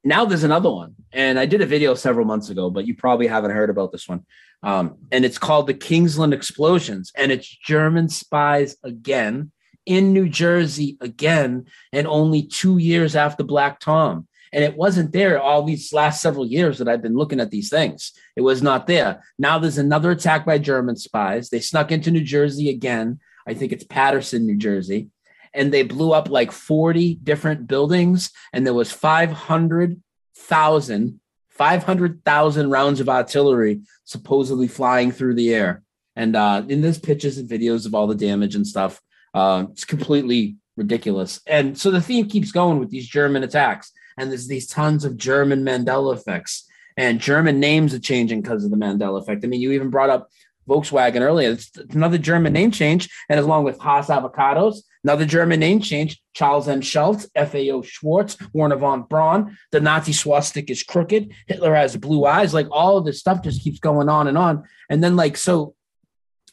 Now 0.04 0.24
there's 0.24 0.44
another 0.44 0.70
one. 0.70 0.94
And 1.12 1.38
I 1.38 1.46
did 1.46 1.60
a 1.60 1.66
video 1.66 1.94
several 1.94 2.26
months 2.26 2.50
ago, 2.50 2.70
but 2.70 2.86
you 2.86 2.94
probably 2.94 3.26
haven't 3.26 3.50
heard 3.50 3.70
about 3.70 3.92
this 3.92 4.08
one. 4.08 4.24
Um, 4.62 4.98
and 5.10 5.24
it's 5.24 5.38
called 5.38 5.66
the 5.66 5.74
Kingsland 5.74 6.34
Explosions. 6.34 7.12
And 7.16 7.32
it's 7.32 7.48
German 7.48 8.08
spies 8.08 8.76
again 8.84 9.52
in 9.86 10.12
New 10.12 10.28
Jersey 10.28 10.96
again, 11.00 11.66
and 11.92 12.06
only 12.06 12.42
two 12.42 12.78
years 12.78 13.16
after 13.16 13.42
Black 13.42 13.80
Tom. 13.80 14.28
And 14.52 14.64
it 14.64 14.76
wasn't 14.76 15.12
there 15.12 15.40
all 15.40 15.62
these 15.62 15.92
last 15.92 16.20
several 16.20 16.46
years 16.46 16.78
that 16.78 16.88
I've 16.88 17.02
been 17.02 17.16
looking 17.16 17.40
at 17.40 17.50
these 17.50 17.70
things. 17.70 18.12
It 18.36 18.40
was 18.40 18.62
not 18.62 18.86
there. 18.86 19.22
Now 19.38 19.58
there's 19.58 19.78
another 19.78 20.10
attack 20.10 20.44
by 20.44 20.58
German 20.58 20.96
spies. 20.96 21.50
They 21.50 21.60
snuck 21.60 21.92
into 21.92 22.10
New 22.10 22.24
Jersey 22.24 22.68
again. 22.68 23.20
I 23.46 23.54
think 23.54 23.72
it's 23.72 23.84
Paterson, 23.84 24.46
New 24.46 24.56
Jersey. 24.56 25.10
And 25.54 25.72
they 25.72 25.82
blew 25.82 26.12
up 26.12 26.28
like 26.28 26.52
40 26.52 27.16
different 27.16 27.66
buildings, 27.66 28.30
and 28.52 28.66
there 28.66 28.74
was 28.74 28.92
500 28.92 30.00
500,000 30.34 31.20
500,000 31.50 32.70
rounds 32.70 33.00
of 33.00 33.08
artillery 33.08 33.82
supposedly 34.04 34.66
flying 34.66 35.12
through 35.12 35.34
the 35.34 35.52
air. 35.52 35.82
And 36.16 36.34
uh, 36.34 36.62
in 36.68 36.80
this 36.80 36.98
pictures 36.98 37.36
and 37.36 37.48
videos 37.48 37.84
of 37.86 37.94
all 37.94 38.06
the 38.06 38.14
damage 38.14 38.54
and 38.54 38.66
stuff, 38.66 39.00
uh, 39.34 39.66
it's 39.70 39.84
completely 39.84 40.56
ridiculous. 40.76 41.40
And 41.46 41.78
so 41.78 41.90
the 41.90 42.00
theme 42.00 42.28
keeps 42.28 42.50
going 42.50 42.78
with 42.78 42.90
these 42.90 43.06
German 43.06 43.42
attacks. 43.42 43.92
And 44.20 44.30
there's 44.30 44.48
these 44.48 44.66
tons 44.66 45.06
of 45.06 45.16
German 45.16 45.64
Mandela 45.64 46.14
effects. 46.14 46.68
And 46.98 47.20
German 47.20 47.58
names 47.58 47.94
are 47.94 47.98
changing 47.98 48.42
because 48.42 48.64
of 48.64 48.70
the 48.70 48.76
Mandela 48.76 49.22
effect. 49.22 49.42
I 49.44 49.48
mean, 49.48 49.62
you 49.62 49.72
even 49.72 49.88
brought 49.88 50.10
up 50.10 50.28
Volkswagen 50.68 51.22
earlier. 51.22 51.52
It's 51.52 51.70
another 51.94 52.18
German 52.18 52.52
name 52.52 52.70
change. 52.70 53.08
And 53.30 53.40
along 53.40 53.64
with 53.64 53.78
Haas 53.78 54.08
Avocados, 54.08 54.82
another 55.04 55.24
German 55.24 55.58
name 55.58 55.80
change, 55.80 56.20
Charles 56.34 56.68
M. 56.68 56.82
Schultz, 56.82 57.30
FAO 57.34 57.80
Schwartz, 57.80 58.36
Wernher 58.52 58.76
von 58.76 59.04
Braun. 59.04 59.56
The 59.72 59.80
Nazi 59.80 60.12
swastika 60.12 60.70
is 60.70 60.82
crooked. 60.82 61.32
Hitler 61.46 61.74
has 61.74 61.96
blue 61.96 62.26
eyes. 62.26 62.52
Like 62.52 62.68
all 62.70 62.98
of 62.98 63.06
this 63.06 63.20
stuff 63.20 63.42
just 63.42 63.62
keeps 63.62 63.78
going 63.78 64.10
on 64.10 64.28
and 64.28 64.36
on. 64.36 64.64
And 64.90 65.02
then, 65.02 65.16
like, 65.16 65.38
so 65.38 65.74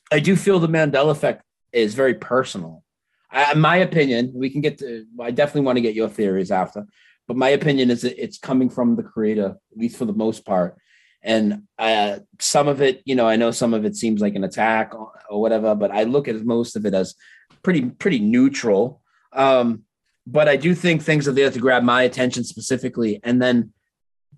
I 0.09 0.21
do 0.21 0.37
feel 0.37 0.59
the 0.59 0.69
Mandela 0.69 1.11
effect 1.11 1.43
is 1.73 1.95
very 1.95 2.13
personal. 2.13 2.85
I, 3.29 3.51
in 3.51 3.59
my 3.59 3.75
opinion, 3.77 4.31
we 4.33 4.49
can 4.49 4.61
get 4.61 4.77
to, 4.77 5.05
I 5.19 5.31
definitely 5.31 5.61
want 5.61 5.75
to 5.75 5.81
get 5.81 5.95
your 5.95 6.07
theories 6.07 6.49
after, 6.49 6.87
but 7.27 7.37
my 7.37 7.49
opinion 7.49 7.91
is 7.91 8.01
that 8.01 8.21
it's 8.21 8.37
coming 8.37 8.69
from 8.69 8.95
the 8.95 9.03
creator, 9.03 9.57
at 9.71 9.77
least 9.77 9.97
for 9.97 10.05
the 10.05 10.13
most 10.13 10.45
part. 10.45 10.77
And 11.21 11.63
uh, 11.77 12.19
some 12.39 12.67
of 12.67 12.81
it, 12.81 13.01
you 13.05 13.15
know, 13.15 13.27
I 13.27 13.35
know 13.35 13.51
some 13.51 13.73
of 13.73 13.85
it 13.85 13.95
seems 13.95 14.21
like 14.21 14.35
an 14.35 14.43
attack 14.43 14.95
or, 14.95 15.11
or 15.29 15.41
whatever, 15.41 15.75
but 15.75 15.91
I 15.91 16.03
look 16.03 16.27
at 16.27 16.45
most 16.45 16.75
of 16.75 16.85
it 16.85 16.93
as 16.93 17.15
pretty, 17.63 17.81
pretty 17.81 18.19
neutral. 18.19 19.01
Um, 19.33 19.83
but 20.25 20.47
I 20.47 20.55
do 20.55 20.73
think 20.73 21.01
things 21.01 21.27
are 21.27 21.33
there 21.33 21.51
to 21.51 21.59
grab 21.59 21.83
my 21.83 22.03
attention 22.03 22.43
specifically. 22.43 23.19
And 23.23 23.41
then 23.41 23.73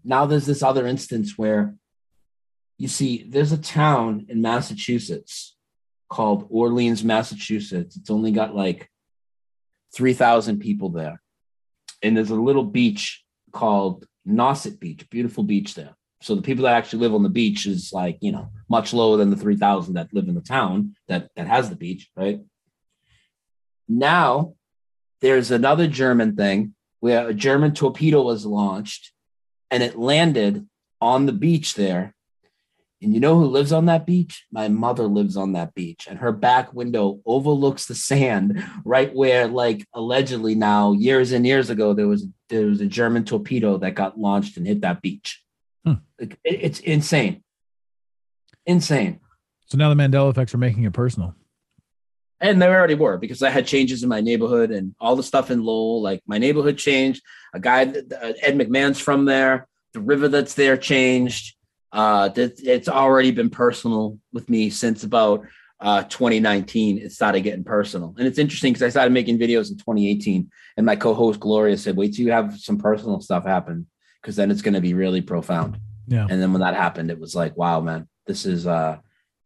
now 0.04 0.26
there's 0.26 0.46
this 0.46 0.64
other 0.64 0.88
instance 0.88 1.38
where 1.38 1.76
you 2.78 2.88
see 2.88 3.26
there's 3.28 3.52
a 3.52 3.58
town 3.58 4.26
in 4.30 4.42
Massachusetts 4.42 5.56
called 6.10 6.48
Orleans, 6.50 7.04
Massachusetts. 7.04 7.98
It's 7.98 8.10
only 8.10 8.32
got 8.32 8.56
like 8.56 8.90
3,000 9.96 10.60
people 10.60 10.90
there. 10.90 11.22
And 12.02 12.16
there's 12.16 12.30
a 12.30 12.36
little 12.36 12.64
beach 12.64 13.24
called 13.52 14.06
Nauset 14.28 14.80
Beach, 14.80 15.10
beautiful 15.10 15.44
beach 15.44 15.76
there. 15.76 15.96
So 16.22 16.36
the 16.36 16.42
people 16.42 16.66
that 16.66 16.76
actually 16.76 17.00
live 17.00 17.16
on 17.16 17.24
the 17.24 17.30
beach 17.30 17.66
is 17.66 17.92
like, 17.94 18.18
you 18.22 18.32
know, 18.32 18.50
much 18.70 18.94
lower 18.94 19.18
than 19.18 19.30
the 19.30 19.38
3,000 19.38 19.94
that 19.94 20.14
live 20.14 20.28
in 20.28 20.36
the 20.36 20.42
town 20.42 20.96
that, 21.08 21.30
that 21.36 21.48
has 21.48 21.70
the 21.70 21.76
beach, 21.76 22.10
right? 22.16 22.42
Now 23.88 24.54
there's 25.22 25.52
another 25.52 25.88
German 25.88 26.36
thing 26.36 26.76
where 27.00 27.30
a 27.30 27.34
German 27.34 27.74
torpedo 27.74 28.22
was 28.22 28.46
launched 28.46 29.12
and 29.72 29.82
it 29.82 29.98
landed 29.98 30.68
on 31.02 31.26
the 31.26 31.34
beach 31.34 31.76
there 31.76 32.14
and 33.02 33.14
you 33.14 33.20
know 33.20 33.36
who 33.40 33.46
lives 33.46 33.72
on 33.72 33.86
that 33.86 34.06
beach? 34.06 34.46
My 34.52 34.68
mother 34.68 35.04
lives 35.08 35.38
on 35.38 35.54
that 35.54 35.74
beach, 35.74 36.08
and 36.10 36.20
her 36.20 36.32
back 36.32 36.74
window 36.74 37.20
overlooks 37.26 37.86
the 37.86 37.96
sand, 37.96 38.64
right 38.84 39.14
where, 39.16 39.48
like, 39.48 39.86
allegedly 39.94 40.56
now, 40.56 40.92
years 40.94 41.32
and 41.32 41.46
years 41.46 41.70
ago, 41.70 41.94
there 41.94 42.08
was 42.08 42.26
there 42.50 42.66
was 42.66 42.82
a 42.82 42.88
German 42.88 43.24
torpedo 43.26 43.78
that 43.78 43.94
got 43.96 44.18
launched 44.20 44.58
and 44.58 44.66
hit 44.66 44.82
that 44.82 45.02
beach. 45.02 45.44
Hmm. 45.86 45.94
Like, 46.20 46.38
it- 46.44 46.60
it's 46.64 46.80
insane, 46.80 47.44
insane. 48.66 49.20
So 49.68 49.78
now 49.78 49.94
the 49.94 49.96
Mandela 49.96 50.30
effects 50.32 50.54
are 50.54 50.58
making 50.58 50.84
it 50.84 50.94
personal. 50.94 51.36
And 52.42 52.62
they 52.62 52.68
already 52.68 52.96
were 52.96 53.18
because 53.18 53.44
I 53.44 53.50
had 53.50 53.68
changes 53.68 54.02
in 54.02 54.10
my 54.10 54.22
neighborhood 54.22 54.72
and 54.72 54.96
all 55.00 55.16
the 55.16 55.24
stuff 55.24 55.52
in 55.52 55.62
Lowell. 55.62 56.02
Like 56.02 56.22
my 56.26 56.38
neighborhood 56.38 56.78
changed. 56.78 57.22
A 57.54 57.60
guy, 57.60 57.82
Ed 57.82 58.56
McMahon's 58.58 59.00
from 59.00 59.26
there. 59.26 59.68
The 59.94 60.00
river 60.00 60.28
that's 60.30 60.54
there 60.54 60.78
changed. 60.78 61.56
Uh, 61.92 62.30
that 62.30 62.60
it's 62.60 62.88
already 62.88 63.32
been 63.32 63.50
personal 63.50 64.20
with 64.32 64.50
me 64.50 64.70
since 64.70 65.04
about 65.04 65.46
uh 65.80 66.04
2019. 66.04 67.00
It 67.00 67.12
started 67.12 67.42
getting 67.42 67.64
personal, 67.64 68.14
and 68.18 68.28
it's 68.28 68.38
interesting 68.38 68.74
because 68.74 68.84
I 68.84 68.90
started 68.90 69.14
making 69.14 69.40
videos 69.40 69.72
in 69.72 69.78
2018, 69.78 70.50
and 70.78 70.86
my 70.86 70.96
co-host 70.96 71.40
Gloria 71.40 71.78
said, 71.78 71.96
"Wait 71.96 72.14
till 72.14 72.26
you 72.26 72.32
have 72.32 72.60
some 72.60 72.78
personal 72.78 73.22
stuff 73.22 73.46
happen, 73.46 73.88
because 74.22 74.36
then 74.36 74.52
it's 74.52 74.62
going 74.62 74.76
to 74.76 74.82
be 74.82 74.94
really 74.94 75.22
profound." 75.22 75.80
Yeah. 76.08 76.28
And 76.30 76.42
then 76.42 76.52
when 76.54 76.62
that 76.62 76.76
happened, 76.76 77.12
it 77.12 77.20
was 77.20 77.36
like, 77.36 77.58
"Wow, 77.58 77.82
man, 77.82 78.08
this 78.28 78.46
is 78.46 78.68
uh, 78.68 78.98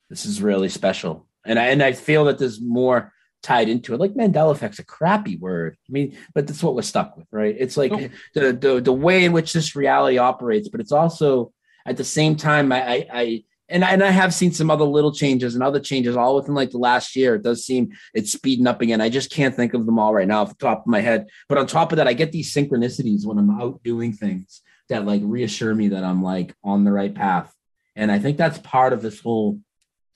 this 0.10 0.26
is 0.26 0.42
really 0.42 0.70
special." 0.70 1.28
And 1.46 1.60
I 1.60 1.68
and 1.68 1.84
I 1.84 1.94
feel 1.94 2.26
that 2.26 2.40
there's 2.40 2.62
more 2.62 3.14
tied 3.44 3.70
into 3.70 3.94
it. 3.94 4.00
Like 4.00 4.14
Mandela 4.14 4.54
effect's 4.54 4.80
a 4.80 4.86
crappy 4.86 5.38
word. 5.38 5.78
I 5.88 5.92
mean, 5.92 6.18
but 6.34 6.48
that's 6.48 6.64
what 6.64 6.76
we're 6.76 6.82
stuck 6.82 7.16
with, 7.18 7.28
right? 7.32 7.56
It's 7.58 7.78
like 7.78 7.92
Nope. 7.92 8.12
the, 8.34 8.54
the 8.54 8.82
the 8.82 8.94
way 8.94 9.26
in 9.26 9.34
which 9.34 9.54
this 9.54 9.76
reality 9.76 10.18
operates, 10.18 10.70
but 10.70 10.80
it's 10.80 10.94
also 10.94 11.52
at 11.86 11.98
the 11.98 12.04
same 12.04 12.36
time, 12.36 12.72
I, 12.72 12.84
I, 12.84 13.08
I 13.14 13.44
and 13.70 13.84
I, 13.84 13.92
and 13.92 14.04
I 14.04 14.12
have 14.12 14.34
seen 14.34 14.52
some 14.52 14.70
other 14.70 14.84
little 14.84 15.12
changes 15.12 15.56
and 15.56 15.64
other 15.64 15.80
changes 15.80 16.16
all 16.16 16.36
within 16.36 16.54
like 16.54 16.72
the 16.72 16.78
last 16.78 17.16
year. 17.16 17.36
It 17.36 17.44
does 17.44 17.66
seem 17.66 17.94
it's 18.14 18.32
speeding 18.32 18.68
up 18.68 18.82
again. 18.82 19.02
I 19.02 19.10
just 19.10 19.32
can't 19.32 19.56
think 19.56 19.74
of 19.74 19.86
them 19.86 19.98
all 19.98 20.14
right 20.14 20.28
now 20.28 20.42
off 20.42 20.50
the 20.50 20.66
top 20.66 20.82
of 20.82 20.88
my 20.88 21.02
head. 21.02 21.28
But 21.48 21.58
on 21.58 21.66
top 21.66 21.92
of 21.92 21.98
that, 21.98 22.08
I 22.08 22.14
get 22.14 22.32
these 22.32 22.54
synchronicities 22.54 23.26
when 23.26 23.38
I'm 23.38 23.50
out 23.50 23.82
doing 23.84 24.14
things 24.14 24.62
that 24.90 25.06
like 25.06 25.22
reassure 25.24 25.74
me 25.74 25.90
that 25.90 26.04
I'm 26.04 26.22
like 26.22 26.54
on 26.64 26.84
the 26.84 26.92
right 26.92 27.14
path. 27.14 27.54
And 27.96 28.12
I 28.12 28.20
think 28.20 28.38
that's 28.38 28.58
part 28.60 28.94
of 28.94 29.02
this 29.02 29.20
whole 29.20 29.60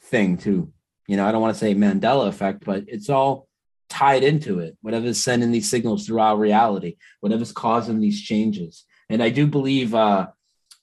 thing 0.04 0.38
too. 0.38 0.72
You 1.08 1.16
know, 1.16 1.26
I 1.26 1.32
don't 1.32 1.42
want 1.42 1.56
to 1.56 1.60
say 1.60 1.74
Mandela 1.74 2.28
effect, 2.28 2.66
but 2.66 2.84
it's 2.88 3.10
all 3.10 3.48
tied 3.90 4.24
into 4.24 4.60
it. 4.60 4.78
Whatever's 4.82 5.24
sending 5.24 5.52
these 5.52 5.70
signals 5.70 6.06
through 6.06 6.20
our 6.20 6.38
reality, 6.38 6.98
whatever's 7.22 7.54
causing 7.54 8.00
these 8.02 8.22
changes. 8.22 8.84
And 9.10 9.24
I 9.24 9.30
do 9.30 9.48
believe 9.48 9.96
uh 9.96 10.28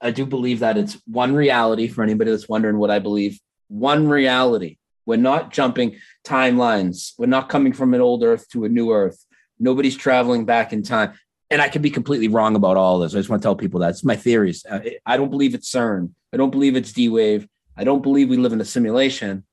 I 0.05 0.10
do 0.10 0.26
believe 0.26 0.60
that 0.60 0.76
it's 0.76 1.01
one 1.06 1.35
reality 1.35 1.89
for 1.89 2.05
anybody 2.05 2.31
that's 2.31 2.48
wondering 2.48 2.76
what 2.76 2.90
I 2.90 2.98
believe. 2.98 3.40
One 3.68 4.06
reality. 4.06 4.76
We're 5.06 5.16
not 5.16 5.51
jumping 5.51 5.97
timelines. 6.24 7.12
We're 7.18 7.26
not 7.26 7.48
coming 7.48 7.72
from 7.72 7.94
an 7.94 8.02
old 8.02 8.22
earth 8.22 8.48
to 8.51 8.66
a 8.66 8.68
new 8.68 8.93
earth. 8.93 9.24
Nobody's 9.59 9.97
traveling 9.97 10.44
back 10.44 10.74
in 10.74 10.82
time. 10.82 11.14
And 11.51 11.62
I 11.62 11.70
could 11.70 11.82
be 11.82 11.90
completely 11.90 12.28
wrong 12.28 12.55
about 12.55 12.76
all 12.76 12.98
this. 12.98 13.14
I 13.14 13.18
just 13.18 13.31
want 13.31 13.40
to 13.40 13.47
tell 13.47 13.56
people 13.56 13.81
that 13.81 13.90
it's 13.90 14.05
my 14.05 14.16
theories. 14.16 14.64
Uh, 14.68 14.81
I 15.06 15.16
don't 15.16 15.31
believe 15.31 15.55
it's 15.55 15.70
CERN. 15.70 16.10
I 16.32 16.36
don't 16.36 16.51
believe 16.51 16.76
it's 16.76 16.93
D 16.93 17.09
Wave. 17.09 17.48
I 17.76 17.85
don't 17.85 18.02
believe 18.02 18.28
we 18.28 18.36
live 18.36 18.52
in 18.52 18.60
a 18.60 18.64
simulation. 18.64 19.44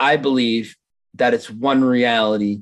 I 0.00 0.16
believe 0.16 0.76
that 1.14 1.34
it's 1.34 1.50
one 1.50 1.84
reality 1.84 2.60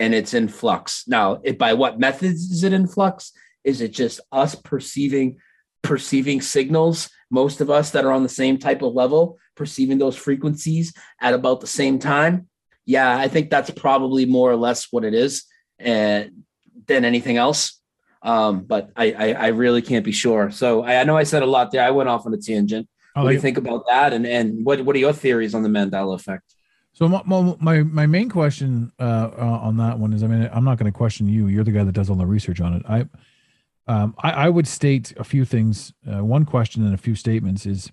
and 0.00 0.14
it's 0.14 0.34
in 0.34 0.48
flux. 0.48 1.04
Now, 1.06 1.40
it, 1.42 1.58
by 1.58 1.74
what 1.74 1.98
methods 1.98 2.50
is 2.50 2.64
it 2.64 2.72
in 2.72 2.86
flux? 2.86 3.32
Is 3.64 3.80
it 3.80 3.92
just 3.92 4.20
us 4.32 4.54
perceiving 4.54 5.38
perceiving 5.82 6.40
signals? 6.40 7.10
Most 7.30 7.60
of 7.60 7.70
us 7.70 7.90
that 7.90 8.04
are 8.04 8.12
on 8.12 8.22
the 8.22 8.28
same 8.28 8.58
type 8.58 8.82
of 8.82 8.94
level, 8.94 9.38
perceiving 9.56 9.98
those 9.98 10.16
frequencies 10.16 10.92
at 11.20 11.34
about 11.34 11.60
the 11.60 11.66
same 11.66 11.98
time. 11.98 12.48
Yeah, 12.84 13.16
I 13.18 13.28
think 13.28 13.50
that's 13.50 13.70
probably 13.70 14.26
more 14.26 14.50
or 14.50 14.56
less 14.56 14.88
what 14.92 15.04
it 15.04 15.12
is, 15.12 15.44
and 15.78 16.44
than 16.86 17.04
anything 17.04 17.36
else. 17.36 17.80
Um, 18.22 18.60
but 18.60 18.90
I, 18.96 19.12
I 19.12 19.32
I 19.32 19.46
really 19.48 19.82
can't 19.82 20.04
be 20.04 20.12
sure. 20.12 20.50
So 20.50 20.82
I, 20.82 21.00
I 21.00 21.04
know 21.04 21.16
I 21.16 21.24
said 21.24 21.42
a 21.42 21.46
lot 21.46 21.72
there. 21.72 21.82
I 21.82 21.90
went 21.90 22.08
off 22.08 22.26
on 22.26 22.34
a 22.34 22.38
tangent. 22.38 22.88
I 23.14 23.22
what 23.22 23.30
do 23.30 23.34
you 23.34 23.40
think 23.40 23.58
about 23.58 23.86
that? 23.88 24.12
And 24.12 24.26
and 24.26 24.64
what 24.64 24.80
what 24.82 24.94
are 24.94 24.98
your 24.98 25.12
theories 25.12 25.54
on 25.54 25.62
the 25.62 25.68
Mandela 25.68 26.14
effect? 26.14 26.54
So 26.92 27.08
my 27.08 27.22
my 27.26 27.56
my, 27.60 27.82
my 27.82 28.06
main 28.06 28.30
question 28.30 28.92
uh, 28.98 29.30
uh, 29.36 29.60
on 29.62 29.76
that 29.76 29.98
one 29.98 30.12
is, 30.12 30.22
I 30.22 30.28
mean, 30.28 30.48
I'm 30.52 30.64
not 30.64 30.78
going 30.78 30.90
to 30.90 30.96
question 30.96 31.28
you. 31.28 31.48
You're 31.48 31.64
the 31.64 31.72
guy 31.72 31.84
that 31.84 31.92
does 31.92 32.08
all 32.08 32.16
the 32.16 32.26
research 32.26 32.60
on 32.60 32.72
it. 32.72 32.82
I 32.88 33.06
um, 33.88 34.14
I, 34.18 34.30
I 34.30 34.48
would 34.48 34.66
state 34.66 35.12
a 35.16 35.24
few 35.24 35.44
things. 35.44 35.92
Uh, 36.06 36.24
one 36.24 36.44
question 36.44 36.84
and 36.84 36.94
a 36.94 36.98
few 36.98 37.14
statements 37.14 37.66
is, 37.66 37.90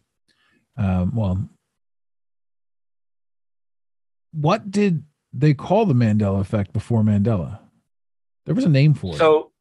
um, 0.77 1.15
well, 1.15 1.49
what 4.31 4.71
did 4.71 5.03
they 5.31 5.53
call 5.53 5.85
the 5.85 5.93
Mandela 5.93 6.39
effect 6.41 6.73
before 6.73 7.03
Mandela? 7.03 7.59
There 8.45 8.55
was 8.55 8.65
a 8.65 8.69
name 8.69 8.93
for 8.93 9.13
it. 9.13 9.19
So, 9.19 9.51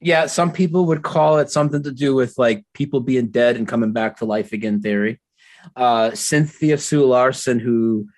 yeah, 0.00 0.26
some 0.26 0.52
people 0.52 0.86
would 0.86 1.02
call 1.02 1.38
it 1.38 1.50
something 1.50 1.82
to 1.82 1.90
do 1.90 2.14
with 2.14 2.34
like 2.38 2.64
people 2.74 3.00
being 3.00 3.28
dead 3.28 3.56
and 3.56 3.66
coming 3.66 3.92
back 3.92 4.18
to 4.18 4.26
life 4.26 4.52
again 4.52 4.80
theory. 4.80 5.20
Uh, 5.74 6.14
Cynthia 6.14 6.78
Sue 6.78 7.04
Larson, 7.04 7.58
who 7.58 8.08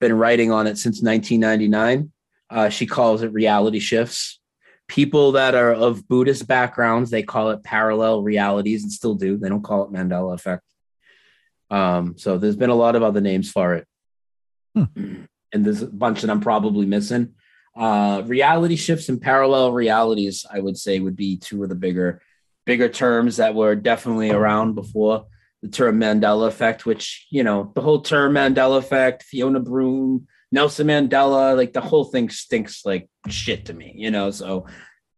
been 0.00 0.14
writing 0.14 0.50
on 0.50 0.66
it 0.66 0.78
since 0.78 1.00
1999, 1.00 2.10
uh, 2.50 2.68
she 2.70 2.86
calls 2.86 3.22
it 3.22 3.32
reality 3.32 3.78
shifts. 3.78 4.40
People 4.92 5.32
that 5.32 5.54
are 5.54 5.72
of 5.72 6.06
Buddhist 6.06 6.46
backgrounds, 6.46 7.10
they 7.10 7.22
call 7.22 7.48
it 7.50 7.64
parallel 7.64 8.22
realities 8.22 8.82
and 8.82 8.92
still 8.92 9.14
do. 9.14 9.38
They 9.38 9.48
don't 9.48 9.62
call 9.62 9.84
it 9.84 9.90
Mandela 9.90 10.34
effect. 10.34 10.64
Um, 11.70 12.18
so 12.18 12.36
there's 12.36 12.56
been 12.56 12.68
a 12.68 12.74
lot 12.74 12.94
of 12.94 13.02
other 13.02 13.22
names 13.22 13.50
for 13.50 13.74
it. 13.74 13.86
And 14.74 15.66
there's 15.66 15.80
a 15.80 15.86
bunch 15.86 16.20
that 16.20 16.30
I'm 16.30 16.40
probably 16.40 16.84
missing 16.84 17.34
uh 17.74 18.22
reality 18.26 18.76
shifts 18.76 19.08
and 19.08 19.20
parallel 19.20 19.72
realities 19.72 20.44
i 20.52 20.60
would 20.60 20.76
say 20.76 21.00
would 21.00 21.16
be 21.16 21.38
two 21.38 21.62
of 21.62 21.70
the 21.70 21.74
bigger 21.74 22.20
bigger 22.66 22.88
terms 22.88 23.38
that 23.38 23.54
were 23.54 23.74
definitely 23.74 24.30
around 24.30 24.74
before 24.74 25.24
the 25.62 25.68
term 25.68 25.98
mandela 25.98 26.46
effect 26.48 26.84
which 26.84 27.26
you 27.30 27.42
know 27.42 27.72
the 27.74 27.80
whole 27.80 28.02
term 28.02 28.34
mandela 28.34 28.76
effect 28.76 29.22
fiona 29.22 29.58
Broome 29.58 30.26
nelson 30.52 30.86
mandela 30.86 31.56
like 31.56 31.72
the 31.72 31.80
whole 31.80 32.04
thing 32.04 32.28
stinks 32.28 32.84
like 32.84 33.08
shit 33.28 33.66
to 33.66 33.74
me 33.74 33.92
you 33.96 34.10
know 34.10 34.30
so 34.30 34.66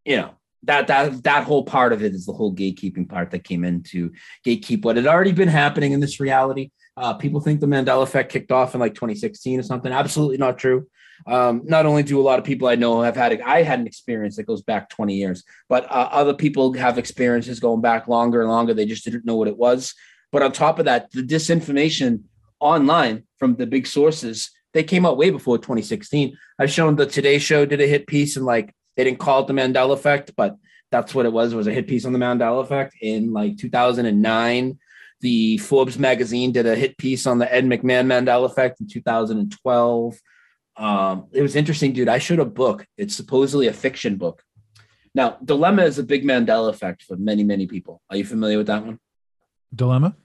you 0.03 0.17
know 0.17 0.31
that 0.65 0.87
that 0.87 1.23
that 1.23 1.43
whole 1.43 1.63
part 1.63 1.93
of 1.93 2.03
it 2.03 2.13
is 2.13 2.25
the 2.25 2.33
whole 2.33 2.53
gatekeeping 2.53 3.07
part 3.07 3.31
that 3.31 3.43
came 3.43 3.63
into 3.63 4.11
gatekeep 4.45 4.83
what 4.83 4.95
had 4.95 5.07
already 5.07 5.31
been 5.31 5.47
happening 5.47 5.91
in 5.91 5.99
this 5.99 6.19
reality. 6.19 6.71
Uh, 6.97 7.13
people 7.13 7.41
think 7.41 7.59
the 7.59 7.67
Mandela 7.67 8.03
effect 8.03 8.31
kicked 8.31 8.51
off 8.51 8.73
in 8.73 8.79
like 8.79 8.93
2016 8.95 9.59
or 9.59 9.63
something. 9.63 9.91
Absolutely 9.91 10.37
not 10.37 10.57
true. 10.57 10.87
Um, 11.27 11.61
not 11.65 11.85
only 11.85 12.03
do 12.03 12.19
a 12.19 12.23
lot 12.23 12.39
of 12.39 12.45
people 12.45 12.67
I 12.67 12.75
know 12.75 13.01
have 13.01 13.15
had, 13.15 13.39
I 13.41 13.63
had 13.63 13.79
an 13.79 13.87
experience 13.87 14.35
that 14.35 14.43
goes 14.43 14.61
back 14.61 14.89
20 14.89 15.13
years, 15.13 15.43
but 15.69 15.85
uh, 15.85 16.09
other 16.11 16.33
people 16.33 16.73
have 16.73 16.97
experiences 16.97 17.59
going 17.59 17.81
back 17.81 18.07
longer 18.07 18.41
and 18.41 18.49
longer. 18.49 18.73
They 18.73 18.85
just 18.85 19.05
didn't 19.05 19.25
know 19.25 19.35
what 19.35 19.47
it 19.47 19.57
was. 19.57 19.93
But 20.31 20.41
on 20.41 20.51
top 20.51 20.79
of 20.79 20.85
that, 20.85 21.11
the 21.11 21.21
disinformation 21.21 22.23
online 22.59 23.23
from 23.37 23.55
the 23.55 23.67
big 23.67 23.87
sources, 23.87 24.51
they 24.75 24.83
came 24.83 25.05
out 25.05 25.17
way 25.17 25.29
before 25.29 25.57
2016. 25.57 26.37
I've 26.59 26.69
shown 26.69 26.97
the 26.97 27.05
Today 27.05 27.39
Show 27.39 27.65
did 27.65 27.79
a 27.79 27.87
hit 27.87 28.07
piece 28.07 28.35
and 28.35 28.45
like 28.45 28.75
they 28.97 29.05
didn't 29.05 29.19
call 29.19 29.39
it 29.39 29.47
the 29.47 29.53
Mandela 29.53 29.93
effect, 29.93 30.33
but 30.35 30.57
that's 30.91 31.15
what 31.15 31.25
it 31.25 31.31
was. 31.31 31.53
It 31.53 31.55
was 31.55 31.67
a 31.67 31.73
hit 31.73 31.87
piece 31.87 32.03
on 32.03 32.11
the 32.11 32.19
Mandela 32.19 32.61
effect 32.61 32.93
in 33.01 33.31
like 33.31 33.57
2009. 33.57 34.77
The 35.21 35.57
Forbes 35.59 35.97
magazine 35.97 36.51
did 36.51 36.65
a 36.65 36.75
hit 36.75 36.97
piece 36.97 37.25
on 37.25 37.39
the 37.39 37.51
Ed 37.51 37.63
McMahon 37.65 38.05
Mandela 38.05 38.45
effect 38.45 38.81
in 38.81 38.87
2012. 38.89 40.19
Um, 40.75 41.27
it 41.31 41.41
was 41.41 41.55
interesting, 41.55 41.93
dude. 41.93 42.09
I 42.09 42.19
showed 42.19 42.39
a 42.39 42.45
book. 42.45 42.85
It's 42.97 43.15
supposedly 43.15 43.67
a 43.67 43.73
fiction 43.73 44.17
book. 44.17 44.43
Now, 45.13 45.37
Dilemma 45.43 45.85
is 45.85 45.99
a 45.99 46.03
big 46.03 46.25
Mandela 46.25 46.69
effect 46.69 47.03
for 47.03 47.15
many, 47.15 47.45
many 47.45 47.65
people. 47.65 48.01
Are 48.09 48.17
you 48.17 48.25
familiar 48.25 48.57
with 48.57 48.67
that 48.67 48.85
one? 48.85 48.99
Dilemma. 49.73 50.17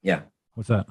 Yeah. 0.00 0.22
What's 0.54 0.70
that? 0.70 0.86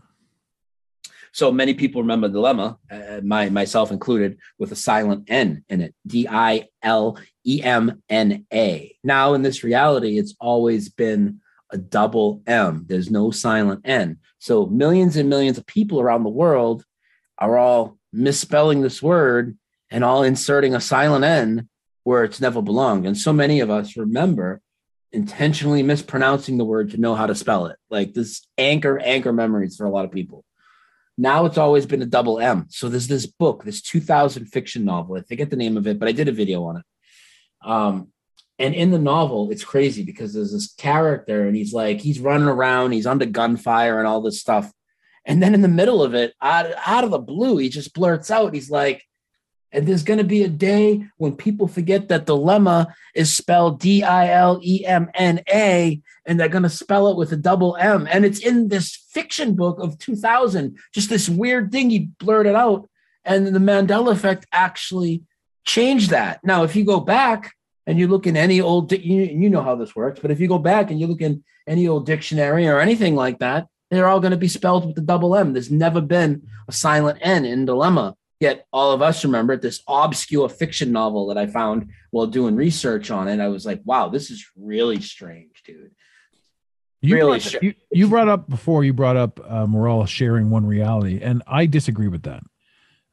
So 1.33 1.51
many 1.51 1.73
people 1.73 2.01
remember 2.01 2.29
Dilemma, 2.29 2.77
uh, 2.91 3.21
my 3.23 3.49
myself 3.49 3.91
included, 3.91 4.37
with 4.57 4.71
a 4.71 4.75
silent 4.75 5.25
N 5.29 5.63
in 5.69 5.81
it. 5.81 5.95
D 6.05 6.27
I 6.29 6.67
L 6.81 7.17
E 7.45 7.61
M 7.63 8.01
N 8.09 8.45
A. 8.53 8.95
Now, 9.03 9.33
in 9.33 9.41
this 9.41 9.63
reality, 9.63 10.17
it's 10.17 10.35
always 10.39 10.89
been 10.89 11.41
a 11.71 11.77
double 11.77 12.41
M. 12.47 12.85
There's 12.87 13.11
no 13.11 13.31
silent 13.31 13.81
N. 13.85 14.17
So 14.39 14.65
millions 14.65 15.17
and 15.17 15.29
millions 15.29 15.57
of 15.57 15.65
people 15.65 16.01
around 16.01 16.23
the 16.23 16.29
world 16.29 16.83
are 17.37 17.57
all 17.57 17.97
misspelling 18.11 18.81
this 18.81 19.01
word 19.01 19.57
and 19.91 20.03
all 20.03 20.23
inserting 20.23 20.75
a 20.75 20.81
silent 20.81 21.25
N 21.25 21.69
where 22.03 22.23
it's 22.23 22.41
never 22.41 22.61
belonged. 22.61 23.05
And 23.05 23.17
so 23.17 23.31
many 23.31 23.59
of 23.59 23.69
us 23.69 23.95
remember 23.95 24.61
intentionally 25.11 25.83
mispronouncing 25.83 26.57
the 26.57 26.65
word 26.65 26.91
to 26.91 26.97
know 26.97 27.15
how 27.15 27.25
to 27.25 27.35
spell 27.35 27.67
it. 27.67 27.77
Like 27.89 28.13
this 28.13 28.47
anchor, 28.57 28.99
anchor 28.99 29.33
memories 29.33 29.75
for 29.75 29.85
a 29.85 29.89
lot 29.89 30.05
of 30.05 30.11
people. 30.11 30.43
Now 31.19 31.45
it's 31.45 31.57
always 31.57 31.85
been 31.85 32.01
a 32.01 32.05
double 32.05 32.39
M. 32.39 32.67
So 32.69 32.87
there's 32.87 33.09
this 33.09 33.25
book, 33.25 33.65
this 33.65 33.81
2000 33.81 34.45
fiction 34.45 34.85
novel. 34.85 35.17
I 35.17 35.21
forget 35.21 35.49
the 35.49 35.57
name 35.57 35.75
of 35.75 35.85
it, 35.85 35.99
but 35.99 36.07
I 36.07 36.13
did 36.13 36.29
a 36.29 36.31
video 36.31 36.63
on 36.63 36.77
it. 36.77 36.83
Um, 37.61 38.07
and 38.57 38.73
in 38.73 38.91
the 38.91 38.99
novel, 38.99 39.51
it's 39.51 39.65
crazy 39.65 40.03
because 40.03 40.33
there's 40.33 40.53
this 40.53 40.73
character 40.75 41.45
and 41.45 41.57
he's 41.57 41.73
like, 41.73 41.99
he's 41.99 42.21
running 42.21 42.47
around, 42.47 42.93
he's 42.93 43.05
under 43.05 43.25
gunfire 43.25 43.99
and 43.99 44.07
all 44.07 44.21
this 44.21 44.39
stuff. 44.39 44.71
And 45.25 45.43
then 45.43 45.53
in 45.53 45.61
the 45.61 45.67
middle 45.67 46.01
of 46.01 46.13
it, 46.13 46.33
out, 46.41 46.71
out 46.85 47.03
of 47.03 47.11
the 47.11 47.19
blue, 47.19 47.57
he 47.57 47.67
just 47.67 47.93
blurts 47.93 48.31
out, 48.31 48.53
he's 48.53 48.71
like, 48.71 49.03
and 49.71 49.87
there's 49.87 50.03
going 50.03 50.17
to 50.17 50.23
be 50.23 50.43
a 50.43 50.49
day 50.49 51.05
when 51.17 51.35
people 51.35 51.67
forget 51.67 52.07
that 52.07 52.25
dilemma 52.25 52.93
is 53.13 53.35
spelled 53.35 53.79
D 53.79 54.03
I 54.03 54.29
L 54.29 54.59
E 54.63 54.85
M 54.85 55.09
N 55.13 55.41
A, 55.51 56.01
and 56.25 56.39
they're 56.39 56.49
going 56.49 56.63
to 56.63 56.69
spell 56.69 57.09
it 57.09 57.17
with 57.17 57.31
a 57.31 57.37
double 57.37 57.75
M. 57.77 58.07
And 58.09 58.25
it's 58.25 58.39
in 58.39 58.69
this 58.69 58.95
fiction 58.95 59.55
book 59.55 59.79
of 59.79 59.97
2000, 59.99 60.77
just 60.93 61.09
this 61.09 61.29
weird 61.29 61.71
thing 61.71 61.89
he 61.89 62.09
blurted 62.19 62.55
out. 62.55 62.89
And 63.25 63.47
the 63.47 63.59
Mandela 63.59 64.11
effect 64.11 64.47
actually 64.51 65.23
changed 65.65 66.09
that. 66.09 66.43
Now, 66.43 66.63
if 66.63 66.75
you 66.75 66.83
go 66.83 66.99
back 66.99 67.53
and 67.85 67.99
you 67.99 68.07
look 68.07 68.25
in 68.25 68.37
any 68.37 68.61
old, 68.61 68.91
you, 68.91 69.23
you 69.23 69.49
know 69.49 69.61
how 69.61 69.75
this 69.75 69.95
works, 69.95 70.19
but 70.19 70.31
if 70.31 70.39
you 70.39 70.47
go 70.47 70.59
back 70.59 70.89
and 70.89 70.99
you 70.99 71.05
look 71.05 71.21
in 71.21 71.43
any 71.67 71.87
old 71.87 72.05
dictionary 72.05 72.67
or 72.67 72.79
anything 72.79 73.15
like 73.15 73.39
that, 73.39 73.67
they're 73.91 74.07
all 74.07 74.19
going 74.19 74.31
to 74.31 74.37
be 74.37 74.47
spelled 74.47 74.85
with 74.85 74.95
the 74.95 75.01
double 75.01 75.35
M. 75.35 75.53
There's 75.53 75.71
never 75.71 76.01
been 76.01 76.47
a 76.67 76.71
silent 76.71 77.19
N 77.21 77.45
in 77.45 77.65
Dilemma. 77.65 78.15
Yet 78.39 78.65
all 78.71 78.91
of 78.91 79.01
us 79.01 79.25
remember 79.25 79.57
this 79.57 79.81
obscure 79.87 80.47
fiction 80.47 80.91
novel 80.93 81.27
that 81.27 81.37
I 81.37 81.47
found 81.47 81.89
while 82.11 82.27
doing 82.27 82.55
research 82.55 83.11
on 83.11 83.27
it. 83.27 83.41
I 83.41 83.49
was 83.49 83.65
like, 83.65 83.81
wow, 83.83 84.07
this 84.07 84.31
is 84.31 84.45
really 84.55 85.01
strange, 85.01 85.61
dude. 85.65 85.91
You, 87.01 87.15
Really 87.15 87.39
brought, 87.39 87.63
you, 87.63 87.73
you 87.91 88.07
brought 88.07 88.27
up 88.29 88.49
before 88.49 88.83
you 88.83 88.93
brought 88.93 89.15
up 89.17 89.39
um, 89.49 89.73
we're 89.73 89.89
all 89.89 90.05
sharing 90.05 90.49
one 90.49 90.65
reality, 90.65 91.19
and 91.21 91.43
I 91.47 91.65
disagree 91.65 92.09
with 92.09 92.23
that. 92.23 92.43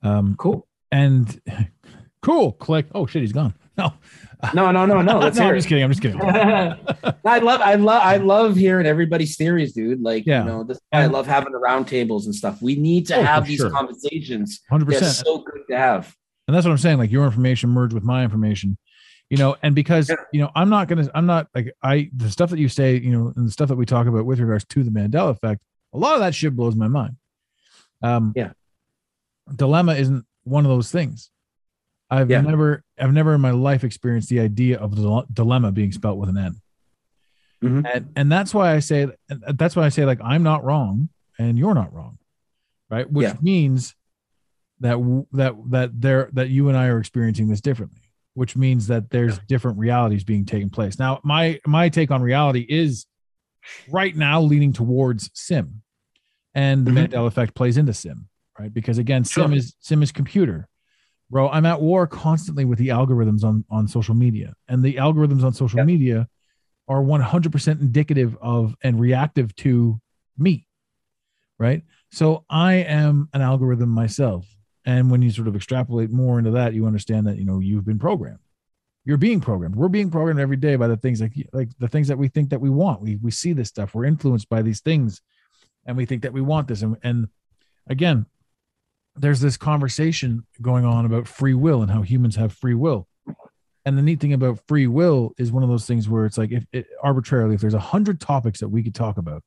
Um, 0.03 0.35
Cool. 0.39 0.67
and 0.91 1.41
cool, 2.23 2.53
click. 2.53 2.87
Oh 2.95 3.07
shit, 3.07 3.23
he's 3.23 3.33
gone. 3.33 3.55
No, 3.79 3.93
No, 4.55 4.71
no, 4.71 4.87
no, 4.87 5.03
no. 5.03 5.19
Let's 5.27 5.37
no, 5.39 5.45
hear 5.45 5.53
I'm 5.55 5.59
just 5.59 5.69
kidding. 5.69 5.85
I'm 5.85 5.91
just 5.91 6.03
kidding. 6.03 6.21
I 7.25 7.39
love, 7.39 7.61
I 7.63 7.75
love, 7.75 8.03
I 8.03 8.17
love 8.19 8.55
hearing 8.57 8.87
everybody's 8.87 9.37
theories, 9.37 9.73
dude. 9.73 10.03
Like, 10.03 10.27
Yeah. 10.27 10.41
you 10.41 10.47
know, 10.51 10.63
this 10.65 10.79
I 10.93 11.07
love 11.07 11.27
having 11.27 11.53
the 11.53 11.59
roundtables 11.59 12.27
and 12.27 12.35
stuff. 12.35 12.61
We 12.61 12.77
need 12.77 13.07
to 13.09 13.17
Oh, 13.17 13.23
have 13.23 13.47
these 13.47 13.59
sure. 13.59 13.71
conversations. 13.71 14.61
Hundred 14.69 14.89
They're 14.91 14.99
percent. 15.01 15.27
so 15.27 15.39
good 15.39 15.63
to 15.71 15.77
have. 15.77 16.15
and 16.49 16.55
that's 16.55 16.65
what 16.65 16.71
i'm 16.71 16.79
saying 16.79 16.97
like 16.99 17.11
your 17.11 17.25
information 17.25 17.71
merged 17.71 17.93
with 17.93 18.05
my 18.05 18.23
information 18.23 18.79
you 19.31 19.37
know 19.37 19.57
and 19.65 19.75
because 19.75 20.09
Yeah. 20.09 20.15
you 20.33 20.41
know 20.41 20.51
i'm 20.55 20.69
not 20.69 20.87
gonna 20.87 21.11
i'm 21.13 21.27
not 21.27 21.49
like 21.57 21.73
i 21.83 22.09
the 22.15 22.31
stuff 22.31 22.51
that 22.51 22.61
you 22.61 22.69
say 22.69 22.97
you 22.99 23.11
know 23.11 23.33
and 23.35 23.49
the 23.49 23.51
stuff 23.51 23.67
that 23.69 23.75
we 23.75 23.85
talk 23.85 24.07
about 24.07 24.25
with 24.27 24.39
regards 24.39 24.65
to 24.67 24.85
the 24.85 24.91
mandela 24.91 25.31
effect 25.31 25.61
a 25.93 25.99
lot 25.99 26.15
of 26.15 26.21
that 26.21 26.37
shit 26.37 26.55
blows 26.55 26.77
my 26.77 26.87
mind 26.87 27.17
um 28.03 28.33
Yeah. 28.37 28.51
dilemma 29.57 29.95
isn't 29.95 30.25
one 30.45 30.65
of 30.65 30.71
those 30.71 30.93
things 30.93 31.31
i've 32.11 32.31
Yeah. 32.31 32.41
never 32.41 32.83
i've 32.99 33.13
never 33.13 33.35
in 33.35 33.41
my 33.41 33.51
life 33.51 33.85
experienced 33.85 34.29
the 34.29 34.41
idea 34.41 34.79
of 34.79 34.95
the 34.97 35.25
dilemma 35.33 35.73
being 35.73 35.93
spelt 35.93 36.19
with 36.19 36.29
an 36.29 36.39
n 36.39 36.55
Mhm. 37.65 37.91
and 37.95 38.13
and 38.17 38.31
that's 38.33 38.53
why 38.53 38.75
i 38.75 38.79
say 38.81 39.09
that's 39.29 39.75
why 39.75 39.85
i 39.85 39.89
say 39.89 40.05
like 40.05 40.21
i'm 40.23 40.43
not 40.43 40.63
wrong 40.65 41.09
and 41.39 41.59
you're 41.59 41.75
not 41.75 41.93
wrong 41.93 42.19
right 42.91 43.11
which 43.11 43.25
Yeah. 43.29 43.35
means 43.43 43.95
that 44.81 44.99
that 45.33 45.55
that 45.71 46.01
there 46.01 46.29
that 46.35 46.51
you 46.51 46.69
and 46.69 46.77
I 46.77 46.89
are 46.89 46.99
experiencing 46.99 47.49
this 47.49 47.63
differently, 47.63 48.03
which 48.35 48.57
means 48.57 48.89
that 48.89 49.09
there's 49.09 49.39
different 49.49 49.79
realities 49.79 50.23
being 50.23 50.45
taken 50.45 50.69
place. 50.69 50.99
Now, 50.99 51.19
my 51.25 51.59
my 51.67 51.89
take 51.89 52.11
on 52.11 52.21
reality 52.21 52.67
is 52.69 53.07
right 53.91 54.15
now 54.15 54.43
leaning 54.43 54.75
towards 54.75 55.31
sim, 55.33 55.81
and 56.55 56.85
the 56.87 56.91
Mhm. 56.91 57.09
Mandela 57.09 57.27
effect 57.27 57.55
plays 57.55 57.79
into 57.79 57.95
sim, 57.95 58.29
right? 58.59 58.71
Because 58.73 58.99
again, 58.99 59.25
sim 59.25 59.45
Sure. 59.49 59.57
is 59.57 59.75
sim 59.81 60.03
is 60.03 60.13
computer. 60.13 60.69
Bro, 61.31 61.49
I'm 61.51 61.67
at 61.67 61.81
war 61.81 62.07
constantly 62.07 62.65
with 62.65 62.79
the 62.79 62.89
algorithms 62.89 63.43
on 63.43 63.65
on 63.71 63.89
social 63.89 64.15
media, 64.15 64.55
and 64.69 64.83
the 64.83 64.95
algorithms 64.95 65.43
on 65.45 65.53
social 65.53 65.79
Yep. 65.79 65.87
media 65.87 66.29
are 66.89 67.03
100% 67.03 67.81
indicative 67.81 68.37
of 68.41 68.77
and 68.83 69.01
reactive 69.01 69.55
to 69.57 70.01
me, 70.39 70.69
right? 71.59 71.83
So 72.13 72.45
I 72.49 72.75
am 72.75 73.29
an 73.33 73.43
algorithm 73.43 73.89
myself. 73.89 74.47
And 74.85 75.11
when 75.11 75.21
you 75.21 75.31
sort 75.33 75.49
of 75.49 75.57
extrapolate 75.57 76.13
more 76.13 76.39
into 76.39 76.53
that, 76.53 76.75
you 76.75 76.87
understand 76.87 77.27
that, 77.27 77.39
you 77.39 77.45
know, 77.45 77.59
you've 77.59 77.85
been 77.85 77.99
programmed. 77.99 78.39
You're 79.05 79.17
being 79.17 79.41
programmed. 79.41 79.75
We're 79.75 79.89
being 79.89 80.11
programmed 80.11 80.39
every 80.39 80.57
day 80.57 80.77
by 80.77 80.87
the 80.87 80.97
things 80.97 81.21
like 81.21 81.33
like 81.53 81.71
the 81.79 81.89
things 81.89 82.07
that 82.09 82.19
we 82.19 82.29
think 82.29 82.51
that 82.51 82.61
we 82.61 82.71
want. 82.71 83.01
We 83.01 83.17
we 83.17 83.33
see 83.33 83.53
this 83.53 83.69
stuff. 83.69 83.95
We're 83.95 84.05
influenced 84.05 84.49
by 84.49 84.63
these 84.63 84.81
things 84.81 85.21
and 85.87 85.97
we 85.97 86.07
think 86.07 86.23
that 86.23 86.33
we 86.33 86.41
want 86.41 86.69
this. 86.69 86.83
And 86.83 86.97
and 87.03 87.29
again, 87.89 88.27
there's 89.17 89.41
this 89.41 89.57
conversation 89.57 90.47
going 90.61 90.85
on 90.85 91.05
about 91.07 91.27
free 91.29 91.55
will 91.55 91.83
and 91.83 91.91
how 91.91 92.03
humans 92.03 92.37
have 92.37 92.53
free 92.53 92.75
will. 92.75 93.09
And 93.85 93.97
the 93.97 94.03
neat 94.03 94.21
thing 94.21 94.33
about 94.33 94.61
free 94.67 94.87
will 94.87 95.33
is 95.39 95.53
one 95.53 95.63
of 95.63 95.69
those 95.69 95.87
things 95.87 96.09
where 96.09 96.27
it's 96.27 96.37
like 96.37 96.51
if 96.53 96.67
it, 96.73 96.87
arbitrarily, 97.03 97.55
if 97.55 97.61
there's 97.61 97.75
a 97.75 97.79
hundred 97.79 98.21
topics 98.21 98.61
that 98.61 98.69
we 98.69 98.83
could 98.83 98.95
talk 98.95 99.17
about, 99.17 99.43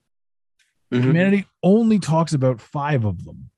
Mhm. 0.91 1.03
humanity 1.03 1.45
only 1.61 1.99
talks 1.99 2.33
about 2.33 2.59
five 2.61 3.05
of 3.05 3.23
them 3.25 3.49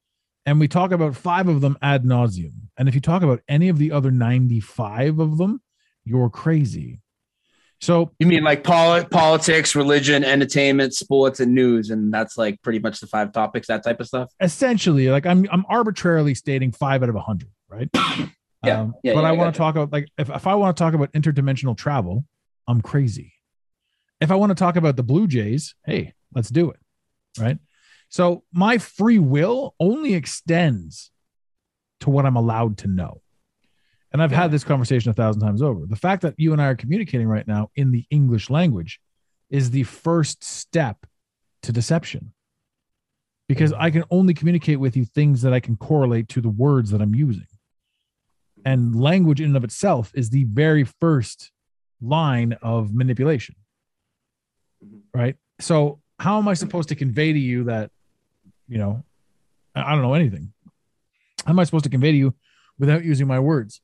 and 0.45 0.59
we 0.59 0.67
talk 0.67 0.91
about 0.91 1.15
five 1.15 1.47
of 1.47 1.61
them 1.61 1.77
ad 1.81 2.03
nauseum 2.03 2.51
and 2.77 2.89
if 2.89 2.95
you 2.95 2.99
talk 3.01 3.21
about 3.23 3.41
any 3.47 3.69
of 3.69 3.77
the 3.77 3.91
other 3.91 4.11
95 4.11 5.19
of 5.19 5.38
them 5.38 5.61
you're 6.03 6.29
crazy 6.29 7.00
so 7.81 8.11
You 8.19 8.27
mean 8.27 8.43
like 8.43 8.63
poli- 8.63 9.05
politics, 9.05 9.75
religion, 9.75 10.23
entertainment, 10.23 10.93
sports, 10.93 11.39
and 11.39 11.53
news, 11.55 11.89
and 11.89 12.13
that's 12.13 12.37
like 12.37 12.61
pretty 12.61 12.79
much 12.79 12.99
the 12.99 13.07
five 13.07 13.31
topics, 13.31 13.67
that 13.67 13.83
type 13.83 13.99
of 13.99 14.07
stuff. 14.07 14.31
essentially 14.39 15.09
like 15.09 15.25
i'm 15.25 15.47
i'm 15.51 15.65
arbitrarily 15.67 16.35
stating 16.35 16.71
five 16.71 17.01
out 17.03 17.09
of 17.09 17.15
a 17.15 17.19
100 17.19 17.49
right? 17.69 17.89
Yeah, 18.63 18.81
Um, 18.81 18.93
yeah, 19.03 19.13
but 19.15 19.21
yeah, 19.21 19.27
i 19.27 19.29
I 19.29 19.31
want 19.31 19.53
to 19.55 19.57
talk 19.57 19.75
about 19.75 19.91
like 19.91 20.07
if, 20.17 20.29
if 20.29 20.45
i 20.45 20.53
want 20.55 20.77
to 20.77 20.81
talk 20.83 20.93
about 20.93 21.11
interdimensional 21.13 21.75
travel 21.75 22.25
i'm 22.67 22.81
crazy. 22.81 23.33
If 24.19 24.29
i 24.31 24.35
want 24.35 24.51
to 24.51 24.55
talk 24.55 24.75
about 24.75 24.95
the 24.97 25.03
blue 25.03 25.25
jays 25.27 25.73
hey 25.85 26.13
let's 26.35 26.49
do 26.49 26.69
it 26.69 26.79
right? 27.39 27.57
So 28.09 28.43
my 28.51 28.77
free 28.77 29.19
will 29.19 29.73
only 29.79 30.13
extends 30.13 31.11
to 32.01 32.09
what 32.11 32.25
i'm 32.27 32.35
allowed 32.35 32.77
to 32.79 32.87
know 32.87 33.21
and 34.11 34.21
i've 34.21 34.31
Yeah. 34.31 34.41
had 34.41 34.51
this 34.51 34.63
conversation 34.63 35.11
a 35.11 35.13
thousand 35.13 35.41
times 35.41 35.61
over 35.61 35.85
the 35.85 35.95
fact 35.95 36.21
that 36.23 36.35
you 36.38 36.53
and 36.53 36.61
i 36.61 36.67
are 36.67 36.75
communicating 36.75 37.27
right 37.27 37.47
now 37.47 37.69
in 37.75 37.91
the 37.91 38.05
english 38.09 38.49
language 38.49 38.99
is 39.49 39.71
the 39.71 39.83
first 39.83 40.43
step 40.43 41.05
to 41.63 41.71
deception 41.71 42.33
because 43.47 43.71
mm. 43.73 43.79
i 43.79 43.89
can 43.91 44.03
only 44.11 44.33
communicate 44.33 44.79
with 44.79 44.95
you 44.97 45.05
things 45.05 45.41
that 45.41 45.53
i 45.53 45.59
can 45.59 45.75
correlate 45.75 46.27
to 46.29 46.41
the 46.41 46.49
words 46.49 46.91
that 46.91 47.01
i'm 47.01 47.15
using 47.15 47.47
and 48.65 48.95
language 48.95 49.39
in 49.39 49.47
and 49.47 49.57
of 49.57 49.63
itself 49.63 50.11
is 50.13 50.29
the 50.29 50.43
very 50.45 50.83
first 50.83 51.51
line 52.01 52.57
of 52.61 52.93
manipulation. 52.93 53.55
Mm-hmm. 54.83 55.19
Right? 55.19 55.35
So 55.59 55.99
how 56.19 56.38
am 56.38 56.47
I 56.47 56.53
supposed 56.53 56.89
to 56.89 56.95
convey 56.95 57.33
to 57.33 57.39
you 57.39 57.65
that, 57.65 57.91
you 58.67 58.77
know, 58.77 59.03
I 59.75 59.81
I 59.81 59.91
don't 59.93 60.01
know 60.01 60.13
anything? 60.13 60.53
How 61.45 61.51
am 61.51 61.59
I 61.59 61.63
supposed 61.63 61.85
to 61.85 61.89
convey 61.89 62.11
to 62.11 62.17
you 62.17 62.35
without 62.77 63.03
using 63.03 63.27
my 63.27 63.39
words? 63.39 63.81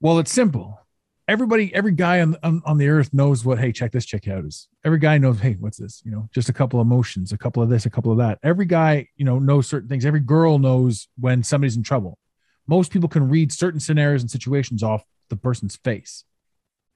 Well, 0.00 0.18
it's 0.18 0.32
simple. 0.32 0.80
Everybody, 1.26 1.74
every 1.74 1.92
guy 1.92 2.20
on, 2.20 2.36
on, 2.42 2.62
on 2.66 2.76
the 2.76 2.88
earth 2.88 3.14
knows 3.14 3.44
what, 3.44 3.58
hey, 3.58 3.72
check 3.72 3.92
this 3.92 4.04
chick 4.04 4.28
out 4.28 4.44
is. 4.44 4.68
Every 4.84 4.98
guy 4.98 5.16
knows, 5.16 5.40
hey, 5.40 5.56
what's 5.58 5.78
this? 5.78 6.02
You 6.04 6.10
know, 6.10 6.28
just 6.34 6.50
a 6.50 6.52
couple 6.52 6.80
of 6.80 6.86
emotions, 6.86 7.32
a 7.32 7.38
couple 7.38 7.62
of 7.62 7.70
this, 7.70 7.86
a 7.86 7.90
couple 7.90 8.12
of 8.12 8.18
that. 8.18 8.38
Every 8.42 8.66
guy, 8.66 9.08
you 9.16 9.24
know, 9.24 9.38
knows 9.38 9.66
certain 9.66 9.88
things. 9.88 10.04
Every 10.04 10.20
girl 10.20 10.58
knows 10.58 11.08
when 11.18 11.42
somebody's 11.42 11.76
in 11.76 11.82
trouble. 11.82 12.18
Most 12.66 12.92
people 12.92 13.08
can 13.08 13.28
read 13.30 13.52
certain 13.52 13.80
scenarios 13.80 14.20
and 14.20 14.30
situations 14.30 14.82
off 14.82 15.04
the 15.30 15.36
person's 15.36 15.76
face. 15.76 16.24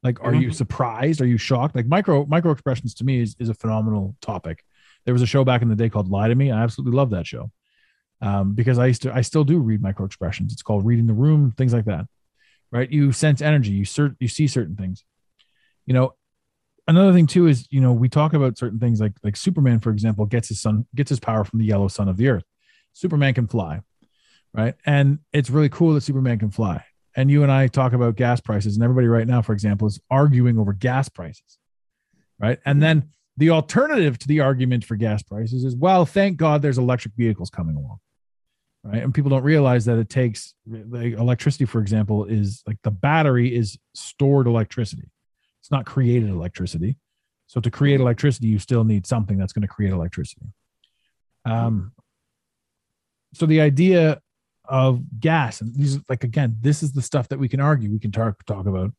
Like, 0.03 0.23
are 0.23 0.35
you 0.35 0.53
surprised? 0.53 1.21
Are 1.21 1.27
you 1.27 1.39
shocked? 1.39 1.75
Like 1.75 1.87
micro 1.87 2.25
micro 2.27 2.53
expressions 2.53 2.95
to 2.95 3.05
me 3.05 3.21
is, 3.21 3.35
is 3.41 3.49
a 3.49 3.55
phenomenal 3.55 4.15
topic. 4.21 4.65
There 5.05 5.13
was 5.13 5.23
a 5.23 5.27
show 5.27 5.45
back 5.45 5.63
in 5.63 5.69
the 5.69 5.75
day 5.75 5.89
called 5.89 6.09
Lie 6.09 6.29
to 6.29 6.35
Me. 6.35 6.53
I 6.53 6.63
absolutely 6.63 6.97
love 6.97 7.11
that 7.11 7.27
show. 7.27 7.51
Um, 8.21 8.55
because 8.55 8.79
I 8.79 8.87
used 8.87 9.03
to 9.03 9.15
I 9.15 9.23
still 9.23 9.45
do 9.45 9.59
read 9.59 9.83
micro 9.83 10.07
expressions. 10.07 10.53
It's 10.53 10.63
called 10.63 10.87
reading 10.87 11.07
the 11.07 11.15
room, 11.15 11.53
things 11.57 11.73
like 11.73 11.87
that. 11.87 12.07
Right. 12.71 12.91
You 12.91 13.13
sense 13.13 13.41
energy, 13.41 13.71
you 13.71 13.85
cert 13.85 14.17
you 14.21 14.29
see 14.29 14.47
certain 14.47 14.77
things. 14.77 15.05
You 15.87 15.95
know, 15.95 16.15
another 16.87 17.13
thing 17.13 17.27
too 17.27 17.47
is, 17.47 17.67
you 17.71 17.81
know, 17.81 17.93
we 17.93 18.09
talk 18.09 18.35
about 18.35 18.59
certain 18.59 18.79
things 18.79 19.01
like 19.01 19.13
like 19.23 19.37
Superman, 19.37 19.81
for 19.81 19.91
example, 19.91 20.27
gets 20.27 20.49
his 20.49 20.61
son 20.61 20.87
gets 20.95 21.09
his 21.09 21.21
power 21.21 21.45
from 21.45 21.61
the 21.61 21.65
yellow 21.65 21.89
sun 21.89 22.09
of 22.09 22.17
the 22.17 22.29
earth. 22.29 22.45
Superman 22.93 23.35
can 23.35 23.47
fly, 23.47 23.81
right? 24.53 24.75
And 24.85 25.21
it's 25.33 25.51
really 25.51 25.69
cool 25.69 25.95
that 25.95 26.03
Superman 26.03 26.39
can 26.39 26.51
fly. 26.51 26.85
And 27.17 27.31
you 27.31 27.43
and 27.43 27.51
I 27.51 27.69
talk 27.69 27.95
about 27.95 28.17
gas 28.17 28.41
prices, 28.41 28.75
and 28.77 28.85
everybody 28.85 29.07
right 29.07 29.27
now, 29.27 29.43
for 29.43 29.53
example, 29.53 29.89
is 29.89 30.01
arguing 30.11 30.59
over 30.59 30.73
gas 30.73 31.09
prices, 31.09 31.59
right? 32.39 32.59
And 32.65 32.83
then 32.83 33.11
the 33.37 33.51
alternative 33.51 34.19
to 34.19 34.29
the 34.29 34.41
argument 34.41 34.85
for 34.85 34.97
gas 34.97 35.23
prices 35.23 35.65
is, 35.65 35.75
well, 35.75 36.05
thank 36.05 36.37
God 36.37 36.61
there's 36.61 36.79
electric 36.79 37.15
vehicles 37.15 37.51
coming 37.51 37.77
along, 37.77 37.99
right? 38.89 39.03
And 39.03 39.13
people 39.13 39.31
don't 39.31 39.43
realize 39.43 39.85
that 39.85 39.99
it 39.99 40.09
takes 40.09 40.55
like 40.67 41.13
electricity, 41.13 41.67
for 41.67 41.81
example, 41.81 42.25
is 42.25 42.63
like 42.67 42.79
the 42.83 42.91
battery 42.91 43.55
is 43.55 43.79
stored 43.95 44.47
electricity. 44.47 45.11
It's 45.61 45.71
not 45.71 45.85
created 45.85 46.31
electricity. 46.31 46.97
So 47.47 47.61
to 47.61 47.71
create 47.71 48.01
electricity, 48.01 48.49
you 48.49 48.59
still 48.59 48.85
need 48.85 49.07
something 49.07 49.37
that's 49.37 49.53
going 49.53 49.63
to 49.63 49.69
create 49.69 49.93
electricity. 49.93 50.47
Um, 51.45 51.93
so 53.35 53.47
the 53.47 53.61
idea 53.61 54.21
of 54.65 55.03
gas 55.19 55.63
and 55.63 55.75
these 55.75 55.99
like 56.11 56.25
again 56.25 56.55
this 56.61 56.83
is 56.83 56.93
the 56.93 57.01
stuff 57.01 57.27
that 57.29 57.39
we 57.39 57.49
can 57.49 57.59
argue 57.59 57.91
we 57.91 57.99
can 57.99 58.13
talk 58.13 58.45
talk 58.45 58.67
about 58.67 58.93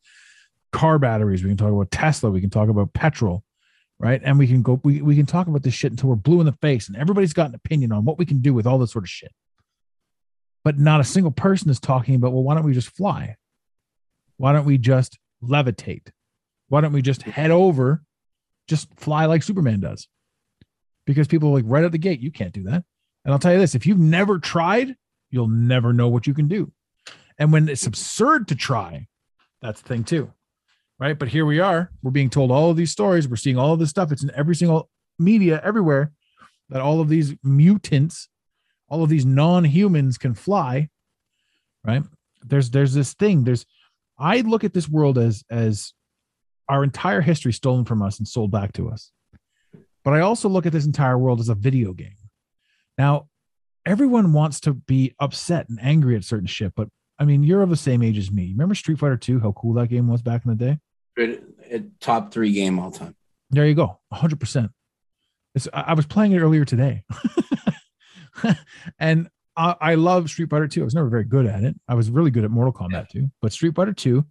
car 0.72 0.98
batteries 0.98 1.44
we 1.44 1.48
can 1.48 1.56
talk 1.56 1.70
about 1.70 1.88
tesla 1.92 2.28
we 2.28 2.40
can 2.40 2.50
talk 2.50 2.68
about 2.68 2.92
petrol 2.92 3.44
right 4.00 4.20
and 4.24 4.36
we 4.36 4.48
can 4.48 4.62
go 4.62 4.80
we, 4.82 5.00
we 5.00 5.14
can 5.14 5.26
talk 5.26 5.46
about 5.46 5.62
this 5.62 5.72
shit 5.72 5.92
until 5.92 6.08
we're 6.08 6.16
blue 6.16 6.40
in 6.40 6.46
the 6.46 6.52
face 6.60 6.88
and 6.88 6.96
everybody's 6.96 7.32
got 7.32 7.48
an 7.48 7.54
opinion 7.54 7.92
on 7.92 8.04
what 8.04 8.18
we 8.18 8.26
can 8.26 8.40
do 8.40 8.52
with 8.52 8.66
all 8.66 8.78
this 8.78 8.90
sort 8.90 9.04
of 9.04 9.08
shit 9.08 9.30
but 10.64 10.78
not 10.78 11.00
a 11.00 11.04
single 11.04 11.32
person 11.32 11.70
is 11.70 11.80
talking 11.80 12.14
about 12.14 12.32
well 12.32 12.42
why 12.42 12.54
don't 12.54 12.64
we 12.64 12.74
just 12.74 12.94
fly 12.96 13.36
why 14.36 14.52
don't 14.52 14.66
we 14.66 14.78
just 14.78 15.18
levitate 15.42 16.08
why 16.68 16.80
don't 16.80 16.92
we 16.92 17.02
just 17.02 17.22
head 17.22 17.50
over 17.50 18.02
just 18.68 18.88
fly 18.96 19.26
like 19.26 19.42
superman 19.42 19.80
does 19.80 20.08
because 21.06 21.26
people 21.26 21.50
are 21.50 21.54
like 21.54 21.64
right 21.66 21.84
at 21.84 21.92
the 21.92 21.98
gate 21.98 22.20
you 22.20 22.30
can't 22.30 22.52
do 22.52 22.64
that 22.64 22.84
and 23.24 23.32
i'll 23.32 23.38
tell 23.38 23.52
you 23.52 23.58
this 23.58 23.74
if 23.74 23.86
you've 23.86 23.98
never 23.98 24.38
tried 24.38 24.96
you'll 25.30 25.48
never 25.48 25.92
know 25.92 26.08
what 26.08 26.26
you 26.26 26.34
can 26.34 26.48
do. 26.48 26.72
And 27.38 27.52
when 27.52 27.68
it's 27.68 27.86
absurd 27.86 28.48
to 28.48 28.54
try, 28.54 29.06
that's 29.62 29.80
the 29.80 29.88
thing 29.88 30.04
too. 30.04 30.32
Right. 30.98 31.18
But 31.18 31.28
here 31.28 31.46
we 31.46 31.60
are. 31.60 31.90
We're 32.02 32.10
being 32.10 32.28
told 32.28 32.50
all 32.50 32.70
of 32.70 32.76
these 32.76 32.90
stories. 32.90 33.26
We're 33.26 33.36
seeing 33.36 33.56
all 33.56 33.72
of 33.72 33.78
this 33.78 33.88
stuff. 33.88 34.12
It's 34.12 34.22
in 34.22 34.30
every 34.34 34.54
single 34.54 34.90
media 35.18 35.60
everywhere 35.64 36.12
that 36.68 36.82
all 36.82 37.00
of 37.00 37.08
these 37.08 37.34
mutants, 37.42 38.28
all 38.90 39.02
of 39.02 39.08
these 39.08 39.24
non-humans 39.24 40.18
can 40.18 40.34
fly. 40.34 40.88
Right. 41.84 42.02
There's 42.42 42.70
there's 42.70 42.92
this 42.92 43.14
thing. 43.14 43.44
There's 43.44 43.64
I 44.18 44.42
look 44.42 44.64
at 44.64 44.74
this 44.74 44.88
world 44.88 45.16
as 45.16 45.44
as 45.50 45.94
our 46.68 46.84
entire 46.84 47.20
history 47.22 47.52
stolen 47.52 47.84
from 47.84 48.02
us 48.02 48.18
and 48.18 48.28
sold 48.28 48.50
back 48.50 48.72
to 48.74 48.90
us. 48.90 49.10
But 50.04 50.14
I 50.14 50.20
also 50.20 50.48
look 50.48 50.66
at 50.66 50.72
this 50.72 50.86
entire 50.86 51.18
world 51.18 51.40
as 51.40 51.48
a 51.48 51.54
video 51.54 51.92
game. 51.92 52.16
Now, 52.96 53.28
everyone 53.84 54.32
wants 54.32 54.60
to 54.60 54.74
be 54.74 55.14
upset 55.18 55.68
and 55.68 55.78
angry 55.82 56.16
at 56.16 56.24
certain 56.24 56.46
shit, 56.46 56.72
but 56.74 56.88
I 57.18 57.24
mean, 57.24 57.42
you're 57.42 57.62
of 57.62 57.70
the 57.70 57.76
same 57.76 58.02
age 58.02 58.16
as 58.18 58.30
me. 58.30 58.52
Remember 58.52 58.74
Street 58.74 58.98
Fighter 58.98 59.16
2, 59.16 59.40
how 59.40 59.52
cool 59.52 59.74
that 59.74 59.88
game 59.88 60.06
was 60.08 60.22
back 60.22 60.42
in 60.44 60.50
the 60.50 60.56
day? 60.56 60.78
Good, 61.16 61.42
it- 61.68 62.00
top 62.00 62.32
three 62.32 62.52
game 62.52 62.78
all 62.78 62.90
time. 62.90 63.14
There 63.50 63.66
you 63.66 63.74
go, 63.74 64.00
100%. 64.12 64.70
It's, 65.54 65.68
I 65.72 65.80
I 65.88 65.94
was 65.94 66.06
playing 66.06 66.32
it 66.32 66.38
earlier 66.38 66.64
today. 66.64 67.02
and 68.98 69.28
I, 69.56 69.74
I 69.80 69.94
love 69.94 70.30
Street 70.30 70.50
Fighter 70.50 70.68
2. 70.68 70.80
I 70.80 70.84
was 70.84 70.94
never 70.94 71.08
very 71.08 71.24
good 71.24 71.46
at 71.46 71.64
it. 71.64 71.74
I 71.88 71.94
was 71.94 72.10
really 72.10 72.30
good 72.30 72.44
at 72.44 72.50
Mortal 72.50 72.72
Kombat 72.72 73.08
2, 73.10 73.30
but 73.42 73.52
Street 73.52 73.74
Fighter 73.74 73.92
2, 73.92 74.24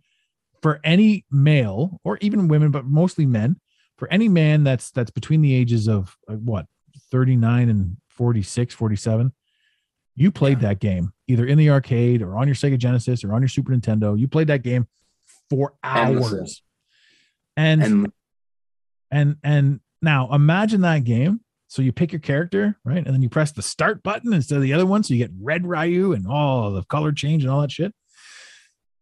for 0.61 0.79
any 0.83 1.25
male 1.31 1.99
or 2.03 2.17
even 2.21 2.47
women, 2.47 2.71
but 2.71 2.85
mostly 2.85 3.25
men, 3.25 3.59
for 3.97 4.11
any 4.11 4.29
man 4.29 4.63
that's 4.63 4.91
that's 4.91 5.11
between 5.11 5.41
the 5.41 5.53
ages 5.53 5.87
of 5.87 6.15
like, 6.27 6.39
what 6.39 6.65
39 7.11 7.69
and 7.69 7.97
46, 8.09 8.73
47, 8.73 9.33
you 10.15 10.31
played 10.31 10.59
that 10.61 10.79
game 10.79 11.13
either 11.27 11.45
in 11.45 11.57
the 11.57 11.69
arcade 11.69 12.21
or 12.21 12.37
on 12.37 12.47
your 12.47 12.55
Sega 12.55 12.77
Genesis 12.77 13.23
or 13.23 13.33
on 13.33 13.41
your 13.41 13.47
Super 13.47 13.71
Nintendo. 13.71 14.19
You 14.19 14.27
played 14.27 14.47
that 14.47 14.63
game 14.63 14.87
for 15.49 15.75
hours. 15.83 16.61
And 17.55 17.81
And 17.83 18.11
and 19.11 19.35
and 19.43 19.79
now 20.01 20.33
imagine 20.33 20.81
that 20.81 21.03
game. 21.03 21.41
So 21.71 21.81
you 21.83 21.91
pick 21.93 22.11
your 22.11 22.19
character, 22.19 22.75
right? 22.83 22.97
And 23.05 23.13
then 23.13 23.21
you 23.21 23.29
press 23.29 23.51
the 23.51 23.61
start 23.61 24.01
button 24.03 24.33
instead 24.33 24.55
of 24.57 24.63
the 24.63 24.73
other 24.73 24.87
one. 24.87 25.03
So 25.03 25.13
you 25.13 25.19
get 25.23 25.31
red 25.39 25.65
Ryu 25.67 26.13
and 26.13 26.25
all 26.27 26.71
the 26.71 26.83
color 26.83 27.11
change 27.11 27.43
and 27.43 27.51
all 27.51 27.61
that 27.61 27.71
shit. 27.71 27.93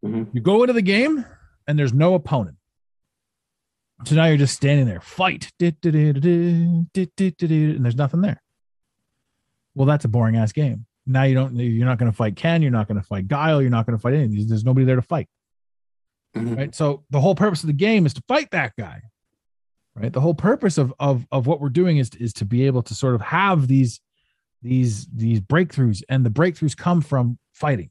Mhm. 0.04 0.28
You 0.34 0.40
go 0.42 0.62
into 0.62 0.74
the 0.74 0.82
game 0.82 1.24
and 1.66 1.78
there's 1.78 1.94
no 1.94 2.12
opponent. 2.14 2.56
So 4.04 4.14
now 4.14 4.26
you're 4.26 4.36
just 4.36 4.54
standing 4.54 4.86
there, 4.86 5.00
fight, 5.00 5.50
and 5.60 6.86
there's 6.94 7.96
nothing 7.96 8.20
there. 8.20 8.40
Well, 9.74 9.86
that's 9.86 10.04
a 10.04 10.08
boring 10.08 10.36
ass 10.36 10.52
game. 10.52 10.86
Now 11.06 11.22
you 11.24 11.34
don't. 11.34 11.56
You're 11.56 11.86
not 11.86 11.98
going 11.98 12.10
to 12.12 12.16
fight 12.16 12.36
Ken. 12.36 12.60
You're 12.62 12.70
not 12.70 12.86
going 12.86 13.00
to 13.00 13.06
fight 13.06 13.26
Guile. 13.28 13.60
You're 13.62 13.70
not 13.70 13.86
going 13.86 13.96
to 13.96 14.00
fight 14.00 14.14
anything. 14.14 14.46
There's 14.46 14.64
nobody 14.64 14.84
there 14.86 14.96
to 14.96 15.02
fight 15.02 15.28
Mhm. 16.36 16.56
right 16.56 16.74
so 16.74 17.04
the 17.08 17.20
whole 17.22 17.34
purpose 17.34 17.62
of 17.62 17.68
the 17.68 17.72
game 17.72 18.04
is 18.04 18.12
to 18.12 18.22
fight 18.28 18.50
that 18.50 18.74
guy 18.78 19.00
right? 19.98 20.12
The 20.12 20.20
whole 20.20 20.34
purpose 20.34 20.78
of 20.78 20.92
of 20.98 21.26
of 21.32 21.46
what 21.46 21.60
we're 21.60 21.68
doing 21.68 21.98
is 21.98 22.10
is 22.18 22.32
to 22.34 22.44
be 22.44 22.66
able 22.66 22.82
to 22.82 22.94
sort 22.94 23.14
of 23.14 23.20
have 23.20 23.68
these 23.68 24.00
these 24.62 25.06
these 25.06 25.40
breakthroughs 25.40 26.02
and 26.08 26.24
the 26.24 26.30
breakthroughs 26.30 26.76
come 26.76 27.00
from 27.00 27.38
fighting. 27.52 27.90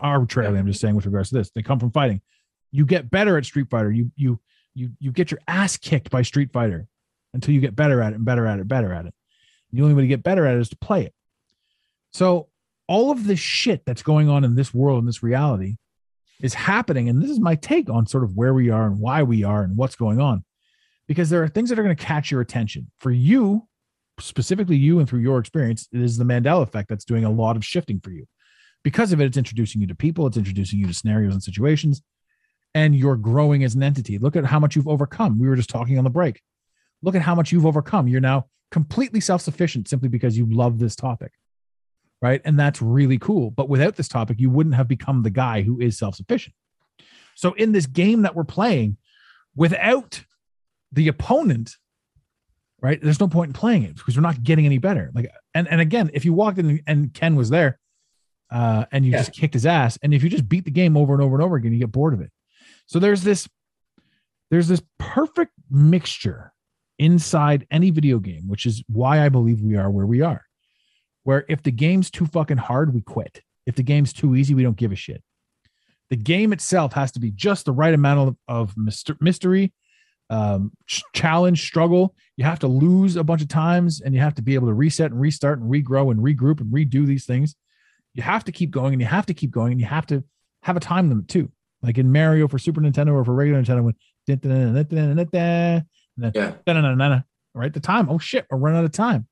Arbitrarily 0.00 0.58
i'm 0.58 0.66
just 0.66 0.80
saying 0.80 0.96
with 0.96 1.06
regards 1.06 1.28
to 1.28 1.36
this 1.36 1.50
they 1.50 1.62
come 1.62 1.78
from 1.78 1.92
fighting. 1.92 2.20
You 2.72 2.84
get 2.84 3.10
better 3.10 3.36
at 3.38 3.44
street 3.44 3.70
fighter. 3.70 3.90
You 3.90 4.10
you 4.16 4.40
you 4.74 4.90
you 4.98 5.12
get 5.12 5.30
your 5.30 5.40
ass 5.46 5.76
kicked 5.76 6.10
by 6.10 6.22
street 6.22 6.52
fighter 6.52 6.88
until 7.34 7.54
you 7.54 7.60
get 7.60 7.76
better 7.76 8.02
at 8.02 8.12
it 8.12 8.16
and 8.16 8.24
better 8.24 8.46
at 8.46 8.58
it 8.58 8.68
better 8.68 8.92
at 8.92 9.06
it. 9.06 9.14
The 9.72 9.82
only 9.82 9.94
way 9.94 10.02
to 10.02 10.08
get 10.08 10.22
better 10.22 10.46
at 10.46 10.56
it 10.56 10.60
is 10.60 10.68
to 10.70 10.76
play 10.76 11.04
it. 11.04 11.14
So 12.12 12.48
all 12.88 13.10
of 13.10 13.26
this 13.26 13.40
shit 13.40 13.84
that's 13.84 14.02
going 14.02 14.28
on 14.28 14.44
in 14.44 14.54
this 14.54 14.72
world 14.72 15.00
in 15.00 15.06
this 15.06 15.22
reality 15.22 15.76
is 16.40 16.54
happening 16.54 17.08
and 17.08 17.22
this 17.22 17.30
is 17.30 17.40
my 17.40 17.54
take 17.54 17.88
on 17.88 18.06
sort 18.06 18.22
of 18.22 18.36
where 18.36 18.54
we 18.54 18.70
are 18.70 18.86
and 18.86 19.00
why 19.00 19.22
we 19.22 19.42
are 19.42 19.62
and 19.62 19.76
what's 19.76 19.96
going 19.96 20.20
on 20.20 20.44
because 21.08 21.30
there 21.30 21.42
are 21.42 21.48
things 21.48 21.68
that 21.70 21.78
are 21.78 21.82
going 21.82 21.96
to 21.96 22.04
catch 22.04 22.30
your 22.30 22.40
attention 22.40 22.90
for 22.98 23.10
you 23.10 23.66
specifically 24.18 24.76
you 24.76 24.98
and 24.98 25.08
through 25.08 25.20
your 25.20 25.38
experience 25.38 25.88
it 25.92 26.00
is 26.00 26.16
the 26.16 26.24
mandela 26.24 26.62
effect 26.62 26.88
that's 26.88 27.04
doing 27.04 27.24
a 27.24 27.30
lot 27.30 27.56
of 27.56 27.64
shifting 27.64 28.00
for 28.00 28.10
you 28.10 28.26
because 28.82 29.12
of 29.12 29.20
it 29.20 29.24
it's 29.24 29.36
introducing 29.36 29.80
you 29.80 29.86
to 29.86 29.94
people 29.94 30.26
it's 30.26 30.36
introducing 30.36 30.78
you 30.78 30.86
to 30.86 30.94
scenarios 30.94 31.32
and 31.32 31.42
situations 31.42 32.02
and 32.74 32.94
you're 32.94 33.16
growing 33.16 33.62
as 33.62 33.74
an 33.74 33.82
entity 33.82 34.18
look 34.18 34.36
at 34.36 34.46
how 34.46 34.58
much 34.58 34.74
you've 34.74 34.88
overcome 34.88 35.38
we 35.38 35.48
were 35.48 35.56
just 35.56 35.70
talking 35.70 35.98
on 35.98 36.04
the 36.04 36.10
break 36.10 36.40
look 37.02 37.14
at 37.14 37.22
how 37.22 37.34
much 37.34 37.52
you've 37.52 37.66
overcome 37.66 38.08
you're 38.08 38.20
now 38.20 38.46
completely 38.70 39.20
self-sufficient 39.20 39.88
simply 39.88 40.08
because 40.08 40.36
you 40.36 40.46
love 40.46 40.78
this 40.78 40.96
topic 40.96 41.32
right? 42.22 42.40
And 42.44 42.58
that's 42.58 42.82
really 42.82 43.18
cool. 43.18 43.50
But 43.50 43.68
without 43.68 43.96
this 43.96 44.08
topic, 44.08 44.40
you 44.40 44.50
wouldn't 44.50 44.74
have 44.74 44.88
become 44.88 45.22
the 45.22 45.30
guy 45.30 45.62
who 45.62 45.80
is 45.80 45.98
self 45.98 46.14
sufficient. 46.14 46.54
So, 47.34 47.52
in 47.52 47.72
this 47.72 47.86
game 47.86 48.22
that 48.22 48.34
we're 48.34 48.44
playing, 48.44 48.96
without 49.54 50.24
the 50.96 51.06
opponent, 51.08 51.76
right, 52.82 53.00
there's 53.00 53.20
no 53.20 53.28
point 53.28 53.50
in 53.50 53.52
playing 53.52 53.84
it 53.84 53.94
because 53.94 54.16
we're 54.16 54.22
not 54.22 54.42
getting 54.42 54.66
any 54.66 54.78
better. 54.78 55.10
Like, 55.14 55.30
and, 55.54 55.68
and 55.68 55.80
again, 55.80 56.10
if 56.12 56.24
you 56.24 56.32
walked 56.32 56.58
in 56.58 56.80
and 56.86 57.14
Ken 57.14 57.36
was 57.36 57.48
there 57.48 57.78
uh, 58.50 58.86
and 58.90 59.04
you 59.06 59.12
Yeah. 59.12 59.18
just 59.18 59.32
kicked 59.32 59.54
his 59.54 59.66
ass, 59.66 59.98
and 60.02 60.12
if 60.12 60.22
you 60.24 60.28
just 60.28 60.48
beat 60.48 60.64
the 60.64 60.70
game 60.70 60.96
over 60.96 61.14
and 61.14 61.22
over 61.22 61.36
and 61.36 61.42
over 61.44 61.54
again, 61.56 61.72
you 61.72 61.78
get 61.78 61.92
bored 61.92 62.12
of 62.14 62.20
it. 62.20 62.32
So, 62.86 62.98
there's 62.98 63.22
this. 63.22 63.48
There's 64.50 64.68
this 64.68 64.82
perfect 64.98 65.52
mixture 65.70 66.52
inside 66.98 67.66
any 67.70 67.90
video 67.90 68.18
game, 68.20 68.46
which 68.48 68.64
is 68.64 68.82
why 68.88 69.24
I 69.24 69.28
believe 69.28 69.60
we 69.60 69.76
are 69.76 69.90
where 69.90 70.06
we 70.06 70.20
are 70.22 70.42
where 71.24 71.44
if 71.48 71.60
the 71.64 71.72
game's 71.72 72.08
too 72.08 72.24
fucking 72.24 72.56
hard, 72.56 72.94
we 72.94 73.00
quit. 73.00 73.42
If 73.66 73.74
the 73.74 73.82
game's 73.82 74.12
too 74.12 74.36
easy, 74.36 74.54
we 74.54 74.62
don't 74.62 74.76
give 74.76 74.92
a 74.92 74.94
shit. 74.96 75.24
The 76.08 76.14
game 76.16 76.52
itself 76.52 76.92
has 76.92 77.10
to 77.12 77.20
be 77.20 77.32
just 77.32 77.64
the 77.64 77.72
right 77.72 77.92
amount 77.92 78.36
of, 78.48 78.68
of 78.70 78.74
mystery, 79.20 79.72
um, 80.30 80.72
ch- 80.86 81.02
challenge, 81.12 81.66
struggle. 81.66 82.14
You 82.36 82.44
have 82.44 82.58
to 82.60 82.66
lose 82.68 83.16
a 83.16 83.24
bunch 83.24 83.42
of 83.42 83.48
times 83.48 84.00
and 84.00 84.14
you 84.14 84.20
have 84.20 84.34
to 84.34 84.42
be 84.42 84.54
able 84.54 84.68
to 84.68 84.74
reset 84.74 85.10
and 85.10 85.20
restart 85.20 85.58
and 85.60 85.70
regrow 85.70 86.10
and 86.10 86.20
regroup 86.20 86.60
and 86.60 86.72
redo 86.72 87.06
these 87.06 87.24
things. 87.26 87.54
You 88.14 88.22
have 88.22 88.44
to 88.44 88.52
keep 88.52 88.70
going 88.70 88.92
and 88.92 89.00
you 89.00 89.06
have 89.06 89.26
to 89.26 89.34
keep 89.34 89.50
going 89.50 89.72
and 89.72 89.80
you 89.80 89.86
have 89.86 90.06
to 90.06 90.24
have 90.62 90.76
a 90.76 90.80
time 90.80 91.08
limit 91.08 91.28
too. 91.28 91.50
Like 91.82 91.98
in 91.98 92.10
Mario 92.10 92.48
for 92.48 92.58
Super 92.58 92.80
Nintendo 92.80 93.12
or 93.12 93.24
for 93.24 93.34
regular 93.34 93.62
Nintendo, 93.62 93.84
when 93.84 93.94
Yeah. 96.34 96.54
right? 97.54 97.72
The 97.72 97.80
time. 97.80 98.08
Oh 98.10 98.18
shit, 98.18 98.46
we're 98.50 98.58
running 98.58 98.78
out 98.78 98.84
of 98.84 98.92
time. 98.92 99.26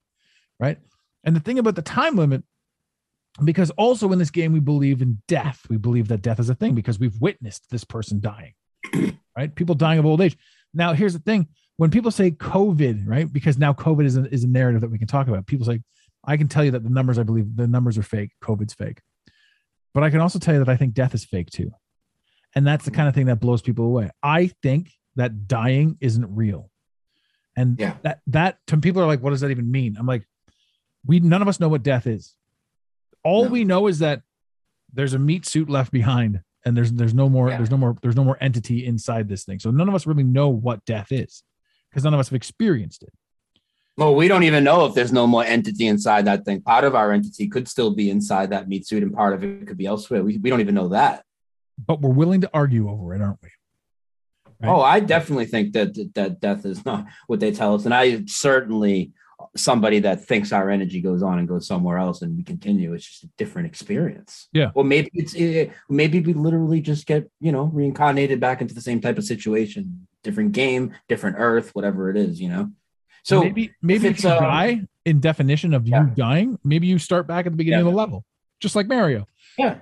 Right. 0.60 0.78
And 1.24 1.34
the 1.34 1.40
thing 1.40 1.58
about 1.58 1.74
the 1.74 1.82
time 1.82 2.16
limit, 2.16 2.44
because 3.42 3.70
also 3.70 4.12
in 4.12 4.18
this 4.18 4.30
game 4.30 4.52
we 4.52 4.60
believe 4.60 5.02
in 5.02 5.20
death. 5.26 5.66
We 5.68 5.76
believe 5.76 6.08
that 6.08 6.22
death 6.22 6.38
is 6.38 6.48
a 6.50 6.54
thing 6.54 6.74
because 6.74 6.98
we've 7.00 7.18
witnessed 7.20 7.68
this 7.70 7.84
person 7.84 8.20
dying. 8.20 8.52
right? 9.36 9.52
People 9.54 9.74
dying 9.74 9.98
of 9.98 10.06
old 10.06 10.20
age. 10.20 10.36
Now, 10.74 10.92
here's 10.92 11.12
the 11.12 11.18
thing: 11.20 11.48
when 11.76 11.90
people 11.90 12.10
say 12.10 12.30
COVID, 12.30 13.04
right? 13.06 13.32
Because 13.32 13.56
now 13.58 13.72
COVID 13.72 14.04
is 14.04 14.16
a, 14.16 14.24
is 14.32 14.44
a 14.44 14.48
narrative 14.48 14.80
that 14.82 14.90
we 14.90 14.98
can 14.98 15.08
talk 15.08 15.28
about. 15.28 15.46
People 15.46 15.66
say, 15.66 15.80
I 16.24 16.36
can 16.36 16.48
tell 16.48 16.64
you 16.64 16.70
that 16.72 16.82
the 16.82 16.90
numbers, 16.90 17.18
I 17.18 17.22
believe, 17.22 17.56
the 17.56 17.66
numbers 17.66 17.96
are 17.98 18.02
fake. 18.02 18.30
COVID's 18.42 18.74
fake, 18.74 19.00
but 19.92 20.02
I 20.02 20.10
can 20.10 20.20
also 20.20 20.38
tell 20.38 20.54
you 20.54 20.60
that 20.64 20.68
I 20.70 20.76
think 20.76 20.94
death 20.94 21.14
is 21.14 21.24
fake 21.24 21.50
too, 21.50 21.72
and 22.54 22.66
that's 22.66 22.84
the 22.84 22.90
kind 22.90 23.08
of 23.08 23.14
thing 23.14 23.26
that 23.26 23.40
blows 23.40 23.62
people 23.62 23.84
away. 23.84 24.10
I 24.22 24.48
think 24.62 24.90
that 25.16 25.46
dying 25.46 25.96
isn't 26.00 26.26
real, 26.34 26.70
and 27.56 27.78
Yeah. 27.78 27.96
that 28.02 28.20
that 28.28 28.58
to 28.68 28.76
people 28.78 29.00
are 29.02 29.06
like, 29.06 29.22
what 29.22 29.30
does 29.30 29.40
that 29.42 29.50
even 29.50 29.70
mean? 29.70 29.96
I'm 29.98 30.06
like, 30.06 30.26
we 31.06 31.20
none 31.20 31.42
of 31.42 31.48
us 31.48 31.60
know 31.60 31.68
what 31.68 31.82
death 31.82 32.06
is. 32.06 32.34
All 33.22 33.44
No. 33.44 33.50
we 33.50 33.64
know 33.64 33.86
is 33.86 34.00
that 34.00 34.22
there's 34.92 35.14
a 35.14 35.18
meat 35.18 35.44
suit 35.46 35.68
left 35.70 35.90
behind 35.92 36.40
and 36.64 36.76
there's 36.76 36.92
there's 36.92 37.14
no 37.14 37.28
more 37.28 37.50
Yeah. 37.50 37.56
there's 37.58 37.70
no 37.70 37.76
more 37.76 37.96
there's 38.02 38.16
no 38.16 38.24
more 38.24 38.38
entity 38.40 38.86
inside 38.86 39.28
this 39.28 39.44
thing 39.44 39.58
so 39.58 39.70
none 39.70 39.88
of 39.88 39.94
us 39.94 40.06
really 40.06 40.24
know 40.24 40.48
what 40.48 40.84
death 40.84 41.12
is 41.12 41.42
because 41.90 42.04
none 42.04 42.14
of 42.14 42.20
us 42.20 42.28
have 42.28 42.36
experienced 42.36 43.02
it 43.02 43.12
Well, 43.96 44.14
we 44.16 44.26
don't 44.26 44.42
even 44.42 44.64
know 44.64 44.86
if 44.86 44.94
there's 44.94 45.12
no 45.12 45.26
more 45.26 45.44
entity 45.44 45.86
inside 45.86 46.24
that 46.24 46.44
thing. 46.44 46.60
Part 46.62 46.82
of 46.82 46.94
our 46.96 47.12
entity 47.12 47.46
could 47.48 47.68
still 47.68 47.92
be 47.94 48.10
inside 48.10 48.50
that 48.50 48.66
meat 48.68 48.84
suit, 48.88 49.04
and 49.04 49.12
part 49.14 49.34
of 49.34 49.44
it 49.44 49.68
could 49.68 49.76
be 49.78 49.86
elsewhere. 49.86 50.24
We, 50.24 50.36
we 50.38 50.50
don't 50.50 50.60
even 50.60 50.74
know 50.74 50.88
that. 50.88 51.22
but 51.78 52.00
we're 52.00 52.10
willing 52.22 52.40
to 52.40 52.50
argue 52.52 52.90
over 52.90 53.14
it 53.14 53.20
aren't 53.22 53.38
we 53.42 53.50
Right. 54.60 54.68
Oh, 54.70 54.80
I 54.80 54.98
definitely 55.00 55.46
think 55.46 55.72
that 55.74 55.90
that 56.14 56.40
death 56.40 56.64
is 56.66 56.84
not 56.84 57.06
what 57.28 57.38
they 57.40 57.52
tell 57.52 57.74
us, 57.76 57.84
and 57.84 57.94
I 57.94 58.24
certainly 58.26 59.12
somebody 59.56 60.00
that 60.00 60.24
thinks 60.24 60.52
our 60.52 60.70
energy 60.70 61.00
goes 61.00 61.22
on 61.22 61.38
and 61.38 61.46
goes 61.48 61.66
somewhere 61.66 61.98
else, 61.98 62.22
and 62.22 62.36
we 62.36 62.42
continue. 62.42 62.92
It's 62.92 63.04
just 63.06 63.24
a 63.24 63.28
different 63.38 63.66
experience. 63.68 64.48
Yeah. 64.52 64.70
well 64.74 64.84
maybe 64.84 65.10
it's 65.14 65.34
eh, 65.36 65.70
maybe 65.88 66.20
we 66.20 66.32
literally 66.32 66.80
just 66.80 67.06
get 67.06 67.30
you 67.40 67.52
know 67.52 67.64
reincarnated 67.64 68.40
back 68.40 68.60
into 68.60 68.74
the 68.74 68.80
same 68.80 69.00
type 69.00 69.18
of 69.18 69.24
situation, 69.24 70.06
different 70.22 70.52
game, 70.52 70.92
different 71.08 71.36
Earth, 71.38 71.70
whatever 71.74 72.10
it 72.10 72.16
is. 72.16 72.40
You 72.40 72.48
know. 72.48 72.70
So 73.22 73.40
maybe 73.40 73.72
maybe 73.80 74.06
if, 74.08 74.14
it's, 74.14 74.24
you 74.24 74.30
um, 74.30 74.42
die 74.42 74.80
in 75.04 75.20
definition 75.20 75.72
of 75.74 75.86
Yeah. 75.86 76.04
you 76.04 76.10
dying 76.14 76.58
maybe 76.64 76.86
you 76.86 76.98
start 76.98 77.26
back 77.26 77.46
at 77.46 77.52
the 77.52 77.56
beginning 77.56 77.80
Yeah. 77.80 77.86
of 77.86 77.92
the 77.92 77.96
level 77.96 78.24
just 78.60 78.76
like 78.76 78.86
mario 78.86 79.26
Yeah. 79.58 79.78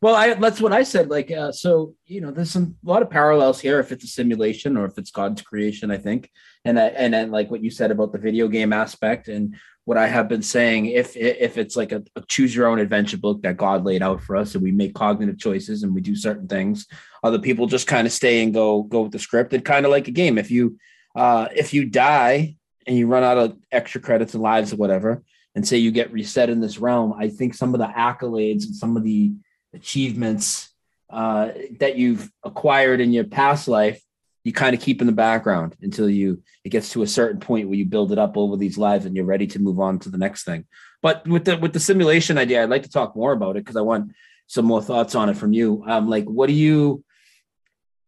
Well, 0.00 0.14
I 0.14 0.34
that's 0.34 0.60
what 0.60 0.72
I 0.72 0.84
said. 0.84 1.10
Like, 1.10 1.30
uh, 1.30 1.50
so 1.50 1.94
you 2.06 2.20
know, 2.20 2.30
there's 2.30 2.50
some 2.50 2.76
a 2.86 2.88
lot 2.88 3.02
of 3.02 3.10
parallels 3.10 3.60
here. 3.60 3.80
If 3.80 3.90
it's 3.90 4.04
a 4.04 4.08
simulation 4.08 4.76
or 4.76 4.84
if 4.84 4.96
it's 4.96 5.10
God's 5.10 5.42
creation, 5.42 5.90
I 5.90 5.98
think, 5.98 6.30
and 6.64 6.78
I, 6.78 6.86
and 6.88 7.12
then 7.12 7.32
like 7.32 7.50
what 7.50 7.64
you 7.64 7.70
said 7.70 7.90
about 7.90 8.12
the 8.12 8.18
video 8.18 8.46
game 8.46 8.72
aspect, 8.72 9.26
and 9.26 9.56
what 9.86 9.98
I 9.98 10.06
have 10.06 10.28
been 10.28 10.42
saying, 10.42 10.86
if 10.86 11.16
if 11.16 11.58
it's 11.58 11.74
like 11.74 11.90
a, 11.90 12.04
a 12.14 12.22
choose 12.28 12.54
your 12.54 12.68
own 12.68 12.78
adventure 12.78 13.18
book 13.18 13.42
that 13.42 13.56
God 13.56 13.84
laid 13.84 14.02
out 14.02 14.22
for 14.22 14.36
us, 14.36 14.54
and 14.54 14.62
we 14.62 14.70
make 14.70 14.94
cognitive 14.94 15.38
choices 15.38 15.82
and 15.82 15.92
we 15.92 16.00
do 16.00 16.14
certain 16.14 16.46
things, 16.46 16.86
other 17.24 17.40
people 17.40 17.66
just 17.66 17.88
kind 17.88 18.06
of 18.06 18.12
stay 18.12 18.44
and 18.44 18.54
go 18.54 18.84
go 18.84 19.02
with 19.02 19.12
the 19.12 19.18
script, 19.18 19.52
and 19.52 19.64
kind 19.64 19.84
of 19.84 19.90
like 19.90 20.06
a 20.06 20.12
game. 20.12 20.38
If 20.38 20.52
you 20.52 20.78
uh, 21.16 21.48
if 21.56 21.74
you 21.74 21.84
die 21.84 22.56
and 22.86 22.96
you 22.96 23.08
run 23.08 23.24
out 23.24 23.38
of 23.38 23.56
extra 23.72 24.00
credits 24.00 24.34
and 24.34 24.44
lives 24.44 24.72
or 24.72 24.76
whatever, 24.76 25.24
and 25.56 25.66
say 25.66 25.78
you 25.78 25.90
get 25.90 26.12
reset 26.12 26.50
in 26.50 26.60
this 26.60 26.78
realm, 26.78 27.14
I 27.14 27.30
think 27.30 27.54
some 27.54 27.74
of 27.74 27.80
the 27.80 27.88
accolades 27.88 28.64
and 28.64 28.76
some 28.76 28.96
of 28.96 29.02
the 29.02 29.32
achievements 29.74 30.70
uh, 31.10 31.50
that 31.78 31.96
you've 31.96 32.30
acquired 32.44 33.00
in 33.00 33.12
your 33.12 33.24
past 33.24 33.68
life, 33.68 34.00
you 34.44 34.52
kind 34.52 34.74
of 34.74 34.80
keep 34.80 35.00
in 35.00 35.06
the 35.06 35.12
background 35.12 35.76
until 35.82 36.08
you 36.08 36.42
it 36.64 36.70
gets 36.70 36.90
to 36.92 37.02
a 37.02 37.06
certain 37.06 37.40
point 37.40 37.68
where 37.68 37.76
you 37.76 37.84
build 37.84 38.12
it 38.12 38.18
up 38.18 38.36
over 38.36 38.56
these 38.56 38.78
lives 38.78 39.04
and 39.04 39.14
you're 39.16 39.24
ready 39.24 39.46
to 39.46 39.58
move 39.58 39.80
on 39.80 39.98
to 40.00 40.10
the 40.10 40.18
next 40.18 40.44
thing. 40.44 40.64
But 41.02 41.26
with 41.26 41.44
the 41.44 41.56
with 41.56 41.72
the 41.72 41.80
simulation 41.80 42.38
idea, 42.38 42.62
I'd 42.62 42.70
like 42.70 42.84
to 42.84 42.90
talk 42.90 43.14
more 43.14 43.32
about 43.32 43.56
it 43.56 43.64
because 43.64 43.76
I 43.76 43.82
want 43.82 44.12
some 44.46 44.64
more 44.64 44.82
thoughts 44.82 45.14
on 45.14 45.28
it 45.28 45.36
from 45.36 45.52
you. 45.52 45.84
Um, 45.86 46.08
like, 46.08 46.24
what 46.24 46.46
do 46.46 46.54
you 46.54 47.04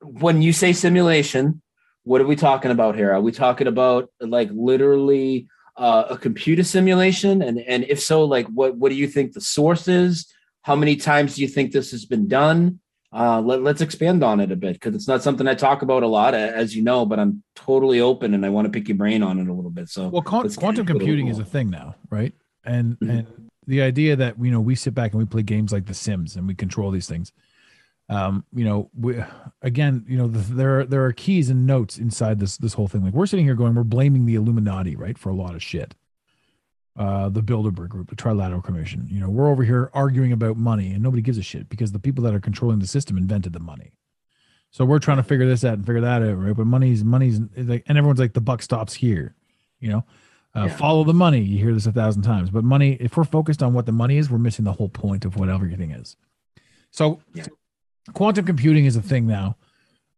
when 0.02 0.42
you 0.42 0.52
say 0.52 0.72
simulation? 0.72 1.62
What 2.04 2.20
are 2.20 2.26
we 2.26 2.36
talking 2.36 2.70
about 2.70 2.96
here? 2.96 3.12
Are 3.12 3.20
we 3.20 3.32
talking 3.32 3.66
about 3.66 4.10
like 4.20 4.48
literally 4.52 5.48
uh, 5.76 6.04
a 6.10 6.16
computer 6.16 6.64
simulation? 6.64 7.42
And 7.42 7.58
and 7.58 7.84
if 7.84 8.00
so, 8.00 8.24
like 8.24 8.46
what 8.46 8.76
what 8.76 8.88
do 8.88 8.94
you 8.94 9.06
think 9.06 9.32
the 9.32 9.40
source 9.40 9.88
is? 9.88 10.32
How 10.62 10.76
many 10.76 10.96
times 10.96 11.36
do 11.36 11.42
you 11.42 11.48
think 11.48 11.72
this 11.72 11.90
has 11.92 12.04
been 12.04 12.28
done? 12.28 12.80
Uh, 13.12 13.40
let, 13.40 13.62
let's 13.62 13.80
expand 13.80 14.22
on 14.22 14.38
it 14.38 14.52
a 14.52 14.56
bit 14.56 14.74
because 14.74 14.94
it's 14.94 15.08
not 15.08 15.22
something 15.22 15.48
I 15.48 15.54
talk 15.54 15.82
about 15.82 16.04
a 16.04 16.06
lot, 16.06 16.32
as 16.32 16.76
you 16.76 16.82
know. 16.82 17.04
But 17.04 17.18
I'm 17.18 17.42
totally 17.56 18.00
open 18.00 18.34
and 18.34 18.46
I 18.46 18.50
want 18.50 18.66
to 18.66 18.70
pick 18.70 18.86
your 18.88 18.96
brain 18.96 19.22
on 19.22 19.38
it 19.40 19.48
a 19.48 19.52
little 19.52 19.70
bit. 19.70 19.88
So 19.88 20.08
well 20.08 20.22
quantum 20.22 20.50
it 20.50 20.78
a 20.78 20.84
computing 20.84 21.26
is 21.28 21.38
a 21.38 21.44
thing 21.44 21.70
now 21.70 21.96
right 22.10 22.32
and 22.64 22.98
Mhm. 23.00 23.10
and 23.10 23.50
the 23.66 23.82
idea 23.82 24.16
that 24.16 24.36
you 24.40 24.50
know 24.50 24.60
we 24.60 24.74
sit 24.74 24.94
back 24.94 25.12
and 25.12 25.18
we 25.18 25.26
play 25.26 25.42
games 25.42 25.72
like 25.72 25.86
the 25.86 25.94
sims 25.94 26.36
and 26.36 26.46
we 26.46 26.54
control 26.54 26.90
these 26.90 27.08
things 27.08 27.32
um 28.08 28.44
you 28.54 28.64
know 28.64 28.90
we 28.98 29.16
again 29.62 30.04
you 30.08 30.16
know 30.18 30.26
the, 30.26 30.38
there 30.54 30.80
are 30.80 30.84
there 30.84 31.04
are 31.04 31.12
keys 31.12 31.50
and 31.50 31.66
notes 31.66 31.98
inside 31.98 32.40
this 32.40 32.56
this 32.58 32.74
whole 32.74 32.88
thing 32.88 33.04
like 33.04 33.14
we're 33.14 33.26
sitting 33.26 33.44
here 33.44 33.54
going 33.54 33.74
we're 33.74 33.84
blaming 33.84 34.26
the 34.26 34.34
illuminati 34.34 34.96
right 34.96 35.16
for 35.18 35.30
a 35.30 35.34
lot 35.34 35.54
of 35.54 35.62
shit 35.62 35.94
uh 37.00 37.28
the 37.30 37.42
bilderberg 37.42 37.88
group 37.88 38.10
the 38.10 38.16
trilateral 38.16 38.62
commission. 38.62 39.06
You 39.10 39.20
know 39.20 39.30
we're 39.30 39.48
over 39.50 39.64
here 39.64 39.90
arguing 39.94 40.32
about 40.32 40.56
money 40.56 40.92
and 40.92 41.02
nobody 41.02 41.22
gives 41.22 41.38
a 41.38 41.42
shit 41.42 41.68
because 41.68 41.92
the 41.92 41.98
people 41.98 42.22
that 42.24 42.34
are 42.34 42.40
controlling 42.40 42.78
the 42.78 42.86
system 42.86 43.16
invented 43.16 43.52
the 43.54 43.58
money. 43.72 43.90
So 44.70 44.84
we're 44.84 44.98
trying 45.00 45.16
to 45.16 45.22
figure 45.24 45.48
this 45.48 45.64
out 45.64 45.74
and 45.78 45.86
figure 45.86 46.02
that 46.02 46.22
out 46.22 46.34
right? 46.34 46.54
But 46.54 46.66
money's 46.66 47.02
money's 47.02 47.40
like 47.56 47.84
and 47.88 47.96
everyone's 47.98 48.20
like 48.20 48.34
the 48.34 48.40
buck 48.50 48.60
stops 48.62 48.92
here 48.94 49.34
you 49.80 49.88
know? 49.90 50.04
Uh, 50.54 50.66
Yeah. 50.66 50.76
follow 50.76 51.04
the 51.04 51.14
money. 51.14 51.40
You 51.40 51.58
hear 51.64 51.72
this 51.72 51.86
a 51.86 51.92
thousand 51.92 52.20
times. 52.22 52.50
But 52.50 52.64
money 52.64 52.98
if 53.00 53.16
we're 53.16 53.24
focused 53.24 53.62
on 53.62 53.72
what 53.72 53.86
the 53.86 53.92
money 53.92 54.18
is 54.18 54.30
we're 54.30 54.36
missing 54.38 54.66
the 54.66 54.72
whole 54.74 54.90
point 54.90 55.24
of 55.24 55.36
what 55.36 55.48
everything 55.48 55.90
is. 55.92 56.16
So 56.90 57.20
Yeah. 57.34 57.46
quantum 58.12 58.44
computing 58.44 58.84
is 58.84 58.94
a 58.96 59.02
thing 59.02 59.26
now 59.26 59.56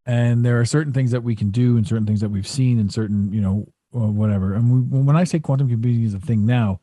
and 0.05 0.43
there 0.45 0.59
are 0.59 0.65
certain 0.65 0.91
things 0.91 1.11
that 1.11 1.23
we 1.23 1.33
can 1.35 1.49
do 1.49 1.77
and 1.77 1.87
certain 1.87 2.05
things 2.05 2.19
that 2.19 2.29
we've 2.29 2.47
seen 2.47 2.77
and 2.77 2.91
certain 2.91 3.31
you 3.31 3.39
know 3.39 3.67
uh, 3.95 3.99
whatever. 3.99 4.53
And 4.53 4.91
we, 4.91 4.99
when 4.99 5.15
i 5.15 5.23
say 5.23 5.39
quantum 5.39 5.69
computing 5.69 6.03
is 6.03 6.13
a 6.13 6.19
thing 6.19 6.45
now 6.45 6.79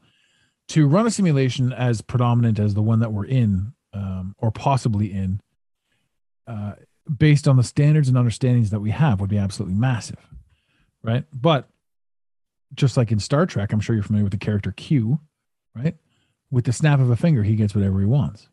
to 0.69 0.87
run 0.87 1.07
a 1.07 1.11
simulation 1.11 1.73
as 1.73 2.01
predominant 2.01 2.59
as 2.59 2.75
the 2.75 2.83
one 2.83 3.01
that 3.01 3.13
we're 3.13 3.27
in 3.27 3.73
um, 3.93 4.35
or 4.39 4.51
possibly 4.51 5.13
in 5.13 5.41
uh, 6.47 6.73
based 7.19 7.49
on 7.49 7.57
the 7.57 7.65
standards 7.65 8.09
and 8.09 8.17
understandings 8.17 8.71
that 8.71 8.81
we 8.81 8.91
have 8.91 9.21
would 9.21 9.31
be 9.31 9.39
absolutely 9.39 9.77
massive 9.79 10.19
right? 11.03 11.25
But 11.33 11.69
just 12.75 12.97
like 12.97 13.11
in 13.11 13.19
star 13.19 13.47
trek 13.47 13.73
i'm 13.73 13.81
sure 13.81 13.97
you're 13.97 14.03
familiar 14.05 14.25
with 14.25 14.33
the 14.33 14.39
character 14.39 14.73
q 14.73 15.19
right? 15.75 15.97
With 16.53 16.65
the 16.65 16.73
snap 16.73 17.01
of 17.01 17.11
a 17.11 17.17
finger 17.17 17.43
he 17.43 17.57
gets 17.57 17.75
whatever 17.75 17.99
he 18.01 18.07
wants. 18.07 18.49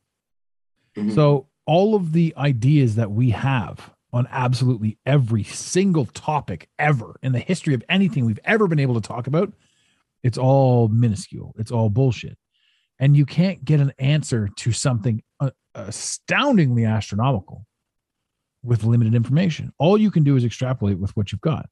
Mhm. 0.95 1.13
so 1.13 1.47
all 1.67 1.93
of 1.95 2.13
the 2.13 2.33
ideas 2.37 2.95
that 2.95 3.11
we 3.11 3.29
have 3.31 3.91
on 4.13 4.27
absolutely 4.31 4.97
every 5.05 5.43
single 5.43 6.05
topic 6.05 6.69
ever 6.79 7.19
in 7.21 7.33
the 7.33 7.39
history 7.39 7.73
of 7.73 7.83
anything 7.89 8.25
we've 8.25 8.39
ever 8.45 8.67
been 8.67 8.79
able 8.79 8.99
to 8.99 9.07
talk 9.07 9.27
about, 9.27 9.51
it's 10.23 10.37
all 10.37 10.87
minuscule. 10.87 11.53
It's 11.57 11.71
all 11.71 11.89
bullshit. 11.89 12.37
And 12.99 13.15
you 13.15 13.25
can't 13.25 13.63
get 13.63 13.79
an 13.79 13.93
answer 13.99 14.49
to 14.57 14.71
something 14.71 15.21
uh, 15.39 15.51
astoundingly 15.75 16.85
astronomical 16.85 17.65
with 18.63 18.83
limited 18.83 19.13
information. 19.13 19.71
All 19.77 19.97
you 19.97 20.09
can 20.09 20.23
do 20.23 20.35
is 20.35 20.43
extrapolate 20.43 20.99
with 20.99 21.15
what 21.15 21.31
you've 21.31 21.41
got. 21.41 21.69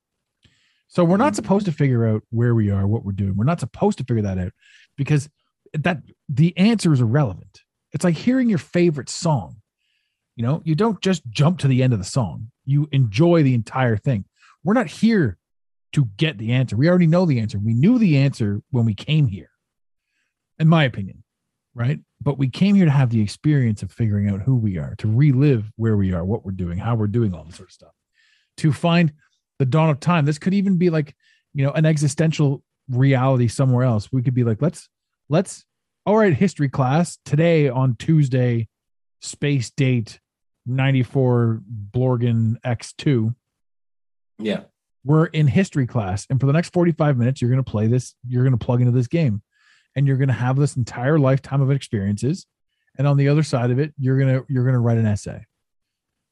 So 0.88 1.04
we're 1.04 1.18
not 1.18 1.36
supposed 1.36 1.66
to 1.66 1.72
figure 1.72 2.08
out 2.08 2.22
where 2.30 2.54
we 2.54 2.70
are, 2.70 2.86
what 2.86 3.04
we're 3.04 3.12
doing. 3.12 3.36
We're 3.36 3.46
not 3.46 3.60
supposed 3.60 3.98
to 3.98 4.04
figure 4.04 4.22
that 4.24 4.38
out 4.38 4.52
because 4.98 5.30
that 5.74 5.98
the 6.30 6.56
answer 6.58 6.94
is 6.94 7.02
irrelevant. 7.02 7.62
It's 7.92 8.04
like 8.04 8.16
hearing 8.16 8.50
your 8.50 8.60
favorite 8.60 9.10
song. 9.10 9.58
You 10.36 10.44
know, 10.44 10.62
you 10.66 10.76
don't 10.76 11.02
just 11.02 11.24
jump 11.30 11.60
to 11.60 11.68
the 11.68 11.82
end 11.82 11.94
of 11.94 12.00
the 12.00 12.06
song. 12.06 12.52
You 12.66 12.90
enjoy 12.92 13.44
the 13.44 13.54
entire 13.54 13.98
thing. 13.98 14.26
We're 14.64 14.74
not 14.74 14.88
here 14.88 15.38
to 15.94 16.06
get 16.18 16.38
the 16.38 16.52
answer. 16.52 16.76
We 16.76 16.90
already 16.90 17.08
know 17.08 17.26
the 17.26 17.40
answer. 17.40 17.58
We 17.58 17.74
knew 17.74 17.98
the 17.98 18.18
answer 18.18 18.62
when 18.72 18.86
we 18.86 18.94
came 18.94 19.28
here. 19.28 19.50
In 20.60 20.68
my 20.68 20.84
opinion, 20.84 21.24
right? 21.74 22.00
But 22.22 22.38
we 22.38 22.50
came 22.50 22.76
here 22.76 22.86
to 22.86 22.92
have 22.92 23.10
the 23.10 23.22
experience 23.22 23.84
of 23.84 23.92
figuring 23.92 24.30
out 24.30 24.42
who 24.42 24.56
we 24.56 24.78
are, 24.78 24.96
to 25.00 25.08
relive 25.08 25.72
where 25.76 25.98
we 25.98 26.14
are, 26.14 26.26
what 26.26 26.46
we're 26.46 26.52
doing, 26.52 26.78
how 26.78 26.96
we're 26.96 27.08
doing 27.08 27.34
all 27.34 27.44
this 27.44 27.56
sort 27.56 27.70
of 27.70 27.74
stuff. 27.74 27.94
To 28.58 28.74
find 28.74 29.14
the 29.60 29.66
dawn 29.66 29.90
of 29.90 30.00
time. 30.00 30.26
This 30.26 30.38
could 30.38 30.54
even 30.54 30.78
be 30.78 30.90
like, 30.90 31.16
you 31.54 31.66
know, 31.66 31.72
an 31.72 31.86
existential 31.86 32.64
reality 32.90 33.48
somewhere 33.48 33.84
else. 33.84 34.12
We 34.12 34.22
could 34.22 34.34
be 34.34 34.44
like, 34.44 34.62
let's 34.62 34.90
let's 35.30 35.66
all 36.06 36.18
right, 36.18 36.34
history 36.34 36.70
class 36.70 37.18
today 37.26 37.68
on 37.68 37.96
Tuesday, 37.96 38.68
space 39.22 39.72
date 39.72 40.20
94 40.66 41.62
Blorgan 41.92 42.60
X2. 42.62 43.34
Yeah. 44.40 44.62
We're 45.04 45.28
in 45.28 45.48
history 45.48 45.86
class, 45.86 46.26
and 46.30 46.40
for 46.40 46.48
the 46.48 46.54
next 46.54 46.74
45 46.74 47.18
minutes, 47.18 47.42
you're 47.42 47.52
going 47.52 47.64
to 47.64 47.70
play 47.70 47.86
this. 47.88 48.16
You're 48.28 48.44
going 48.44 48.58
to 48.58 48.66
plug 48.66 48.82
into 48.82 48.92
this 48.92 49.08
game, 49.08 49.44
and 49.96 50.08
you're 50.08 50.18
going 50.18 50.30
to 50.30 50.34
have 50.34 50.56
this 50.56 50.76
entire 50.76 51.20
lifetime 51.20 51.62
of 51.62 51.70
experiences. 51.70 52.48
And 52.98 53.08
on 53.08 53.18
the 53.18 53.28
other 53.30 53.44
side 53.44 53.72
of 53.72 53.80
it, 53.80 53.94
you're 54.00 54.18
gonna 54.18 54.44
you're 54.48 54.64
gonna 54.64 54.80
write 54.80 54.98
an 54.98 55.06
essay. 55.06 55.46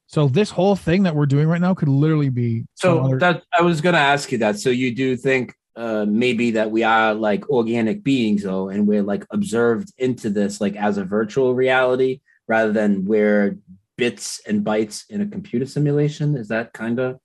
So 0.07 0.30
this 0.30 0.49
whole 0.49 0.77
thing 0.77 1.03
that 1.03 1.14
we're 1.14 1.26
doing 1.26 1.47
right 1.47 1.60
now 1.60 1.73
could 1.73 1.89
literally 1.89 2.30
be 2.30 2.65
So 2.76 2.99
other- 3.03 3.19
that 3.19 3.43
I 3.57 3.64
was 3.64 3.81
gonna 3.81 3.97
ask 3.97 4.31
you 4.31 4.38
that. 4.39 4.60
So 4.60 4.69
you 4.69 4.95
do 4.95 5.18
think 5.18 5.53
uh 5.76 6.05
maybe 6.07 6.51
that 6.51 6.72
we 6.72 6.84
are 6.84 7.14
like 7.14 7.49
organic 7.49 8.01
beings 8.01 8.43
though, 8.43 8.69
and 8.69 8.88
we're 8.88 9.03
like 9.03 9.26
observed 9.30 9.91
into 9.97 10.30
this 10.30 10.61
like 10.61 10.77
as 10.77 10.97
a 10.97 11.03
virtual 11.03 11.53
reality 11.53 12.22
rather 12.47 12.72
than 12.72 13.03
we're 13.03 13.57
bits 13.98 14.41
and 14.48 14.65
bytes 14.65 15.03
in 15.10 15.22
a 15.22 15.28
computer 15.28 15.65
simulation? 15.65 16.36
Is 16.36 16.48
that 16.49 16.74
kind 16.74 16.99
of 16.99 17.20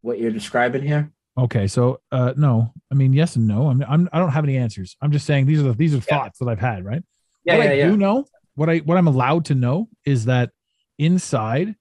what 0.00 0.18
you're 0.18 0.30
describing 0.30 0.82
here? 0.82 1.12
Okay, 1.38 1.66
so 1.66 2.00
uh 2.12 2.32
no, 2.36 2.72
I 2.90 2.94
mean 2.94 3.12
yes 3.12 3.36
and 3.36 3.46
no. 3.46 3.68
I'm, 3.68 3.82
I'm 3.86 4.08
I 4.12 4.18
don't 4.18 4.30
have 4.30 4.44
any 4.44 4.56
answers. 4.56 4.96
I'm 5.02 5.12
just 5.12 5.26
saying 5.26 5.46
these 5.46 5.60
are 5.60 5.64
the 5.64 5.72
these 5.74 5.94
are 5.94 6.00
thoughts 6.00 6.38
that 6.38 6.48
I've 6.48 6.60
had, 6.60 6.84
right? 6.84 7.02
Yeah, 7.44 7.58
what 7.58 7.64
yeah, 7.64 7.70
I 7.70 7.74
yeah. 7.74 7.88
do 7.88 7.96
know, 7.96 8.24
what 8.54 8.70
I 8.70 8.78
what 8.78 8.96
I'm 8.96 9.06
allowed 9.06 9.44
to 9.46 9.54
know 9.54 9.88
is 10.04 10.24
that 10.24 10.50
inside 10.98 11.74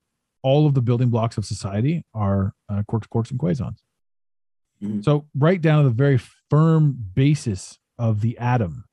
all 0.44 0.68
of 0.68 0.74
the 0.74 0.82
building 0.82 1.10
blocks 1.10 1.38
of 1.38 1.46
society 1.46 2.06
are 2.14 2.54
uh, 2.70 2.84
quarks, 2.90 3.08
quarks, 3.08 3.32
and 3.32 3.40
quasons. 3.40 3.82
Mhm. 4.84 5.04
So 5.04 5.26
right 5.38 5.60
down 5.60 5.84
to 5.84 5.90
the 5.90 5.96
very 5.96 6.20
firm 6.50 6.96
basis 7.16 7.80
of 7.98 8.22
the 8.22 8.38
atom, 8.38 8.84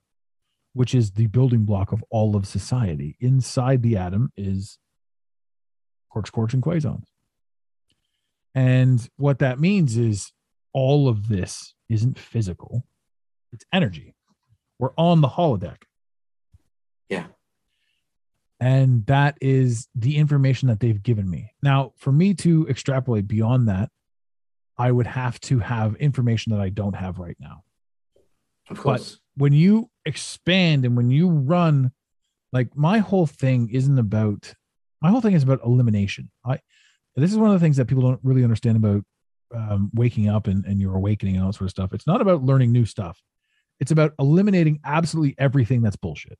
which 0.73 0.94
is 0.94 1.10
the 1.10 1.27
building 1.27 1.64
block 1.64 1.93
of 1.93 2.05
all 2.09 2.36
of 2.36 2.47
society. 2.47 3.16
Inside 3.20 3.82
the 3.82 3.97
atom 3.97 4.32
is 4.36 4.78
quarks, 6.14 6.30
quarks, 6.30 6.52
and 6.52 6.62
quasons. 6.62 7.06
And 8.55 9.09
what 9.16 9.39
that 9.39 9.59
means 9.59 9.97
is 9.97 10.32
all 10.72 11.09
of 11.09 11.28
this 11.28 11.74
isn't 11.89 12.18
physical, 12.18 12.84
it's 13.52 13.64
energy. 13.72 14.14
We're 14.78 14.93
on 14.97 15.20
the 15.20 15.28
holodeck. 15.28 15.82
Yeah. 17.09 17.26
And 18.59 19.06
that 19.06 19.36
is 19.40 19.89
the 19.94 20.16
information 20.16 20.68
that 20.68 20.80
they've 20.80 21.02
given 21.02 21.28
me. 21.28 21.52
Now, 21.62 21.93
for 21.97 22.12
me 22.12 22.34
to 22.34 22.66
extrapolate 22.68 23.26
beyond 23.28 23.68
that, 23.68 23.90
I 24.78 24.90
would 24.90 25.06
have 25.06 25.40
to 25.43 25.59
have 25.59 25.94
information 25.97 26.52
that 26.52 26.60
I 26.60 26.70
don't 26.70 26.97
have 26.97 27.18
right 27.18 27.36
now. 27.39 27.64
Of 28.70 28.78
course. 28.78 29.18
When 29.36 29.52
you 29.52 29.90
expand 30.05 30.84
and 30.84 30.97
when 30.97 31.10
you 31.10 31.28
run, 31.28 31.93
like 32.52 32.76
my 32.76 32.98
whole 32.98 33.26
thing 33.26 33.68
isn't 33.70 33.98
about 33.98 34.55
my 35.02 35.10
whole 35.10 35.20
thing 35.20 35.34
is 35.34 35.42
about 35.42 35.60
elimination. 35.64 36.30
I 36.44 36.60
this 37.16 37.30
is 37.30 37.36
one 37.36 37.50
of 37.50 37.60
the 37.60 37.64
things 37.64 37.76
that 37.76 37.86
people 37.86 38.02
don't 38.02 38.20
really 38.22 38.42
understand 38.44 38.76
about 38.76 39.02
um, 39.54 39.90
waking 39.92 40.28
up 40.30 40.46
and, 40.46 40.64
and 40.64 40.80
your 40.80 40.94
awakening 40.96 41.34
and 41.36 41.44
all 41.44 41.50
that 41.50 41.58
sort 41.58 41.66
of 41.66 41.70
stuff. 41.72 41.92
It's 41.92 42.06
not 42.06 42.22
about 42.22 42.42
learning 42.42 42.72
new 42.72 42.86
stuff. 42.86 43.20
It's 43.80 43.90
about 43.90 44.12
eliminating 44.18 44.80
absolutely 44.84 45.34
everything 45.38 45.82
that's 45.82 45.96
bullshit. 45.96 46.38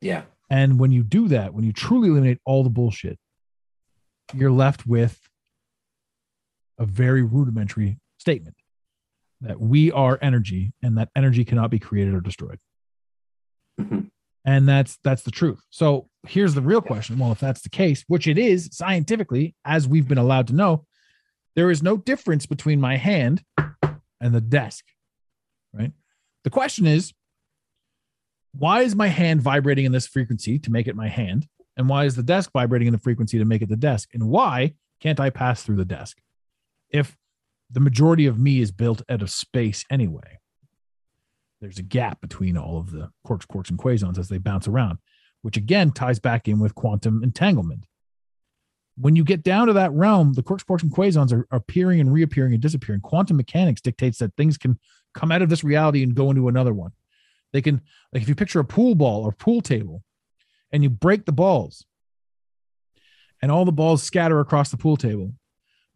yeah. 0.00 0.22
And 0.48 0.78
when 0.78 0.92
you 0.92 1.02
do 1.02 1.26
that, 1.28 1.54
when 1.54 1.64
you 1.64 1.72
truly 1.72 2.08
eliminate 2.08 2.38
all 2.44 2.62
the 2.62 2.70
bullshit, 2.70 3.18
you're 4.32 4.52
left 4.52 4.86
with 4.86 5.18
a 6.78 6.86
very 6.86 7.22
rudimentary 7.22 7.98
statement 8.18 8.54
that 9.40 9.60
we 9.60 9.90
are 9.90 10.16
energy 10.22 10.72
and 10.82 10.98
that 10.98 11.08
energy 11.16 11.44
cannot 11.44 11.70
be 11.70 11.80
created 11.80 12.14
or 12.14 12.20
destroyed. 12.20 12.60
Mhm. 13.80 14.10
And 14.46 14.68
that's 14.68 14.98
that's 15.02 15.22
the 15.22 15.32
truth. 15.32 15.60
So 15.70 16.08
here's 16.26 16.54
the 16.54 16.62
real 16.62 16.80
question. 16.80 17.18
Well, 17.18 17.32
if 17.32 17.40
that's 17.40 17.62
the 17.62 17.68
case, 17.68 18.04
which 18.06 18.28
it 18.28 18.38
is 18.38 18.70
scientifically, 18.72 19.56
as 19.64 19.88
we've 19.88 20.06
been 20.06 20.18
allowed 20.18 20.46
to 20.48 20.54
know, 20.54 20.86
there 21.56 21.70
is 21.70 21.82
no 21.82 21.96
difference 21.96 22.46
between 22.46 22.80
my 22.80 22.96
hand 22.96 23.42
and 23.58 24.32
the 24.32 24.40
desk. 24.40 24.84
Right? 25.72 25.90
The 26.44 26.50
question 26.50 26.86
is, 26.86 27.12
why 28.52 28.82
is 28.82 28.94
my 28.94 29.08
hand 29.08 29.42
vibrating 29.42 29.84
in 29.84 29.92
this 29.92 30.06
frequency 30.06 30.60
to 30.60 30.70
make 30.70 30.86
it 30.86 30.94
my 30.94 31.08
hand? 31.08 31.48
And 31.76 31.88
why 31.88 32.04
is 32.04 32.14
the 32.14 32.22
desk 32.22 32.50
vibrating 32.52 32.86
in 32.86 32.92
the 32.92 33.00
frequency 33.00 33.38
to 33.38 33.44
make 33.44 33.62
it 33.62 33.68
the 33.68 33.76
desk? 33.76 34.10
And 34.14 34.28
why 34.28 34.74
can't 35.00 35.20
I 35.20 35.28
pass 35.28 35.62
through 35.62 35.76
the 35.76 35.84
desk? 35.84 36.18
If 36.88 37.16
the 37.70 37.80
majority 37.80 38.26
of 38.26 38.38
me 38.38 38.60
is 38.60 38.70
built 38.70 39.02
out 39.10 39.22
of 39.22 39.30
space 39.30 39.84
anyway, 39.90 40.38
there's 41.60 41.78
a 41.78 41.82
gap 41.82 42.20
between 42.20 42.56
all 42.56 42.78
of 42.78 42.90
the 42.90 43.10
quarks, 43.26 43.46
quarks, 43.46 43.70
and 43.70 43.78
quasons 43.78 44.18
as 44.18 44.28
they 44.28 44.38
bounce 44.38 44.68
around, 44.68 44.98
which 45.42 45.56
again 45.56 45.90
ties 45.90 46.18
back 46.18 46.48
in 46.48 46.58
with 46.58 46.74
quantum 46.74 47.22
entanglement. 47.22 47.84
When 48.98 49.16
you 49.16 49.24
get 49.24 49.42
down 49.42 49.66
to 49.66 49.74
that 49.74 49.92
realm, 49.92 50.32
the 50.32 50.42
quarks, 50.42 50.64
quarks, 50.64 50.82
and 50.82 50.92
quasons 50.92 51.32
are, 51.32 51.46
appearing 51.50 52.00
and 52.00 52.12
reappearing 52.12 52.52
and 52.52 52.62
disappearing. 52.62 53.02
Quantum 53.02 53.36
mechanics 53.36 53.80
dictates 53.80 54.18
that 54.18 54.34
things 54.36 54.56
can 54.56 54.78
come 55.14 55.30
out 55.30 55.42
of 55.42 55.48
this 55.48 55.64
reality 55.64 56.02
and 56.02 56.14
go 56.14 56.30
into 56.30 56.48
another 56.48 56.72
one. 56.72 56.92
They 57.52 57.62
can, 57.62 57.82
like, 58.12 58.22
if 58.22 58.28
you 58.28 58.34
picture 58.34 58.60
a 58.60 58.64
pool 58.64 58.94
ball 58.94 59.24
or 59.24 59.32
pool 59.32 59.60
table 59.60 60.02
and 60.72 60.82
you 60.82 60.90
break 60.90 61.26
the 61.26 61.32
balls 61.32 61.84
and 63.42 63.52
all 63.52 63.64
the 63.64 63.72
balls 63.72 64.02
scatter 64.02 64.40
across 64.40 64.70
the 64.70 64.76
pool 64.76 64.96
table, 64.96 65.34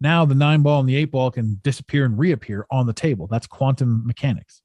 now 0.01 0.25
the 0.25 0.35
nine 0.35 0.63
ball 0.63 0.81
and 0.81 0.89
the 0.89 0.97
eight 0.97 1.11
ball 1.11 1.31
can 1.31 1.61
disappear 1.63 2.05
and 2.05 2.19
reappear 2.19 2.67
on 2.71 2.87
the 2.87 2.93
table. 2.93 3.27
That's 3.27 3.47
quantum 3.47 4.07
mechanics, 4.07 4.63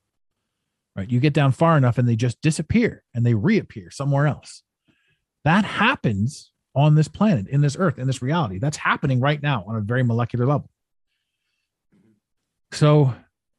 right? 0.95 1.09
You 1.09 1.19
get 1.19 1.33
down 1.33 1.51
far 1.51 1.77
enough 1.77 1.97
and 1.97 2.07
they 2.07 2.15
just 2.15 2.41
disappear 2.41 3.03
and 3.13 3.25
they 3.25 3.33
reappear 3.33 3.91
somewhere 3.91 4.27
else. 4.27 4.63
That 5.43 5.65
happens 5.65 6.51
on 6.75 6.95
this 6.95 7.07
planet, 7.07 7.47
in 7.47 7.61
this 7.61 7.75
earth, 7.77 7.99
in 7.99 8.07
this 8.07 8.21
reality. 8.21 8.59
That's 8.59 8.77
happening 8.77 9.19
right 9.19 9.41
now 9.41 9.63
on 9.67 9.75
a 9.75 9.81
very 9.81 10.03
molecular 10.03 10.45
level. 10.45 10.69
So, 12.71 13.13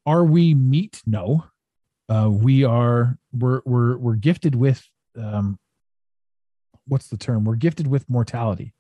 are 0.05 0.25
we 0.25 0.55
meat? 0.55 1.03
No. 1.07 1.45
Uh, 2.09 2.29
we 2.31 2.65
are. 2.65 3.19
We're 3.33 3.63
we're 3.65 3.97
we're 3.97 4.17
gifted 4.17 4.55
with. 4.55 4.87
Um, 5.17 5.59
what's 6.87 7.09
the 7.09 7.17
term? 7.17 7.45
We're 7.45 7.57
gifted 7.57 7.87
with 7.87 8.09
mortality, 8.09 8.75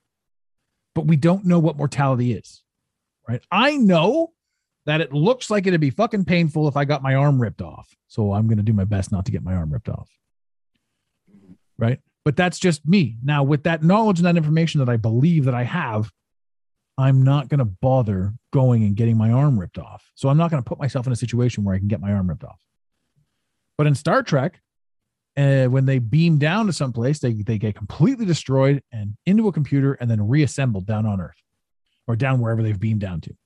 but 0.94 1.06
we 1.06 1.16
don't 1.16 1.46
know 1.46 1.58
what 1.58 1.76
mortality 1.76 2.32
is. 2.32 2.62
Right? 3.28 3.42
I 3.50 3.76
know 3.76 4.32
that 4.86 5.00
it 5.00 5.12
looks 5.12 5.50
like 5.50 5.66
it'd 5.66 5.80
be 5.80 5.90
fucking 5.90 6.24
painful 6.24 6.68
if 6.68 6.76
I 6.76 6.84
got 6.84 7.02
my 7.02 7.14
arm 7.14 7.40
ripped 7.40 7.60
off. 7.60 7.94
So 8.06 8.32
I'm 8.32 8.46
going 8.46 8.58
to 8.58 8.62
do 8.62 8.72
my 8.72 8.84
best 8.84 9.12
not 9.12 9.26
to 9.26 9.32
get 9.32 9.42
my 9.42 9.54
arm 9.54 9.72
ripped 9.72 9.88
off. 9.88 10.08
Right? 11.76 11.98
But 12.24 12.36
that's 12.36 12.58
just 12.58 12.86
me. 12.86 13.18
Now, 13.22 13.42
with 13.42 13.64
that 13.64 13.82
knowledge 13.82 14.18
and 14.18 14.26
that 14.26 14.36
information 14.36 14.78
that 14.80 14.88
I 14.88 14.96
believe 14.96 15.44
that 15.44 15.54
I 15.54 15.64
have, 15.64 16.10
I'm 16.98 17.22
not 17.22 17.48
going 17.48 17.58
to 17.58 17.64
bother 17.64 18.32
going 18.52 18.84
and 18.84 18.96
getting 18.96 19.16
my 19.16 19.30
arm 19.30 19.58
ripped 19.58 19.78
off. 19.78 20.10
So 20.14 20.28
I'm 20.28 20.38
not 20.38 20.50
going 20.50 20.62
to 20.62 20.68
put 20.68 20.78
myself 20.78 21.06
in 21.06 21.12
a 21.12 21.16
situation 21.16 21.62
where 21.62 21.74
I 21.74 21.78
can 21.78 21.88
get 21.88 22.00
my 22.00 22.12
arm 22.12 22.28
ripped 22.28 22.44
off. 22.44 22.60
But 23.76 23.86
in 23.86 23.94
Star 23.94 24.22
Trek, 24.22 24.60
uh, 25.36 25.66
when 25.66 25.84
they 25.84 25.98
beam 25.98 26.38
down 26.38 26.66
to 26.66 26.72
someplace, 26.72 27.18
they, 27.18 27.32
they 27.32 27.58
get 27.58 27.74
completely 27.74 28.24
destroyed 28.24 28.82
and 28.90 29.16
into 29.26 29.48
a 29.48 29.52
computer 29.52 29.94
and 29.94 30.10
then 30.10 30.26
reassembled 30.26 30.86
down 30.86 31.04
on 31.04 31.20
Earth 31.20 31.36
or 32.06 32.16
down 32.16 32.40
wherever 32.40 32.62
they've 32.62 32.80
beamed 32.80 33.00
down 33.00 33.20
to. 33.20 33.36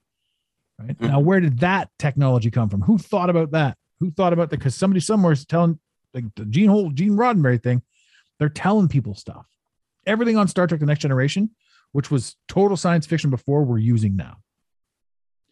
Right 0.80 1.00
now, 1.00 1.20
where 1.20 1.40
did 1.40 1.60
that 1.60 1.90
technology 1.98 2.50
come 2.50 2.68
from? 2.68 2.82
Who 2.82 2.98
thought 2.98 3.30
about 3.30 3.50
that? 3.52 3.76
Who 4.00 4.10
thought 4.10 4.32
about 4.32 4.50
that? 4.50 4.58
Because 4.58 4.74
somebody 4.74 5.00
somewhere 5.00 5.32
is 5.32 5.44
telling 5.44 5.78
like 6.14 6.24
the 6.36 6.44
Gene 6.46 6.68
Hole, 6.68 6.90
Gene 6.90 7.12
Roddenberry 7.12 7.62
thing. 7.62 7.82
They're 8.38 8.48
telling 8.48 8.88
people 8.88 9.14
stuff. 9.14 9.46
Everything 10.06 10.36
on 10.36 10.48
Star 10.48 10.66
Trek: 10.66 10.80
The 10.80 10.86
Next 10.86 11.00
Generation, 11.00 11.50
which 11.92 12.10
was 12.10 12.36
total 12.48 12.76
science 12.76 13.06
fiction 13.06 13.30
before, 13.30 13.64
we're 13.64 13.78
using 13.78 14.16
now. 14.16 14.38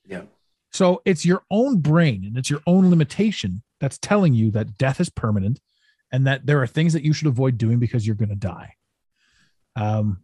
Yeah. 0.07 0.23
So 0.71 1.03
it's 1.05 1.25
your 1.25 1.43
own 1.51 1.81
brain 1.81 2.25
and 2.25 2.37
it's 2.37 2.51
your 2.51 2.61
own 2.67 2.91
limitation 2.91 3.63
that's 3.81 3.99
telling 3.99 4.35
you 4.35 4.51
that 4.53 4.79
death 4.79 5.01
is 5.01 5.11
permanent 5.11 5.61
and 6.13 6.27
that 6.27 6.47
there 6.47 6.63
are 6.63 6.67
things 6.67 6.93
that 6.95 7.05
you 7.05 7.13
should 7.13 7.29
avoid 7.29 7.59
doing 7.59 7.79
because 7.79 8.07
you're 8.07 8.17
going 8.17 8.29
to 8.31 8.35
die. 8.35 8.75
Um, 9.77 10.21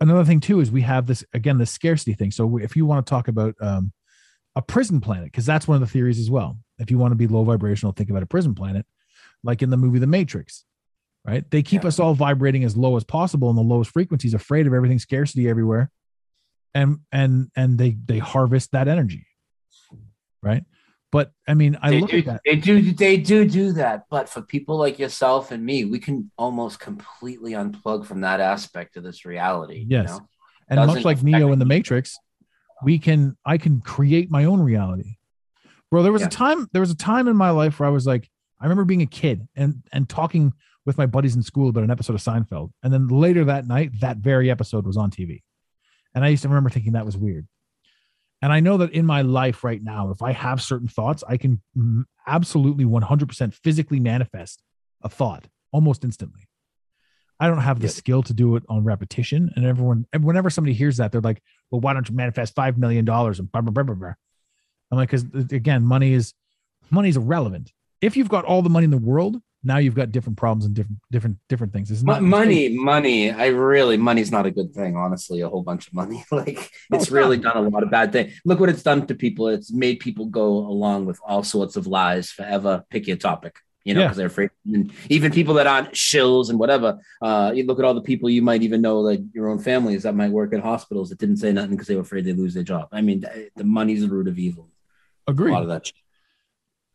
another 0.00 0.24
thing 0.24 0.40
too 0.40 0.60
is 0.60 0.70
we 0.70 0.82
have 0.82 1.06
this 1.06 1.24
again 1.32 1.58
the 1.58 1.66
scarcity 1.66 2.14
thing. 2.14 2.30
So 2.30 2.58
if 2.58 2.76
you 2.76 2.86
want 2.86 3.06
to 3.06 3.10
talk 3.10 3.28
about 3.28 3.54
um, 3.60 3.92
a 4.56 4.62
prison 4.62 5.00
planet, 5.00 5.26
because 5.26 5.46
that's 5.46 5.66
one 5.66 5.76
of 5.76 5.80
the 5.80 5.86
theories 5.86 6.18
as 6.18 6.30
well. 6.30 6.58
If 6.78 6.90
you 6.90 6.98
want 6.98 7.12
to 7.12 7.16
be 7.16 7.26
low 7.26 7.44
vibrational, 7.44 7.92
think 7.92 8.10
about 8.10 8.22
a 8.22 8.26
prison 8.26 8.54
planet, 8.54 8.86
like 9.42 9.62
in 9.62 9.70
the 9.70 9.76
movie 9.76 9.98
The 9.98 10.06
Matrix, 10.06 10.64
right? 11.26 11.48
They 11.50 11.62
keep 11.62 11.82
Yeah. 11.82 11.88
us 11.88 11.98
all 11.98 12.14
vibrating 12.14 12.64
as 12.64 12.76
low 12.76 12.96
as 12.96 13.04
possible 13.04 13.50
in 13.50 13.56
the 13.56 13.62
lowest 13.62 13.90
frequencies, 13.90 14.34
afraid 14.34 14.66
of 14.66 14.74
everything 14.74 14.98
scarcity 14.98 15.48
everywhere, 15.48 15.90
and 16.74 16.98
and 17.12 17.50
and 17.56 17.78
they 17.78 17.96
they 18.04 18.18
harvest 18.18 18.72
that 18.72 18.88
energy, 18.88 19.26
right? 20.42 20.64
But 21.12 21.30
I 21.46 21.54
mean, 21.54 21.78
I 21.80 21.90
they 21.90 22.00
look 22.00 22.10
do, 22.10 22.18
at 22.18 22.24
that. 22.24 22.40
They 22.44 22.56
do. 22.56 22.92
They 22.92 23.16
do 23.18 23.48
do 23.48 23.72
that. 23.74 24.06
But 24.10 24.28
for 24.28 24.42
people 24.42 24.76
like 24.76 24.98
yourself 24.98 25.52
and 25.52 25.64
me, 25.64 25.84
we 25.84 26.00
can 26.00 26.32
almost 26.36 26.80
completely 26.80 27.52
unplug 27.52 28.04
from 28.04 28.22
that 28.22 28.40
aspect 28.40 28.96
of 28.96 29.04
this 29.04 29.24
reality. 29.24 29.84
Yes. 29.88 30.08
You 30.08 30.14
know? 30.14 30.28
And 30.68 30.78
much 30.78 30.88
doesn't 30.88 31.04
like 31.04 31.22
Neo 31.22 31.52
in 31.52 31.60
the. 31.60 31.64
Matrix, 31.64 32.18
we 32.84 32.98
can 32.98 33.36
I 33.44 33.58
can 33.58 33.80
create 33.80 34.30
my 34.30 34.44
own 34.44 34.60
reality. 34.60 35.16
Bro, 35.90 36.02
there 36.02 36.12
was 36.12 36.22
Yeah. 36.22 36.28
a 36.28 36.30
time 36.30 36.68
there 36.72 36.80
was 36.80 36.90
a 36.90 36.96
time 36.96 37.28
in 37.28 37.36
my 37.36 37.50
life 37.50 37.80
where 37.80 37.88
I 37.88 37.92
was 37.92 38.06
like, 38.06 38.28
I 38.60 38.64
remember 38.64 38.84
being 38.84 39.02
a 39.02 39.06
kid 39.06 39.46
and 39.56 39.82
and 39.92 40.08
talking 40.08 40.52
with 40.86 40.98
my 40.98 41.06
buddies 41.06 41.34
in 41.34 41.42
school 41.42 41.68
about 41.70 41.84
an 41.84 41.90
episode 41.90 42.14
of 42.14 42.20
Seinfeld. 42.20 42.70
And 42.82 42.92
then 42.92 43.08
later 43.08 43.44
that 43.46 43.66
night, 43.66 44.00
that 44.00 44.18
very 44.18 44.50
episode 44.50 44.86
was 44.86 44.96
on 44.98 45.10
TV. 45.10 45.42
And 46.14 46.24
I 46.24 46.28
used 46.28 46.42
to 46.42 46.48
remember 46.48 46.68
thinking 46.70 46.92
that 46.92 47.06
was 47.06 47.16
weird. 47.16 47.48
And 48.42 48.52
I 48.52 48.60
know 48.60 48.76
that 48.76 48.90
in 48.92 49.06
my 49.06 49.22
life 49.22 49.64
right 49.64 49.82
now, 49.82 50.10
if 50.10 50.20
I 50.20 50.32
have 50.32 50.60
certain 50.60 50.88
thoughts, 50.88 51.24
I 51.26 51.38
can 51.38 51.62
absolutely 52.26 52.84
100% 52.84 53.54
physically 53.54 53.98
manifest 53.98 54.62
a 55.02 55.08
thought 55.08 55.46
almost 55.72 56.04
instantly. 56.04 56.42
I 57.40 57.48
don't 57.48 57.58
have 57.58 57.80
the 57.80 57.86
Yeah. 57.86 57.92
skill 57.92 58.22
to 58.22 58.34
do 58.34 58.54
it 58.56 58.64
on 58.68 58.84
repetition. 58.84 59.50
And 59.56 59.64
everyone, 59.64 60.06
whenever 60.20 60.50
somebody 60.50 60.74
hears 60.74 60.98
that, 60.98 61.10
they're 61.12 61.20
like, 61.22 61.42
well, 61.74 61.80
why 61.80 61.92
don't 61.92 62.08
you 62.08 62.14
manifest 62.14 62.54
$5 62.54 62.76
million? 62.78 62.98
And 63.08 63.50
blah, 63.50 63.60
blah, 63.60 63.72
blah, 63.72 63.82
blah, 63.82 63.94
blah. 63.96 64.12
I'm 64.92 64.98
like, 64.98 65.10
because 65.10 65.24
uh, 65.34 65.42
again, 65.50 65.82
money 65.82 66.12
is 66.12 66.34
money 66.88 67.08
is 67.08 67.16
irrelevant. 67.16 67.72
If 68.00 68.16
you've 68.16 68.28
got 68.28 68.44
all 68.44 68.62
the 68.62 68.70
money 68.70 68.84
in 68.84 68.92
the 68.92 68.96
world, 68.98 69.38
now 69.64 69.78
you've 69.78 69.96
got 69.96 70.12
different 70.12 70.38
problems 70.38 70.66
and 70.66 70.74
different 70.74 70.98
different 71.10 71.38
different 71.48 71.72
things. 71.72 71.90
It's 71.90 72.04
not 72.04 72.22
money, 72.22 72.68
money. 72.76 73.32
I 73.32 73.46
really, 73.46 73.96
money's 73.96 74.30
not 74.30 74.46
a 74.46 74.52
good 74.52 74.72
thing, 74.72 74.94
honestly. 74.96 75.40
A 75.40 75.48
whole 75.48 75.64
bunch 75.64 75.88
of 75.88 75.94
money, 75.94 76.24
like 76.30 76.70
No, 76.90 76.98
it's 76.98 77.04
it's 77.04 77.10
really 77.10 77.38
not. 77.38 77.54
done 77.54 77.64
a 77.64 77.68
lot 77.70 77.82
of 77.82 77.90
bad 77.90 78.12
things. 78.12 78.38
Look 78.44 78.60
what 78.60 78.68
it's 78.68 78.84
done 78.84 79.04
to 79.08 79.16
people. 79.16 79.48
It's 79.48 79.72
made 79.72 79.98
people 79.98 80.26
go 80.26 80.46
along 80.46 81.06
with 81.06 81.18
all 81.26 81.42
sorts 81.42 81.74
of 81.74 81.88
lies 81.88 82.30
forever. 82.30 82.84
Pick 82.90 83.08
your 83.08 83.16
topic, 83.16 83.56
you 83.84 83.94
know, 83.94 84.00
Yeah. 84.00 84.06
because 84.06 84.16
they're 84.16 84.26
afraid. 84.26 84.50
And 84.66 84.92
even 85.10 85.30
people 85.32 85.54
that 85.54 85.66
aren't 85.66 85.92
shills 85.92 86.50
and 86.50 86.58
whatever. 86.58 86.98
Uh, 87.22 87.52
you 87.54 87.64
look 87.66 87.78
at 87.78 87.84
all 87.84 87.94
the 87.94 88.00
people 88.00 88.28
you 88.30 88.42
might 88.42 88.62
even 88.62 88.80
know, 88.80 89.00
like 89.00 89.20
your 89.34 89.48
own 89.48 89.58
families 89.58 90.02
that 90.04 90.14
might 90.14 90.30
work 90.30 90.52
at 90.54 90.60
hospitals 90.60 91.10
that 91.10 91.18
didn't 91.18 91.36
say 91.36 91.52
nothing 91.52 91.72
because 91.72 91.86
they 91.88 91.94
were 91.94 92.00
afraid 92.02 92.24
they'd 92.24 92.38
lose 92.38 92.54
their 92.54 92.62
job. 92.62 92.88
I 92.92 93.00
mean, 93.02 93.20
th- 93.22 93.50
the 93.56 93.64
money's 93.64 94.00
the 94.00 94.08
root 94.08 94.26
of 94.28 94.38
evil. 94.38 94.70
Agree. 95.26 95.50
A 95.50 95.54
lot 95.54 95.62
of 95.62 95.68
that. 95.68 95.86
Shit. 95.86 95.94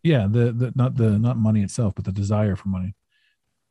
yeah 0.04 0.28
the 0.30 0.52
the 0.52 0.72
not 0.76 0.96
the 0.96 1.18
not 1.20 1.38
money 1.38 1.62
itself 1.62 1.94
but 1.96 2.06
the 2.06 2.12
desire 2.12 2.56
for 2.56 2.70
money 2.70 2.96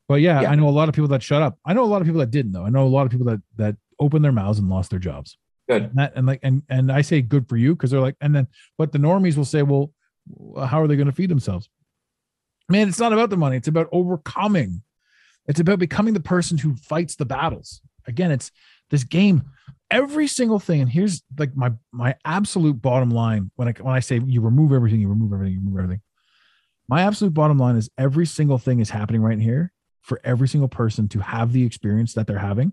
but 0.08 0.16
yeah, 0.20 0.42
Yeah. 0.42 0.50
i 0.50 0.54
know 0.56 0.68
a 0.68 0.76
lot 0.80 0.88
of 0.90 0.94
people 0.94 1.08
that 1.08 1.22
shut 1.22 1.40
up 1.40 1.58
i 1.64 1.72
know 1.72 1.84
a 1.84 1.90
lot 1.92 2.02
of 2.02 2.06
people 2.06 2.20
that 2.20 2.30
didn't 2.30 2.52
though 2.52 2.64
i 2.66 2.68
know 2.70 2.84
a 2.86 2.94
lot 2.96 3.06
of 3.06 3.10
people 3.12 3.24
that 3.26 3.40
that 3.56 3.76
opened 3.98 4.22
their 4.26 4.32
mouths 4.32 4.58
and 4.58 4.68
lost 4.68 4.90
their 4.90 4.98
jobs 4.98 5.38
Good. 5.70 5.84
and 5.84 5.94
that 5.96 6.12
and 6.16 6.26
like 6.26 6.40
and 6.42 6.62
and 6.68 6.92
i 6.92 7.00
say 7.00 7.22
good 7.22 7.48
for 7.48 7.56
you 7.56 7.74
because 7.74 7.90
they're 7.90 8.00
like 8.08 8.16
and 8.20 8.34
then 8.34 8.46
but 8.76 8.92
the 8.92 8.98
normies 8.98 9.36
will 9.38 9.46
say 9.46 9.62
well 9.62 9.90
how 10.66 10.82
are 10.82 10.86
they 10.86 10.96
going 10.96 11.06
to 11.06 11.12
feed 11.20 11.30
themselves 11.30 11.70
man 12.68 12.88
it's 12.88 12.98
not 12.98 13.12
about 13.12 13.30
the 13.30 13.36
money. 13.36 13.56
It's 13.56 13.68
about 13.68 13.88
overcoming. 13.92 14.82
It's 15.46 15.60
about 15.60 15.78
becoming 15.78 16.14
the 16.14 16.20
person 16.20 16.58
who 16.58 16.76
fights 16.76 17.16
the 17.16 17.24
battles. 17.24 17.80
Again 18.06 18.30
it's 18.30 18.50
this 18.90 19.04
game. 19.04 19.44
Every 19.90 20.26
single 20.26 20.58
thing 20.58 20.80
and 20.80 20.90
here's 20.90 21.22
like 21.38 21.56
my 21.56 21.72
my 21.92 22.14
absolute 22.24 22.80
bottom 22.80 23.10
line 23.10 23.50
when 23.56 23.68
i 23.68 23.72
when 23.80 23.94
i 23.94 24.00
say 24.00 24.20
you 24.24 24.40
remove 24.40 24.72
everything 24.72 25.00
you 25.00 25.08
remove 25.08 25.32
everything 25.32 25.54
you 25.54 25.60
remove 25.60 25.78
everything. 25.78 26.02
My 26.88 27.02
absolute 27.02 27.34
bottom 27.34 27.58
line 27.58 27.76
is 27.76 27.90
every 27.98 28.26
single 28.26 28.58
thing 28.58 28.80
is 28.80 28.90
happening 28.90 29.20
right 29.20 29.38
here 29.38 29.72
for 30.00 30.20
every 30.24 30.48
single 30.48 30.68
person 30.68 31.06
to 31.08 31.20
have 31.20 31.52
the 31.52 31.64
experience 31.64 32.14
that 32.14 32.26
they're 32.26 32.38
having 32.38 32.72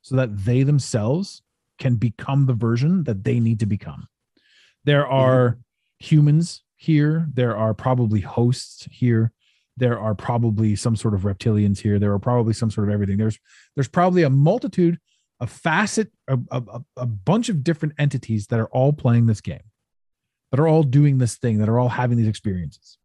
so 0.00 0.16
that 0.16 0.44
they 0.44 0.62
themselves 0.62 1.42
can 1.78 1.96
become 1.96 2.46
the 2.46 2.54
version 2.54 3.04
that 3.04 3.22
they 3.22 3.38
need 3.38 3.60
to 3.60 3.66
become. 3.66 4.08
There 4.84 5.04
mm-hmm. 5.04 5.14
are 5.14 5.58
humans 5.98 6.62
here, 6.80 7.28
there 7.34 7.54
are 7.54 7.74
probably 7.74 8.20
hosts 8.20 8.88
here, 8.90 9.32
there 9.76 10.00
are 10.00 10.14
probably 10.14 10.74
some 10.76 10.96
sort 10.96 11.12
of 11.12 11.22
reptilians 11.22 11.78
here, 11.78 11.98
there 11.98 12.12
are 12.12 12.18
probably 12.18 12.54
some 12.54 12.70
sort 12.70 12.88
of 12.88 12.94
everything. 12.94 13.18
There's 13.18 13.38
there's 13.76 13.88
probably 13.88 14.22
a 14.22 14.30
multitude 14.30 14.98
a 15.40 15.46
facet 15.46 16.10
a, 16.28 16.38
a, 16.50 16.80
a- 16.98 17.06
bunch 17.06 17.48
of 17.48 17.64
different 17.64 17.94
entities 17.98 18.46
that 18.48 18.60
are 18.60 18.68
all 18.68 18.92
playing 18.92 19.26
this 19.26 19.40
game 19.40 19.62
that 20.50 20.60
are 20.60 20.68
all 20.68 20.82
doing 20.82 21.18
this 21.18 21.36
thing 21.36 21.58
that 21.58 21.68
are 21.68 21.78
all 21.78 21.88
having 21.88 22.18
these 22.18 22.28
experiences. 22.28 22.98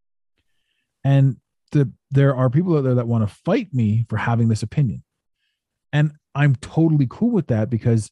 And 1.03 1.37
the 1.71 1.91
there 2.11 2.35
are 2.35 2.49
people 2.49 2.77
out 2.77 2.83
there 2.83 2.95
that 2.95 3.07
want 3.07 3.27
to 3.27 3.35
fight 3.45 3.73
me 3.73 4.05
for 4.09 4.17
having 4.17 4.47
this 4.47 4.63
opinion. 4.63 5.03
And 5.91 6.13
i'm 6.33 6.55
totally 6.55 7.07
cool 7.09 7.31
with 7.31 7.47
that 7.47 7.69
because 7.69 8.11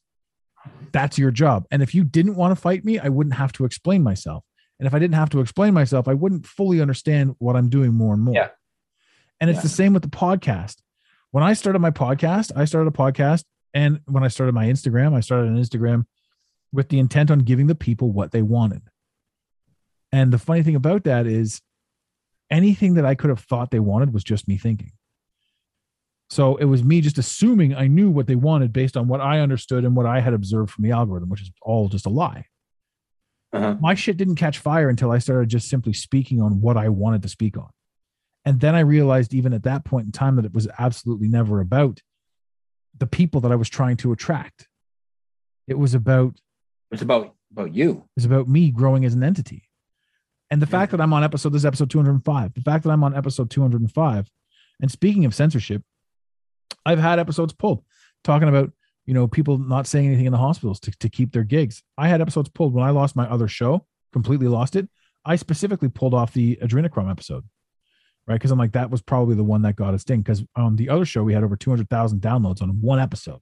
that's 0.92 1.18
your 1.18 1.30
job. 1.30 1.66
And 1.70 1.82
if 1.82 1.94
you 1.94 2.04
didn't 2.04 2.36
want 2.36 2.54
to 2.54 2.60
fight 2.60 2.84
me 2.84 2.98
i 2.98 3.08
wouldn't 3.08 3.36
have 3.36 3.52
to 3.52 3.64
explain 3.64 4.02
myself 4.02 4.44
and 4.78 4.86
if 4.86 4.94
i 4.94 4.98
didn't 4.98 5.14
have 5.14 5.30
to 5.30 5.40
explain 5.40 5.74
myself 5.74 6.08
i 6.08 6.14
wouldn't 6.14 6.46
fully 6.46 6.80
understand 6.80 7.34
what 7.38 7.56
i'm 7.56 7.68
doing 7.68 7.92
more 7.94 8.14
and 8.14 8.22
more 8.22 8.34
Yeah. 8.34 8.48
and 9.40 9.50
it's 9.50 9.58
Yeah. 9.58 9.62
the 9.62 9.68
same 9.68 9.92
with 9.92 10.02
the 10.02 10.08
podcast 10.08 10.76
when 11.30 11.44
i 11.44 11.52
started 11.52 11.78
my 11.80 11.90
podcast 11.90 12.52
i 12.56 12.64
started 12.64 12.88
a 12.88 12.96
podcast 12.96 13.44
and 13.72 14.00
when 14.06 14.22
i 14.24 14.28
started 14.28 14.54
my 14.54 14.66
instagram 14.66 15.14
i 15.14 15.20
started 15.20 15.50
an 15.50 15.56
instagram 15.62 16.04
with 16.72 16.88
the 16.88 16.98
intent 16.98 17.30
on 17.30 17.40
giving 17.40 17.66
the 17.68 17.74
people 17.74 18.10
what 18.12 18.32
they 18.32 18.42
wanted 18.42 18.82
and 20.12 20.32
the 20.32 20.38
funny 20.38 20.62
thing 20.62 20.76
about 20.76 21.04
that 21.04 21.26
is 21.26 21.60
anything 22.50 22.94
that 22.94 23.04
I 23.06 23.14
could 23.16 23.30
have 23.30 23.40
thought 23.40 23.70
they 23.72 23.80
wanted 23.80 24.12
was 24.14 24.22
just 24.22 24.46
me 24.46 24.58
thinking. 24.58 24.92
So 26.30 26.54
it 26.56 26.66
was 26.66 26.84
me 26.84 27.00
just 27.00 27.18
assuming 27.18 27.74
I 27.74 27.86
knew 27.88 28.10
what 28.10 28.26
they 28.28 28.36
wanted 28.36 28.72
based 28.72 28.96
on 28.96 29.08
what 29.08 29.20
I 29.20 29.40
understood 29.40 29.84
and 29.84 29.96
what 29.96 30.06
I 30.06 30.20
had 30.20 30.34
observed 30.34 30.70
from 30.70 30.84
the 30.84 30.92
algorithm, 30.92 31.30
which 31.30 31.42
is 31.42 31.50
all 31.62 31.88
just 31.88 32.06
a 32.06 32.10
lie. 32.10 32.46
Uh-huh. 33.54 33.76
My 33.80 33.94
shit 33.94 34.16
didn't 34.16 34.34
catch 34.34 34.58
fire 34.58 34.88
until 34.88 35.12
I 35.12 35.18
started 35.18 35.48
just 35.48 35.68
simply 35.68 35.92
speaking 35.92 36.42
on 36.42 36.60
what 36.60 36.76
I 36.76 36.88
wanted 36.88 37.22
to 37.22 37.28
speak 37.28 37.56
on. 37.56 37.70
And 38.44 38.60
then 38.60 38.74
I 38.74 38.80
realized, 38.80 39.32
even 39.32 39.52
at 39.52 39.62
that 39.62 39.84
point 39.84 40.06
in 40.06 40.12
time, 40.12 40.36
that 40.36 40.44
it 40.44 40.52
was 40.52 40.68
absolutely 40.78 41.28
never 41.28 41.60
about 41.60 42.00
the 42.98 43.06
people 43.06 43.40
that 43.42 43.52
I 43.52 43.56
was 43.56 43.68
trying 43.68 43.96
to 43.98 44.12
attract. 44.12 44.68
It 45.66 45.78
was 45.78 45.94
about 45.94 46.38
It's 46.90 47.02
about 47.02 47.34
about 47.52 47.74
you. 47.74 48.04
It's 48.16 48.26
about 48.26 48.48
me 48.48 48.70
growing 48.70 49.04
as 49.04 49.14
an 49.14 49.22
entity. 49.22 49.68
And 50.50 50.60
the 50.60 50.66
fact 50.66 50.90
that 50.90 51.00
I'm 51.00 51.12
on 51.12 51.24
episode, 51.24 51.52
this 51.52 51.62
is 51.62 51.66
episode 51.66 51.90
205, 51.90 52.54
the 52.54 52.60
fact 52.60 52.84
that 52.84 52.90
I'm 52.90 53.02
on 53.02 53.16
episode 53.16 53.50
205, 53.50 54.30
and 54.80 54.90
speaking 54.90 55.24
of 55.24 55.34
censorship, 55.34 55.82
I've 56.84 56.98
had 56.98 57.18
episodes 57.18 57.52
pulled 57.52 57.82
talking 58.24 58.48
about, 58.48 58.72
you 59.06 59.14
know, 59.14 59.26
people 59.28 59.58
not 59.58 59.86
saying 59.86 60.06
anything 60.06 60.26
in 60.26 60.32
the 60.32 60.38
hospitals 60.38 60.80
to, 60.80 60.90
to 60.92 61.08
keep 61.08 61.32
their 61.32 61.44
gigs. 61.44 61.82
I 61.98 62.08
had 62.08 62.20
episodes 62.20 62.48
pulled 62.48 62.72
when 62.74 62.84
I 62.84 62.90
lost 62.90 63.16
my 63.16 63.28
other 63.28 63.48
show, 63.48 63.86
completely 64.12 64.48
lost 64.48 64.76
it. 64.76 64.88
I 65.24 65.36
specifically 65.36 65.88
pulled 65.88 66.14
off 66.14 66.32
the 66.32 66.56
adrenochrome 66.62 67.10
episode, 67.10 67.44
right? 68.26 68.34
Because 68.36 68.50
I'm 68.50 68.58
like, 68.58 68.72
that 68.72 68.90
was 68.90 69.02
probably 69.02 69.34
the 69.34 69.44
one 69.44 69.62
that 69.62 69.76
got 69.76 69.94
us 69.94 70.04
ding. 70.04 70.20
Because 70.22 70.42
on 70.56 70.76
the 70.76 70.88
other 70.88 71.04
show, 71.04 71.22
we 71.22 71.32
had 71.34 71.44
over 71.44 71.56
200,000 71.56 72.20
downloads 72.20 72.62
on 72.62 72.80
one 72.80 72.98
episode, 73.00 73.40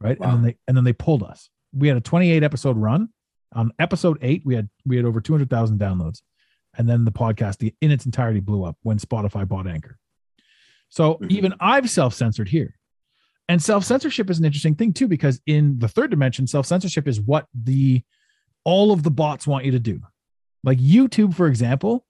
right? 0.00 0.18
And 0.20 0.32
then 0.32 0.42
they 0.42 0.56
and 0.68 0.76
then 0.76 0.84
they 0.84 0.92
pulled 0.92 1.22
us. 1.22 1.50
We 1.72 1.88
had 1.88 1.96
a 1.96 2.00
28 2.00 2.42
episode 2.42 2.76
run. 2.76 3.08
On 3.54 3.72
episode 3.78 4.18
eight, 4.22 4.42
we 4.44 4.54
had 4.56 4.68
we 4.84 4.96
had 4.96 5.04
over 5.04 5.20
200,000 5.20 5.78
downloads, 5.78 6.22
and 6.76 6.88
then 6.88 7.04
the 7.04 7.12
podcast 7.12 7.58
the, 7.58 7.72
in 7.80 7.90
its 7.92 8.04
entirety 8.06 8.40
blew 8.40 8.64
up 8.64 8.76
when 8.82 8.98
Spotify 8.98 9.46
bought 9.46 9.66
Anchor. 9.68 9.98
So 10.88 11.14
Mhm. 11.14 11.30
even 11.30 11.54
I've 11.60 11.88
self 11.90 12.14
censored 12.14 12.48
here, 12.48 12.74
and 13.48 13.62
self 13.62 13.84
censorship 13.84 14.30
is 14.30 14.38
an 14.38 14.44
interesting 14.44 14.74
thing 14.74 14.92
too 14.92 15.08
because 15.08 15.40
in 15.46 15.78
the 15.78 15.88
third 15.88 16.10
dimension, 16.10 16.46
self 16.46 16.66
censorship 16.66 17.06
is 17.08 17.20
what 17.20 17.46
the 17.54 18.02
all 18.64 18.92
of 18.92 19.02
the 19.02 19.10
bots 19.10 19.46
want 19.46 19.64
you 19.64 19.72
to 19.72 19.78
do. 19.78 20.00
Like 20.62 20.78
YouTube, 20.78 21.34
for 21.34 21.46
example, 21.46 22.06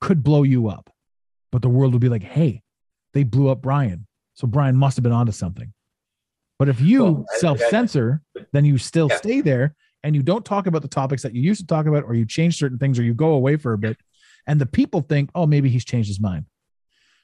could 0.00 0.22
blow 0.24 0.42
you 0.42 0.68
up, 0.68 0.90
but 1.52 1.62
the 1.62 1.68
world 1.68 1.92
would 1.92 2.02
be 2.02 2.08
like, 2.08 2.24
"Hey, 2.24 2.62
they 3.12 3.22
blew 3.22 3.48
up 3.48 3.62
Brian, 3.62 4.06
so 4.34 4.46
Brian 4.46 4.76
must 4.76 4.96
have 4.96 5.04
been 5.04 5.12
onto 5.12 5.32
something." 5.32 5.72
But 6.58 6.68
if 6.68 6.80
you 6.80 7.04
Well, 7.04 7.26
self 7.36 7.60
censor, 7.60 8.22
then 8.52 8.64
you 8.64 8.78
still 8.78 9.08
Yeah. 9.10 9.16
stay 9.16 9.40
there 9.40 9.74
and 10.02 10.14
you 10.14 10.22
don't 10.22 10.44
talk 10.44 10.66
about 10.66 10.82
the 10.82 10.88
topics 10.88 11.22
that 11.22 11.34
you 11.34 11.40
used 11.42 11.60
to 11.60 11.66
talk 11.66 11.86
about, 11.86 12.04
or 12.04 12.14
you 12.14 12.26
change 12.26 12.56
certain 12.58 12.78
things, 12.78 12.98
or 12.98 13.02
you 13.04 13.14
go 13.14 13.32
away 13.32 13.56
for 13.56 13.72
a 13.72 13.78
bit, 13.78 13.96
and 14.46 14.60
the 14.60 14.66
people 14.66 15.00
think, 15.00 15.30
"Oh, 15.34 15.46
maybe 15.46 15.68
he's 15.70 15.84
changed 15.84 16.08
his 16.08 16.20
mind." 16.20 16.46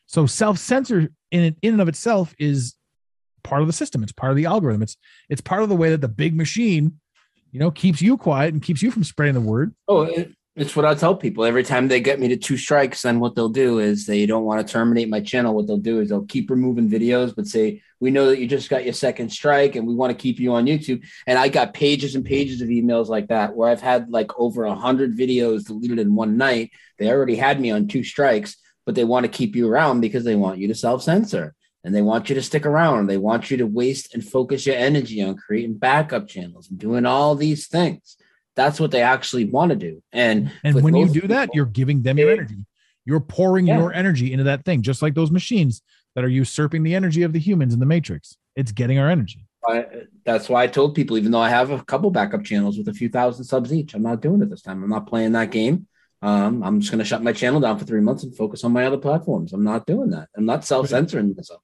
So 0.06 0.26
self 0.26 0.58
censor 0.58 1.12
in 1.32 1.56
in 1.62 1.72
and 1.74 1.82
of 1.82 1.88
itself 1.88 2.34
is 2.38 2.74
part 3.40 3.62
of 3.62 3.66
the 3.66 3.72
system. 3.72 4.02
It's 4.02 4.12
part 4.12 4.30
of 4.30 4.36
the 4.36 4.46
algorithm. 4.46 4.82
It's 4.82 4.96
it's 5.28 5.40
part 5.40 5.62
of 5.62 5.68
the 5.68 5.76
way 5.76 5.90
that 5.90 6.00
the 6.00 6.08
big 6.08 6.36
machine, 6.36 7.00
you 7.50 7.60
know, 7.60 7.70
keeps 7.70 8.00
you 8.00 8.16
quiet 8.16 8.52
and 8.52 8.62
keeps 8.62 8.82
you 8.82 8.90
from 8.90 9.04
spreading 9.04 9.34
the 9.34 9.40
word. 9.40 9.74
Oh, 9.88 10.02
it, 10.02 10.32
it's 10.56 10.74
what 10.74 10.84
I 10.84 10.94
tell 10.94 11.14
people 11.14 11.44
every 11.44 11.62
time 11.62 11.88
they 11.88 12.00
get 12.00 12.20
me 12.20 12.28
to 12.28 12.36
two 12.36 12.56
strikes. 12.56 13.02
Then 13.02 13.20
what 13.20 13.34
they'll 13.34 13.48
do 13.48 13.78
is 13.78 14.04
they 14.04 14.26
don't 14.26 14.44
want 14.44 14.66
to 14.66 14.70
terminate 14.70 15.08
my 15.08 15.20
channel. 15.20 15.54
What 15.54 15.66
they'll 15.66 15.78
do 15.78 16.00
is 16.00 16.08
they'll 16.08 16.26
keep 16.26 16.50
removing 16.50 16.90
videos, 16.90 17.34
but 17.34 17.46
say 17.46 17.82
we 18.00 18.10
know 18.10 18.26
that 18.26 18.38
you 18.40 18.46
just 18.46 18.68
got 18.68 18.84
your 18.84 18.92
second 18.92 19.30
strike, 19.30 19.76
and 19.76 19.86
we 19.86 19.94
want 19.94 20.10
to 20.10 20.20
keep 20.20 20.40
you 20.40 20.52
on 20.54 20.66
YouTube. 20.66 21.04
And 21.26 21.38
I 21.38 21.48
got 21.48 21.74
pages 21.74 22.14
and 22.14 22.24
pages 22.24 22.60
of 22.60 22.68
emails 22.68 23.08
like 23.08 23.28
that 23.28 23.54
where 23.54 23.70
I've 23.70 23.80
had 23.80 24.10
like 24.10 24.38
over 24.38 24.64
a 24.64 24.74
hundred 24.74 25.16
videos 25.16 25.66
deleted 25.66 25.98
in 25.98 26.14
one 26.14 26.36
night. 26.36 26.72
They 26.98 27.10
already 27.10 27.36
had 27.36 27.60
me 27.60 27.70
on 27.70 27.88
two 27.88 28.02
strikes, 28.02 28.56
but 28.86 28.94
they 28.94 29.04
want 29.04 29.24
to 29.24 29.32
keep 29.32 29.54
you 29.54 29.68
around 29.68 30.00
because 30.00 30.24
they 30.24 30.36
want 30.36 30.58
you 30.58 30.68
to 30.68 30.74
self 30.74 31.02
censor. 31.02 31.54
And 31.82 31.94
they 31.94 32.02
want 32.02 32.28
you 32.28 32.34
to 32.34 32.42
stick 32.42 32.66
around. 32.66 33.06
They 33.06 33.16
want 33.16 33.50
you 33.50 33.56
to 33.58 33.66
waste 33.66 34.14
and 34.14 34.24
focus 34.24 34.66
your 34.66 34.76
energy 34.76 35.22
on 35.22 35.36
creating 35.36 35.78
backup 35.78 36.28
channels 36.28 36.68
and 36.68 36.78
doing 36.78 37.06
all 37.06 37.34
these 37.34 37.68
things. 37.68 38.16
That's 38.54 38.78
what 38.78 38.90
they 38.90 39.00
actually 39.00 39.46
want 39.46 39.70
to 39.70 39.76
do. 39.76 40.02
And 40.12 40.52
And 40.62 40.82
when 40.82 40.94
you 40.94 41.08
do 41.08 41.26
that, 41.28 41.54
you're 41.54 41.64
giving 41.66 42.02
them 42.02 42.18
your 42.18 42.32
energy. 42.32 42.56
You're 43.06 43.20
pouring 43.20 43.66
Yeah. 43.66 43.78
your 43.78 43.94
energy 43.94 44.32
into 44.32 44.44
that 44.44 44.64
thing, 44.64 44.82
just 44.82 45.00
like 45.00 45.14
those 45.14 45.30
machines 45.30 45.82
that 46.14 46.24
are 46.24 46.28
usurping 46.28 46.82
the 46.82 46.94
energy 46.94 47.22
of 47.22 47.32
the 47.32 47.38
humans 47.38 47.72
in 47.72 47.80
the 47.80 47.86
matrix. 47.86 48.36
It's 48.56 48.72
getting 48.72 48.98
our 48.98 49.08
energy. 49.08 49.46
I, 49.66 49.86
that's 50.24 50.48
why 50.48 50.64
I 50.64 50.66
told 50.66 50.94
people, 50.94 51.16
even 51.16 51.32
though 51.32 51.40
I 51.40 51.48
have 51.48 51.70
a 51.70 51.82
couple 51.84 52.10
backup 52.10 52.44
channels 52.44 52.76
with 52.76 52.88
a 52.88 52.94
few 52.94 53.08
thousand 53.08 53.44
subs 53.44 53.72
each, 53.72 53.94
I'm 53.94 54.02
not 54.02 54.20
doing 54.20 54.42
it 54.42 54.50
this 54.50 54.62
time. 54.62 54.82
I'm 54.82 54.90
not 54.90 55.06
playing 55.06 55.32
that 55.32 55.50
game 55.50 55.86
um, 56.22 56.62
I'm 56.62 56.80
just 56.80 56.92
going 56.92 56.98
to 56.98 57.04
shut 57.04 57.22
my 57.22 57.32
channel 57.32 57.60
down 57.60 57.78
for 57.78 57.84
three 57.84 58.00
months 58.00 58.24
and 58.24 58.36
focus 58.36 58.64
on 58.64 58.72
my 58.72 58.84
other 58.84 58.98
platforms. 58.98 59.52
I'm 59.52 59.64
not 59.64 59.86
doing 59.86 60.10
that. 60.10 60.28
I'm 60.36 60.44
not 60.44 60.64
self 60.64 60.88
censoring 60.88 61.34
myself. 61.34 61.62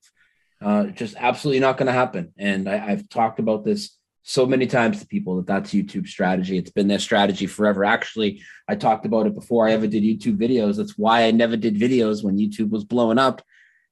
Uh, 0.62 0.86
just 0.86 1.16
absolutely 1.18 1.60
not 1.60 1.76
going 1.76 1.86
to 1.86 1.92
happen. 1.92 2.32
And 2.38 2.68
I, 2.68 2.86
I've 2.88 3.08
talked 3.08 3.38
about 3.38 3.64
this 3.64 3.98
so 4.22 4.46
many 4.46 4.66
times 4.66 4.98
to 4.98 5.06
people 5.06 5.36
that 5.36 5.46
that's 5.46 5.74
YouTube 5.74 6.08
strategy. 6.08 6.56
It's 6.56 6.70
been 6.70 6.88
their 6.88 6.98
strategy 6.98 7.46
forever. 7.46 7.84
Actually, 7.84 8.42
I 8.66 8.74
talked 8.74 9.06
about 9.06 9.26
it 9.26 9.34
before 9.34 9.68
I 9.68 9.72
ever 9.72 9.86
did 9.86 10.02
YouTube 10.02 10.38
videos. 10.38 10.76
That's 10.76 10.98
why 10.98 11.24
I 11.24 11.30
never 11.30 11.56
did 11.56 11.76
videos 11.76 12.24
when 12.24 12.38
YouTube 12.38 12.70
was 12.70 12.84
blowing 12.84 13.18
up 13.18 13.42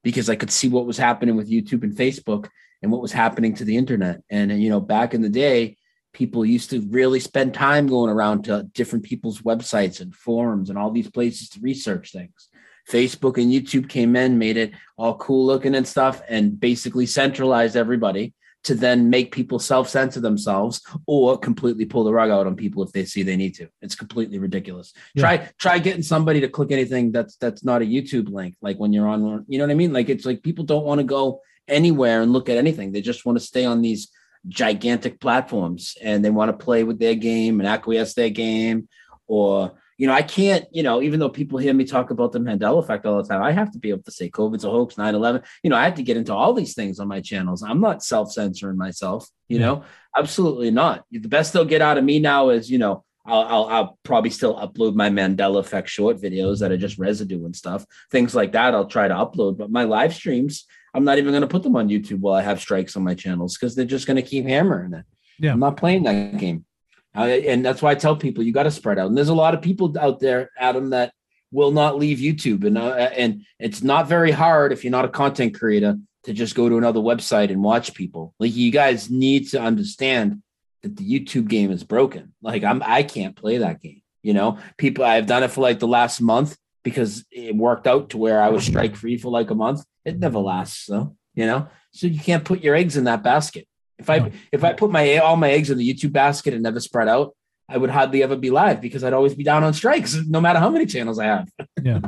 because 0.03 0.29
I 0.29 0.35
could 0.35 0.51
see 0.51 0.67
what 0.67 0.87
was 0.87 0.97
happening 0.97 1.35
with 1.35 1.49
YouTube 1.49 1.83
and 1.83 1.95
Facebook 1.95 2.49
and 2.81 2.91
what 2.91 3.01
was 3.01 3.11
happening 3.11 3.53
to 3.55 3.63
the 3.63 3.77
internet. 3.77 4.21
And, 4.29 4.51
you 4.61 4.69
know, 4.69 4.81
back 4.81 5.13
in 5.13 5.21
the 5.21 5.29
day, 5.29 5.77
people 6.15 6.45
used 6.45 6.69
to 6.69 6.79
really 6.89 7.19
spend 7.19 7.53
time 7.53 7.87
going 7.87 8.09
around 8.09 8.45
to 8.45 8.63
different 8.73 9.03
people's 9.03 9.41
websites 9.41 9.99
and 9.99 10.15
forums 10.15 10.69
and 10.69 10.79
all 10.79 10.89
these 10.89 11.09
places 11.09 11.49
to 11.49 11.59
research 11.59 12.11
things. 12.11 12.49
Facebook 12.89 13.37
and 13.41 13.51
YouTube 13.51 13.89
came 13.89 14.15
in, 14.15 14.39
made 14.39 14.57
it 14.57 14.71
all 14.97 15.17
cool 15.17 15.45
looking 15.45 15.75
and 15.75 15.87
stuff, 15.87 16.21
and 16.29 16.59
basically 16.59 17.05
centralized 17.05 17.75
everybody 17.75 18.33
to 18.63 18.73
then 18.73 19.09
make 19.09 19.31
people 19.31 19.59
self-censor 19.59 20.21
themselves 20.21 20.81
or 21.05 21.37
completely 21.37 21.85
pull 21.85 22.03
the 22.03 22.13
rug 22.13 22.31
out 22.31 22.47
on 22.47 22.55
people 22.55 22.81
if 22.81 22.91
they 22.93 23.05
see 23.05 23.21
they 23.21 23.35
need 23.35 23.53
to. 23.55 23.67
It's 23.81 23.95
completely 23.95 24.39
ridiculous. 24.39 24.93
Yeah. 25.13 25.21
Try 25.21 25.49
try 25.59 25.79
getting 25.79 26.01
somebody 26.01 26.39
to 26.41 26.47
click 26.47 26.71
anything 26.71 27.11
that's 27.11 27.35
that's 27.35 27.63
not 27.63 27.81
a 27.81 27.85
YouTube 27.85 28.29
link, 28.29 28.55
like 28.61 28.77
when 28.77 28.93
you're 28.93 29.07
on, 29.07 29.45
you 29.47 29.57
know 29.57 29.65
what 29.65 29.71
I 29.71 29.75
mean? 29.75 29.93
Like 29.93 30.09
it's 30.09 30.25
like 30.25 30.41
people 30.41 30.65
don't 30.65 30.85
want 30.85 30.99
to 30.99 31.03
go 31.03 31.41
anywhere 31.67 32.21
and 32.21 32.33
look 32.33 32.49
at 32.49 32.57
anything. 32.57 32.91
They 32.91 33.01
just 33.01 33.25
want 33.25 33.37
to 33.37 33.43
stay 33.43 33.65
on 33.65 33.81
these 33.81 34.09
gigantic 34.47 35.19
platforms 35.19 35.97
and 36.01 36.23
they 36.23 36.29
want 36.29 36.49
to 36.49 36.65
play 36.65 36.83
with 36.83 36.99
their 36.99 37.15
game 37.15 37.59
and 37.59 37.67
acquiesce 37.67 38.13
their 38.13 38.29
game 38.29 38.87
or 39.27 39.73
you 39.97 40.05
know 40.05 40.13
i 40.13 40.21
can't 40.21 40.65
you 40.71 40.83
know 40.83 41.01
even 41.01 41.19
though 41.19 41.29
people 41.29 41.57
hear 41.57 41.73
me 41.73 41.83
talk 41.83 42.11
about 42.11 42.31
the 42.31 42.39
mandela 42.39 42.83
effect 42.83 43.05
all 43.05 43.21
the 43.21 43.27
time 43.27 43.41
i 43.41 43.51
have 43.51 43.71
to 43.71 43.79
be 43.79 43.89
able 43.89 44.03
to 44.03 44.11
say 44.11 44.29
covid's 44.29 44.63
a 44.63 44.69
hoax 44.69 44.95
9-11 44.95 45.43
you 45.63 45.69
know 45.69 45.75
i 45.75 45.83
have 45.83 45.95
to 45.95 46.03
get 46.03 46.17
into 46.17 46.33
all 46.33 46.53
these 46.53 46.75
things 46.75 46.99
on 46.99 47.07
my 47.07 47.21
channels 47.21 47.63
i'm 47.63 47.81
not 47.81 48.03
self-censoring 48.03 48.77
myself 48.77 49.27
you 49.47 49.57
know 49.57 49.83
absolutely 50.15 50.69
not 50.69 51.05
the 51.11 51.27
best 51.27 51.53
they'll 51.53 51.65
get 51.65 51.81
out 51.81 51.97
of 51.97 52.03
me 52.03 52.19
now 52.19 52.49
is 52.49 52.69
you 52.69 52.77
know 52.77 53.03
I'll, 53.27 53.41
I'll, 53.41 53.65
I'll 53.65 53.99
probably 54.03 54.29
still 54.29 54.55
upload 54.55 54.93
my 54.93 55.09
Mandela 55.09 55.59
effect 55.59 55.89
short 55.89 56.17
videos 56.17 56.59
that 56.59 56.71
are 56.71 56.77
just 56.77 56.99
residue 56.99 57.43
and 57.45 57.55
stuff, 57.55 57.83
things 58.11 58.35
like 58.35 58.51
that. 58.51 58.75
I'll 58.75 58.85
try 58.85 59.07
to 59.07 59.15
upload, 59.15 59.57
but 59.57 59.71
my 59.71 59.83
live 59.83 60.13
streams, 60.13 60.65
I'm 60.95 61.03
not 61.03 61.17
even 61.17 61.31
going 61.31 61.41
to 61.41 61.47
put 61.47 61.61
them 61.61 61.75
on 61.75 61.89
YouTube 61.89 62.19
while 62.19 62.35
I 62.35 62.41
have 62.41 62.61
strikes 62.61 62.95
on 62.95 63.03
my 63.03 63.15
channels 63.15 63.57
because 63.57 63.75
they're 63.75 63.85
just 63.85 64.07
going 64.07 64.15
to 64.15 64.21
keep 64.21 64.45
hammering 64.45 64.93
it. 64.93 65.05
Yeah. 65.37 65.51
I'm 65.51 65.59
not 65.59 65.75
playing 65.75 66.03
that 66.03 66.37
game. 66.37 66.65
I, 67.13 67.31
and 67.31 67.65
that's 67.65 67.81
why 67.81 67.91
I 67.91 67.95
tell 67.95 68.15
people 68.15 68.43
you 68.43 68.53
got 68.53 68.63
to 68.63 68.71
spread 68.71 68.97
out. 68.97 69.07
And 69.07 69.17
there's 69.17 69.29
a 69.29 69.35
lot 69.35 69.53
of 69.53 69.61
people 69.61 69.93
out 69.99 70.21
there, 70.21 70.51
Adam, 70.57 70.91
that 70.91 71.13
will 71.51 71.71
not 71.71 71.97
leave 71.97 72.19
YouTube. 72.19 72.65
And, 72.65 72.77
uh, 72.77 72.93
and 72.95 73.45
it's 73.59 73.83
not 73.83 74.07
very 74.07 74.31
hard 74.31 74.71
if 74.71 74.83
you're 74.83 74.91
not 74.91 75.05
a 75.05 75.09
content 75.09 75.59
creator 75.59 75.97
to 76.23 76.33
just 76.33 76.55
go 76.55 76.69
to 76.69 76.77
another 76.77 77.01
website 77.01 77.51
and 77.51 77.61
watch 77.61 77.93
people. 77.93 78.33
Like 78.39 78.55
you 78.55 78.71
guys 78.71 79.09
need 79.09 79.49
to 79.49 79.61
understand 79.61 80.43
that 80.81 80.95
the 80.95 81.03
YouTube 81.03 81.49
game 81.49 81.71
is 81.71 81.83
broken. 81.83 82.33
Like 82.41 82.63
I'm, 82.63 82.81
I 82.85 83.03
can't 83.03 83.35
play 83.35 83.57
that 83.57 83.81
game. 83.81 84.01
You 84.23 84.33
know, 84.33 84.59
people, 84.77 85.03
I've 85.03 85.27
done 85.27 85.43
it 85.43 85.51
for 85.51 85.61
like 85.61 85.79
the 85.79 85.87
last 85.87 86.21
month 86.21 86.57
because 86.83 87.25
it 87.31 87.55
worked 87.55 87.85
out 87.85 88.11
to 88.11 88.17
where 88.17 88.41
I 88.41 88.49
was 88.49 88.65
strike 88.65 88.95
free 88.95 89.17
for 89.17 89.29
like 89.29 89.51
a 89.51 89.55
month. 89.55 89.83
It 90.05 90.19
never 90.19 90.39
lasts, 90.39 90.85
though. 90.85 91.15
You 91.33 91.45
know, 91.47 91.67
so 91.91 92.07
you 92.07 92.19
can't 92.19 92.45
put 92.45 92.63
your 92.63 92.75
eggs 92.75 92.95
in 92.95 93.05
that 93.05 93.23
basket. 93.23 93.67
If 93.97 94.09
I 94.09 94.31
if 94.51 94.63
I 94.63 94.73
put 94.73 94.91
my 94.91 95.17
all 95.17 95.35
my 95.35 95.51
eggs 95.51 95.69
in 95.69 95.77
the 95.77 95.93
YouTube 95.93 96.11
basket 96.11 96.53
and 96.53 96.63
never 96.63 96.79
spread 96.79 97.07
out, 97.07 97.35
I 97.67 97.77
would 97.77 97.89
hardly 97.89 98.23
ever 98.23 98.35
be 98.35 98.49
live 98.49 98.81
because 98.81 99.03
I'd 99.03 99.13
always 99.13 99.33
be 99.33 99.43
down 99.43 99.63
on 99.63 99.73
strikes, 99.73 100.15
no 100.27 100.41
matter 100.41 100.59
how 100.59 100.69
many 100.69 100.85
channels 100.85 101.19
I 101.19 101.25
have. 101.25 101.49
yeah. 101.81 101.99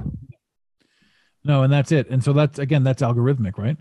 No 1.44 1.64
and 1.64 1.72
that's 1.72 1.92
it. 1.92 2.10
And 2.10 2.24
so 2.24 2.34
that's 2.34 2.60
again 2.60 2.84
that's 2.84 3.02
algorithmic 3.02 3.58
right? 3.58 3.78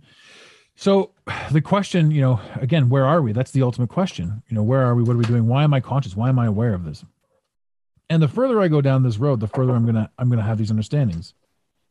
So 0.77 1.13
the 1.51 1.61
question 1.61 2.11
you 2.11 2.21
know 2.21 2.41
again 2.57 2.89
where 2.89 3.07
are 3.07 3.23
we? 3.23 3.33
That's 3.33 3.51
the 3.51 3.63
ultimate 3.63 3.89
question. 3.89 4.43
You 4.49 4.55
know 4.55 4.63
where 4.63 4.83
are 4.83 4.95
we? 4.95 5.03
What 5.03 5.15
are 5.15 5.19
we 5.19 5.25
doing? 5.25 5.47
Why 5.47 5.65
am 5.65 5.75
i 5.75 5.81
conscious? 5.81 6.17
Why 6.17 6.29
am 6.29 6.39
i 6.39 6.47
aware 6.47 6.75
of 6.75 6.85
this? 6.85 7.05
And 8.09 8.23
the 8.23 8.29
further 8.29 8.61
i 8.61 8.69
go 8.69 8.81
down 8.81 9.03
this 9.03 9.19
road 9.19 9.41
the 9.41 9.49
further 9.49 9.73
i'm 9.73 9.85
gonna 9.85 10.09
i'm 10.17 10.31
gonna 10.31 10.43
have 10.43 10.59
these 10.59 10.71
understandings 10.71 11.35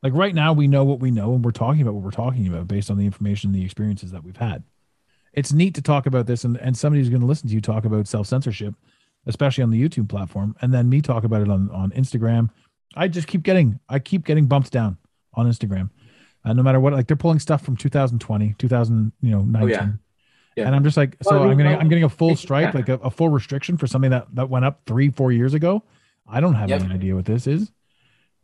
like 0.06 0.14
right 0.14 0.36
now 0.36 0.54
we 0.54 0.68
know 0.68 0.84
what 0.84 1.00
we 1.00 1.10
know 1.10 1.34
and 1.34 1.44
we're 1.44 1.50
talking 1.52 1.82
about 1.82 1.96
what 1.96 2.04
we're 2.04 2.12
talking 2.12 2.48
about 2.48 2.68
based 2.68 2.92
on 2.92 2.98
the 2.98 3.06
information 3.06 3.50
and 3.50 3.56
the 3.60 3.66
experiences 3.66 4.12
that 4.12 4.24
we've 4.24 4.38
had 4.38 4.64
it's 5.34 5.52
neat 5.52 5.74
to 5.76 5.82
talk 5.82 6.06
about 6.06 6.28
this 6.28 6.44
and, 6.44 6.58
and 6.58 6.78
somebody's 6.78 7.10
going 7.10 7.22
to 7.22 7.28
listen 7.28 7.48
to 7.50 7.56
you 7.56 7.60
talk 7.62 7.86
about 7.86 8.08
self-censorship 8.08 8.76
especially 9.26 9.64
on 9.64 9.72
the 9.72 9.82
youtube 9.82 10.08
platform 10.08 10.56
and 10.62 10.72
then 10.74 10.88
me 10.88 11.02
talk 11.02 11.24
about 11.24 11.42
it 11.42 11.50
on, 11.50 11.70
on 11.72 11.90
instagram 11.92 12.50
i 12.96 13.08
just 13.08 13.28
keep 13.28 13.42
getting 13.42 13.80
i 13.90 13.98
keep 14.00 14.26
getting 14.26 14.46
bumped 14.46 14.72
down 14.72 14.96
on 15.34 15.48
instagram 15.48 15.90
uh, 16.46 16.54
no 16.54 16.62
matter 16.62 16.80
what 16.80 16.94
like 16.94 17.08
they're 17.08 17.18
pulling 17.18 17.40
stuff 17.40 17.64
from 17.66 17.76
2020 17.76 18.54
2000 18.60 19.12
you 19.22 19.32
know 19.32 19.42
19 19.42 19.64
Oh, 19.64 19.66
yeah. 19.68 19.88
Yeah. 20.56 20.68
and 20.68 20.76
i'm 20.76 20.84
just 20.84 20.98
like 20.98 21.18
so 21.24 21.32
Well, 21.32 21.44
I 21.44 21.48
mean, 21.48 21.52
i'm 21.52 21.58
getting 21.58 21.80
i'm 21.82 21.90
getting 21.90 22.04
a 22.04 22.10
full 22.10 22.30
yeah. 22.30 22.36
strike 22.36 22.74
like 22.76 22.90
a, 22.90 22.94
a 22.96 23.10
full 23.10 23.30
restriction 23.30 23.78
for 23.78 23.88
something 23.88 24.12
that 24.12 24.28
that 24.36 24.50
went 24.50 24.66
up 24.66 24.82
three 24.86 25.10
four 25.10 25.32
years 25.32 25.54
ago 25.56 25.84
i 26.28 26.40
don't 26.40 26.54
have 26.54 26.70
Yep. 26.70 26.84
any 26.84 26.94
idea 26.94 27.16
what 27.16 27.26
this 27.26 27.48
is 27.48 27.72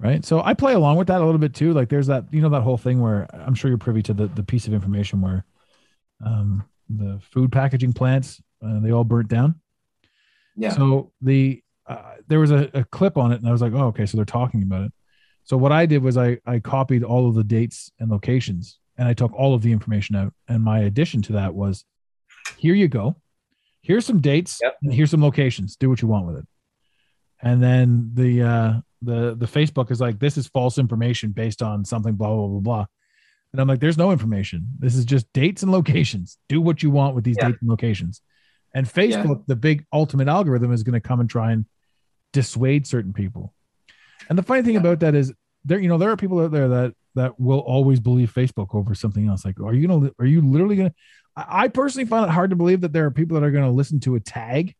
right 0.02 0.26
so 0.26 0.41
i 0.44 0.53
play 0.53 0.73
along 0.73 0.98
with 0.98 1.07
that 1.07 1.22
a 1.22 1.26
little 1.26 1.40
bit 1.40 1.53
too 1.53 1.73
like 1.73 1.88
there's 1.90 2.07
that 2.07 2.26
you 2.32 2.41
know 2.41 2.49
that 2.49 2.61
whole 2.61 2.78
thing 2.78 2.99
where 3.02 3.28
i'm 3.45 3.53
sure 3.56 3.69
you're 3.69 3.78
privy 3.78 4.02
to 4.02 4.14
the, 4.14 4.28
the 4.28 4.44
piece 4.44 4.65
of 4.68 4.73
information 4.73 5.22
where 5.22 5.45
um 6.26 6.64
the 6.90 7.19
food 7.32 7.52
packaging 7.52 7.94
plants 7.94 8.41
uh, 8.65 8.80
they 8.80 8.91
all 8.91 9.03
burnt 9.03 9.28
down 9.30 9.56
Yeah. 10.56 10.72
so 10.72 11.11
the 11.22 11.64
uh, 11.88 12.15
there 12.28 12.40
was 12.40 12.52
a, 12.52 12.69
a 12.73 12.84
clip 12.86 13.18
on 13.18 13.32
it, 13.34 13.40
and 13.40 13.48
I 13.48 13.52
was 13.52 13.61
like, 13.61 13.73
oh, 13.73 13.88
okay, 13.88 14.06
so 14.06 14.15
they're 14.15 14.23
talking 14.23 14.61
about 14.64 14.84
it. 14.86 14.94
So 15.44 15.57
what 15.57 15.72
I 15.73 15.86
did 15.86 16.02
was 16.03 16.15
I 16.15 16.38
I 16.45 16.60
copied 16.60 17.03
all 17.03 17.28
of 17.28 17.36
the 17.36 17.44
dates 17.44 17.91
and 17.99 18.10
locations, 18.10 18.80
and 18.98 19.07
I 19.10 19.14
took 19.14 19.34
all 19.34 19.53
of 19.56 19.61
the 19.61 19.72
information 19.73 20.15
out. 20.15 20.32
And 20.48 20.64
my 20.64 20.80
addition 20.82 21.22
to 21.23 21.34
that 21.34 21.53
was, 21.53 21.84
here 22.56 22.76
you 22.76 22.88
go, 22.88 23.15
here's 23.82 24.06
some 24.06 24.22
dates, 24.22 24.60
Yep. 24.64 24.78
and 24.84 24.94
here's 24.94 25.10
some 25.11 25.23
locations. 25.23 25.76
Do 25.76 25.90
what 25.90 26.02
you 26.02 26.07
want 26.07 26.28
with 26.28 26.38
it. 26.38 26.48
And 27.41 27.61
then 27.61 28.11
the 28.14 28.44
uh, 28.44 28.73
the 29.02 29.36
the 29.36 29.45
Facebook 29.48 29.91
is 29.91 29.99
like, 29.99 30.19
this 30.19 30.38
is 30.38 30.48
false 30.48 30.78
information 30.78 31.32
based 31.32 31.61
on 31.61 31.84
something, 31.86 32.15
blah 32.15 32.34
blah 32.36 32.48
blah 32.48 32.60
blah. 32.60 32.86
And 33.52 33.60
I'm 33.60 33.68
like, 33.68 33.80
there's 33.82 33.98
no 33.98 34.11
information. 34.11 34.65
This 34.80 34.95
is 34.95 35.03
just 35.06 35.32
dates 35.34 35.61
and 35.64 35.72
locations. 35.72 36.38
Do 36.48 36.61
what 36.61 36.82
you 36.82 36.90
want 36.90 37.15
with 37.15 37.23
these 37.26 37.36
Yeah. 37.38 37.49
dates 37.49 37.60
and 37.61 37.69
locations. 37.69 38.22
And 38.73 38.88
Facebook, 38.88 39.44
the 39.48 39.57
big 39.57 39.86
ultimate 39.91 40.30
algorithm, 40.30 40.72
is 40.72 40.84
going 40.84 40.94
to 40.94 41.06
come 41.06 41.19
and 41.19 41.30
try 41.30 41.52
and 41.52 41.65
dissuade 42.32 42.88
certain 42.88 43.11
people. 43.11 43.53
And 44.30 44.38
the 44.38 44.44
funny 44.44 44.61
thing 44.61 44.78
about 44.78 45.02
that 45.02 45.15
is 45.15 45.34
there, 45.65 45.80
you 45.80 45.90
know, 45.90 45.98
there 45.98 46.10
are 46.11 46.15
people 46.15 46.40
out 46.40 46.52
there 46.52 46.69
that 46.69 46.94
that 47.15 47.38
will 47.38 47.60
always 47.60 47.99
believe 47.99 48.32
Facebook 48.34 48.73
over 48.73 48.95
something 48.95 49.28
else. 49.28 49.44
Like, 49.44 49.60
are 49.60 49.73
you 49.73 49.86
gonna 49.86 50.11
are 50.18 50.26
you 50.26 50.41
literally 50.41 50.78
gonna 50.78 50.94
I 51.36 51.64
I 51.64 51.68
personally 51.68 52.07
find 52.07 52.26
it 52.26 52.32
hard 52.32 52.52
to 52.52 52.56
believe 52.56 52.80
that 52.82 52.94
there 52.94 53.06
are 53.06 53.11
people 53.11 53.38
that 53.38 53.45
are 53.45 53.52
gonna 53.52 53.72
listen 53.72 53.99
to 54.02 54.15
a 54.15 54.22
tag 54.22 54.73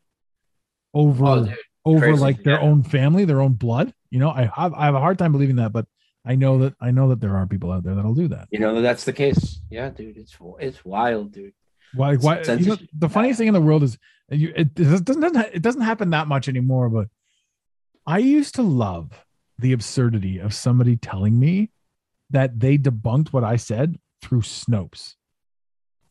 over 0.94 1.26
Oh, 1.26 1.48
over 1.86 2.00
crazy. 2.00 2.22
like 2.22 2.44
their 2.44 2.56
Yeah. 2.56 2.62
own 2.62 2.84
family, 2.84 3.26
their 3.26 3.42
own 3.42 3.54
blood. 3.54 3.94
You 4.10 4.20
know, 4.20 4.30
I 4.30 4.50
have 4.56 4.74
I 4.74 4.86
have 4.86 4.96
a 4.96 5.00
hard 5.00 5.18
time 5.18 5.32
believing 5.32 5.56
that, 5.58 5.72
but 5.72 5.88
I 6.26 6.36
know 6.36 6.60
that 6.60 6.76
I 6.80 6.92
know 6.92 7.10
that 7.10 7.22
there 7.22 7.36
are 7.36 7.48
people 7.48 7.72
out 7.72 7.84
there 7.84 7.96
that'll 7.96 8.14
do 8.14 8.28
that. 8.30 8.48
You 8.52 8.60
know 8.60 8.76
that 8.76 8.82
that's 8.82 9.06
the 9.06 9.14
case. 9.14 9.60
Yeah, 9.70 9.90
dude, 9.90 10.18
it's 10.18 10.36
it's 10.60 10.84
wild, 10.86 11.32
dude. 11.32 11.54
Why? 11.94 12.16
Why? 12.16 12.42
You 12.42 12.66
know, 12.66 12.78
the 12.98 13.10
funniest 13.10 13.38
thing 13.40 13.48
in 13.48 13.54
the 13.54 13.62
world 13.62 13.84
is 13.84 13.98
you, 14.30 14.54
it, 14.56 14.70
it 14.80 15.04
doesn't 15.06 15.36
it 15.54 15.62
doesn't 15.62 15.82
happen 15.82 16.12
that 16.12 16.28
much 16.28 16.48
anymore. 16.48 16.90
But 16.90 17.08
I 18.06 18.20
used 18.20 18.56
to 18.56 18.62
love 18.62 19.26
the 19.60 19.74
absurdity 19.74 20.40
of 20.40 20.54
somebody 20.54 20.96
telling 20.98 21.40
me 21.40 21.72
that 22.30 22.60
they 22.60 22.78
debunked 22.78 23.30
what 23.30 23.44
I 23.44 23.56
said 23.58 24.00
through 24.22 24.42
Snopes. 24.42 25.16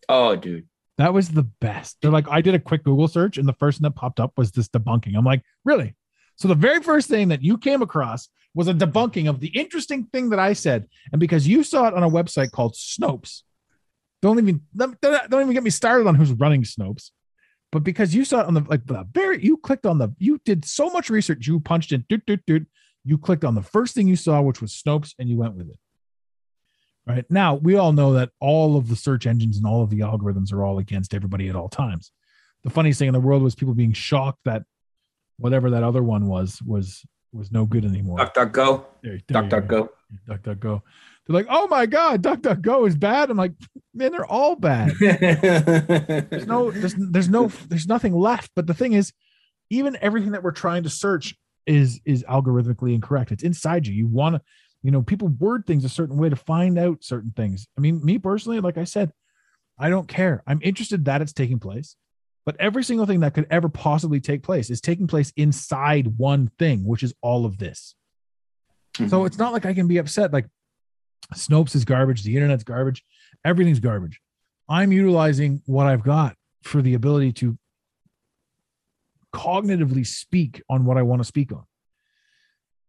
Oh, 0.09 0.36
dude. 0.36 0.66
That 1.01 1.14
was 1.14 1.31
the 1.31 1.44
best. 1.44 1.97
They're 2.02 2.10
like, 2.10 2.28
I 2.28 2.43
did 2.43 2.55
a 2.55 2.59
quick 2.59 2.85
Google 2.85 3.09
search, 3.09 3.39
and 3.39 3.48
the 3.48 3.55
first 3.55 3.78
thing 3.78 3.85
that 3.85 3.97
popped 3.97 4.20
up 4.20 4.35
was 4.36 4.52
this 4.52 4.68
debunking. 4.68 5.16
I'm 5.16 5.24
like, 5.24 5.43
really? 5.64 5.97
So 6.36 6.47
the 6.47 6.55
very 6.55 6.82
first 6.82 7.09
thing 7.09 7.28
that 7.28 7.43
you 7.43 7.56
came 7.56 7.81
across 7.81 8.28
was 8.55 8.68
a 8.68 8.74
debunking 8.74 9.27
of 9.27 9.40
the 9.40 9.48
interesting 9.48 10.05
thing 10.12 10.28
that 10.28 10.39
I 10.39 10.52
said, 10.52 10.86
and 11.10 11.18
because 11.18 11.48
you 11.48 11.64
saw 11.64 11.89
it 11.89 11.94
on 11.94 12.02
a 12.02 12.10
website 12.10 12.51
called 12.51 12.74
Snopes, 12.74 13.44
don't 14.20 14.39
even 14.39 14.60
don't 14.77 14.98
even 15.32 15.55
get 15.55 15.62
me 15.62 15.70
started 15.70 16.06
on 16.06 16.16
who's 16.16 16.32
running 16.32 16.64
Snopes. 16.64 17.12
But 17.72 17.82
because 17.82 18.14
you 18.14 18.27
saw 18.27 18.40
it 18.40 18.47
on 18.47 18.52
the 18.52 18.64
like 18.68 18.85
the 18.85 19.06
very 19.10 19.43
you 19.43 19.56
clicked 19.56 19.86
on 19.86 19.97
the 19.97 20.14
you 20.18 20.39
did 20.44 20.66
so 20.66 20.90
much 20.90 21.09
research, 21.09 21.47
you 21.47 21.60
punched 21.60 21.93
in 21.93 22.05
doot, 22.10 22.27
doot, 22.27 22.44
doot, 22.47 22.66
you 23.05 23.16
clicked 23.16 23.47
on 23.47 23.55
the 23.55 23.62
first 23.62 23.94
thing 23.94 24.06
you 24.06 24.16
saw, 24.16 24.43
which 24.43 24.60
was 24.60 24.74
Snopes, 24.74 25.14
and 25.18 25.31
you 25.31 25.39
went 25.39 25.55
with 25.55 25.70
it. 25.70 25.78
Right 27.06 27.24
now, 27.31 27.55
we 27.55 27.77
all 27.77 27.93
know 27.93 28.12
that 28.14 28.31
all 28.40 28.77
of 28.77 28.89
the 28.89 28.97
search 28.97 29.27
engines 29.27 29.56
and 29.56 29.66
all 29.66 29.82
of 29.82 29.90
the 29.90 30.01
algorithms 30.01 30.52
are 30.52 30.64
all 30.64 30.78
against 30.78 31.14
everybody 31.14 31.48
at 31.48 31.56
all 31.56 31.68
times. 31.68 32.12
The 32.62 32.70
funniest 32.70 32.98
thing 32.98 33.09
in 33.09 33.14
the 33.14 33.20
world 33.20 33.43
was 33.43 33.55
people 33.55 33.74
being 33.74 33.93
shocked 33.94 34.40
that 34.44 34.62
whatever 35.39 35.70
that 35.70 35.82
other 35.82 36.02
one 36.02 36.27
was 36.27 36.60
was 36.62 37.05
was 37.32 37.51
no 37.51 37.64
good 37.64 37.85
anymore. 37.85 38.18
Duck, 38.18 38.35
duck, 38.35 38.52
go. 38.52 38.86
There- 39.02 39.18
there 39.28 39.43
Duck, 39.43 39.48
duck, 39.51 39.66
go. 39.66 39.82
go. 39.85 39.90
Duck, 40.27 40.43
duck, 40.43 40.60
go. 40.60 40.82
They're 41.27 41.35
like, 41.35 41.47
oh 41.48 41.68
my 41.68 41.86
god, 41.86 42.22
duck, 42.22 42.40
duck, 42.43 42.60
go 42.60 42.86
is 42.86 42.97
bad. 42.97 43.31
I'm 43.31 43.36
like, 43.36 43.52
man, 43.94 44.10
they're 44.12 44.27
all 44.27 44.56
bad. 44.56 44.93
There's 45.01 46.47
no, 46.47 46.70
there's, 46.70 46.94
there's 46.98 47.28
no, 47.28 47.47
there's 47.68 47.86
nothing 47.86 48.14
left. 48.14 48.51
But 48.56 48.66
the 48.66 48.74
thing 48.74 48.93
is, 48.94 49.12
even 49.70 49.97
everything 50.01 50.32
that 50.32 50.43
we're 50.43 50.51
trying 50.51 50.82
to 50.82 50.90
search 50.90 51.36
is 51.66 52.01
is 52.05 52.24
algorithmically 52.24 52.94
incorrect. 52.94 53.31
It's 53.31 53.44
inside 53.44 53.86
you. 53.86 53.94
You 53.94 54.09
want 54.09 54.36
to, 54.36 54.40
you 54.82 54.90
know, 54.90 55.02
people 55.02 55.28
word 55.28 55.66
things 55.66 55.85
a 55.85 55.89
certain 55.89 56.16
way 56.16 56.28
to 56.28 56.36
find 56.36 56.78
out 56.78 57.05
certain 57.05 57.32
things. 57.36 57.66
I 57.77 57.81
mean, 57.81 58.05
me 58.05 58.19
personally, 58.19 58.61
like 58.61 58.78
I 58.78 58.85
said, 58.85 59.12
I 59.78 59.90
don't 59.90 60.09
care. 60.09 60.43
I'm 60.47 60.61
interested 60.62 61.05
that 61.05 61.23
it's 61.23 61.32
taking 61.32 61.59
place. 61.59 61.97
But 62.47 62.57
every 62.59 62.82
single 62.82 63.07
thing 63.07 63.20
that 63.20 63.35
could 63.35 63.47
ever 63.51 63.69
possibly 63.69 64.20
take 64.20 64.43
place 64.43 64.70
is 64.70 64.81
taking 64.81 65.07
place 65.07 65.32
inside 65.36 66.19
one 66.19 66.51
thing, 66.59 66.85
which 66.85 67.02
is 67.02 67.15
all 67.20 67.44
of 67.44 67.59
this. 67.59 67.94
So 68.97 69.05
mm-hmm. 69.05 69.27
it's 69.27 69.39
not 69.39 69.52
like 69.52 69.66
I 69.66 69.74
can 69.74 69.86
be 69.86 69.98
upset. 69.98 70.32
Like 70.32 70.47
Snopes 71.35 71.74
is 71.74 71.85
garbage, 71.85 72.23
the 72.23 72.35
internet's 72.36 72.65
garbage, 72.65 73.05
everything's 73.44 73.81
garbage. 73.81 74.20
I'm 74.69 74.93
utilizing 74.93 75.62
what 75.66 75.86
I've 75.86 76.02
got 76.02 76.36
for 76.62 76.82
the 76.82 76.94
ability 76.94 77.32
to 77.35 77.59
cognitively 79.35 80.07
speak 80.07 80.62
on 80.69 80.85
what 80.85 80.97
I 80.97 81.02
want 81.02 81.20
to 81.20 81.24
speak 81.24 81.52
on. 81.52 81.65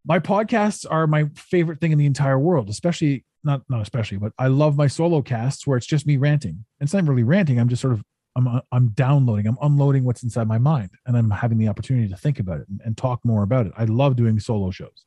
My 0.04 0.18
podcasts 0.18 0.84
are 0.88 1.06
my 1.06 1.26
favorite 1.36 1.80
thing 1.80 1.92
in 1.92 1.98
the 1.98 2.06
entire 2.06 2.38
world, 2.38 2.68
especially 2.68 3.24
not 3.44 3.62
not 3.68 3.82
especially, 3.82 4.18
but 4.18 4.32
I 4.38 4.48
love 4.48 4.76
my 4.76 4.86
solo 4.86 5.22
casts 5.22 5.66
where 5.66 5.76
it's 5.76 5.86
just 5.86 6.06
me 6.06 6.16
ranting. 6.16 6.64
It's 6.80 6.94
not 6.94 7.06
really 7.06 7.22
ranting. 7.22 7.58
I'm 7.58 7.68
just 7.68 7.82
sort 7.82 7.94
of 7.94 8.02
I'm 8.36 8.60
I'm 8.70 8.88
downloading, 8.90 9.46
I'm 9.46 9.58
unloading 9.60 10.04
what's 10.04 10.22
inside 10.22 10.48
my 10.48 10.58
mind, 10.58 10.90
and 11.06 11.16
I'm 11.16 11.30
having 11.30 11.58
the 11.58 11.68
opportunity 11.68 12.08
to 12.08 12.16
think 12.16 12.40
about 12.40 12.60
it 12.60 12.68
and, 12.68 12.80
and 12.84 12.96
talk 12.96 13.20
more 13.24 13.42
about 13.42 13.66
it. 13.66 13.72
I 13.76 13.84
love 13.84 14.16
doing 14.16 14.38
solo 14.40 14.70
shows. 14.70 15.04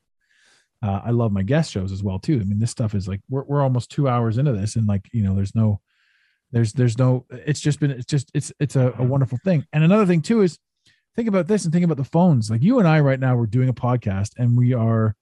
Uh, 0.83 1.01
I 1.03 1.11
love 1.11 1.31
my 1.31 1.43
guest 1.43 1.71
shows 1.71 1.91
as 1.91 2.03
well 2.03 2.19
too. 2.19 2.39
I 2.39 2.43
mean, 2.43 2.59
this 2.59 2.71
stuff 2.71 2.93
is 2.93 3.07
like 3.07 3.21
we're 3.29 3.43
we're 3.43 3.63
almost 3.63 3.89
two 3.89 4.07
hours 4.07 4.37
into 4.37 4.53
this, 4.53 4.75
and 4.75 4.87
like 4.87 5.09
you 5.11 5.23
know, 5.23 5.35
there's 5.35 5.55
no, 5.55 5.81
there's 6.51 6.73
there's 6.73 6.97
no. 6.97 7.25
It's 7.31 7.61
just 7.61 7.79
been 7.79 7.91
it's 7.91 8.05
just 8.05 8.29
it's 8.33 8.51
it's 8.59 8.75
a, 8.75 8.93
a 8.97 9.03
wonderful 9.03 9.39
thing. 9.43 9.65
And 9.73 9.83
another 9.83 10.05
thing 10.05 10.21
too 10.21 10.41
is 10.41 10.59
think 11.15 11.27
about 11.27 11.47
this 11.47 11.63
and 11.63 11.73
think 11.73 11.85
about 11.85 11.97
the 11.97 12.03
phones. 12.03 12.49
Like 12.49 12.63
you 12.63 12.79
and 12.79 12.87
I 12.87 12.99
right 12.99 13.19
now, 13.19 13.35
we're 13.35 13.45
doing 13.45 13.69
a 13.69 13.73
podcast, 13.73 14.31
and 14.37 14.57
we 14.57 14.73
are. 14.73 15.15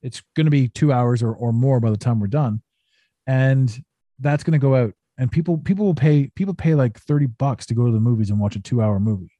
It's 0.00 0.22
going 0.36 0.46
to 0.46 0.50
be 0.50 0.68
two 0.68 0.92
hours 0.92 1.22
or 1.22 1.34
or 1.34 1.52
more 1.52 1.80
by 1.80 1.90
the 1.90 1.96
time 1.96 2.20
we're 2.20 2.28
done, 2.28 2.62
and 3.26 3.84
that's 4.18 4.44
going 4.44 4.52
to 4.52 4.58
go 4.58 4.76
out. 4.76 4.94
And 5.16 5.30
people 5.30 5.58
people 5.58 5.86
will 5.86 5.94
pay 5.94 6.30
people 6.34 6.54
pay 6.54 6.74
like 6.74 6.98
thirty 6.98 7.26
bucks 7.26 7.66
to 7.66 7.74
go 7.74 7.86
to 7.86 7.92
the 7.92 8.00
movies 8.00 8.30
and 8.30 8.38
watch 8.38 8.56
a 8.56 8.60
two 8.60 8.80
hour 8.80 9.00
movie, 9.00 9.32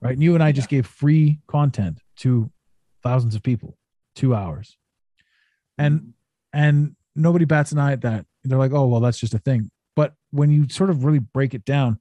right? 0.00 0.12
And 0.12 0.22
you 0.22 0.34
and 0.34 0.42
I 0.42 0.52
just 0.52 0.68
gave 0.68 0.86
free 0.86 1.40
content 1.48 2.00
to 2.18 2.50
thousands 3.02 3.34
of 3.34 3.42
people, 3.42 3.76
two 4.14 4.34
hours 4.34 4.76
and 5.78 6.00
mm-hmm. 6.00 6.10
and 6.52 6.96
nobody 7.14 7.44
bats 7.44 7.72
an 7.72 7.78
eye 7.78 7.92
at 7.92 8.02
that 8.02 8.26
they're 8.44 8.58
like 8.58 8.72
oh 8.72 8.86
well 8.86 9.00
that's 9.00 9.18
just 9.18 9.34
a 9.34 9.38
thing 9.38 9.70
but 9.96 10.14
when 10.30 10.50
you 10.50 10.68
sort 10.68 10.90
of 10.90 11.04
really 11.04 11.18
break 11.18 11.54
it 11.54 11.64
down 11.64 11.98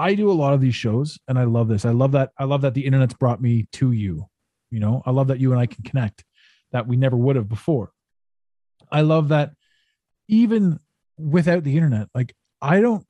i 0.00 0.14
do 0.14 0.30
a 0.30 0.38
lot 0.42 0.52
of 0.54 0.60
these 0.60 0.74
shows 0.74 1.18
and 1.28 1.38
i 1.38 1.44
love 1.44 1.68
this 1.68 1.84
i 1.84 1.90
love 1.90 2.12
that 2.12 2.30
i 2.38 2.44
love 2.44 2.62
that 2.62 2.74
the 2.74 2.84
internet's 2.86 3.14
brought 3.14 3.40
me 3.40 3.66
to 3.72 3.92
you 3.92 4.26
you 4.70 4.80
know 4.80 5.02
i 5.06 5.10
love 5.10 5.28
that 5.28 5.38
you 5.40 5.52
and 5.52 5.60
i 5.60 5.66
can 5.66 5.82
connect 5.84 6.24
that 6.72 6.86
we 6.86 6.96
never 6.96 7.16
would 7.16 7.36
have 7.36 7.48
before 7.48 7.90
i 8.90 9.00
love 9.02 9.28
that 9.28 9.52
even 10.28 10.78
without 11.18 11.62
the 11.64 11.76
internet 11.76 12.08
like 12.14 12.34
i 12.62 12.80
don't 12.80 13.06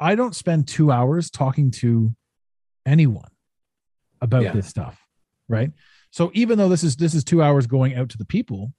i 0.00 0.14
don't 0.14 0.34
spend 0.36 0.68
two 0.68 0.90
hours 0.92 1.30
talking 1.30 1.70
to 1.70 2.14
anyone 2.84 3.30
about 4.20 4.42
Yeah. 4.42 4.52
this 4.52 4.66
stuff 4.66 5.00
right 5.48 5.70
so 6.10 6.30
even 6.34 6.58
though 6.58 6.68
this 6.68 6.84
is 6.84 6.96
this 6.96 7.14
is 7.14 7.24
two 7.24 7.42
hours 7.42 7.66
going 7.66 7.96
out 7.96 8.08
to 8.10 8.18
the 8.18 8.24
people, 8.24 8.72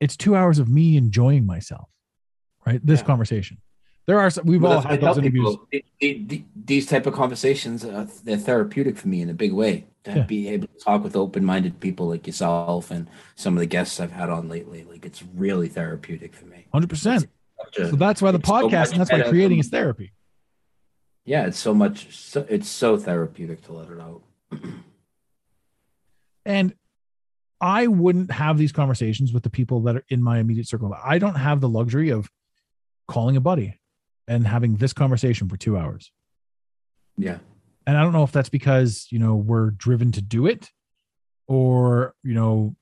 it's 0.00 0.18
two 0.18 0.36
hours 0.36 0.58
of 0.58 0.68
me 0.68 0.98
enjoying 0.98 1.46
myself. 1.46 1.88
Right. 2.66 2.78
This 2.84 3.00
Yeah. 3.00 3.06
conversation. 3.06 3.56
There 4.08 4.18
are 4.18 4.30
some, 4.30 4.46
we've 4.46 4.62
Well, 4.62 4.72
all 4.72 4.80
had 4.80 5.02
those 5.02 5.18
interviews. 5.18 5.58
these 6.56 6.86
type 6.86 7.04
of 7.06 7.12
conversations, 7.12 7.84
uh, 7.84 8.06
they're 8.24 8.38
therapeutic 8.38 8.96
for 8.96 9.06
me 9.06 9.20
in 9.20 9.28
a 9.28 9.34
big 9.34 9.52
way. 9.52 9.84
To 10.04 10.10
Yeah. 10.14 10.22
be 10.22 10.48
able 10.48 10.66
to 10.68 10.78
talk 10.82 11.04
with 11.04 11.14
open-minded 11.14 11.78
people 11.80 12.08
like 12.08 12.26
yourself 12.26 12.90
and 12.90 13.06
some 13.36 13.52
of 13.54 13.60
the 13.60 13.66
guests 13.66 14.00
I've 14.00 14.12
had 14.12 14.30
on 14.30 14.48
lately, 14.48 14.84
like 14.84 15.04
it's 15.04 15.22
really 15.22 15.68
therapeutic 15.68 16.34
for 16.34 16.46
me. 16.46 16.64
Hundred 16.72 16.88
percent. 16.88 17.28
So 17.74 17.96
that's 17.96 18.22
why 18.22 18.30
the 18.30 18.38
it's 18.38 18.48
so 18.48 18.54
podcast 18.70 18.92
and 18.92 19.00
that's 19.00 19.12
why 19.12 19.20
creating 19.28 19.58
is 19.58 19.68
therapy. 19.68 20.12
Yeah, 21.26 21.46
it's 21.46 21.58
so 21.58 21.74
much. 21.74 22.16
So, 22.16 22.46
it's 22.48 22.68
so 22.70 22.96
therapeutic 22.96 23.60
to 23.64 23.74
let 23.74 23.90
it 23.90 24.00
out. 24.00 24.22
And 26.46 26.72
I 27.60 27.88
wouldn't 27.88 28.30
have 28.30 28.56
these 28.56 28.72
conversations 28.72 29.34
with 29.34 29.42
the 29.42 29.50
people 29.50 29.82
that 29.82 29.96
are 29.96 30.04
in 30.08 30.22
my 30.22 30.38
immediate 30.38 30.66
circle. 30.66 30.96
I 31.04 31.18
don't 31.18 31.34
have 31.34 31.60
the 31.60 31.68
luxury 31.68 32.08
of 32.08 32.30
calling 33.06 33.36
a 33.36 33.40
buddy 33.42 33.77
and 34.28 34.46
having 34.46 34.76
this 34.76 34.92
conversation 34.92 35.48
for 35.48 35.56
two 35.56 35.76
hours. 35.76 36.12
Yeah, 37.16 37.38
and 37.86 37.96
I 37.96 38.02
don't 38.02 38.12
know 38.12 38.22
if 38.22 38.32
that's 38.32 38.48
because 38.48 39.08
you 39.10 39.18
know 39.18 39.34
we're 39.34 39.70
driven 39.70 40.12
to 40.12 40.22
do 40.22 40.46
it, 40.46 40.70
or 41.48 42.14
you 42.22 42.34
know, 42.34 42.76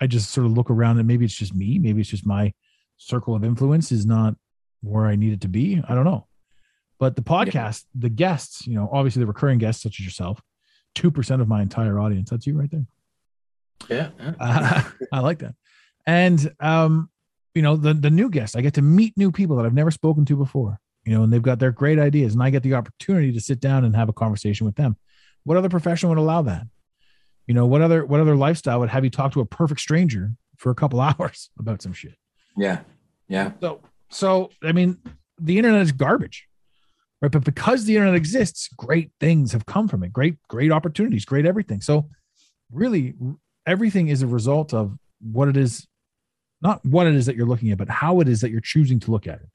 I 0.00 0.06
just 0.06 0.30
sort 0.30 0.46
of 0.46 0.52
look 0.52 0.70
around 0.70 0.98
and 0.98 1.08
maybe 1.08 1.24
it's 1.24 1.34
just 1.34 1.54
me, 1.54 1.78
maybe 1.78 2.00
it's 2.00 2.10
just 2.10 2.26
my 2.26 2.52
circle 2.98 3.34
of 3.34 3.44
influence 3.44 3.92
is 3.92 4.04
not 4.04 4.34
where 4.82 5.06
I 5.06 5.16
need 5.16 5.32
it 5.32 5.40
to 5.42 5.48
be. 5.48 5.82
I 5.88 5.94
don't 5.94 6.04
know, 6.04 6.26
but 6.98 7.16
the 7.16 7.22
podcast, 7.22 7.84
the 7.94 8.10
guests, 8.10 8.66
you 8.66 8.74
know, 8.74 8.90
obviously 8.92 9.20
the 9.20 9.26
recurring 9.26 9.58
guests 9.58 9.82
such 9.82 10.00
as 10.00 10.04
yourself, 10.04 10.42
two 10.94 11.10
percent 11.10 11.40
of 11.40 11.48
my 11.48 11.62
entire 11.62 11.98
audience. 11.98 12.30
That's 12.30 12.46
you 12.46 12.58
right 12.58 12.70
there. 12.70 12.86
yeah. 13.88 14.08
yeah. 14.18 14.32
Uh, 14.40 14.82
I 15.12 15.20
like 15.20 15.38
that. 15.38 15.54
And 16.06 16.52
um, 16.60 17.10
you 17.56 17.62
know, 17.62 17.74
the 17.74 17.94
the 17.94 18.10
new 18.10 18.28
guests, 18.28 18.54
I 18.54 18.60
get 18.60 18.74
to 18.74 18.82
meet 18.82 19.16
new 19.16 19.32
people 19.32 19.56
that 19.56 19.64
I've 19.64 19.74
never 19.74 19.90
spoken 19.90 20.26
to 20.26 20.36
before. 20.36 20.78
You 21.06 21.14
know, 21.14 21.22
and 21.22 21.32
they've 21.32 21.40
got 21.40 21.58
their 21.58 21.70
great 21.70 21.98
ideas, 21.98 22.34
and 22.34 22.42
I 22.42 22.50
get 22.50 22.62
the 22.62 22.74
opportunity 22.74 23.32
to 23.32 23.40
sit 23.40 23.60
down 23.60 23.84
and 23.84 23.96
have 23.96 24.08
a 24.10 24.12
conversation 24.12 24.66
with 24.66 24.76
them. 24.76 24.96
What 25.44 25.56
other 25.56 25.68
profession 25.68 26.08
would 26.10 26.18
allow 26.18 26.42
that? 26.42 26.66
You 27.46 27.54
know, 27.54 27.64
what 27.64 27.80
other 27.80 28.04
what 28.04 28.20
other 28.20 28.36
lifestyle 28.36 28.80
would 28.80 28.90
have 28.90 29.04
you 29.04 29.10
talk 29.10 29.32
to 29.32 29.40
a 29.40 29.46
perfect 29.46 29.80
stranger 29.80 30.32
for 30.58 30.70
a 30.70 30.74
couple 30.74 31.00
hours 31.18 31.50
about 31.58 31.80
some 31.80 31.94
shit? 31.94 32.14
yeah, 32.58 32.80
yeah. 33.26 33.52
So, 33.60 33.80
so 34.10 34.50
I 34.62 34.72
mean, 34.72 34.98
the 35.40 35.56
internet 35.56 35.80
is 35.80 35.92
garbage, 35.92 36.46
right? 37.22 37.32
But 37.32 37.44
because 37.44 37.86
the 37.86 37.96
internet 37.96 38.16
exists, 38.16 38.68
great 38.76 39.12
things 39.18 39.52
have 39.52 39.64
come 39.64 39.88
from 39.88 40.02
it. 40.02 40.12
Great, 40.12 40.36
great 40.48 40.72
opportunities, 40.72 41.24
great 41.24 41.46
everything. 41.46 41.80
So, 41.80 42.10
really, 42.70 43.14
everything 43.66 44.08
is 44.08 44.20
a 44.20 44.26
result 44.26 44.74
of 44.74 44.98
what 45.22 45.48
it 45.48 45.56
is, 45.56 45.86
not 46.60 46.84
what 46.84 47.06
it 47.06 47.14
is 47.14 47.26
that 47.26 47.36
you're 47.36 47.46
looking 47.46 47.70
at, 47.70 47.78
but 47.78 47.88
how 47.88 48.20
it 48.20 48.28
is 48.28 48.40
that 48.40 48.50
you're 48.50 48.60
choosing 48.60 49.00
to 49.00 49.10
look 49.10 49.26
at 49.26 49.40
it. 49.40 49.48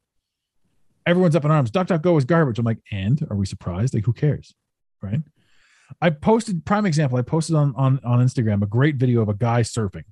Everyone's 1.06 1.36
up 1.36 1.46
in 1.46 1.52
arms. 1.52 1.72
DuckDuckGo 1.72 2.18
is 2.18 2.26
garbage. 2.26 2.60
I'm 2.60 2.66
like, 2.66 2.80
and 2.92 3.26
are 3.30 3.36
we 3.36 3.46
surprised? 3.46 3.94
Like, 3.94 4.06
who 4.06 4.14
cares, 4.14 4.54
right? 5.02 5.22
I 6.00 6.12
posted 6.12 6.64
prime 6.66 6.86
example. 6.86 7.18
I 7.18 7.22
posted 7.22 7.56
on 7.56 7.74
on 7.76 8.00
on 8.06 8.20
Instagram 8.20 8.62
a 8.62 8.68
great 8.68 8.96
video 8.96 9.22
of 9.22 9.30
a 9.30 9.34
guy 9.34 9.62
surfing. 9.62 10.06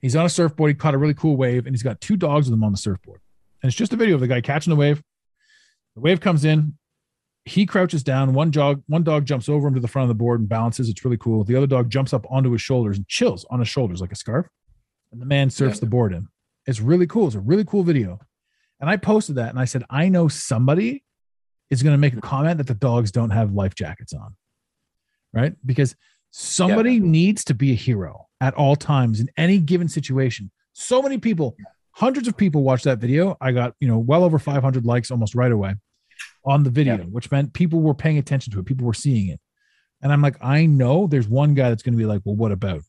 He's 0.00 0.16
on 0.16 0.26
a 0.26 0.28
surfboard. 0.28 0.70
He 0.70 0.74
caught 0.74 0.94
a 0.94 0.98
really 0.98 1.14
cool 1.14 1.36
wave, 1.36 1.66
and 1.66 1.74
he's 1.74 1.82
got 1.82 2.00
two 2.00 2.16
dogs 2.16 2.48
with 2.48 2.54
him 2.54 2.64
on 2.64 2.72
the 2.72 2.78
surfboard. 2.78 3.20
And 3.62 3.68
it's 3.68 3.76
just 3.76 3.92
a 3.92 3.96
video 3.96 4.16
of 4.16 4.20
the 4.20 4.26
guy 4.26 4.40
catching 4.40 4.72
the 4.72 4.76
wave. 4.76 5.00
The 5.94 6.00
wave 6.00 6.20
comes 6.20 6.44
in. 6.44 6.76
He 7.44 7.66
crouches 7.66 8.02
down. 8.02 8.34
One 8.34 8.50
dog, 8.50 8.82
one 8.86 9.04
dog 9.04 9.24
jumps 9.24 9.48
over 9.48 9.68
him 9.68 9.74
to 9.74 9.80
the 9.80 9.88
front 9.88 10.04
of 10.04 10.08
the 10.08 10.18
board 10.18 10.40
and 10.40 10.48
balances. 10.48 10.88
It's 10.88 11.04
really 11.04 11.16
cool. 11.16 11.44
The 11.44 11.56
other 11.56 11.66
dog 11.66 11.90
jumps 11.90 12.12
up 12.12 12.26
onto 12.30 12.50
his 12.50 12.62
shoulders 12.62 12.96
and 12.96 13.06
chills 13.08 13.44
on 13.50 13.60
his 13.60 13.68
shoulders 13.68 14.00
like 14.00 14.12
a 14.12 14.16
scarf. 14.16 14.48
And 15.12 15.20
the 15.20 15.26
man 15.26 15.50
surfs 15.50 15.76
Yeah. 15.76 15.80
the 15.80 15.86
board 15.86 16.12
in. 16.12 16.28
It's 16.66 16.80
really 16.80 17.06
cool. 17.06 17.26
It's 17.26 17.36
a 17.36 17.40
really 17.40 17.64
cool 17.64 17.82
video. 17.82 18.18
And 18.80 18.90
I 18.90 18.96
posted 18.96 19.36
that 19.36 19.50
and 19.50 19.58
I 19.58 19.64
said, 19.64 19.84
I 19.90 20.08
know 20.08 20.28
somebody 20.28 21.04
is 21.70 21.82
going 21.82 21.94
to 21.94 21.98
make 21.98 22.14
a 22.14 22.16
mm-hmm. 22.16 22.28
comment 22.28 22.58
that 22.58 22.66
the 22.66 22.74
dogs 22.74 23.12
don't 23.12 23.30
have 23.30 23.52
life 23.52 23.74
jackets 23.74 24.12
on. 24.12 24.36
Right? 25.32 25.54
Because 25.64 25.94
somebody 26.30 26.98
needs 26.98 27.44
to 27.44 27.54
be 27.54 27.72
a 27.72 27.76
hero 27.76 28.26
at 28.40 28.54
all 28.54 28.74
times 28.74 29.20
in 29.20 29.30
any 29.36 29.58
given 29.58 29.88
situation. 29.88 30.50
So 30.72 31.02
many 31.02 31.18
people, 31.18 31.56
hundreds 31.92 32.26
of 32.28 32.36
people 32.36 32.62
watched 32.62 32.84
that 32.84 32.98
video. 32.98 33.36
I 33.40 33.52
got, 33.52 33.74
you 33.80 33.88
know, 33.88 33.98
well 33.98 34.24
over 34.24 34.38
500 34.38 34.84
likes 34.84 35.10
almost 35.10 35.34
right 35.34 35.52
away 35.52 35.74
on 36.44 36.62
the 36.64 36.70
video, 36.70 36.96
Yeah. 36.96 37.04
which 37.04 37.30
meant 37.30 37.52
people 37.52 37.80
were 37.80 37.94
paying 37.94 38.18
attention 38.18 38.52
to 38.52 38.60
it. 38.60 38.66
People 38.66 38.86
were 38.86 38.94
seeing 38.94 39.28
it. 39.28 39.40
And 40.02 40.12
I'm 40.12 40.20
like, 40.20 40.36
I 40.42 40.66
know 40.66 41.06
there's 41.06 41.28
one 41.28 41.54
guy 41.54 41.68
that's 41.68 41.82
going 41.82 41.92
to 41.94 41.98
be 41.98 42.06
like, 42.06 42.22
well, 42.24 42.34
what 42.34 42.50
about? 42.50 42.82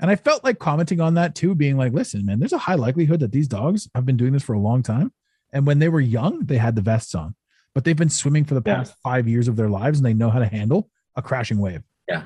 And 0.00 0.10
I 0.10 0.16
felt 0.16 0.44
like 0.44 0.58
commenting 0.58 1.00
on 1.00 1.14
that 1.14 1.34
too, 1.34 1.54
being 1.54 1.76
like, 1.76 1.92
listen, 1.92 2.26
man, 2.26 2.38
there's 2.38 2.52
a 2.52 2.58
high 2.58 2.74
likelihood 2.74 3.20
that 3.20 3.32
these 3.32 3.48
dogs 3.48 3.88
have 3.94 4.04
been 4.04 4.16
doing 4.16 4.32
this 4.32 4.42
for 4.42 4.52
a 4.52 4.58
long 4.58 4.82
time. 4.82 5.12
And 5.52 5.66
when 5.66 5.78
they 5.78 5.88
were 5.88 6.00
young, 6.00 6.44
they 6.44 6.58
had 6.58 6.76
the 6.76 6.82
vests 6.82 7.14
on, 7.14 7.34
but 7.74 7.84
they've 7.84 7.96
been 7.96 8.10
swimming 8.10 8.44
for 8.44 8.54
the 8.54 8.62
Yeah. 8.66 8.76
past 8.76 8.94
five 9.02 9.26
years 9.26 9.48
of 9.48 9.56
their 9.56 9.70
lives 9.70 9.98
and 9.98 10.04
they 10.04 10.12
know 10.12 10.28
how 10.30 10.38
to 10.38 10.46
handle 10.46 10.90
a 11.14 11.22
crashing 11.22 11.58
wave. 11.58 11.82
Yeah. 12.08 12.24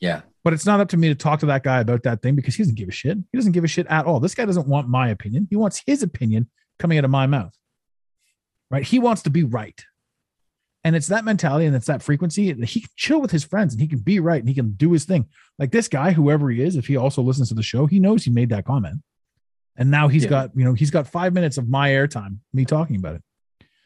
Yeah. 0.00 0.22
But 0.42 0.52
it's 0.52 0.66
not 0.66 0.80
up 0.80 0.88
to 0.90 0.96
me 0.96 1.08
to 1.08 1.14
talk 1.14 1.40
to 1.40 1.46
that 1.46 1.62
guy 1.62 1.80
about 1.80 2.02
that 2.04 2.22
thing 2.22 2.34
because 2.34 2.54
he 2.56 2.62
doesn't 2.62 2.76
give 2.76 2.88
a 2.88 2.92
shit. 2.92 3.18
He 3.30 3.38
doesn't 3.38 3.52
give 3.52 3.64
a 3.64 3.68
shit 3.68 3.86
at 3.86 4.04
all. 4.06 4.18
This 4.20 4.34
guy 4.34 4.44
doesn't 4.44 4.66
want 4.66 4.88
my 4.88 5.08
opinion. 5.08 5.46
He 5.48 5.56
wants 5.56 5.82
his 5.86 6.02
opinion 6.02 6.48
coming 6.78 6.98
out 6.98 7.04
of 7.04 7.10
my 7.10 7.26
mouth. 7.26 7.56
Right? 8.70 8.82
He 8.82 8.98
wants 8.98 9.22
to 9.22 9.30
be 9.30 9.44
right. 9.44 9.80
And 10.86 10.94
it's 10.94 11.08
that 11.08 11.24
mentality 11.24 11.66
and 11.66 11.74
it's 11.74 11.86
that 11.86 12.00
frequency. 12.00 12.52
that 12.52 12.68
He 12.68 12.82
can 12.82 12.90
chill 12.94 13.20
with 13.20 13.32
his 13.32 13.42
friends 13.42 13.74
and 13.74 13.80
he 13.80 13.88
can 13.88 13.98
be 13.98 14.20
right 14.20 14.38
and 14.38 14.48
he 14.48 14.54
can 14.54 14.70
do 14.74 14.92
his 14.92 15.04
thing. 15.04 15.26
Like 15.58 15.72
this 15.72 15.88
guy, 15.88 16.12
whoever 16.12 16.48
he 16.48 16.62
is, 16.62 16.76
if 16.76 16.86
he 16.86 16.96
also 16.96 17.22
listens 17.22 17.48
to 17.48 17.56
the 17.56 17.62
show, 17.64 17.86
he 17.86 17.98
knows 17.98 18.22
he 18.22 18.30
made 18.30 18.50
that 18.50 18.64
comment. 18.64 19.02
And 19.76 19.90
now 19.90 20.06
he's 20.06 20.22
Yeah. 20.22 20.30
got, 20.30 20.50
you 20.56 20.64
know, 20.64 20.74
he's 20.74 20.92
got 20.92 21.08
five 21.08 21.32
minutes 21.32 21.58
of 21.58 21.68
my 21.68 21.90
airtime, 21.90 22.38
me 22.52 22.64
talking 22.64 22.94
about 22.94 23.16
it. 23.16 23.22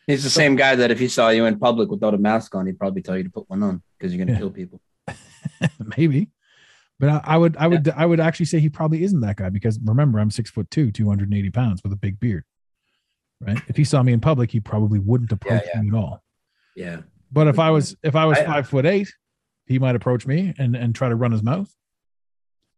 He's 0.06 0.24
the 0.24 0.28
same 0.28 0.56
guy 0.56 0.74
that 0.76 0.90
if 0.90 0.98
he 0.98 1.08
saw 1.08 1.30
you 1.30 1.46
in 1.46 1.58
public 1.58 1.90
without 1.90 2.12
a 2.12 2.18
mask 2.18 2.54
on, 2.54 2.66
he'd 2.66 2.78
probably 2.78 3.00
tell 3.00 3.16
you 3.16 3.24
to 3.24 3.30
put 3.30 3.48
one 3.48 3.62
on 3.62 3.82
because 3.98 4.14
you're 4.14 4.22
gonna 4.22 4.32
Yeah. 4.34 4.38
kill 4.40 4.50
people. 4.50 4.82
maybe. 5.96 6.28
But 6.98 7.08
I, 7.08 7.20
I 7.24 7.36
would, 7.38 7.56
I 7.56 7.66
would, 7.66 7.88
I 7.88 8.04
would 8.04 8.20
actually 8.20 8.44
say 8.44 8.60
he 8.60 8.68
probably 8.68 9.04
isn't 9.04 9.20
that 9.20 9.36
guy 9.36 9.48
because 9.48 9.78
remember, 9.82 10.18
I'm 10.18 10.30
six 10.30 10.50
foot 10.50 10.70
two, 10.70 10.92
280 10.92 11.48
pounds 11.48 11.82
with 11.82 11.94
a 11.94 11.96
big 11.96 12.20
beard. 12.20 12.44
Right. 13.40 13.58
If 13.68 13.76
he 13.78 13.84
saw 13.84 14.02
me 14.02 14.12
in 14.12 14.20
public, 14.20 14.50
he 14.50 14.60
probably 14.60 14.98
wouldn't 14.98 15.32
approach 15.32 15.62
yeah. 15.74 15.80
me 15.80 15.88
at 15.88 15.94
all. 15.94 16.22
Yeah. 16.76 17.02
But 17.32 17.46
if 17.48 17.58
I 17.58 17.70
was, 17.70 17.96
if 18.02 18.16
I 18.16 18.24
was 18.26 18.38
I- 18.38 18.44
five 18.44 18.68
foot 18.68 18.86
eight, 18.86 19.12
he 19.66 19.78
might 19.78 19.94
approach 19.96 20.26
me 20.26 20.52
and 20.58 20.74
and 20.74 20.94
try 20.94 21.08
to 21.08 21.14
run 21.14 21.32
his 21.32 21.42
mouth. 21.42 21.72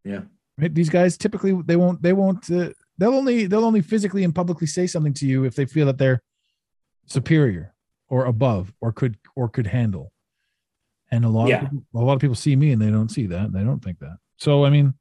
Yeah. 0.05 0.23
Right. 0.59 0.75
These 0.75 0.91
guys 0.91 1.17
typically 1.17 1.53
they 1.65 1.77
won't, 1.77 2.03
they 2.03 2.13
won't, 2.13 2.51
uh, 2.51 2.71
they'll 2.99 3.15
only, 3.15 3.47
they'll 3.47 3.65
only 3.65 3.81
physically 3.81 4.23
and 4.25 4.35
publicly 4.35 4.67
say 4.67 4.87
something 4.87 5.15
to 5.15 5.27
you 5.27 5.45
if 5.45 5.55
they 5.57 5.65
feel 5.65 5.87
that 5.87 5.97
they're 5.97 6.21
superior 7.07 7.75
or 8.09 8.27
above 8.27 8.73
or 8.81 8.93
could 8.93 9.17
or 9.35 9.49
could 9.49 9.67
handle. 9.67 10.13
And 11.11 11.25
a 11.25 11.29
lot 11.29 11.49
Yeah. 11.49 11.65
of 11.65 11.71
people, 11.71 11.85
a 11.95 11.99
lot 12.05 12.15
of 12.15 12.21
people 12.21 12.35
see 12.37 12.57
me 12.57 12.73
and 12.73 12.81
they 12.83 12.91
don't 12.91 13.11
see 13.11 13.27
that. 13.29 13.53
They 13.53 13.65
don't 13.65 13.83
think 13.83 13.99
that. 14.01 14.19
So 14.37 14.65
I 14.65 14.71
mean, 14.71 14.95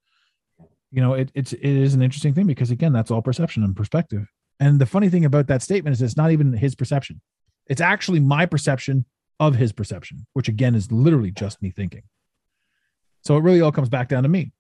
you 0.91 1.01
know, 1.01 1.13
it, 1.13 1.31
it's 1.33 1.53
it 1.53 1.61
is 1.63 1.93
an 1.93 2.01
interesting 2.01 2.33
thing 2.33 2.47
because 2.47 2.71
again, 2.71 2.93
that's 2.93 3.11
all 3.11 3.21
perception 3.21 3.63
and 3.63 3.75
perspective. 3.75 4.27
And 4.59 4.79
the 4.79 4.85
funny 4.85 5.09
thing 5.09 5.25
about 5.25 5.47
that 5.47 5.61
statement 5.61 5.93
is 5.93 6.01
it's 6.01 6.17
not 6.17 6.31
even 6.31 6.53
his 6.53 6.75
perception. 6.75 7.21
It's 7.67 7.81
actually 7.81 8.19
my 8.19 8.45
perception 8.45 9.05
of 9.39 9.55
his 9.55 9.71
perception, 9.71 10.25
which 10.33 10.47
again 10.47 10.75
is 10.75 10.91
literally 10.91 11.31
just 11.31 11.61
me 11.61 11.71
thinking. 11.71 12.03
So 13.23 13.37
it 13.37 13.43
really 13.43 13.61
all 13.61 13.71
comes 13.71 13.89
back 13.89 14.07
down 14.07 14.23
to 14.23 14.29
me. 14.29 14.51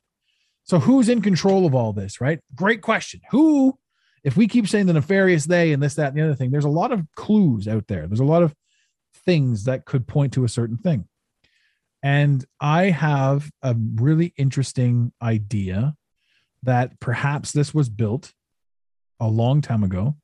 So 0.63 0.79
who's 0.79 1.09
in 1.09 1.21
control 1.21 1.65
of 1.65 1.75
all 1.75 1.93
this, 1.93 2.21
right? 2.21 2.39
Great 2.55 2.81
question. 2.81 3.21
Who, 3.31 3.77
if 4.23 4.37
we 4.37 4.47
keep 4.47 4.67
saying 4.67 4.85
the 4.85 4.93
nefarious 4.93 5.45
they 5.45 5.71
and 5.71 5.81
this, 5.81 5.95
that, 5.95 6.09
and 6.09 6.17
the 6.17 6.23
other 6.23 6.35
thing, 6.35 6.51
there's 6.51 6.65
a 6.65 6.69
lot 6.69 6.91
of 6.91 7.05
clues 7.15 7.67
out 7.67 7.87
there. 7.87 8.07
There's 8.07 8.19
a 8.19 8.25
lot 8.25 8.43
of 8.43 8.55
things 9.25 9.65
that 9.65 9.85
could 9.85 10.07
point 10.07 10.33
to 10.33 10.43
a 10.43 10.49
certain 10.49 10.77
thing. 10.77 11.07
And 12.03 12.43
I 12.59 12.85
have 12.85 13.51
a 13.61 13.75
really 13.95 14.33
interesting 14.37 15.11
idea 15.21 15.95
that 16.63 16.99
perhaps 16.99 17.51
this 17.51 17.73
was 17.73 17.89
built 17.89 18.33
a 19.19 19.27
long 19.27 19.61
time 19.61 19.83
ago 19.83 20.15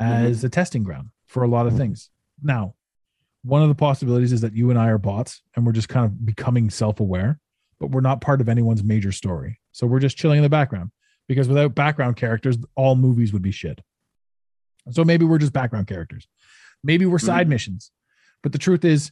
mm-hmm. 0.00 0.26
as 0.26 0.44
a 0.44 0.48
testing 0.48 0.82
ground 0.82 1.10
for 1.26 1.42
a 1.42 1.48
lot 1.48 1.66
of 1.66 1.72
mm-hmm. 1.72 1.82
things. 1.82 2.10
Now, 2.42 2.74
one 3.42 3.62
of 3.62 3.68
the 3.68 3.74
possibilities 3.74 4.32
is 4.32 4.40
that 4.40 4.54
you 4.54 4.70
and 4.70 4.78
I 4.78 4.88
are 4.88 4.98
bots 4.98 5.42
and 5.54 5.64
we're 5.64 5.72
just 5.72 5.88
kind 5.88 6.04
of 6.04 6.24
becoming 6.24 6.70
self 6.70 7.00
aware, 7.00 7.38
but 7.78 7.90
we're 7.90 8.00
not 8.00 8.20
part 8.20 8.40
of 8.40 8.48
anyone's 8.48 8.82
major 8.82 9.12
story. 9.12 9.60
So 9.72 9.86
we're 9.86 10.00
just 10.00 10.16
chilling 10.16 10.38
in 10.38 10.42
the 10.42 10.48
background 10.48 10.90
because 11.28 11.48
without 11.48 11.74
background 11.74 12.16
characters, 12.16 12.56
all 12.74 12.96
movies 12.96 13.32
would 13.32 13.42
be 13.42 13.52
shit. 13.52 13.80
So 14.90 15.04
maybe 15.04 15.24
we're 15.24 15.38
just 15.38 15.52
background 15.52 15.86
characters. 15.86 16.26
Maybe 16.82 17.06
we're 17.06 17.18
mm-hmm. 17.18 17.26
side 17.26 17.48
missions. 17.48 17.90
But 18.42 18.52
the 18.52 18.58
truth 18.58 18.84
is, 18.84 19.10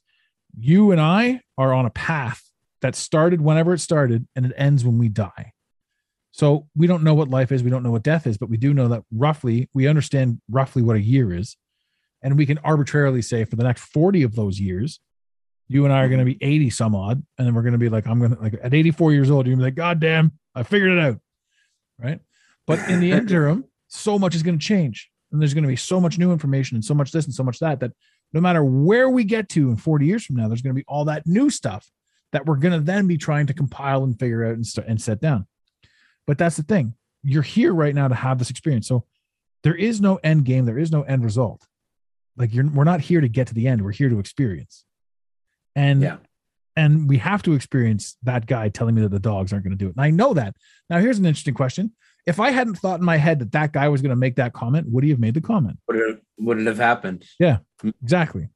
you 0.56 0.92
and 0.92 1.00
I 1.00 1.40
are 1.58 1.72
on 1.72 1.86
a 1.86 1.90
path 1.90 2.42
that 2.80 2.94
started 2.94 3.40
whenever 3.40 3.74
it 3.74 3.80
started 3.80 4.26
and 4.36 4.46
it 4.46 4.52
ends 4.56 4.84
when 4.84 4.98
we 4.98 5.08
die. 5.08 5.52
So 6.32 6.66
we 6.74 6.86
don't 6.86 7.04
know 7.04 7.14
what 7.14 7.30
life 7.30 7.52
is, 7.52 7.62
we 7.62 7.70
don't 7.70 7.82
know 7.82 7.92
what 7.92 8.02
death 8.02 8.26
is, 8.26 8.38
but 8.38 8.50
we 8.50 8.56
do 8.56 8.74
know 8.74 8.88
that 8.88 9.04
roughly 9.12 9.70
we 9.72 9.86
understand 9.86 10.40
roughly 10.50 10.82
what 10.82 10.96
a 10.96 11.00
year 11.00 11.32
is. 11.32 11.56
And 12.24 12.36
we 12.36 12.46
can 12.46 12.58
arbitrarily 12.58 13.22
say 13.22 13.44
for 13.44 13.54
the 13.54 13.62
next 13.62 13.82
40 13.84 14.24
of 14.24 14.34
those 14.34 14.58
years, 14.58 14.98
you 15.68 15.84
and 15.84 15.92
I 15.92 16.02
are 16.02 16.08
going 16.08 16.18
to 16.18 16.24
be 16.24 16.38
80 16.40 16.70
some 16.70 16.94
odd. 16.94 17.22
And 17.38 17.46
then 17.46 17.54
we're 17.54 17.62
going 17.62 17.72
to 17.72 17.78
be 17.78 17.88
like, 17.88 18.06
I'm 18.06 18.18
going 18.18 18.34
to, 18.34 18.40
like, 18.40 18.54
at 18.62 18.74
84 18.74 19.12
years 19.12 19.30
old, 19.30 19.46
you're 19.46 19.54
going 19.54 19.64
to 19.64 19.70
be 19.70 19.70
like, 19.70 19.74
God 19.76 20.00
damn, 20.00 20.32
I 20.54 20.62
figured 20.62 20.92
it 20.92 20.98
out. 20.98 21.20
Right. 21.98 22.20
But 22.66 22.88
in 22.88 23.00
the 23.00 23.12
interim, 23.12 23.64
so 23.88 24.18
much 24.18 24.34
is 24.34 24.42
going 24.42 24.58
to 24.58 24.64
change. 24.64 25.10
And 25.30 25.40
there's 25.40 25.54
going 25.54 25.64
to 25.64 25.68
be 25.68 25.76
so 25.76 26.00
much 26.00 26.18
new 26.18 26.32
information 26.32 26.76
and 26.76 26.84
so 26.84 26.94
much 26.94 27.12
this 27.12 27.26
and 27.26 27.34
so 27.34 27.44
much 27.44 27.58
that, 27.58 27.80
that 27.80 27.92
no 28.32 28.40
matter 28.40 28.64
where 28.64 29.10
we 29.10 29.24
get 29.24 29.48
to 29.50 29.70
in 29.70 29.76
40 29.76 30.06
years 30.06 30.24
from 30.24 30.36
now, 30.36 30.48
there's 30.48 30.62
going 30.62 30.74
to 30.74 30.80
be 30.80 30.84
all 30.88 31.04
that 31.06 31.26
new 31.26 31.50
stuff 31.50 31.90
that 32.32 32.46
we're 32.46 32.56
going 32.56 32.72
to 32.72 32.84
then 32.84 33.06
be 33.06 33.18
trying 33.18 33.46
to 33.46 33.54
compile 33.54 34.02
and 34.02 34.18
figure 34.18 34.44
out 34.44 34.54
and, 34.54 34.66
st- 34.66 34.86
and 34.88 35.00
set 35.00 35.20
down. 35.20 35.46
But 36.26 36.38
that's 36.38 36.56
the 36.56 36.62
thing. 36.62 36.94
You're 37.22 37.42
here 37.42 37.72
right 37.72 37.94
now 37.94 38.08
to 38.08 38.14
have 38.14 38.38
this 38.38 38.50
experience. 38.50 38.88
So 38.88 39.04
there 39.62 39.74
is 39.74 40.00
no 40.00 40.16
end 40.16 40.44
game. 40.44 40.64
There 40.64 40.78
is 40.78 40.90
no 40.90 41.02
end 41.02 41.24
result. 41.24 41.66
Like 42.36 42.52
you're, 42.54 42.66
we're 42.68 42.84
not 42.84 43.00
here 43.00 43.20
to 43.20 43.28
get 43.28 43.46
to 43.48 43.54
the 43.54 43.68
end. 43.68 43.82
We're 43.82 43.92
here 43.92 44.08
to 44.08 44.18
experience. 44.18 44.84
And 45.76 46.02
Yeah. 46.02 46.16
and 46.76 47.08
we 47.08 47.18
have 47.18 47.42
to 47.44 47.52
experience 47.52 48.16
that 48.24 48.46
guy 48.46 48.68
telling 48.68 48.94
me 48.94 49.02
that 49.02 49.10
the 49.10 49.20
dogs 49.20 49.52
aren't 49.52 49.64
going 49.64 49.76
to 49.76 49.82
do 49.84 49.88
it. 49.88 49.94
And 49.96 50.04
I 50.04 50.10
know 50.10 50.34
that. 50.34 50.56
Now 50.90 50.98
here's 51.00 51.18
an 51.18 51.26
interesting 51.26 51.54
question. 51.54 51.92
If 52.26 52.40
I 52.40 52.50
hadn't 52.50 52.76
thought 52.76 53.00
in 53.00 53.04
my 53.04 53.16
head 53.18 53.38
that 53.40 53.52
that 53.52 53.72
guy 53.72 53.88
was 53.88 54.00
going 54.02 54.10
to 54.10 54.16
make 54.16 54.36
that 54.36 54.52
comment, 54.54 54.86
would 54.90 55.04
he 55.04 55.10
have 55.10 55.18
made 55.20 55.34
the 55.34 55.40
comment? 55.42 55.78
Would 55.88 55.96
it, 55.96 56.22
would 56.38 56.58
it 56.58 56.66
have 56.66 56.78
happened? 56.78 57.24
Yeah, 57.38 57.58
exactly. 58.02 58.48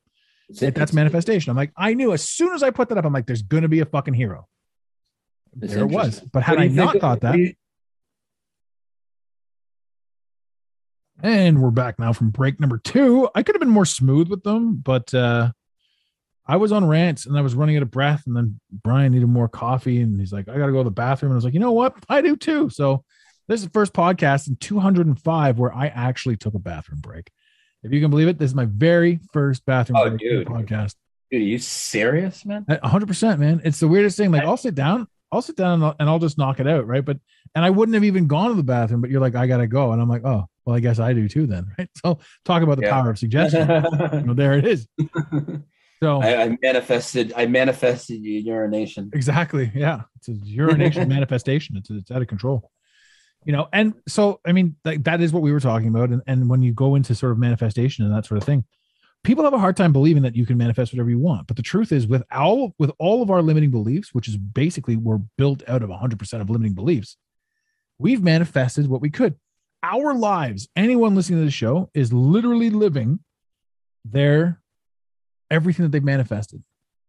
It's- 0.48 0.60
That's 0.60 0.76
it's- 0.76 0.92
manifestation. 0.94 1.50
I'm 1.50 1.56
like, 1.56 1.72
I 1.76 1.92
knew 1.94 2.12
as 2.14 2.26
soon 2.26 2.54
as 2.54 2.62
I 2.62 2.70
put 2.70 2.88
that 2.88 2.96
up, 2.98 3.04
I'm 3.04 3.12
like, 3.12 3.26
there's 3.26 3.42
going 3.42 3.62
to 3.64 3.68
be 3.68 3.80
a 3.80 3.84
fucking 3.84 4.14
hero. 4.14 4.48
It's 5.60 5.74
there 5.74 5.82
it 5.84 5.86
was. 5.90 6.20
But 6.32 6.42
had 6.44 6.58
I 6.58 6.68
not 6.68 6.92
think- 6.92 7.02
thought 7.02 7.20
that, 7.20 7.36
and 11.22 11.60
we're 11.62 11.70
back 11.70 11.98
now 11.98 12.12
from 12.12 12.30
break 12.30 12.60
number 12.60 12.78
two. 12.78 13.28
I 13.34 13.42
could 13.42 13.54
have 13.54 13.60
been 13.60 13.68
more 13.68 13.86
smooth 13.86 14.28
with 14.28 14.42
them, 14.42 14.76
but 14.76 15.12
uh 15.14 15.52
I 16.46 16.56
was 16.56 16.72
on 16.72 16.86
rants 16.86 17.26
and 17.26 17.36
I 17.36 17.42
was 17.42 17.54
running 17.54 17.76
out 17.76 17.82
of 17.82 17.90
breath. 17.90 18.22
And 18.26 18.34
then 18.34 18.58
Brian 18.72 19.12
needed 19.12 19.28
more 19.28 19.48
coffee, 19.48 20.00
and 20.00 20.18
he's 20.18 20.32
like, 20.32 20.48
I 20.48 20.56
got 20.56 20.66
to 20.66 20.72
go 20.72 20.78
to 20.78 20.84
the 20.84 20.90
bathroom. 20.90 21.32
And 21.32 21.36
I 21.36 21.38
was 21.38 21.44
like, 21.44 21.52
you 21.54 21.60
know 21.60 21.72
what? 21.72 21.94
I 22.08 22.22
do 22.22 22.36
too. 22.36 22.70
So 22.70 23.04
this 23.48 23.60
is 23.60 23.66
the 23.66 23.72
first 23.72 23.92
podcast 23.92 24.48
in 24.48 24.56
205 24.56 25.58
where 25.58 25.74
I 25.74 25.88
actually 25.88 26.36
took 26.36 26.54
a 26.54 26.58
bathroom 26.58 27.00
break. 27.00 27.30
If 27.82 27.92
you 27.92 28.00
can 28.00 28.08
believe 28.10 28.28
it, 28.28 28.38
this 28.38 28.50
is 28.50 28.54
my 28.54 28.64
very 28.64 29.20
first 29.32 29.64
bathroom 29.66 29.98
Oh, 29.98 30.08
break 30.08 30.20
dude. 30.20 30.46
podcast. 30.46 30.94
Dude, 31.30 31.42
are 31.42 31.44
you 31.44 31.58
serious, 31.58 32.44
man? 32.46 32.64
Hundred 32.82 33.06
percent, 33.06 33.38
man. 33.40 33.60
It's 33.64 33.78
the 33.80 33.88
weirdest 33.88 34.16
thing. 34.16 34.30
Like 34.32 34.44
I'll 34.44 34.56
sit 34.56 34.74
down, 34.74 35.06
I'll 35.30 35.42
sit 35.42 35.56
down 35.56 35.74
and 35.74 35.84
I'll, 35.84 35.96
and 36.00 36.08
I'll 36.08 36.18
just 36.18 36.38
knock 36.38 36.58
it 36.60 36.66
out, 36.66 36.86
right? 36.86 37.04
But 37.04 37.18
and 37.54 37.64
I 37.64 37.70
wouldn't 37.70 37.94
have 37.94 38.04
even 38.04 38.26
gone 38.26 38.50
to 38.50 38.54
the 38.56 38.62
bathroom, 38.62 39.00
but 39.00 39.10
you're 39.10 39.20
like, 39.20 39.34
I 39.34 39.46
gotta 39.46 39.66
go, 39.66 39.92
and 39.92 40.00
I'm 40.00 40.08
like, 40.08 40.24
oh, 40.24 40.46
well, 40.64 40.76
I 40.76 40.80
guess 40.80 40.98
I 40.98 41.12
do 41.12 41.28
too, 41.28 41.46
then, 41.46 41.66
right? 41.78 41.88
So 41.96 42.18
talk 42.44 42.62
about 42.62 42.76
the 42.78 42.84
Yeah. 42.84 43.00
power 43.00 43.10
of 43.10 43.18
suggestion. 43.18 43.68
you 43.68 44.20
know, 44.22 44.34
there 44.34 44.54
it 44.54 44.66
is. 44.66 44.86
So 46.00 46.22
I, 46.22 46.42
I 46.44 46.56
manifested. 46.62 47.32
I 47.36 47.46
manifested 47.46 48.20
urination. 48.22 49.10
exactly, 49.12 49.72
yeah, 49.74 50.02
it's 50.16 50.28
a 50.28 50.32
urination 50.32 51.08
manifestation. 51.16 51.76
It's 51.76 51.90
it's 51.90 52.10
out 52.12 52.22
of 52.22 52.28
control. 52.28 52.70
You 53.44 53.52
know, 53.52 53.68
and 53.72 53.94
so 54.06 54.40
I 54.46 54.52
mean, 54.52 54.76
like 54.84 55.02
that 55.04 55.20
is 55.20 55.32
what 55.32 55.42
we 55.42 55.50
were 55.50 55.58
talking 55.58 55.88
about, 55.88 56.10
and 56.10 56.22
and 56.28 56.48
when 56.48 56.62
you 56.62 56.72
go 56.72 56.94
into 56.94 57.16
sort 57.16 57.32
of 57.32 57.38
manifestation 57.38 58.04
and 58.04 58.14
that 58.14 58.26
sort 58.26 58.38
of 58.38 58.44
thing, 58.44 58.64
people 59.24 59.44
have 59.44 59.54
a 59.54 59.58
hard 59.58 59.76
time 59.76 59.92
believing 59.92 60.22
that 60.22 60.36
you 60.36 60.46
can 60.46 60.56
manifest 60.56 60.92
whatever 60.92 61.10
you 61.10 61.18
want. 61.18 61.46
But 61.46 61.56
the 61.56 61.62
truth 61.62 61.92
is, 61.92 62.06
with 62.06 62.22
all 62.32 62.74
with 62.78 62.90
all 62.98 63.22
of 63.22 63.30
our 63.30 63.42
limiting 63.42 63.70
beliefs, 63.70 64.14
which 64.14 64.28
is 64.28 64.36
basically 64.36 64.96
we're 64.96 65.20
built 65.36 65.62
out 65.68 65.82
of 65.82 65.90
100% 65.90 66.40
of 66.40 66.50
limiting 66.50 66.74
beliefs, 66.74 67.16
we've 67.98 68.22
manifested 68.22 68.88
what 68.88 69.00
we 69.00 69.10
could. 69.10 69.36
Our 69.82 70.14
lives, 70.14 70.68
anyone 70.74 71.14
listening 71.14 71.40
to 71.40 71.44
the 71.44 71.50
show, 71.50 71.90
is 71.94 72.12
literally 72.12 72.70
living 72.70 73.20
their 74.04 74.60
everything 75.50 75.84
that 75.84 75.92
they've 75.92 76.02
manifested. 76.02 76.62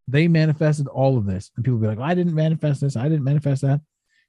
They 0.08 0.28
manifested 0.28 0.88
all 0.88 1.18
of 1.18 1.26
this, 1.26 1.52
and 1.56 1.64
people 1.64 1.80
be 1.80 1.88
like, 1.88 2.00
"I 2.00 2.16
didn't 2.16 2.34
manifest 2.34 2.82
this. 2.82 2.96
I 2.96 3.10
didn't 3.10 3.24
manifest 3.24 3.62
that." 3.62 3.82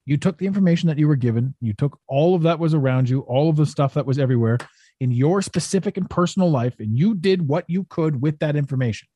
You 0.06 0.16
took 0.16 0.38
the 0.38 0.46
information 0.46 0.88
that 0.88 0.98
you 0.98 1.06
were 1.06 1.16
given. 1.16 1.54
You 1.60 1.74
took 1.74 1.98
all 2.08 2.34
of 2.34 2.42
that 2.42 2.58
was 2.58 2.74
around 2.74 3.08
you, 3.08 3.20
all 3.20 3.50
of 3.50 3.56
the 3.56 3.66
stuff 3.66 3.94
that 3.94 4.06
was 4.06 4.18
everywhere 4.18 4.58
in 5.00 5.10
your 5.10 5.42
specific 5.42 5.96
and 5.96 6.08
personal 6.08 6.50
life, 6.50 6.78
and 6.78 6.96
you 6.96 7.14
did 7.14 7.48
what 7.48 7.64
you 7.68 7.84
could 7.84 8.20
with 8.20 8.38
that 8.38 8.54
information. 8.54 9.08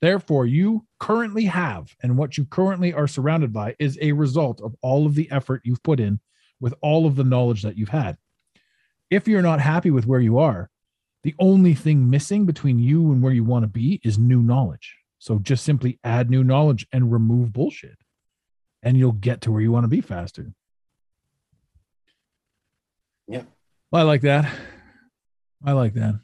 Therefore, 0.00 0.46
you 0.46 0.86
currently 0.98 1.44
have, 1.44 1.94
and 2.02 2.16
what 2.16 2.38
you 2.38 2.46
currently 2.46 2.94
are 2.94 3.06
surrounded 3.06 3.52
by 3.52 3.76
is 3.78 3.98
a 4.00 4.12
result 4.12 4.60
of 4.62 4.74
all 4.80 5.04
of 5.04 5.14
the 5.14 5.30
effort 5.30 5.60
you've 5.64 5.82
put 5.82 6.00
in 6.00 6.20
with 6.58 6.74
all 6.80 7.06
of 7.06 7.16
the 7.16 7.24
knowledge 7.24 7.62
that 7.62 7.76
you've 7.76 7.90
had. 7.90 8.16
If 9.10 9.28
you're 9.28 9.42
not 9.42 9.60
happy 9.60 9.90
with 9.90 10.06
where 10.06 10.20
you 10.20 10.38
are, 10.38 10.70
the 11.22 11.34
only 11.38 11.74
thing 11.74 12.08
missing 12.08 12.46
between 12.46 12.78
you 12.78 13.12
and 13.12 13.22
where 13.22 13.32
you 13.32 13.44
want 13.44 13.64
to 13.64 13.68
be 13.68 14.00
is 14.02 14.18
new 14.18 14.40
knowledge. 14.40 14.96
So 15.18 15.38
just 15.38 15.64
simply 15.64 15.98
add 16.02 16.30
new 16.30 16.42
knowledge 16.42 16.86
and 16.92 17.12
remove 17.12 17.52
bullshit, 17.52 17.98
and 18.82 18.96
you'll 18.96 19.12
get 19.12 19.42
to 19.42 19.52
where 19.52 19.60
you 19.60 19.70
want 19.70 19.84
to 19.84 19.88
be 19.88 20.00
faster. 20.00 20.54
Yeah. 23.28 23.42
I 23.92 24.02
like 24.02 24.22
that. 24.22 24.50
I 25.64 25.72
like 25.72 25.94
that. 25.94 26.14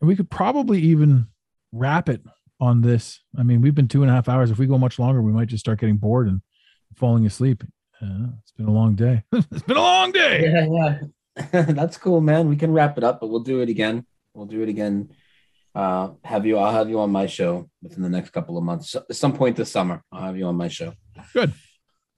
And 0.00 0.08
we 0.08 0.16
could 0.16 0.30
probably 0.30 0.80
even 0.80 1.28
wrap 1.72 2.08
it 2.08 2.22
on 2.60 2.80
this. 2.82 3.20
I 3.38 3.42
mean, 3.42 3.60
we've 3.60 3.74
been 3.74 3.88
two 3.88 4.02
and 4.02 4.10
a 4.10 4.14
half 4.14 4.28
hours. 4.28 4.50
If 4.50 4.58
we 4.58 4.66
go 4.66 4.78
much 4.78 4.98
longer, 4.98 5.22
we 5.22 5.32
might 5.32 5.48
just 5.48 5.60
start 5.64 5.80
getting 5.80 5.96
bored 5.96 6.26
and 6.28 6.40
falling 6.94 7.26
asleep. 7.26 7.62
Uh, 8.02 8.28
it's 8.42 8.52
been 8.52 8.66
a 8.66 8.72
long 8.72 8.94
day. 8.94 9.22
it's 9.32 9.62
been 9.62 9.76
a 9.76 9.80
long 9.80 10.12
day. 10.12 10.50
Yeah, 10.50 10.98
yeah. 11.46 11.62
That's 11.72 11.96
cool, 11.98 12.20
man. 12.20 12.48
We 12.48 12.56
can 12.56 12.72
wrap 12.72 12.98
it 12.98 13.04
up, 13.04 13.20
but 13.20 13.28
we'll 13.28 13.40
do 13.40 13.60
it 13.60 13.68
again. 13.68 14.06
We'll 14.34 14.46
do 14.46 14.62
it 14.62 14.68
again. 14.68 15.10
Uh, 15.74 16.10
have 16.24 16.46
you? 16.46 16.56
I'll 16.58 16.72
have 16.72 16.88
you 16.88 17.00
on 17.00 17.10
my 17.10 17.26
show 17.26 17.68
within 17.82 18.02
the 18.02 18.08
next 18.08 18.30
couple 18.30 18.56
of 18.56 18.64
months. 18.64 18.90
So- 18.90 19.04
At 19.08 19.16
some 19.16 19.34
point 19.34 19.56
this 19.56 19.70
summer, 19.70 20.02
I'll 20.10 20.24
have 20.24 20.36
you 20.36 20.46
on 20.46 20.56
my 20.56 20.68
show. 20.68 20.94
Good. 21.34 21.52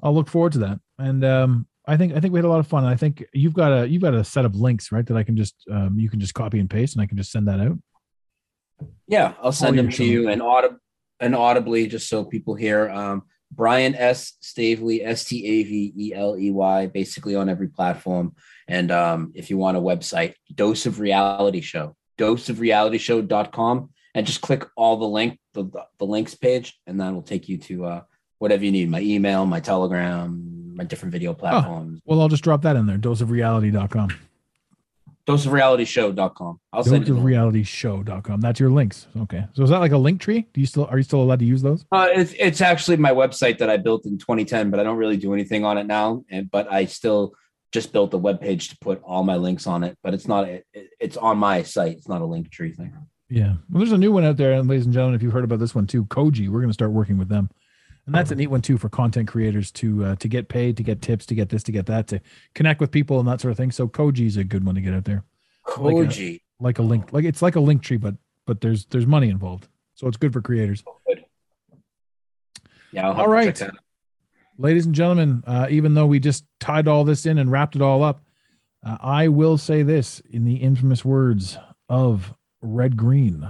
I'll 0.00 0.14
look 0.14 0.28
forward 0.28 0.52
to 0.52 0.58
that. 0.60 0.80
And 0.98 1.24
um, 1.24 1.66
I 1.88 1.96
think 1.96 2.14
I 2.14 2.20
think 2.20 2.34
we 2.34 2.38
had 2.38 2.44
a 2.44 2.50
lot 2.50 2.60
of 2.60 2.66
fun. 2.66 2.84
I 2.84 2.96
think 2.96 3.24
you've 3.32 3.54
got 3.54 3.72
a 3.72 3.88
you've 3.88 4.02
got 4.02 4.12
a 4.12 4.22
set 4.22 4.44
of 4.44 4.54
links, 4.54 4.92
right? 4.92 5.06
That 5.06 5.16
I 5.16 5.22
can 5.22 5.36
just 5.36 5.54
um, 5.70 5.98
you 5.98 6.10
can 6.10 6.20
just 6.20 6.34
copy 6.34 6.60
and 6.60 6.68
paste, 6.68 6.94
and 6.94 7.02
I 7.02 7.06
can 7.06 7.16
just 7.16 7.32
send 7.32 7.48
that 7.48 7.60
out. 7.60 7.78
Yeah, 9.06 9.32
I'll 9.42 9.52
send 9.52 9.74
your 9.74 9.84
them 9.84 9.92
to 9.92 10.04
you 10.04 10.28
and 10.28 10.42
audib- 10.42 10.76
and 11.18 11.34
audibly, 11.34 11.86
just 11.86 12.08
so 12.08 12.24
people 12.24 12.54
hear. 12.54 12.90
Um, 12.90 13.22
Brian 13.50 13.94
S. 13.94 14.34
Staveley, 14.42 15.02
S 15.02 15.24
T 15.24 15.46
A 15.46 15.62
V 15.62 15.94
E 15.96 16.12
L 16.14 16.36
E 16.38 16.50
Y, 16.50 16.86
basically 16.88 17.34
on 17.34 17.48
every 17.48 17.68
platform. 17.68 18.34
And 18.68 18.90
um, 18.90 19.32
if 19.34 19.48
you 19.48 19.56
want 19.56 19.78
a 19.78 19.80
website, 19.80 20.34
Dose 20.54 20.84
of 20.84 21.00
Reality 21.00 21.62
Show, 21.62 21.96
doseofrealityshow.com, 22.18 23.90
and 24.14 24.26
just 24.26 24.42
click 24.42 24.66
all 24.76 24.98
the 24.98 25.08
link, 25.08 25.38
the, 25.54 25.64
the 25.98 26.04
links 26.04 26.34
page, 26.34 26.78
and 26.86 27.00
that 27.00 27.14
will 27.14 27.22
take 27.22 27.48
you 27.48 27.56
to 27.56 27.86
uh, 27.86 28.02
whatever 28.38 28.64
you 28.64 28.72
need 28.72 28.90
my 28.90 29.00
email, 29.00 29.46
my 29.46 29.60
Telegram, 29.60 30.57
my 30.78 30.84
different 30.84 31.12
video 31.12 31.34
platforms. 31.34 32.00
Well, 32.06 32.20
I'll 32.20 32.28
just 32.28 32.44
drop 32.44 32.62
that 32.62 32.76
in 32.76 32.86
there. 32.86 32.96
Doseofreality.com. 32.96 34.10
Doseofrealityshow.com. 35.26 36.60
I'll 36.72 36.84
send 36.84 37.06
you 37.06 37.14
the 37.14 37.20
link. 37.20 37.36
Doseofrealityshow.com. 37.36 38.40
That's 38.40 38.60
your 38.60 38.70
links. 38.70 39.08
Okay. 39.18 39.44
So 39.52 39.62
is 39.62 39.70
that 39.70 39.80
like 39.80 39.92
a 39.92 39.98
link 39.98 40.22
tree? 40.22 40.46
Do 40.54 40.60
you 40.60 40.66
still 40.66 40.86
are 40.86 40.96
you 40.96 41.02
still 41.02 41.20
allowed 41.20 41.40
to 41.40 41.44
use 41.44 41.60
those? 41.60 41.84
Uh, 41.92 42.08
it's, 42.10 42.32
it's 42.38 42.60
actually 42.62 42.96
my 42.96 43.10
website 43.10 43.58
that 43.58 43.68
I 43.68 43.76
built 43.76 44.06
in 44.06 44.16
2010, 44.16 44.70
but 44.70 44.80
I 44.80 44.84
don't 44.84 44.96
really 44.96 45.18
do 45.18 45.34
anything 45.34 45.66
on 45.66 45.76
it 45.76 45.86
now. 45.86 46.24
And 46.30 46.50
but 46.50 46.72
I 46.72 46.86
still 46.86 47.34
just 47.72 47.92
built 47.92 48.14
a 48.14 48.18
web 48.18 48.40
page 48.40 48.70
to 48.70 48.78
put 48.78 49.02
all 49.02 49.22
my 49.24 49.36
links 49.36 49.66
on 49.66 49.84
it. 49.84 49.98
But 50.02 50.14
it's 50.14 50.26
not 50.26 50.48
it, 50.48 50.64
it's 50.72 51.18
on 51.18 51.36
my 51.36 51.62
site. 51.62 51.98
It's 51.98 52.08
not 52.08 52.22
a 52.22 52.26
link 52.26 52.50
tree 52.50 52.72
thing. 52.72 52.94
Yeah. 53.28 53.56
Well, 53.68 53.80
there's 53.80 53.92
a 53.92 53.98
new 53.98 54.12
one 54.12 54.24
out 54.24 54.38
there, 54.38 54.52
and 54.52 54.66
ladies 54.66 54.86
and 54.86 54.94
gentlemen, 54.94 55.16
if 55.16 55.22
you've 55.22 55.34
heard 55.34 55.44
about 55.44 55.58
this 55.58 55.74
one 55.74 55.86
too, 55.86 56.06
Koji. 56.06 56.48
We're 56.48 56.60
going 56.60 56.70
to 56.70 56.74
start 56.74 56.92
working 56.92 57.18
with 57.18 57.28
them, 57.28 57.50
and 58.08 58.14
that's 58.14 58.30
a 58.30 58.34
neat 58.34 58.46
one 58.46 58.62
too 58.62 58.78
for 58.78 58.88
content 58.88 59.28
creators 59.28 59.70
to 59.72 60.04
uh, 60.04 60.16
to 60.16 60.28
get 60.28 60.48
paid, 60.48 60.76
to 60.78 60.82
get 60.82 61.02
tips, 61.02 61.26
to 61.26 61.34
get 61.34 61.50
this, 61.50 61.62
to 61.64 61.72
get 61.72 61.84
that, 61.86 62.06
to 62.08 62.20
connect 62.54 62.80
with 62.80 62.90
people 62.90 63.18
and 63.20 63.28
that 63.28 63.40
sort 63.40 63.52
of 63.52 63.58
thing. 63.58 63.70
So 63.70 63.86
Koji 63.86 64.26
is 64.26 64.36
a 64.38 64.44
good 64.44 64.64
one 64.64 64.74
to 64.76 64.80
get 64.80 64.94
out 64.94 65.04
there. 65.04 65.24
Like 65.76 65.94
a- 65.94 65.98
Koji. 65.98 66.40
like 66.58 66.78
a 66.78 66.82
link, 66.82 67.12
like 67.12 67.24
it's 67.26 67.42
like 67.42 67.56
a 67.56 67.60
link 67.60 67.82
tree, 67.82 67.98
but 67.98 68.14
but 68.46 68.62
there's 68.62 68.86
there's 68.86 69.06
money 69.06 69.28
involved, 69.28 69.68
so 69.94 70.08
it's 70.08 70.16
good 70.16 70.32
for 70.32 70.40
creators. 70.40 70.82
Yeah. 72.90 73.06
I'll 73.06 73.12
have 73.14 73.20
All 73.20 73.28
right. 73.28 73.46
check 73.54 73.56
that 73.56 73.68
out. 73.74 73.78
ladies 74.56 74.86
and 74.86 74.94
gentlemen, 74.94 75.44
uh, 75.46 75.66
even 75.68 75.92
though 75.92 76.06
we 76.06 76.18
just 76.18 76.44
tied 76.58 76.88
all 76.88 77.04
this 77.04 77.26
in 77.26 77.36
and 77.36 77.52
wrapped 77.52 77.76
it 77.76 77.82
all 77.82 78.02
up, 78.02 78.24
uh, 78.82 78.96
I 79.02 79.28
will 79.28 79.58
say 79.58 79.82
this 79.82 80.20
in 80.30 80.46
the 80.46 80.56
infamous 80.56 81.04
words 81.04 81.58
of 81.90 82.32
Red 82.62 82.96
Green 82.96 83.46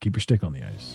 keep 0.00 0.14
your 0.14 0.20
stick 0.20 0.44
on 0.44 0.52
the 0.52 0.62
ice. 0.62 0.94